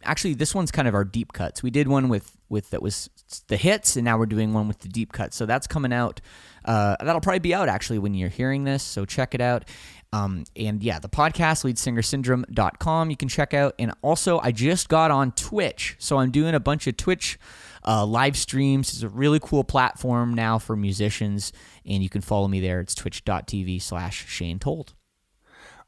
Actually, 0.05 0.35
this 0.35 0.55
one's 0.55 0.71
kind 0.71 0.87
of 0.87 0.93
our 0.93 1.03
deep 1.03 1.33
cuts. 1.33 1.61
We 1.61 1.71
did 1.71 1.87
one 1.87 2.09
with, 2.09 2.35
with 2.49 2.69
that 2.69 2.81
was 2.81 3.09
the 3.47 3.57
hits, 3.57 3.95
and 3.95 4.05
now 4.05 4.17
we're 4.17 4.25
doing 4.25 4.53
one 4.53 4.67
with 4.67 4.79
the 4.79 4.87
deep 4.87 5.11
cuts. 5.11 5.35
So 5.35 5.45
that's 5.45 5.67
coming 5.67 5.93
out. 5.93 6.21
Uh, 6.63 6.95
that'll 6.99 7.21
probably 7.21 7.39
be 7.39 7.53
out 7.53 7.69
actually 7.69 7.99
when 7.99 8.13
you're 8.13 8.29
hearing 8.29 8.63
this. 8.63 8.83
So 8.83 9.05
check 9.05 9.35
it 9.35 9.41
out. 9.41 9.65
Um, 10.13 10.45
and 10.55 10.81
yeah, 10.81 10.99
the 10.99 11.09
podcast, 11.09 11.65
leadsingersyndrome.com, 11.65 13.09
you 13.09 13.17
can 13.17 13.27
check 13.27 13.53
out. 13.53 13.75
And 13.77 13.93
also, 14.01 14.39
I 14.39 14.51
just 14.51 14.87
got 14.87 15.11
on 15.11 15.33
Twitch. 15.33 15.95
So 15.99 16.17
I'm 16.17 16.31
doing 16.31 16.55
a 16.55 16.59
bunch 16.59 16.87
of 16.87 16.95
Twitch 16.95 17.37
uh, 17.85 18.05
live 18.05 18.37
streams. 18.37 18.93
It's 18.93 19.03
a 19.03 19.09
really 19.09 19.39
cool 19.41 19.63
platform 19.63 20.33
now 20.33 20.57
for 20.57 20.75
musicians. 20.75 21.51
And 21.85 22.01
you 22.01 22.09
can 22.09 22.21
follow 22.21 22.47
me 22.47 22.61
there. 22.61 22.79
It's 22.79 22.95
twitch.tv 22.95 23.81
slash 23.81 24.25
Shane 24.27 24.59
Told. 24.59 24.93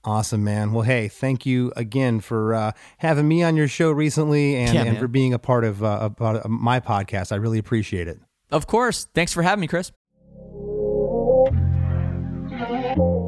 Awesome, 0.07 0.41
man. 0.41 0.71
Well, 0.71 0.83
hey, 0.83 1.09
thank 1.09 1.45
you 1.45 1.73
again 1.75 2.21
for 2.21 2.53
uh, 2.53 2.71
having 2.99 3.27
me 3.27 3.43
on 3.43 3.57
your 3.57 3.67
show 3.67 3.91
recently 3.91 4.55
and, 4.55 4.73
Yeah, 4.73 4.83
and 4.85 4.97
for 4.97 5.09
being 5.09 5.33
a 5.33 5.39
part 5.39 5.65
of, 5.65 5.83
uh, 5.83 5.99
a 6.03 6.09
part 6.09 6.37
of 6.37 6.49
my 6.49 6.79
podcast. 6.79 7.33
I 7.33 7.35
really 7.35 7.59
appreciate 7.59 8.07
it. 8.07 8.17
Of 8.49 8.67
course. 8.67 9.09
Thanks 9.13 9.33
for 9.33 9.41
having 9.43 9.59
me, 9.59 9.67
Chris. 9.67 9.91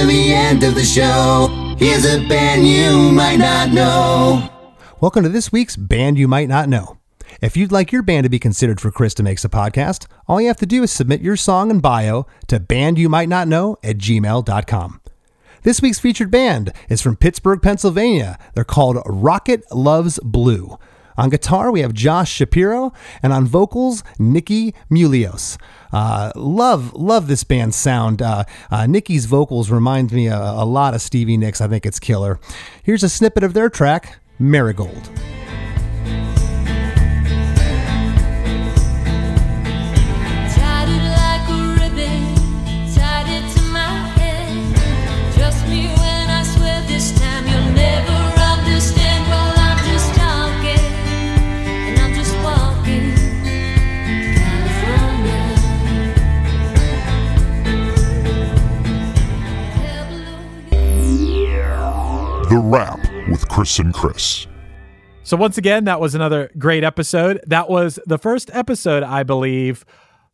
The 0.00 0.32
end 0.32 0.64
of 0.64 0.74
the 0.74 0.82
show, 0.82 1.76
here's 1.78 2.06
a 2.06 2.26
band 2.26 2.66
you 2.66 3.12
might 3.12 3.36
not 3.36 3.70
know. 3.70 4.48
Welcome 4.98 5.22
to 5.24 5.28
this 5.28 5.52
week's 5.52 5.76
Band 5.76 6.18
You 6.18 6.26
Might 6.26 6.48
Not 6.48 6.70
Know. 6.70 6.98
If 7.42 7.54
you'd 7.54 7.70
like 7.70 7.92
your 7.92 8.02
band 8.02 8.24
to 8.24 8.30
be 8.30 8.38
considered 8.38 8.80
for 8.80 8.90
Chris 8.90 9.14
DeMakes 9.14 9.44
a 9.44 9.50
Podcast, 9.50 10.06
all 10.26 10.40
you 10.40 10.48
have 10.48 10.56
to 10.56 10.66
do 10.66 10.82
is 10.82 10.90
submit 10.90 11.20
your 11.20 11.36
song 11.36 11.70
and 11.70 11.82
bio 11.82 12.26
to 12.48 12.58
bandyoumightnotknow 12.58 13.76
at 13.84 13.98
gmail.com. 13.98 15.00
This 15.62 15.82
week's 15.82 16.00
featured 16.00 16.30
band 16.30 16.72
is 16.88 17.02
from 17.02 17.16
Pittsburgh, 17.16 17.60
Pennsylvania. 17.60 18.38
They're 18.54 18.64
called 18.64 19.02
Rocket 19.04 19.70
Loves 19.70 20.18
Blue. 20.24 20.78
On 21.18 21.28
guitar, 21.28 21.70
we 21.70 21.82
have 21.82 21.92
Josh 21.92 22.32
Shapiro, 22.32 22.94
and 23.22 23.32
on 23.32 23.44
vocals, 23.44 24.02
Nikki 24.18 24.74
Mulios. 24.90 25.58
Uh, 25.92 26.32
love, 26.34 26.94
love 26.94 27.26
this 27.26 27.44
band's 27.44 27.76
sound. 27.76 28.22
Uh, 28.22 28.44
uh, 28.70 28.86
Nikki's 28.86 29.26
vocals 29.26 29.70
remind 29.70 30.12
me 30.12 30.28
a, 30.28 30.38
a 30.38 30.64
lot 30.64 30.94
of 30.94 31.00
Stevie 31.00 31.36
Nicks. 31.36 31.60
I 31.60 31.68
think 31.68 31.86
it's 31.86 31.98
killer. 31.98 32.38
Here's 32.82 33.02
a 33.02 33.08
snippet 33.08 33.42
of 33.42 33.54
their 33.54 33.68
track, 33.68 34.18
Marigold. 34.38 35.10
The 62.70 62.76
Rap 62.76 63.28
with 63.28 63.48
Chris 63.48 63.80
and 63.80 63.92
Chris. 63.92 64.46
So 65.24 65.36
once 65.36 65.58
again, 65.58 65.84
that 65.86 66.00
was 66.00 66.14
another 66.14 66.52
great 66.56 66.84
episode. 66.84 67.40
That 67.48 67.68
was 67.68 67.98
the 68.06 68.16
first 68.16 68.48
episode, 68.52 69.02
I 69.02 69.24
believe, 69.24 69.84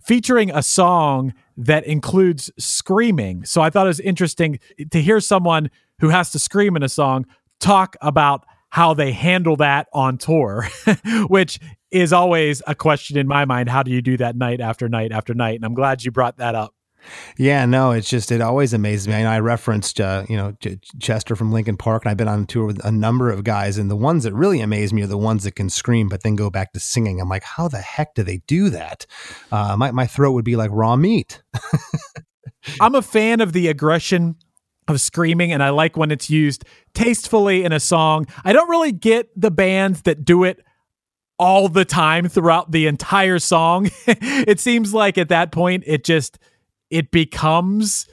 featuring 0.03 0.51
a 0.51 0.63
song 0.63 1.33
that 1.57 1.87
includes 1.87 2.51
screaming. 2.59 3.47
So 3.47 3.63
I 3.63 3.71
thought 3.71 3.87
it 3.87 3.89
was 3.89 4.01
interesting 4.01 4.59
to 4.91 5.01
hear 5.01 5.19
someone 5.19 5.71
who 6.01 6.11
has 6.11 6.31
to 6.33 6.39
scream 6.39 6.77
in 6.77 6.83
a 6.83 6.91
song 6.91 7.25
talk 7.59 7.97
about 8.03 8.45
how 8.69 8.93
they 8.93 9.13
handle 9.13 9.57
that 9.57 9.89
on 9.95 10.19
tour, 10.19 10.69
which 11.29 11.59
is 11.91 12.13
always 12.13 12.63
a 12.67 12.75
question 12.75 13.17
in 13.17 13.27
my 13.27 13.47
mind. 13.47 13.71
How 13.71 13.83
do 13.83 13.91
you 13.91 14.03
do 14.03 14.19
that 14.19 14.37
night 14.37 14.61
after 14.61 14.91
night 14.91 15.11
after 15.11 15.33
night? 15.33 15.55
And 15.55 15.65
I'm 15.65 15.75
glad 15.75 16.05
you 16.05 16.11
brought 16.11 16.37
that 16.37 16.55
up. 16.55 16.76
Yeah, 17.39 17.67
no, 17.67 17.93
it's 17.93 18.09
just 18.09 18.33
it 18.33 18.41
always 18.41 18.73
amazes 18.73 19.09
me. 19.09 19.15
I 19.15 19.37
I 19.37 19.41
referenced 19.41 20.01
uh, 20.01 20.25
you 20.29 20.37
know 20.37 20.53
Ch- 20.61 20.79
Chester 21.01 21.37
from 21.37 21.53
Linkin 21.53 21.77
Park, 21.77 22.05
and 22.05 22.11
I've 22.11 22.17
been 22.17 22.29
on 22.29 22.47
tour 22.47 22.67
with 22.67 22.85
a 22.85 22.93
number 22.93 23.31
of 23.31 23.45
guys, 23.45 23.79
and 23.79 23.91
the 23.91 23.97
ones 23.97 24.25
that 24.25 24.35
really 24.35 24.61
amaze 24.61 24.93
me 24.93 25.03
are 25.03 25.07
the 25.07 25.19
ones 25.19 25.45
that 25.45 25.53
can 25.53 25.69
scream 25.71 26.09
but 26.09 26.23
then 26.23 26.37
go 26.37 26.51
back 26.51 26.73
to 26.73 26.81
singing. 26.81 27.21
I'm 27.21 27.29
like, 27.29 27.45
how 27.45 27.69
the 27.69 27.79
heck 27.79 28.15
do 28.15 28.23
they 28.23 28.39
do 28.47 28.71
that? 28.71 29.07
Uh, 29.51 29.77
my 29.77 29.91
my 29.91 30.07
throat 30.07 30.33
would 30.33 30.45
be 30.45 30.57
like 30.57 30.71
raw 30.73 30.97
meat. 30.97 31.43
I'm 32.81 32.95
a 32.95 33.03
fan 33.03 33.41
of 33.41 33.53
the 33.53 33.69
aggression 33.69 34.37
of 34.89 35.01
screaming, 35.01 35.53
and 35.53 35.63
I 35.63 35.71
like 35.71 35.97
when 35.97 36.11
it's 36.11 36.31
used 36.31 36.65
tastefully 36.95 37.65
in 37.65 37.73
a 37.73 37.81
song. 37.81 38.27
I 38.45 38.53
don't 38.53 38.69
really 38.69 38.93
get 38.93 39.29
the 39.41 39.51
bands 39.51 40.03
that 40.03 40.25
do 40.25 40.45
it 40.45 40.65
all 41.39 41.69
the 41.69 41.85
time 41.85 42.29
throughout 42.29 42.71
the 42.71 42.87
entire 42.87 43.39
song. 43.39 43.91
it 44.07 44.61
seems 44.61 44.95
like 44.95 45.19
at 45.19 45.29
that 45.29 45.53
point, 45.53 45.85
it 45.87 46.05
just 46.05 46.39
it 46.91 47.11
becomes 47.11 48.07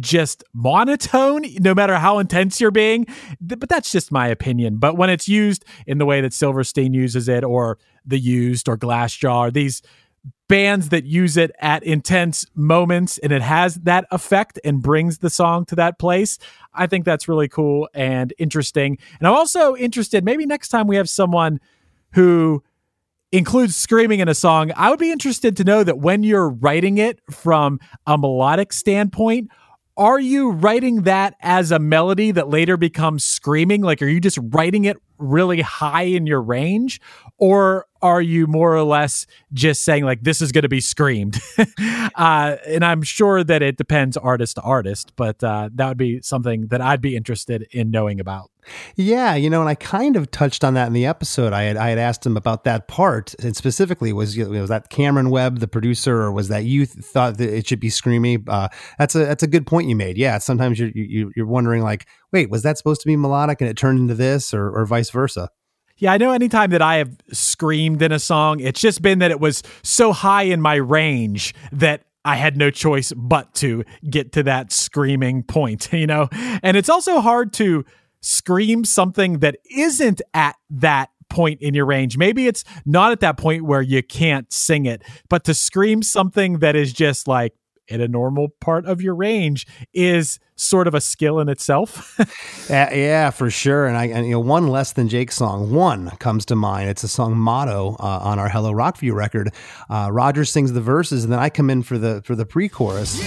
just 0.00 0.42
monotone 0.52 1.44
no 1.60 1.74
matter 1.74 1.96
how 1.96 2.18
intense 2.18 2.60
you're 2.60 2.70
being. 2.70 3.06
But 3.40 3.68
that's 3.68 3.92
just 3.92 4.10
my 4.10 4.28
opinion. 4.28 4.78
But 4.78 4.96
when 4.96 5.10
it's 5.10 5.28
used 5.28 5.64
in 5.86 5.98
the 5.98 6.06
way 6.06 6.20
that 6.20 6.32
silverstein 6.32 6.92
uses 6.94 7.28
it 7.28 7.44
or 7.44 7.78
the 8.04 8.18
used 8.18 8.68
or 8.68 8.76
glassjaw 8.76 9.48
or 9.48 9.50
these 9.50 9.82
bands 10.48 10.90
that 10.90 11.04
use 11.04 11.36
it 11.36 11.50
at 11.60 11.82
intense 11.82 12.46
moments 12.54 13.18
and 13.18 13.32
it 13.32 13.42
has 13.42 13.76
that 13.76 14.06
effect 14.10 14.58
and 14.64 14.82
brings 14.82 15.18
the 15.18 15.30
song 15.30 15.64
to 15.64 15.74
that 15.74 15.98
place 15.98 16.38
i 16.74 16.86
think 16.86 17.04
that's 17.04 17.28
really 17.28 17.48
cool 17.48 17.88
and 17.94 18.34
interesting. 18.38 18.98
And 19.18 19.26
i'm 19.26 19.34
also 19.34 19.74
interested 19.74 20.22
maybe 20.24 20.44
next 20.44 20.68
time 20.68 20.86
we 20.86 20.96
have 20.96 21.08
someone 21.08 21.60
who 22.12 22.62
includes 23.34 23.74
screaming 23.74 24.20
in 24.20 24.28
a 24.28 24.34
song, 24.34 24.70
I 24.76 24.90
would 24.90 25.00
be 25.00 25.10
interested 25.10 25.56
to 25.56 25.64
know 25.64 25.82
that 25.82 25.98
when 25.98 26.22
you're 26.22 26.48
writing 26.48 26.98
it 26.98 27.20
from 27.30 27.80
a 28.06 28.16
melodic 28.16 28.72
standpoint, 28.72 29.50
are 29.96 30.20
you 30.20 30.50
writing 30.50 31.02
that 31.02 31.34
as 31.40 31.72
a 31.72 31.78
melody 31.78 32.30
that 32.30 32.48
later 32.48 32.76
becomes 32.76 33.24
screaming? 33.24 33.82
Like, 33.82 34.02
are 34.02 34.08
you 34.08 34.20
just 34.20 34.38
writing 34.40 34.84
it 34.84 34.96
really 35.18 35.60
high 35.60 36.02
in 36.02 36.26
your 36.26 36.42
range? 36.42 37.00
Or 37.38 37.86
are 38.02 38.22
you 38.22 38.46
more 38.46 38.74
or 38.74 38.82
less 38.84 39.26
just 39.52 39.82
saying, 39.82 40.04
like, 40.04 40.22
this 40.22 40.40
is 40.40 40.52
going 40.52 40.62
to 40.62 40.68
be 40.68 40.80
screamed? 40.80 41.40
uh, 42.16 42.56
and 42.66 42.84
I'm 42.84 43.02
sure 43.02 43.42
that 43.42 43.62
it 43.62 43.76
depends 43.76 44.16
artist 44.16 44.56
to 44.56 44.62
artist, 44.62 45.12
but 45.16 45.42
uh, 45.42 45.70
that 45.74 45.88
would 45.88 45.98
be 45.98 46.20
something 46.22 46.68
that 46.68 46.80
I'd 46.80 47.00
be 47.00 47.16
interested 47.16 47.66
in 47.70 47.90
knowing 47.90 48.20
about. 48.20 48.50
Yeah, 48.96 49.34
you 49.34 49.50
know, 49.50 49.60
and 49.60 49.68
I 49.68 49.74
kind 49.74 50.16
of 50.16 50.30
touched 50.30 50.64
on 50.64 50.74
that 50.74 50.86
in 50.86 50.92
the 50.92 51.06
episode. 51.06 51.52
I 51.52 51.62
had 51.62 51.76
I 51.76 51.88
had 51.88 51.98
asked 51.98 52.24
him 52.24 52.36
about 52.36 52.64
that 52.64 52.88
part, 52.88 53.34
and 53.42 53.56
specifically 53.56 54.12
was 54.12 54.36
you 54.36 54.48
was 54.48 54.68
that 54.68 54.90
Cameron 54.90 55.30
Webb, 55.30 55.60
the 55.60 55.68
producer, 55.68 56.22
or 56.22 56.32
was 56.32 56.48
that 56.48 56.64
you 56.64 56.86
th- 56.86 57.04
thought 57.04 57.38
that 57.38 57.54
it 57.54 57.66
should 57.66 57.80
be 57.80 57.88
screamy? 57.88 58.42
Uh, 58.48 58.68
that's 58.98 59.14
a 59.14 59.18
that's 59.18 59.42
a 59.42 59.48
good 59.48 59.66
point 59.66 59.88
you 59.88 59.96
made. 59.96 60.16
Yeah, 60.18 60.38
sometimes 60.38 60.78
you're 60.78 60.90
you, 60.94 61.32
you're 61.36 61.46
wondering 61.46 61.82
like, 61.82 62.06
wait, 62.32 62.50
was 62.50 62.62
that 62.62 62.78
supposed 62.78 63.00
to 63.02 63.06
be 63.06 63.16
melodic 63.16 63.60
and 63.60 63.68
it 63.70 63.76
turned 63.76 63.98
into 63.98 64.14
this, 64.14 64.54
or 64.54 64.70
or 64.70 64.86
vice 64.86 65.10
versa? 65.10 65.50
Yeah, 65.96 66.12
I 66.12 66.18
know 66.18 66.32
anytime 66.32 66.70
that 66.70 66.82
I 66.82 66.96
have 66.96 67.16
screamed 67.32 68.02
in 68.02 68.10
a 68.10 68.18
song, 68.18 68.58
it's 68.60 68.80
just 68.80 69.00
been 69.00 69.20
that 69.20 69.30
it 69.30 69.38
was 69.38 69.62
so 69.82 70.12
high 70.12 70.42
in 70.42 70.60
my 70.60 70.74
range 70.74 71.54
that 71.70 72.02
I 72.24 72.36
had 72.36 72.56
no 72.56 72.70
choice 72.70 73.12
but 73.14 73.54
to 73.56 73.84
get 74.08 74.32
to 74.32 74.42
that 74.44 74.72
screaming 74.72 75.42
point, 75.42 75.88
you 75.92 76.06
know? 76.06 76.28
And 76.62 76.76
it's 76.76 76.88
also 76.88 77.20
hard 77.20 77.52
to 77.54 77.84
scream 78.24 78.84
something 78.84 79.40
that 79.40 79.56
isn't 79.70 80.22
at 80.32 80.56
that 80.70 81.10
point 81.28 81.60
in 81.60 81.74
your 81.74 81.86
range. 81.86 82.16
Maybe 82.16 82.46
it's 82.46 82.64
not 82.86 83.12
at 83.12 83.20
that 83.20 83.36
point 83.36 83.64
where 83.64 83.82
you 83.82 84.02
can't 84.02 84.52
sing 84.52 84.86
it, 84.86 85.02
but 85.28 85.44
to 85.44 85.54
scream 85.54 86.02
something 86.02 86.58
that 86.60 86.76
is 86.76 86.92
just 86.92 87.28
like 87.28 87.54
in 87.88 88.00
a 88.00 88.08
normal 88.08 88.48
part 88.60 88.86
of 88.86 89.02
your 89.02 89.14
range 89.14 89.66
is 89.92 90.38
sort 90.56 90.86
of 90.86 90.94
a 90.94 91.00
skill 91.00 91.38
in 91.38 91.50
itself. 91.50 92.18
yeah, 92.70 92.94
yeah, 92.94 93.30
for 93.30 93.50
sure. 93.50 93.86
And 93.86 93.96
I, 93.96 94.06
and, 94.06 94.26
you 94.26 94.32
know, 94.32 94.40
one 94.40 94.68
less 94.68 94.92
than 94.92 95.08
Jake 95.08 95.30
song, 95.30 95.70
one 95.70 96.10
comes 96.12 96.46
to 96.46 96.56
mind. 96.56 96.88
It's 96.88 97.02
a 97.02 97.08
song 97.08 97.36
motto 97.36 97.96
uh, 98.00 98.20
on 98.22 98.38
our 98.38 98.48
Hello 98.48 98.72
Rockview 98.72 99.12
record. 99.12 99.52
Uh, 99.90 100.08
Roger 100.10 100.46
sings 100.46 100.72
the 100.72 100.80
verses, 100.80 101.24
and 101.24 101.32
then 101.32 101.40
I 101.40 101.50
come 101.50 101.68
in 101.68 101.82
for 101.82 101.98
the 101.98 102.22
for 102.22 102.34
the 102.34 102.46
pre-chorus. 102.46 103.20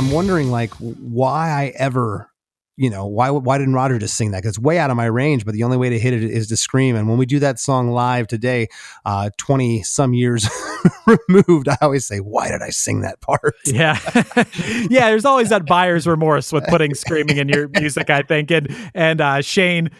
Listen 0.00 0.14
wondering 0.14 0.50
like 0.50 0.72
why 0.74 1.50
I 1.50 1.72
ever, 1.76 2.30
you 2.76 2.88
know, 2.88 3.06
why 3.06 3.30
why 3.30 3.58
didn't 3.58 3.74
Roger 3.74 3.98
just 3.98 4.14
sing 4.16 4.30
that? 4.30 4.38
Because 4.38 4.56
it's 4.56 4.58
way 4.58 4.78
out 4.78 4.90
of 4.90 4.96
my 4.96 5.04
range. 5.04 5.44
But 5.44 5.54
the 5.54 5.62
only 5.62 5.76
way 5.76 5.90
to 5.90 5.98
hit 5.98 6.14
it 6.14 6.22
is 6.22 6.48
to 6.48 6.56
scream. 6.56 6.96
And 6.96 7.08
when 7.08 7.18
we 7.18 7.26
do 7.26 7.38
that 7.40 7.58
song 7.58 7.90
live 7.90 8.26
today, 8.26 8.68
twenty 9.36 9.82
some 9.82 10.14
years 10.14 10.48
removed, 11.28 11.68
I 11.68 11.76
always 11.82 12.06
say, 12.06 12.18
why 12.18 12.48
did 12.48 12.62
I 12.62 12.70
sing 12.70 13.02
that 13.02 13.20
part? 13.20 13.54
Yeah. 13.66 13.98
yeah, 14.90 15.10
there's 15.10 15.24
always 15.24 15.50
that 15.50 15.66
buyer's 15.66 16.06
remorse 16.06 16.52
with 16.52 16.64
putting 16.66 16.94
screaming 16.94 17.36
in 17.36 17.48
your 17.48 17.68
music, 17.68 18.10
I 18.10 18.22
think. 18.22 18.50
And 18.50 18.74
and 18.94 19.20
uh, 19.20 19.42
Shane 19.42 19.90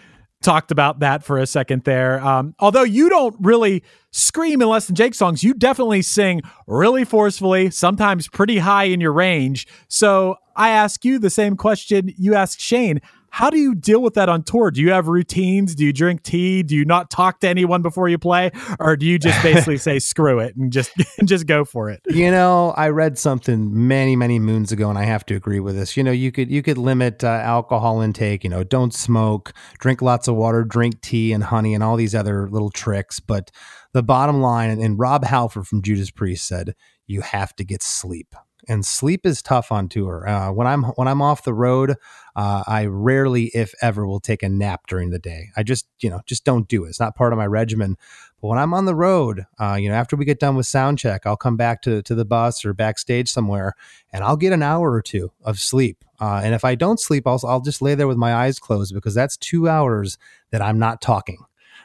talked 0.42 0.70
about 0.70 1.00
that 1.00 1.22
for 1.22 1.38
a 1.38 1.46
second 1.46 1.84
there. 1.84 2.20
Um, 2.20 2.54
although 2.58 2.82
you 2.82 3.08
don't 3.08 3.36
really 3.40 3.82
scream 4.10 4.62
in 4.62 4.68
Less 4.68 4.86
Than 4.86 4.96
Jake 4.96 5.14
songs, 5.14 5.42
you 5.42 5.54
definitely 5.54 6.02
sing 6.02 6.42
really 6.66 7.04
forcefully, 7.04 7.70
sometimes 7.70 8.28
pretty 8.28 8.58
high 8.58 8.84
in 8.84 9.00
your 9.00 9.12
range. 9.12 9.66
So 9.88 10.36
I 10.56 10.70
ask 10.70 11.04
you 11.04 11.18
the 11.18 11.30
same 11.30 11.56
question 11.56 12.12
you 12.16 12.34
asked 12.34 12.60
Shane. 12.60 13.00
How 13.30 13.48
do 13.48 13.58
you 13.58 13.74
deal 13.74 14.02
with 14.02 14.14
that 14.14 14.28
on 14.28 14.42
tour? 14.42 14.70
Do 14.70 14.80
you 14.80 14.90
have 14.90 15.08
routines? 15.08 15.74
Do 15.74 15.84
you 15.84 15.92
drink 15.92 16.22
tea? 16.22 16.62
Do 16.62 16.76
you 16.76 16.84
not 16.84 17.10
talk 17.10 17.40
to 17.40 17.48
anyone 17.48 17.80
before 17.80 18.08
you 18.08 18.18
play, 18.18 18.50
or 18.78 18.96
do 18.96 19.06
you 19.06 19.18
just 19.18 19.42
basically 19.42 19.78
say 19.78 19.98
screw 19.98 20.40
it 20.40 20.56
and 20.56 20.72
just 20.72 20.92
and 21.18 21.26
just 21.28 21.46
go 21.46 21.64
for 21.64 21.90
it? 21.90 22.00
You 22.08 22.30
know, 22.30 22.74
I 22.76 22.88
read 22.88 23.18
something 23.18 23.88
many, 23.88 24.16
many 24.16 24.38
moons 24.38 24.72
ago, 24.72 24.90
and 24.90 24.98
I 24.98 25.04
have 25.04 25.24
to 25.26 25.34
agree 25.34 25.60
with 25.60 25.76
this. 25.76 25.96
You 25.96 26.02
know, 26.02 26.10
you 26.10 26.32
could 26.32 26.50
you 26.50 26.62
could 26.62 26.78
limit 26.78 27.24
uh, 27.24 27.28
alcohol 27.28 28.00
intake. 28.00 28.44
You 28.44 28.50
know, 28.50 28.64
don't 28.64 28.92
smoke, 28.92 29.52
drink 29.78 30.02
lots 30.02 30.28
of 30.28 30.34
water, 30.34 30.64
drink 30.64 31.00
tea 31.00 31.32
and 31.32 31.44
honey, 31.44 31.74
and 31.74 31.82
all 31.82 31.96
these 31.96 32.14
other 32.14 32.48
little 32.50 32.70
tricks. 32.70 33.20
But 33.20 33.50
the 33.92 34.02
bottom 34.02 34.40
line, 34.40 34.70
and 34.70 34.98
Rob 34.98 35.24
Halford 35.24 35.66
from 35.66 35.82
Judas 35.82 36.10
Priest 36.10 36.46
said, 36.46 36.74
you 37.06 37.22
have 37.22 37.54
to 37.56 37.64
get 37.64 37.82
sleep 37.82 38.34
and 38.70 38.86
sleep 38.86 39.26
is 39.26 39.42
tough 39.42 39.72
on 39.72 39.88
tour. 39.88 40.28
Uh, 40.28 40.52
when 40.52 40.68
I'm 40.68 40.84
when 40.84 41.08
I'm 41.08 41.20
off 41.20 41.42
the 41.42 41.52
road, 41.52 41.96
uh, 42.36 42.62
I 42.68 42.86
rarely, 42.86 43.46
if 43.46 43.74
ever, 43.82 44.06
will 44.06 44.20
take 44.20 44.44
a 44.44 44.48
nap 44.48 44.86
during 44.86 45.10
the 45.10 45.18
day. 45.18 45.48
I 45.56 45.64
just 45.64 45.88
you 45.98 46.08
know 46.08 46.20
just 46.24 46.44
don't 46.44 46.68
do 46.68 46.84
it. 46.84 46.90
It's 46.90 47.00
not 47.00 47.16
part 47.16 47.32
of 47.32 47.36
my 47.36 47.46
regimen. 47.46 47.96
But 48.40 48.48
when 48.48 48.58
I'm 48.58 48.72
on 48.72 48.84
the 48.84 48.94
road, 48.94 49.44
uh, 49.58 49.76
you 49.78 49.88
know, 49.88 49.96
after 49.96 50.14
we 50.14 50.24
get 50.24 50.38
done 50.38 50.54
with 50.54 50.66
sound 50.66 51.00
check, 51.00 51.26
I'll 51.26 51.36
come 51.36 51.56
back 51.56 51.82
to 51.82 52.00
to 52.02 52.14
the 52.14 52.24
bus 52.24 52.64
or 52.64 52.72
backstage 52.72 53.28
somewhere, 53.28 53.74
and 54.12 54.22
I'll 54.22 54.36
get 54.36 54.52
an 54.52 54.62
hour 54.62 54.92
or 54.92 55.02
two 55.02 55.32
of 55.42 55.58
sleep. 55.58 56.04
Uh, 56.20 56.40
and 56.44 56.54
if 56.54 56.64
I 56.64 56.76
don't 56.76 57.00
sleep, 57.00 57.26
I'll 57.26 57.40
I'll 57.44 57.60
just 57.60 57.82
lay 57.82 57.96
there 57.96 58.08
with 58.08 58.18
my 58.18 58.32
eyes 58.32 58.60
closed 58.60 58.94
because 58.94 59.14
that's 59.14 59.36
two 59.36 59.68
hours 59.68 60.16
that 60.52 60.62
I'm 60.62 60.78
not 60.78 61.00
talking. 61.00 61.38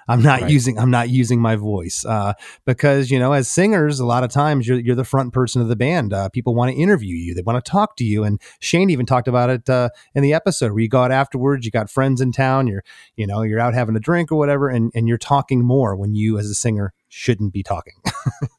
I'm 0.08 0.22
not 0.22 0.42
Right. 0.42 0.52
using 0.52 0.78
I'm 0.78 0.92
not 0.92 1.10
using 1.10 1.40
my 1.42 1.56
voice 1.56 2.06
uh, 2.06 2.34
because 2.66 3.10
you 3.10 3.18
know 3.20 3.32
as 3.34 3.50
singers 3.50 4.00
a 4.00 4.06
lot 4.06 4.24
of 4.24 4.30
times 4.30 4.68
you're 4.68 4.80
you're 4.80 4.96
the 4.96 5.04
front 5.04 5.34
person 5.34 5.62
of 5.62 5.68
the 5.68 5.76
band. 5.76 6.14
Uh, 6.14 6.30
people 6.30 6.54
want 6.54 6.72
to 6.72 6.78
interview 6.78 7.16
you, 7.16 7.34
they 7.34 7.42
want 7.42 7.64
to 7.64 7.72
talk 7.72 7.96
to 7.98 8.04
you, 8.04 8.24
and 8.24 8.40
Shane 8.60 8.90
even 8.90 9.06
talked 9.06 9.28
about 9.28 9.50
it 9.50 9.70
uh, 9.70 9.90
in 10.14 10.22
the 10.24 10.34
episode 10.34 10.72
where 10.72 10.82
you 10.82 10.90
go 10.90 11.02
out 11.02 11.12
afterwards. 11.12 11.66
You 11.66 11.72
got 11.72 11.90
friends 11.90 12.22
in 12.22 12.32
town. 12.32 12.68
You're 12.68 12.84
you 13.16 13.26
know 13.26 13.42
you're 13.42 13.60
out 13.60 13.74
having 13.74 13.96
a 13.96 14.00
drink 14.00 14.32
or 14.32 14.36
whatever, 14.36 14.70
and 14.70 14.92
and 14.94 15.08
you're 15.08 15.18
talking 15.18 15.64
more 15.64 15.96
when 15.96 16.14
you 16.14 16.38
as 16.38 16.50
a 16.50 16.56
singer 16.56 16.94
shouldn't 17.10 17.54
be 17.54 17.64
talking. 17.64 17.94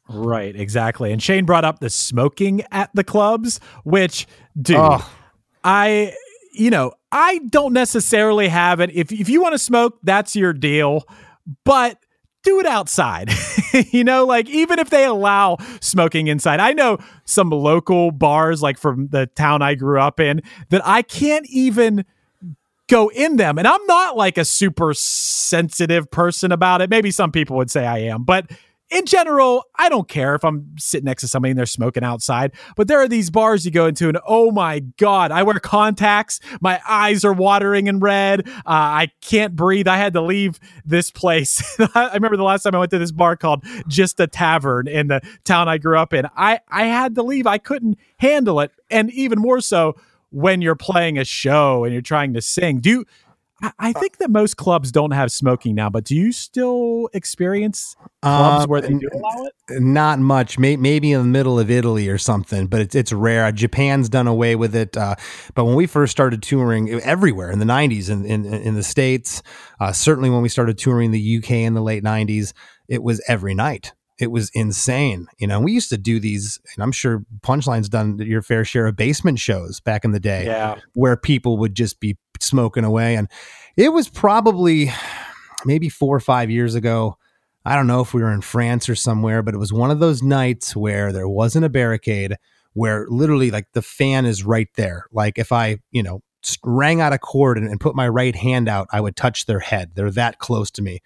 Right, 0.09 0.55
exactly. 0.55 1.11
And 1.11 1.21
Shane 1.21 1.43
brought 1.45 1.65
up 1.65 1.79
the 1.79 1.89
smoking 1.89 2.61
at 2.71 2.89
the 2.93 3.03
clubs, 3.03 3.59
which, 3.83 4.25
dude, 4.59 4.77
Oh. 4.79 5.05
I, 5.63 6.13
you 6.53 6.69
know, 6.69 6.93
I 7.11 7.39
don't 7.49 7.73
necessarily 7.73 8.47
have 8.47 8.79
it. 8.79 8.89
If 8.93 9.11
if 9.11 9.27
you 9.27 9.41
want 9.41 9.53
to 9.53 9.59
smoke, 9.59 9.99
that's 10.03 10.33
your 10.35 10.53
deal, 10.53 11.03
but 11.63 11.99
do 12.43 12.59
it 12.59 12.65
outside. 12.65 13.29
you 13.91 14.03
know, 14.03 14.25
like 14.25 14.49
even 14.49 14.79
if 14.79 14.89
they 14.89 15.05
allow 15.05 15.57
smoking 15.81 16.27
inside. 16.27 16.59
I 16.59 16.73
know 16.73 16.97
some 17.25 17.49
local 17.49 18.11
bars 18.11 18.61
like 18.61 18.77
from 18.77 19.07
the 19.09 19.27
town 19.27 19.61
I 19.61 19.75
grew 19.75 19.99
up 19.99 20.19
in 20.19 20.41
that 20.69 20.81
I 20.85 21.01
can't 21.01 21.45
even 21.49 22.05
go 22.87 23.09
in 23.09 23.35
them. 23.35 23.57
And 23.57 23.67
I'm 23.67 23.85
not 23.85 24.15
like 24.15 24.37
a 24.37 24.45
super 24.45 24.93
sensitive 24.93 26.09
person 26.09 26.51
about 26.51 26.81
it. 26.81 26.89
Maybe 26.89 27.11
some 27.11 27.31
people 27.31 27.57
would 27.57 27.69
say 27.69 27.85
I 27.85 27.99
am, 27.99 28.23
but 28.23 28.49
in 28.89 29.05
general, 29.05 29.65
I 29.75 29.89
don't 29.89 30.07
care 30.07 30.33
if 30.35 30.45
I'm 30.45 30.75
sitting 30.77 31.05
next 31.05 31.21
to 31.21 31.27
somebody 31.27 31.51
and 31.51 31.59
they're 31.59 31.65
smoking 31.65 32.03
outside. 32.03 32.53
But 32.75 32.87
there 32.87 32.99
are 32.99 33.07
these 33.07 33.29
bars 33.29 33.65
you 33.65 33.71
go 33.71 33.87
into, 33.87 34.07
and 34.07 34.17
oh 34.25 34.51
my 34.51 34.79
God, 34.79 35.31
I 35.31 35.43
wear 35.43 35.59
contacts. 35.59 36.39
My 36.61 36.79
eyes 36.87 37.25
are 37.25 37.33
watering 37.33 37.89
and 37.89 38.01
red. 38.01 38.47
Uh, 38.47 38.61
I 38.65 39.11
can't 39.21 39.55
breathe. 39.55 39.87
I 39.87 39.97
had 39.97 40.13
to 40.13 40.21
leave 40.21 40.59
this 40.85 41.11
place. 41.11 41.77
I 41.95 42.13
remember 42.13 42.37
the 42.37 42.43
last 42.43 42.63
time 42.63 42.75
I 42.75 42.79
went 42.79 42.91
to 42.91 42.99
this 42.99 43.11
bar 43.11 43.35
called 43.35 43.65
Just 43.87 44.19
a 44.19 44.27
Tavern 44.27 44.87
in 44.87 45.07
the 45.07 45.21
town 45.43 45.67
I 45.67 45.77
grew 45.77 45.97
up 45.97 46.13
in. 46.13 46.25
I, 46.37 46.61
I 46.69 46.85
had 46.85 47.15
to 47.15 47.23
leave. 47.23 47.45
I 47.45 47.57
couldn't 47.57 47.97
handle 48.19 48.61
it. 48.61 48.71
And 48.89 49.11
even 49.11 49.39
more 49.39 49.59
so 49.59 49.95
when 50.29 50.61
you're 50.61 50.75
playing 50.75 51.17
a 51.17 51.25
show 51.25 51.83
and 51.83 51.93
you're 51.93 52.01
trying 52.01 52.33
to 52.33 52.41
sing. 52.41 52.79
Do 52.79 52.89
you, 52.89 53.05
I- 53.61 53.71
I 53.79 53.93
think 53.93 54.17
that 54.17 54.29
most 54.29 54.57
clubs 54.57 54.91
don't 54.91 55.11
have 55.11 55.31
smoking 55.31 55.73
now, 55.75 55.89
but 55.89 56.03
do 56.03 56.15
you 56.15 56.31
still 56.31 57.09
experience 57.13 57.95
clubs 58.21 58.65
Uh, 58.65 58.67
where 58.67 58.81
they 58.81 58.89
do 58.93 59.09
allow 59.13 59.45
it? 59.45 59.81
Not 59.81 60.19
much, 60.19 60.59
may, 60.59 60.75
maybe 60.77 61.11
in 61.11 61.21
the 61.21 61.27
middle 61.27 61.59
of 61.59 61.71
Italy 61.71 62.07
or 62.07 62.17
something, 62.17 62.67
but 62.67 62.81
it's 62.81 62.93
it's 62.95 63.11
rare. 63.11 63.51
Japan's 63.51 64.09
done 64.09 64.27
away 64.27 64.55
with 64.55 64.75
it. 64.75 64.95
Uh, 64.95 65.15
but 65.55 65.65
when 65.65 65.75
we 65.75 65.87
first 65.87 66.11
started 66.11 66.41
touring 66.43 66.89
everywhere 67.01 67.49
in 67.51 67.59
the 67.59 67.65
'90s, 67.65 68.09
in 68.09 68.25
in, 68.25 68.45
in 68.45 68.75
the 68.75 68.83
states, 68.83 69.41
uh, 69.79 69.91
certainly 69.91 70.29
when 70.29 70.41
we 70.41 70.49
started 70.49 70.77
touring 70.77 71.11
the 71.11 71.37
UK 71.37 71.63
in 71.65 71.73
the 71.73 71.81
late 71.81 72.03
'90s, 72.03 72.53
it 72.87 73.01
was 73.01 73.21
every 73.27 73.55
night. 73.55 73.93
It 74.19 74.31
was 74.31 74.49
insane, 74.53 75.27
you 75.37 75.45
know. 75.47 75.59
We 75.59 75.71
used 75.73 75.89
to 75.89 75.97
do 75.97 76.19
these, 76.19 76.59
and 76.73 76.83
I'm 76.83 76.91
sure 76.91 77.23
Punchline's 77.41 77.89
done 77.89 78.17
your 78.19 78.41
fair 78.41 78.65
share 78.65 78.87
of 78.87 78.95
basement 78.95 79.39
shows 79.39 79.79
back 79.79 80.03
in 80.03 80.11
the 80.11 80.19
day 80.19 80.45
Yeah. 80.45 80.75
where 80.93 81.15
people 81.15 81.57
would 81.57 81.75
just 81.75 81.99
be 81.99 82.17
smoking 82.39 82.83
away. 82.83 83.15
And 83.15 83.27
it 83.75 83.93
was 83.93 84.09
probably 84.09 84.91
maybe 85.65 85.89
four 85.89 86.15
or 86.15 86.19
five 86.19 86.49
years 86.49 86.73
ago. 86.75 87.17
I 87.65 87.75
don't 87.75 87.87
know 87.87 88.01
if 88.01 88.13
we 88.13 88.21
were 88.21 88.31
in 88.31 88.41
France 88.41 88.87
or 88.89 88.95
somewhere, 88.95 89.41
but 89.43 89.53
it 89.53 89.57
was 89.57 89.73
one 89.73 89.91
of 89.91 89.99
those 89.99 90.23
nights 90.23 90.75
where 90.75 91.11
there 91.11 91.27
wasn't 91.27 91.65
a 91.65 91.69
barricade, 91.69 92.37
where 92.73 93.05
literally 93.09 93.51
like 93.51 93.67
the 93.73 93.81
fan 93.81 94.25
is 94.25 94.43
right 94.43 94.69
there. 94.77 95.05
Like 95.11 95.37
if 95.37 95.51
I, 95.51 95.79
you 95.91 96.01
know, 96.01 96.21
rang 96.63 97.01
out 97.01 97.11
a 97.13 97.17
cord 97.17 97.57
and, 97.57 97.67
and 97.67 97.79
put 97.79 97.93
my 97.95 98.07
right 98.07 98.35
hand 98.35 98.69
out, 98.69 98.87
I 98.91 99.01
would 99.01 99.15
touch 99.15 99.47
their 99.47 99.59
head. 99.59 99.91
They're 99.95 100.11
that 100.11 100.39
close 100.39 100.71
to 100.71 100.81
me. 100.81 101.01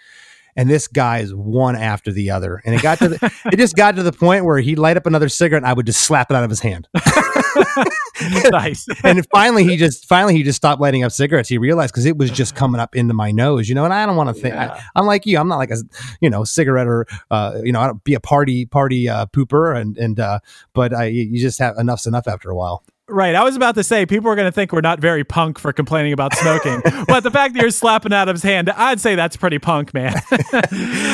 And 0.55 0.69
this 0.69 0.87
guy 0.87 1.19
is 1.19 1.33
one 1.33 1.75
after 1.75 2.11
the 2.11 2.31
other. 2.31 2.61
And 2.65 2.75
it 2.75 2.81
got 2.81 2.99
to 2.99 3.09
the, 3.09 3.31
it 3.51 3.57
just 3.57 3.75
got 3.75 3.95
to 3.95 4.03
the 4.03 4.11
point 4.11 4.45
where 4.45 4.59
he'd 4.59 4.79
light 4.79 4.97
up 4.97 5.05
another 5.05 5.29
cigarette 5.29 5.63
and 5.63 5.69
I 5.69 5.73
would 5.73 5.85
just 5.85 6.03
slap 6.03 6.31
it 6.31 6.35
out 6.35 6.43
of 6.43 6.49
his 6.49 6.59
hand. 6.59 6.87
nice. 8.51 8.87
and 9.03 9.25
finally 9.31 9.63
he 9.63 9.77
just 9.77 10.07
finally 10.07 10.35
he 10.35 10.43
just 10.43 10.57
stopped 10.57 10.81
lighting 10.81 11.03
up 11.03 11.11
cigarettes. 11.11 11.49
He 11.49 11.57
realized 11.57 11.93
because 11.93 12.05
it 12.05 12.17
was 12.17 12.31
just 12.31 12.55
coming 12.55 12.79
up 12.79 12.95
into 12.95 13.13
my 13.13 13.31
nose, 13.31 13.69
you 13.69 13.75
know. 13.75 13.85
And 13.85 13.93
I 13.93 14.05
don't 14.05 14.15
want 14.15 14.35
to 14.35 14.41
think. 14.41 14.55
I, 14.55 14.81
I'm 14.95 15.05
like 15.05 15.25
you. 15.25 15.37
I'm 15.37 15.47
not 15.47 15.57
like 15.57 15.71
a 15.71 15.77
you 16.19 16.29
know 16.29 16.43
cigarette 16.43 16.87
or 16.87 17.07
uh, 17.29 17.59
you 17.63 17.71
know 17.71 17.81
I 17.81 17.87
don't 17.87 18.03
be 18.03 18.13
a 18.13 18.19
party 18.19 18.65
party 18.65 19.09
uh, 19.09 19.25
pooper 19.27 19.79
and 19.79 19.97
and 19.97 20.19
uh, 20.19 20.39
but 20.73 20.93
I, 20.93 21.05
you 21.05 21.39
just 21.39 21.59
have 21.59 21.77
enough's 21.77 22.05
enough 22.07 22.27
after 22.27 22.49
a 22.49 22.55
while. 22.55 22.83
Right. 23.11 23.35
I 23.35 23.43
was 23.43 23.55
about 23.57 23.75
to 23.75 23.83
say 23.83 24.05
people 24.05 24.29
are 24.31 24.35
going 24.35 24.47
to 24.47 24.51
think 24.51 24.71
we're 24.71 24.81
not 24.81 24.99
very 24.99 25.23
punk 25.23 25.59
for 25.59 25.73
complaining 25.73 26.13
about 26.13 26.33
smoking, 26.35 26.81
but 27.07 27.23
the 27.23 27.31
fact 27.31 27.53
that 27.53 27.61
you're 27.61 27.69
slapping 27.69 28.13
out 28.13 28.29
of 28.29 28.35
his 28.35 28.43
hand, 28.43 28.69
I'd 28.69 29.01
say 29.01 29.15
that's 29.15 29.35
pretty 29.37 29.59
punk, 29.59 29.93
man. 29.93 30.13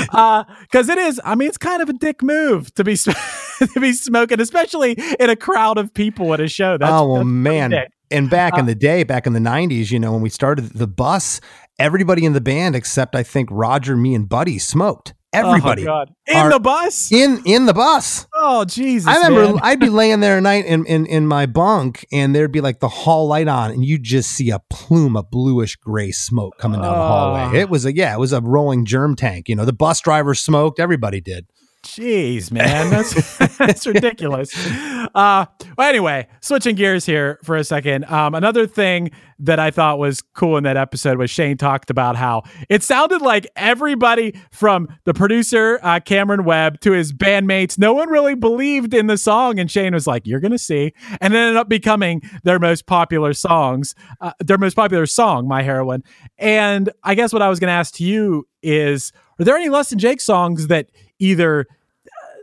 Because 0.08 0.90
it 0.90 0.98
is. 0.98 1.20
I 1.24 1.36
mean, 1.36 1.48
it's 1.48 1.58
kind 1.58 1.82
of 1.82 1.90
a 1.90 1.94
dick 1.94 2.22
move 2.22 2.74
to 2.76 2.84
be 2.84 2.96
to 2.98 3.80
be 3.80 3.94
smoking, 3.94 4.40
especially 4.40 4.94
in 5.20 5.30
a 5.30 5.36
crowd 5.36 5.78
of 5.78 5.94
people 5.94 6.34
at 6.34 6.40
a 6.40 6.48
show. 6.48 6.78
That's, 6.78 6.92
oh 6.92 7.12
well, 7.14 7.24
man. 7.24 7.72
dick. 7.72 7.90
And 8.10 8.30
back 8.30 8.54
in 8.54 8.62
Uh, 8.62 8.68
the 8.68 8.76
day, 8.76 9.04
back 9.04 9.28
in 9.28 9.34
the 9.34 9.40
'90s, 9.40 9.92
you 9.92 10.00
know, 10.00 10.14
when 10.14 10.22
we 10.22 10.30
started 10.30 10.66
the 10.74 10.88
bus, 10.88 11.42
everybody 11.78 12.26
in 12.26 12.34
the 12.34 12.42
band 12.42 12.76
except 12.76 13.16
I 13.16 13.24
think 13.24 13.50
Roger, 13.52 13.98
me, 13.98 14.16
and 14.16 14.30
Buddy 14.30 14.60
smoked. 14.60 15.14
Everybody 15.34 15.84
Oh, 15.84 15.86
God. 15.86 16.14
In 16.26 16.50
the 16.50 16.60
bus? 16.60 17.12
in 17.12 17.42
in 17.46 17.66
the 17.66 17.74
bus. 17.74 18.26
Oh 18.34 18.64
Jesus! 18.66 19.08
I 19.08 19.16
remember 19.28 19.54
man. 19.56 19.60
I'd 19.62 19.80
be 19.80 19.90
laying 19.90 20.20
there 20.22 20.38
at 20.38 20.44
night 20.44 20.66
in, 20.66 20.86
in, 20.86 21.06
in 21.06 21.28
my 21.28 21.46
bunk 21.46 22.06
and 22.12 22.34
there'd 22.34 22.52
be 22.52 22.62
like 22.62 22.80
the 22.80 22.88
hall 22.88 23.28
light 23.28 23.48
on 23.48 23.72
and 23.72 23.84
you 23.86 24.00
just 24.00 24.32
see 24.32 24.50
a 24.52 24.60
plume 24.70 25.18
of 25.18 25.30
bluish 25.30 25.76
gray 25.76 26.12
smoke 26.12 26.58
coming 26.58 26.82
down 26.82 26.94
the 26.94 26.98
Ah. 27.00 27.08
hallway. 27.44 27.60
It 27.60 27.70
was 27.70 27.86
a 27.86 27.94
yeah, 27.96 28.14
it 28.16 28.20
was 28.20 28.32
a 28.34 28.42
rolling 28.42 28.86
germ 28.86 29.16
tank. 29.16 29.50
You 29.50 29.56
know, 29.56 29.66
the 29.66 29.74
bus 29.74 30.00
driver 30.02 30.34
smoked, 30.34 30.80
everybody 30.80 31.20
did. 31.22 31.46
Jeez, 31.98 32.52
man, 32.52 32.92
that's 32.92 33.38
that's 33.58 33.88
ridiculous. 33.88 34.56
Uh, 35.16 35.48
well, 35.76 35.90
anyway, 35.90 36.28
switching 36.42 36.76
gears 36.76 37.08
here 37.08 37.40
for 37.44 37.56
a 37.56 37.64
second. 37.64 38.06
Um, 38.06 38.36
another 38.36 38.68
thing 38.68 39.10
that 39.40 39.58
I 39.58 39.72
thought 39.72 39.98
was 39.98 40.22
cool 40.22 40.58
in 40.58 40.64
that 40.66 40.78
episode 40.78 41.18
was 41.18 41.32
Shane 41.32 41.58
talked 41.58 41.90
about 41.90 42.16
how 42.16 42.44
it 42.70 42.84
sounded 42.84 43.24
like 43.24 43.48
everybody 43.56 44.40
from 44.52 44.88
the 45.06 45.14
producer 45.16 45.80
uh, 45.82 46.00
Cameron 46.00 46.44
Webb 46.44 46.82
to 46.82 46.92
his 46.92 47.12
bandmates, 47.14 47.80
no 47.80 47.94
one 47.94 48.10
really 48.10 48.36
believed 48.36 48.94
in 48.94 49.08
the 49.08 49.18
song, 49.18 49.58
and 49.58 49.72
Shane 49.72 49.96
was 49.96 50.06
like, 50.06 50.28
"You're 50.28 50.40
gonna 50.40 50.60
see," 50.60 50.94
and 51.20 51.34
it 51.34 51.38
ended 51.38 51.58
up 51.58 51.68
becoming 51.68 52.22
their 52.44 52.60
most 52.60 52.86
popular 52.86 53.34
songs, 53.34 53.96
uh, 54.22 54.34
their 54.40 54.60
most 54.60 54.76
popular 54.76 55.08
song, 55.08 55.48
"My 55.48 55.64
Heroine." 55.64 56.04
And 56.38 56.92
I 57.04 57.16
guess 57.16 57.34
what 57.34 57.42
I 57.42 57.50
was 57.50 57.60
gonna 57.60 57.72
ask 57.72 57.96
to 57.96 58.04
you 58.04 58.48
is, 58.62 59.12
are 59.40 59.46
there 59.46 59.58
any 59.58 59.70
Less 59.70 59.90
Than 59.90 59.98
Jake 59.98 60.22
songs 60.22 60.68
that 60.68 60.92
either 61.20 61.66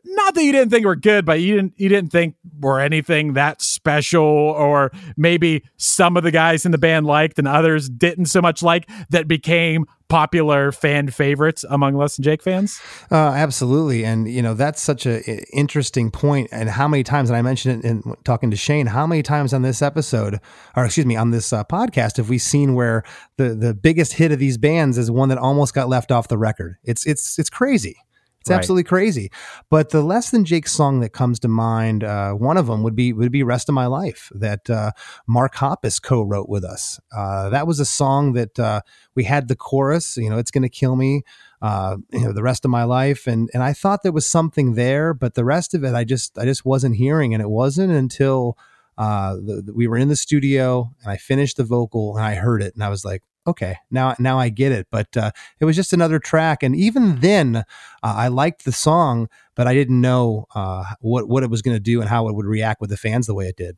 not 0.05 0.35
that 0.35 0.45
you 0.45 0.53
didn't 0.53 0.71
think 0.71 0.85
were 0.85 0.97
good, 0.97 1.25
but 1.25 1.41
you 1.41 1.57
didn't 1.57 1.73
you 1.77 1.89
didn't 1.89 2.11
think 2.11 2.37
were 2.61 2.81
anything 2.81 3.33
that 3.35 3.63
special, 3.63 4.23
or 4.23 4.93
maybe 5.17 5.65
some 5.77 6.17
of 6.17 6.23
the 6.23 6.31
guys 6.31 6.65
in 6.67 6.73
the 6.73 6.79
band 6.79 7.07
liked 7.07 7.39
and 7.39 7.49
others 7.49 7.89
didn't 7.89 8.27
so 8.27 8.41
much 8.41 8.63
like 8.63 8.89
that 9.11 9.27
became 9.29 9.87
popular 10.09 10.71
fan 10.71 11.09
favorites 11.09 11.65
among 11.71 11.97
Less 11.97 12.17
Than 12.17 12.23
Jake 12.23 12.43
fans? 12.43 12.79
Uh, 13.11 13.17
absolutely, 13.17 14.05
and 14.05 14.31
you 14.31 14.43
know 14.43 14.55
that's 14.55 14.83
such 14.83 15.07
a 15.07 15.19
i- 15.31 15.45
interesting 15.53 16.11
point. 16.11 16.49
And 16.53 16.69
how 16.69 16.87
many 16.87 17.03
times? 17.03 17.31
And 17.31 17.37
I 17.37 17.43
mentioned 17.43 17.85
it 17.85 17.89
in 17.89 18.03
talking 18.25 18.51
to 18.51 18.57
Shane. 18.57 18.87
How 18.87 19.07
many 19.07 19.23
times 19.23 19.53
on 19.55 19.63
this 19.63 19.83
episode, 19.83 20.39
or 20.77 20.85
excuse 20.85 21.07
me, 21.07 21.17
on 21.17 21.31
this 21.31 21.53
uh, 21.53 21.65
podcast, 21.65 22.19
have 22.19 22.29
we 22.29 22.39
seen 22.39 22.75
where 22.75 23.03
the 23.39 23.55
the 23.55 23.75
biggest 23.75 24.15
hit 24.15 24.33
of 24.33 24.39
these 24.39 24.59
bands 24.59 24.99
is 24.99 25.11
one 25.11 25.31
that 25.31 25.39
almost 25.39 25.75
got 25.75 25.89
left 25.89 26.13
off 26.13 26.29
the 26.29 26.39
record? 26.39 26.77
It's 26.85 27.07
it's 27.07 27.39
it's 27.39 27.51
crazy. 27.51 27.97
It's 28.45 28.51
Right. 28.51 28.59
absolutely 28.59 28.85
crazy. 28.85 29.31
But 29.71 29.89
the 29.89 30.03
Less 30.03 30.31
Than 30.31 30.45
Jake 30.45 30.69
song 30.69 31.01
that 31.01 31.15
comes 31.15 31.41
to 31.41 31.49
mind, 31.49 32.05
uh, 32.05 32.33
one 32.33 32.59
of 32.59 32.67
them 32.67 32.83
would 32.83 32.95
be 32.95 33.11
would 33.15 33.33
be 33.33 33.43
"Rest 33.43 33.71
of 33.71 33.75
My 33.75 33.87
Life" 33.87 34.31
that 34.35 34.69
uh, 34.69 34.91
Mark 35.27 35.55
Hoppus 35.55 35.99
co-wrote 36.03 36.47
with 36.51 36.63
us. 36.63 37.01
Uh, 37.17 37.49
that 37.49 37.67
was 37.67 37.81
a 37.81 37.87
song 37.87 38.35
that 38.35 38.59
uh, 38.59 38.83
we 39.15 39.25
had 39.25 39.49
the 39.49 39.57
chorus. 39.57 40.19
You 40.19 40.29
know, 40.29 40.37
it's 40.37 40.51
going 40.51 40.61
to 40.63 40.69
kill 40.69 40.95
me. 40.95 41.23
Uh, 41.63 41.97
you 42.13 42.21
know, 42.21 42.33
the 42.35 42.43
rest 42.43 42.67
of 42.67 42.71
my 42.71 42.85
life, 42.85 43.27
and 43.27 43.49
and 43.55 43.63
I 43.63 43.73
thought 43.73 44.03
there 44.03 44.13
was 44.13 44.27
something 44.27 44.75
there, 44.75 45.15
but 45.15 45.33
the 45.37 45.45
rest 45.47 45.73
of 45.73 45.83
it, 45.83 45.95
I 45.95 46.05
just 46.05 46.37
I 46.39 46.45
just 46.45 46.67
wasn't 46.67 46.97
hearing, 46.97 47.33
and 47.33 47.41
it 47.43 47.49
wasn't 47.49 47.93
until 47.93 48.59
uh, 48.99 49.37
the, 49.37 49.63
the- 49.65 49.73
we 49.73 49.87
were 49.87 49.97
in 49.97 50.09
the 50.09 50.17
studio 50.17 50.93
and 51.03 51.11
I 51.11 51.17
finished 51.17 51.57
the 51.57 51.65
vocal 51.65 52.15
and 52.17 52.25
I 52.27 52.35
heard 52.35 52.63
it, 52.63 52.75
and 52.75 52.85
I 52.85 52.91
was 52.91 53.07
like, 53.07 53.23
okay, 53.47 53.77
now 53.91 54.15
now 54.19 54.39
I 54.39 54.49
get 54.49 54.73
it. 54.73 54.87
But 54.91 55.17
uh, 55.17 55.31
it 55.61 55.65
was 55.65 55.77
just 55.77 55.93
another 55.93 56.19
track, 56.19 56.63
and 56.63 56.75
even 56.75 57.21
then, 57.21 57.57
uh, 57.57 57.63
I 58.03 58.29
liked 58.29 58.65
the 58.65 58.73
song, 58.73 59.29
but 59.55 59.67
I 59.67 59.75
didn't 59.75 60.01
know 60.01 60.47
uh, 60.55 60.85
what 61.01 61.29
what 61.29 61.43
it 61.43 61.51
was 61.51 61.63
going 61.63 61.77
to 61.77 61.81
do 61.81 62.01
and 62.01 62.09
how 62.09 62.29
it 62.29 62.35
would 62.35 62.47
react 62.47 62.81
with 62.81 62.91
the 62.91 62.97
fans 62.97 63.27
the 63.27 63.35
way 63.35 63.47
it 63.47 63.57
did. 63.57 63.77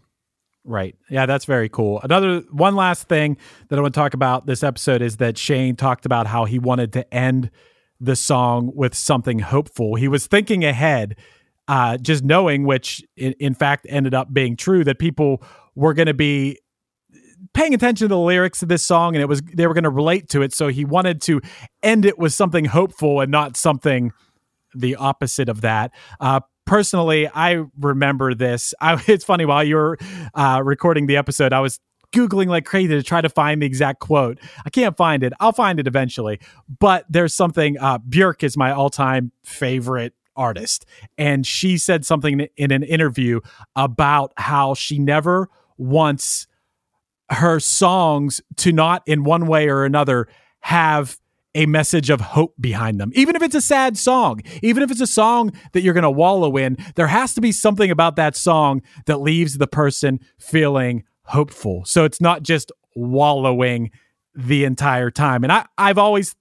Right. 0.66 0.96
Yeah, 1.08 1.26
that's 1.26 1.44
very 1.44 1.68
cool. 1.68 2.00
Another 2.02 2.40
one 2.50 2.74
last 2.74 3.08
thing 3.08 3.36
that 3.68 3.78
I 3.78 3.82
want 3.82 3.94
to 3.94 4.00
talk 4.00 4.14
about 4.14 4.46
this 4.46 4.64
episode 4.64 5.00
is 5.00 5.18
that 5.18 5.38
Shane 5.38 5.76
talked 5.76 6.04
about 6.04 6.26
how 6.26 6.44
he 6.44 6.58
wanted 6.58 6.92
to 6.94 7.14
end 7.14 7.50
the 8.00 8.16
song 8.16 8.72
with 8.74 8.92
something 8.92 9.38
hopeful. 9.38 9.94
He 9.94 10.08
was 10.08 10.26
thinking 10.26 10.64
ahead, 10.64 11.16
uh, 11.68 11.98
just 11.98 12.24
knowing, 12.24 12.64
which 12.64 13.04
in, 13.16 13.32
in 13.38 13.54
fact 13.54 13.86
ended 13.88 14.12
up 14.12 14.34
being 14.34 14.56
true, 14.56 14.82
that 14.82 14.98
people 14.98 15.40
were 15.76 15.94
going 15.94 16.06
to 16.06 16.14
be 16.14 16.58
paying 17.54 17.74
attention 17.74 18.04
to 18.04 18.14
the 18.14 18.18
lyrics 18.18 18.62
of 18.62 18.68
this 18.68 18.82
song 18.82 19.14
and 19.14 19.22
it 19.22 19.28
was 19.28 19.40
they 19.54 19.66
were 19.66 19.74
going 19.74 19.84
to 19.84 19.90
relate 19.90 20.28
to 20.28 20.42
it 20.42 20.52
so 20.52 20.68
he 20.68 20.84
wanted 20.84 21.20
to 21.22 21.40
end 21.82 22.04
it 22.04 22.18
with 22.18 22.32
something 22.32 22.66
hopeful 22.66 23.20
and 23.20 23.30
not 23.30 23.56
something 23.56 24.12
the 24.74 24.94
opposite 24.96 25.48
of 25.48 25.62
that. 25.62 25.90
Uh 26.20 26.40
personally 26.66 27.28
i 27.32 27.62
remember 27.78 28.34
this. 28.34 28.74
I, 28.80 29.02
it's 29.06 29.24
funny 29.24 29.44
while 29.44 29.64
you 29.64 29.76
were 29.76 29.98
uh 30.34 30.60
recording 30.64 31.06
the 31.06 31.16
episode 31.16 31.52
i 31.52 31.60
was 31.60 31.80
googling 32.12 32.48
like 32.48 32.64
crazy 32.64 32.94
to 32.94 33.02
try 33.02 33.20
to 33.20 33.28
find 33.28 33.62
the 33.62 33.66
exact 33.66 34.00
quote. 34.00 34.38
I 34.64 34.70
can't 34.70 34.96
find 34.96 35.22
it. 35.22 35.32
I'll 35.40 35.52
find 35.52 35.80
it 35.80 35.86
eventually. 35.86 36.40
But 36.78 37.04
there's 37.08 37.34
something 37.34 37.78
uh 37.78 37.98
Björk 38.00 38.42
is 38.42 38.56
my 38.56 38.70
all-time 38.72 39.32
favorite 39.44 40.14
artist 40.34 40.84
and 41.16 41.46
she 41.46 41.78
said 41.78 42.04
something 42.04 42.46
in 42.56 42.70
an 42.70 42.82
interview 42.82 43.40
about 43.74 44.32
how 44.36 44.74
she 44.74 44.98
never 44.98 45.48
wants 45.78 46.46
her 47.30 47.60
songs 47.60 48.40
to 48.56 48.72
not 48.72 49.02
in 49.06 49.24
one 49.24 49.46
way 49.46 49.68
or 49.68 49.84
another 49.84 50.28
have 50.60 51.18
a 51.54 51.66
message 51.66 52.10
of 52.10 52.20
hope 52.20 52.54
behind 52.60 53.00
them. 53.00 53.10
Even 53.14 53.34
if 53.34 53.42
it's 53.42 53.54
a 53.54 53.62
sad 53.62 53.96
song, 53.96 54.42
even 54.62 54.82
if 54.82 54.90
it's 54.90 55.00
a 55.00 55.06
song 55.06 55.52
that 55.72 55.80
you're 55.80 55.94
going 55.94 56.02
to 56.02 56.10
wallow 56.10 56.56
in, 56.56 56.76
there 56.96 57.06
has 57.06 57.32
to 57.34 57.40
be 57.40 57.50
something 57.50 57.90
about 57.90 58.16
that 58.16 58.36
song 58.36 58.82
that 59.06 59.20
leaves 59.22 59.56
the 59.56 59.66
person 59.66 60.20
feeling 60.38 61.02
hopeful. 61.24 61.84
So 61.86 62.04
it's 62.04 62.20
not 62.20 62.42
just 62.42 62.70
wallowing 62.94 63.90
the 64.34 64.64
entire 64.64 65.10
time. 65.10 65.44
And 65.44 65.52
I, 65.52 65.66
I've 65.78 65.98
always 65.98 66.34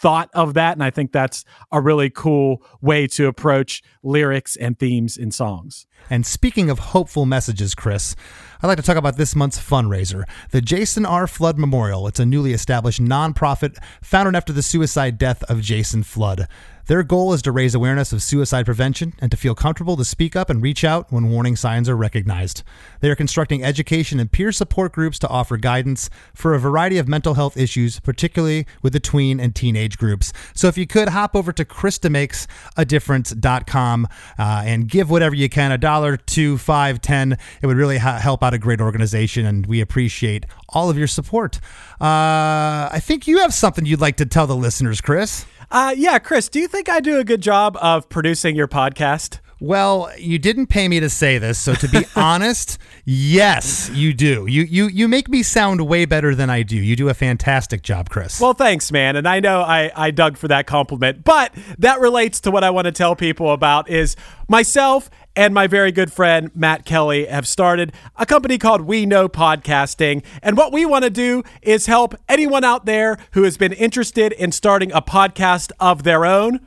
thought 0.00 0.30
of 0.32 0.54
that. 0.54 0.72
And 0.72 0.82
I 0.82 0.90
think 0.90 1.12
that's 1.12 1.44
a 1.70 1.80
really 1.80 2.10
cool 2.10 2.62
way 2.80 3.06
to 3.08 3.26
approach 3.26 3.82
lyrics 4.02 4.56
and 4.56 4.78
themes 4.78 5.16
in 5.16 5.30
songs. 5.30 5.86
And 6.08 6.24
speaking 6.24 6.70
of 6.70 6.78
hopeful 6.78 7.26
messages, 7.26 7.74
Chris, 7.74 8.16
I'd 8.62 8.66
like 8.66 8.78
to 8.78 8.82
talk 8.82 8.96
about 8.96 9.16
this 9.16 9.36
month's 9.36 9.58
fundraiser, 9.58 10.24
the 10.50 10.60
Jason 10.62 11.04
R. 11.04 11.26
Flood 11.26 11.58
Memorial. 11.58 12.06
It's 12.08 12.20
a 12.20 12.26
newly 12.26 12.52
established 12.52 13.00
nonprofit 13.00 13.76
founded 14.02 14.34
after 14.34 14.52
the 14.52 14.62
suicide 14.62 15.18
death 15.18 15.42
of 15.44 15.60
Jason 15.60 16.02
Flood. 16.02 16.48
Their 16.86 17.02
goal 17.02 17.32
is 17.32 17.40
to 17.42 17.52
raise 17.52 17.74
awareness 17.74 18.12
of 18.12 18.22
suicide 18.22 18.66
prevention 18.66 19.14
and 19.20 19.30
to 19.30 19.36
feel 19.36 19.54
comfortable 19.54 19.96
to 19.96 20.04
speak 20.04 20.34
up 20.36 20.50
and 20.50 20.62
reach 20.62 20.84
out 20.84 21.10
when 21.12 21.30
warning 21.30 21.56
signs 21.56 21.88
are 21.88 21.96
recognized. 21.96 22.62
They 23.00 23.10
are 23.10 23.16
constructing 23.16 23.64
education 23.64 24.20
and 24.20 24.30
peer 24.30 24.52
support 24.52 24.92
groups 24.92 25.18
to 25.20 25.28
offer 25.28 25.56
guidance 25.56 26.10
for 26.34 26.54
a 26.54 26.58
variety 26.58 26.98
of 26.98 27.08
mental 27.08 27.34
health 27.34 27.56
issues, 27.56 28.00
particularly 28.00 28.66
with 28.82 28.92
the 28.92 29.00
tween 29.00 29.40
and 29.40 29.54
teenage 29.54 29.96
groups. 29.98 30.32
So 30.54 30.68
if 30.68 30.78
you 30.78 30.86
could 30.86 31.10
hop 31.10 31.36
over 31.36 31.52
to 31.52 31.64
ChrisDeMakesADifference.com 31.64 34.08
uh, 34.38 34.62
and 34.64 34.88
give 34.88 35.10
whatever 35.10 35.34
you 35.34 35.48
can 35.48 35.72
a 35.72 35.78
dollar, 35.78 36.16
two, 36.16 36.58
five, 36.58 37.00
ten. 37.00 37.38
It 37.62 37.66
would 37.66 37.76
really 37.76 37.98
ha- 37.98 38.18
help 38.18 38.42
out 38.42 38.54
a 38.54 38.58
great 38.58 38.80
organization, 38.80 39.46
and 39.46 39.66
we 39.66 39.80
appreciate 39.80 40.46
all 40.68 40.90
of 40.90 40.98
your 40.98 41.06
support. 41.06 41.56
Uh, 42.00 42.88
I 42.92 43.00
think 43.02 43.26
you 43.26 43.38
have 43.38 43.54
something 43.54 43.86
you'd 43.86 44.00
like 44.00 44.16
to 44.16 44.26
tell 44.26 44.46
the 44.46 44.56
listeners, 44.56 45.00
Chris. 45.00 45.46
Uh, 45.70 45.94
yeah, 45.96 46.18
Chris, 46.18 46.48
do 46.48 46.58
you 46.58 46.66
think 46.66 46.88
I 46.88 46.98
do 46.98 47.20
a 47.20 47.24
good 47.24 47.40
job 47.40 47.78
of 47.80 48.08
producing 48.08 48.56
your 48.56 48.66
podcast? 48.66 49.38
Well, 49.62 50.10
you 50.16 50.38
didn't 50.38 50.68
pay 50.68 50.88
me 50.88 51.00
to 51.00 51.10
say 51.10 51.36
this, 51.36 51.58
so 51.58 51.74
to 51.74 51.88
be 51.88 52.06
honest, 52.16 52.78
yes, 53.04 53.90
you 53.92 54.14
do. 54.14 54.46
You 54.46 54.62
you 54.62 54.88
you 54.88 55.06
make 55.06 55.28
me 55.28 55.42
sound 55.42 55.82
way 55.86 56.06
better 56.06 56.34
than 56.34 56.48
I 56.48 56.62
do. 56.62 56.76
You 56.76 56.96
do 56.96 57.10
a 57.10 57.14
fantastic 57.14 57.82
job, 57.82 58.08
Chris. 58.08 58.40
Well, 58.40 58.54
thanks, 58.54 58.90
man. 58.90 59.16
And 59.16 59.28
I 59.28 59.38
know 59.38 59.60
I, 59.60 59.92
I 59.94 60.12
dug 60.12 60.38
for 60.38 60.48
that 60.48 60.66
compliment, 60.66 61.24
but 61.24 61.52
that 61.78 62.00
relates 62.00 62.40
to 62.40 62.50
what 62.50 62.64
I 62.64 62.70
want 62.70 62.86
to 62.86 62.92
tell 62.92 63.14
people 63.14 63.52
about 63.52 63.90
is 63.90 64.16
myself 64.48 65.10
and 65.36 65.52
my 65.52 65.66
very 65.66 65.92
good 65.92 66.10
friend 66.10 66.50
Matt 66.54 66.86
Kelly 66.86 67.26
have 67.26 67.46
started 67.46 67.92
a 68.16 68.24
company 68.24 68.56
called 68.56 68.80
We 68.80 69.04
Know 69.04 69.28
Podcasting. 69.28 70.24
And 70.42 70.56
what 70.56 70.72
we 70.72 70.86
want 70.86 71.04
to 71.04 71.10
do 71.10 71.42
is 71.62 71.86
help 71.86 72.14
anyone 72.28 72.64
out 72.64 72.86
there 72.86 73.18
who 73.32 73.42
has 73.42 73.56
been 73.56 73.72
interested 73.72 74.32
in 74.32 74.52
starting 74.52 74.90
a 74.92 75.02
podcast 75.02 75.70
of 75.78 76.02
their 76.02 76.24
own 76.24 76.60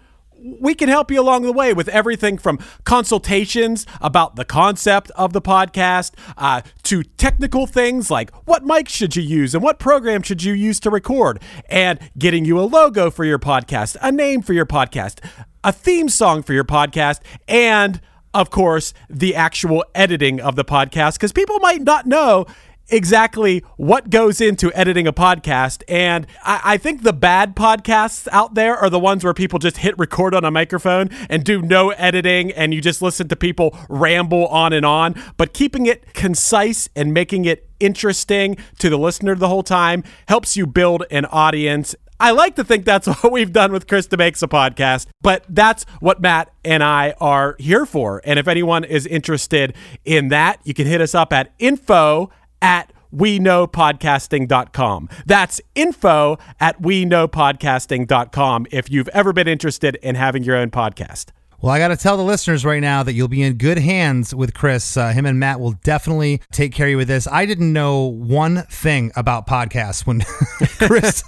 we 0.43 0.75
can 0.75 0.89
help 0.89 1.09
you 1.09 1.21
along 1.21 1.43
the 1.43 1.51
way 1.51 1.73
with 1.73 1.87
everything 1.89 2.37
from 2.37 2.59
consultations 2.83 3.85
about 4.01 4.35
the 4.35 4.45
concept 4.45 5.09
of 5.11 5.33
the 5.33 5.41
podcast 5.41 6.13
uh, 6.37 6.61
to 6.83 7.03
technical 7.03 7.65
things 7.65 8.11
like 8.11 8.31
what 8.45 8.63
mic 8.63 8.89
should 8.89 9.15
you 9.15 9.23
use 9.23 9.55
and 9.55 9.63
what 9.63 9.79
program 9.79 10.21
should 10.21 10.43
you 10.43 10.53
use 10.53 10.79
to 10.81 10.89
record, 10.89 11.41
and 11.69 11.99
getting 12.17 12.45
you 12.45 12.59
a 12.59 12.61
logo 12.61 13.09
for 13.09 13.25
your 13.25 13.39
podcast, 13.39 13.95
a 14.01 14.11
name 14.11 14.41
for 14.41 14.53
your 14.53 14.65
podcast, 14.65 15.19
a 15.63 15.71
theme 15.71 16.09
song 16.09 16.43
for 16.43 16.53
your 16.53 16.65
podcast, 16.65 17.19
and 17.47 18.01
of 18.33 18.49
course, 18.49 18.93
the 19.09 19.35
actual 19.35 19.85
editing 19.93 20.41
of 20.41 20.55
the 20.55 20.65
podcast 20.65 21.13
because 21.13 21.31
people 21.31 21.59
might 21.59 21.81
not 21.81 22.07
know 22.07 22.45
exactly 22.93 23.63
what 23.75 24.09
goes 24.09 24.39
into 24.39 24.71
editing 24.73 25.07
a 25.07 25.13
podcast. 25.13 25.83
And 25.87 26.27
I, 26.43 26.61
I 26.63 26.77
think 26.77 27.01
the 27.01 27.11
bad 27.11 27.55
podcasts 27.55 28.27
out 28.31 28.53
there 28.53 28.77
are 28.77 28.89
the 28.89 28.99
ones 28.99 29.23
where 29.23 29.33
people 29.33 29.59
just 29.59 29.77
hit 29.77 29.97
record 29.97 30.35
on 30.35 30.45
a 30.45 30.51
microphone 30.51 31.09
and 31.29 31.43
do 31.43 31.61
no 31.61 31.89
editing 31.91 32.51
and 32.51 32.73
you 32.73 32.81
just 32.81 33.01
listen 33.01 33.27
to 33.29 33.35
people 33.35 33.77
ramble 33.89 34.47
on 34.47 34.73
and 34.73 34.85
on. 34.85 35.15
But 35.37 35.53
keeping 35.53 35.87
it 35.87 36.13
concise 36.13 36.87
and 36.95 37.13
making 37.13 37.45
it 37.45 37.67
interesting 37.79 38.57
to 38.77 38.89
the 38.89 38.97
listener 38.97 39.35
the 39.35 39.49
whole 39.49 39.63
time 39.63 40.03
helps 40.27 40.55
you 40.55 40.67
build 40.67 41.03
an 41.09 41.25
audience. 41.25 41.95
I 42.19 42.31
like 42.31 42.55
to 42.55 42.63
think 42.63 42.85
that's 42.85 43.07
what 43.23 43.31
we've 43.31 43.51
done 43.51 43.71
with 43.71 43.87
Chris 43.87 44.07
DeMakes 44.07 44.43
a 44.43 44.47
Podcast, 44.47 45.07
but 45.21 45.43
that's 45.49 45.83
what 45.99 46.21
Matt 46.21 46.53
and 46.63 46.83
I 46.83 47.15
are 47.19 47.55
here 47.59 47.85
for. 47.85 48.21
And 48.23 48.37
if 48.37 48.47
anyone 48.47 48.83
is 48.83 49.07
interested 49.07 49.75
in 50.05 50.27
that, 50.29 50.59
you 50.63 50.73
can 50.73 50.85
hit 50.85 51.01
us 51.01 51.15
up 51.15 51.33
at 51.33 51.53
info 51.59 52.29
at 52.63 52.91
we 53.11 53.37
know 53.37 53.67
podcasting.com. 53.67 55.09
That's 55.27 55.61
info 55.75 56.39
at 56.59 56.81
we 56.81 57.05
know 57.05 57.27
podcasting.com 57.27 58.65
if 58.71 58.89
you've 58.89 59.09
ever 59.09 59.31
been 59.33 59.47
interested 59.47 59.95
in 60.01 60.15
having 60.15 60.43
your 60.43 60.55
own 60.55 60.71
podcast. 60.71 61.27
Well, 61.63 61.71
I 61.71 61.79
got 61.79 61.87
to 61.87 61.95
tell 61.95 62.17
the 62.17 62.23
listeners 62.23 62.65
right 62.65 62.81
now 62.81 63.03
that 63.03 63.13
you'll 63.13 63.29
be 63.29 63.41
in 63.41 63.53
good 63.53 63.77
hands 63.77 64.35
with 64.35 64.53
Chris. 64.53 64.97
Uh, 64.97 65.13
him 65.13 65.25
and 65.25 65.39
Matt 65.39 65.61
will 65.61 65.71
definitely 65.71 66.41
take 66.51 66.73
care 66.73 66.87
of 66.87 66.91
you 66.91 66.97
with 66.97 67.07
this. 67.07 67.25
I 67.25 67.45
didn't 67.45 67.71
know 67.71 68.03
one 68.03 68.63
thing 68.63 69.13
about 69.15 69.47
podcasts 69.47 70.05
when 70.05 70.19
Chris 70.77 71.23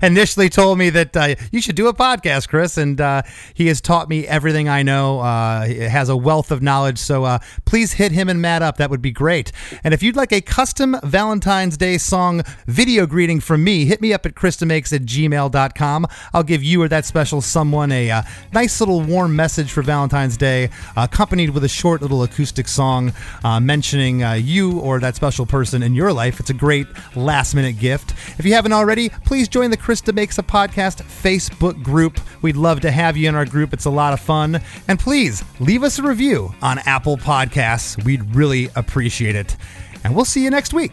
initially 0.00 0.48
told 0.48 0.78
me 0.78 0.90
that 0.90 1.16
uh, 1.16 1.34
you 1.50 1.60
should 1.60 1.74
do 1.74 1.88
a 1.88 1.92
podcast, 1.92 2.48
Chris. 2.48 2.78
And 2.78 3.00
uh, 3.00 3.22
he 3.52 3.66
has 3.66 3.80
taught 3.80 4.08
me 4.08 4.28
everything 4.28 4.68
I 4.68 4.84
know. 4.84 5.18
Uh, 5.18 5.64
he 5.64 5.74
has 5.80 6.08
a 6.08 6.16
wealth 6.16 6.52
of 6.52 6.62
knowledge. 6.62 6.98
So 6.98 7.24
uh, 7.24 7.40
please 7.64 7.94
hit 7.94 8.12
him 8.12 8.28
and 8.28 8.40
Matt 8.40 8.62
up. 8.62 8.76
That 8.76 8.90
would 8.90 9.02
be 9.02 9.10
great. 9.10 9.50
And 9.82 9.92
if 9.92 10.04
you'd 10.04 10.14
like 10.14 10.32
a 10.32 10.40
custom 10.40 10.96
Valentine's 11.02 11.76
Day 11.76 11.98
song 11.98 12.42
video 12.68 13.06
greeting 13.06 13.40
from 13.40 13.64
me, 13.64 13.86
hit 13.86 14.00
me 14.00 14.12
up 14.12 14.24
at 14.24 14.36
ChrisDeMakes 14.36 14.92
at 14.92 15.02
gmail.com. 15.02 16.06
I'll 16.32 16.44
give 16.44 16.62
you 16.62 16.80
or 16.80 16.86
that 16.90 17.04
special 17.04 17.40
someone 17.40 17.90
a 17.90 18.08
uh, 18.12 18.22
nice 18.52 18.80
little 18.80 19.00
warm 19.00 19.34
message 19.34 19.63
message 19.64 19.72
for 19.72 19.82
Valentine's 19.82 20.36
Day, 20.36 20.68
accompanied 20.94 21.50
with 21.50 21.64
a 21.64 21.68
short 21.68 22.02
little 22.02 22.22
acoustic 22.22 22.68
song 22.68 23.14
uh, 23.44 23.58
mentioning 23.58 24.22
uh, 24.22 24.34
you 24.34 24.78
or 24.80 25.00
that 25.00 25.16
special 25.16 25.46
person 25.46 25.82
in 25.82 25.94
your 25.94 26.12
life. 26.12 26.38
It's 26.38 26.50
a 26.50 26.54
great 26.54 26.86
last 27.16 27.54
minute 27.54 27.78
gift. 27.78 28.12
If 28.38 28.44
you 28.44 28.52
haven't 28.52 28.74
already, 28.74 29.08
please 29.08 29.48
join 29.48 29.70
the 29.70 29.78
Chris 29.78 30.02
DeMakes 30.02 30.38
a 30.38 30.42
Podcast 30.42 31.02
Facebook 31.02 31.82
group. 31.82 32.20
We'd 32.42 32.56
love 32.56 32.80
to 32.80 32.90
have 32.90 33.16
you 33.16 33.26
in 33.26 33.34
our 33.34 33.46
group. 33.46 33.72
It's 33.72 33.86
a 33.86 33.90
lot 33.90 34.12
of 34.12 34.20
fun. 34.20 34.60
And 34.86 34.98
please 34.98 35.42
leave 35.60 35.82
us 35.82 35.98
a 35.98 36.02
review 36.02 36.54
on 36.60 36.78
Apple 36.80 37.16
Podcasts. 37.16 38.02
We'd 38.04 38.34
really 38.34 38.68
appreciate 38.76 39.34
it. 39.34 39.56
And 40.04 40.14
we'll 40.14 40.26
see 40.26 40.44
you 40.44 40.50
next 40.50 40.74
week. 40.74 40.92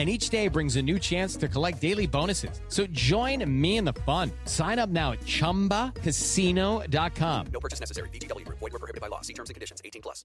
And 0.00 0.08
each 0.08 0.30
day 0.30 0.48
brings 0.48 0.76
a 0.76 0.82
new 0.82 0.98
chance 0.98 1.36
to 1.36 1.46
collect 1.46 1.78
daily 1.78 2.06
bonuses. 2.06 2.62
So 2.68 2.86
join 2.86 3.44
me 3.60 3.76
in 3.76 3.84
the 3.84 3.92
fun. 3.92 4.32
Sign 4.46 4.78
up 4.78 4.88
now 4.88 5.12
at 5.12 5.20
chumbacasino.com. 5.20 7.46
No 7.52 7.60
purchase 7.60 7.80
necessary. 7.80 8.08
VGW 8.08 8.46
Group. 8.46 8.60
Void 8.60 8.72
were 8.72 8.78
prohibited 8.78 9.02
by 9.02 9.08
law. 9.08 9.20
See 9.20 9.34
terms 9.34 9.50
and 9.50 9.56
conditions. 9.56 9.82
18 9.84 10.00
plus. 10.00 10.24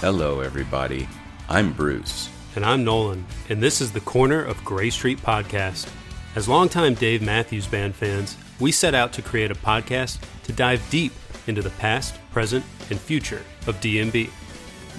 Hello, 0.00 0.38
everybody. 0.38 1.08
I'm 1.48 1.72
Bruce. 1.72 2.28
And 2.54 2.64
I'm 2.64 2.84
Nolan, 2.84 3.26
and 3.48 3.60
this 3.60 3.80
is 3.80 3.90
the 3.90 4.02
Corner 4.02 4.44
of 4.44 4.64
Gray 4.64 4.90
Street 4.90 5.18
podcast. 5.18 5.90
As 6.36 6.48
longtime 6.48 6.94
Dave 6.94 7.22
Matthews 7.22 7.66
Band 7.66 7.96
fans, 7.96 8.36
we 8.60 8.70
set 8.70 8.94
out 8.94 9.12
to 9.14 9.22
create 9.22 9.50
a 9.50 9.56
podcast 9.56 10.20
to 10.44 10.52
dive 10.52 10.88
deep 10.90 11.12
into 11.48 11.60
the 11.60 11.70
past, 11.70 12.14
present, 12.30 12.64
and 12.88 13.00
future 13.00 13.42
of 13.66 13.80
DMB. 13.80 14.30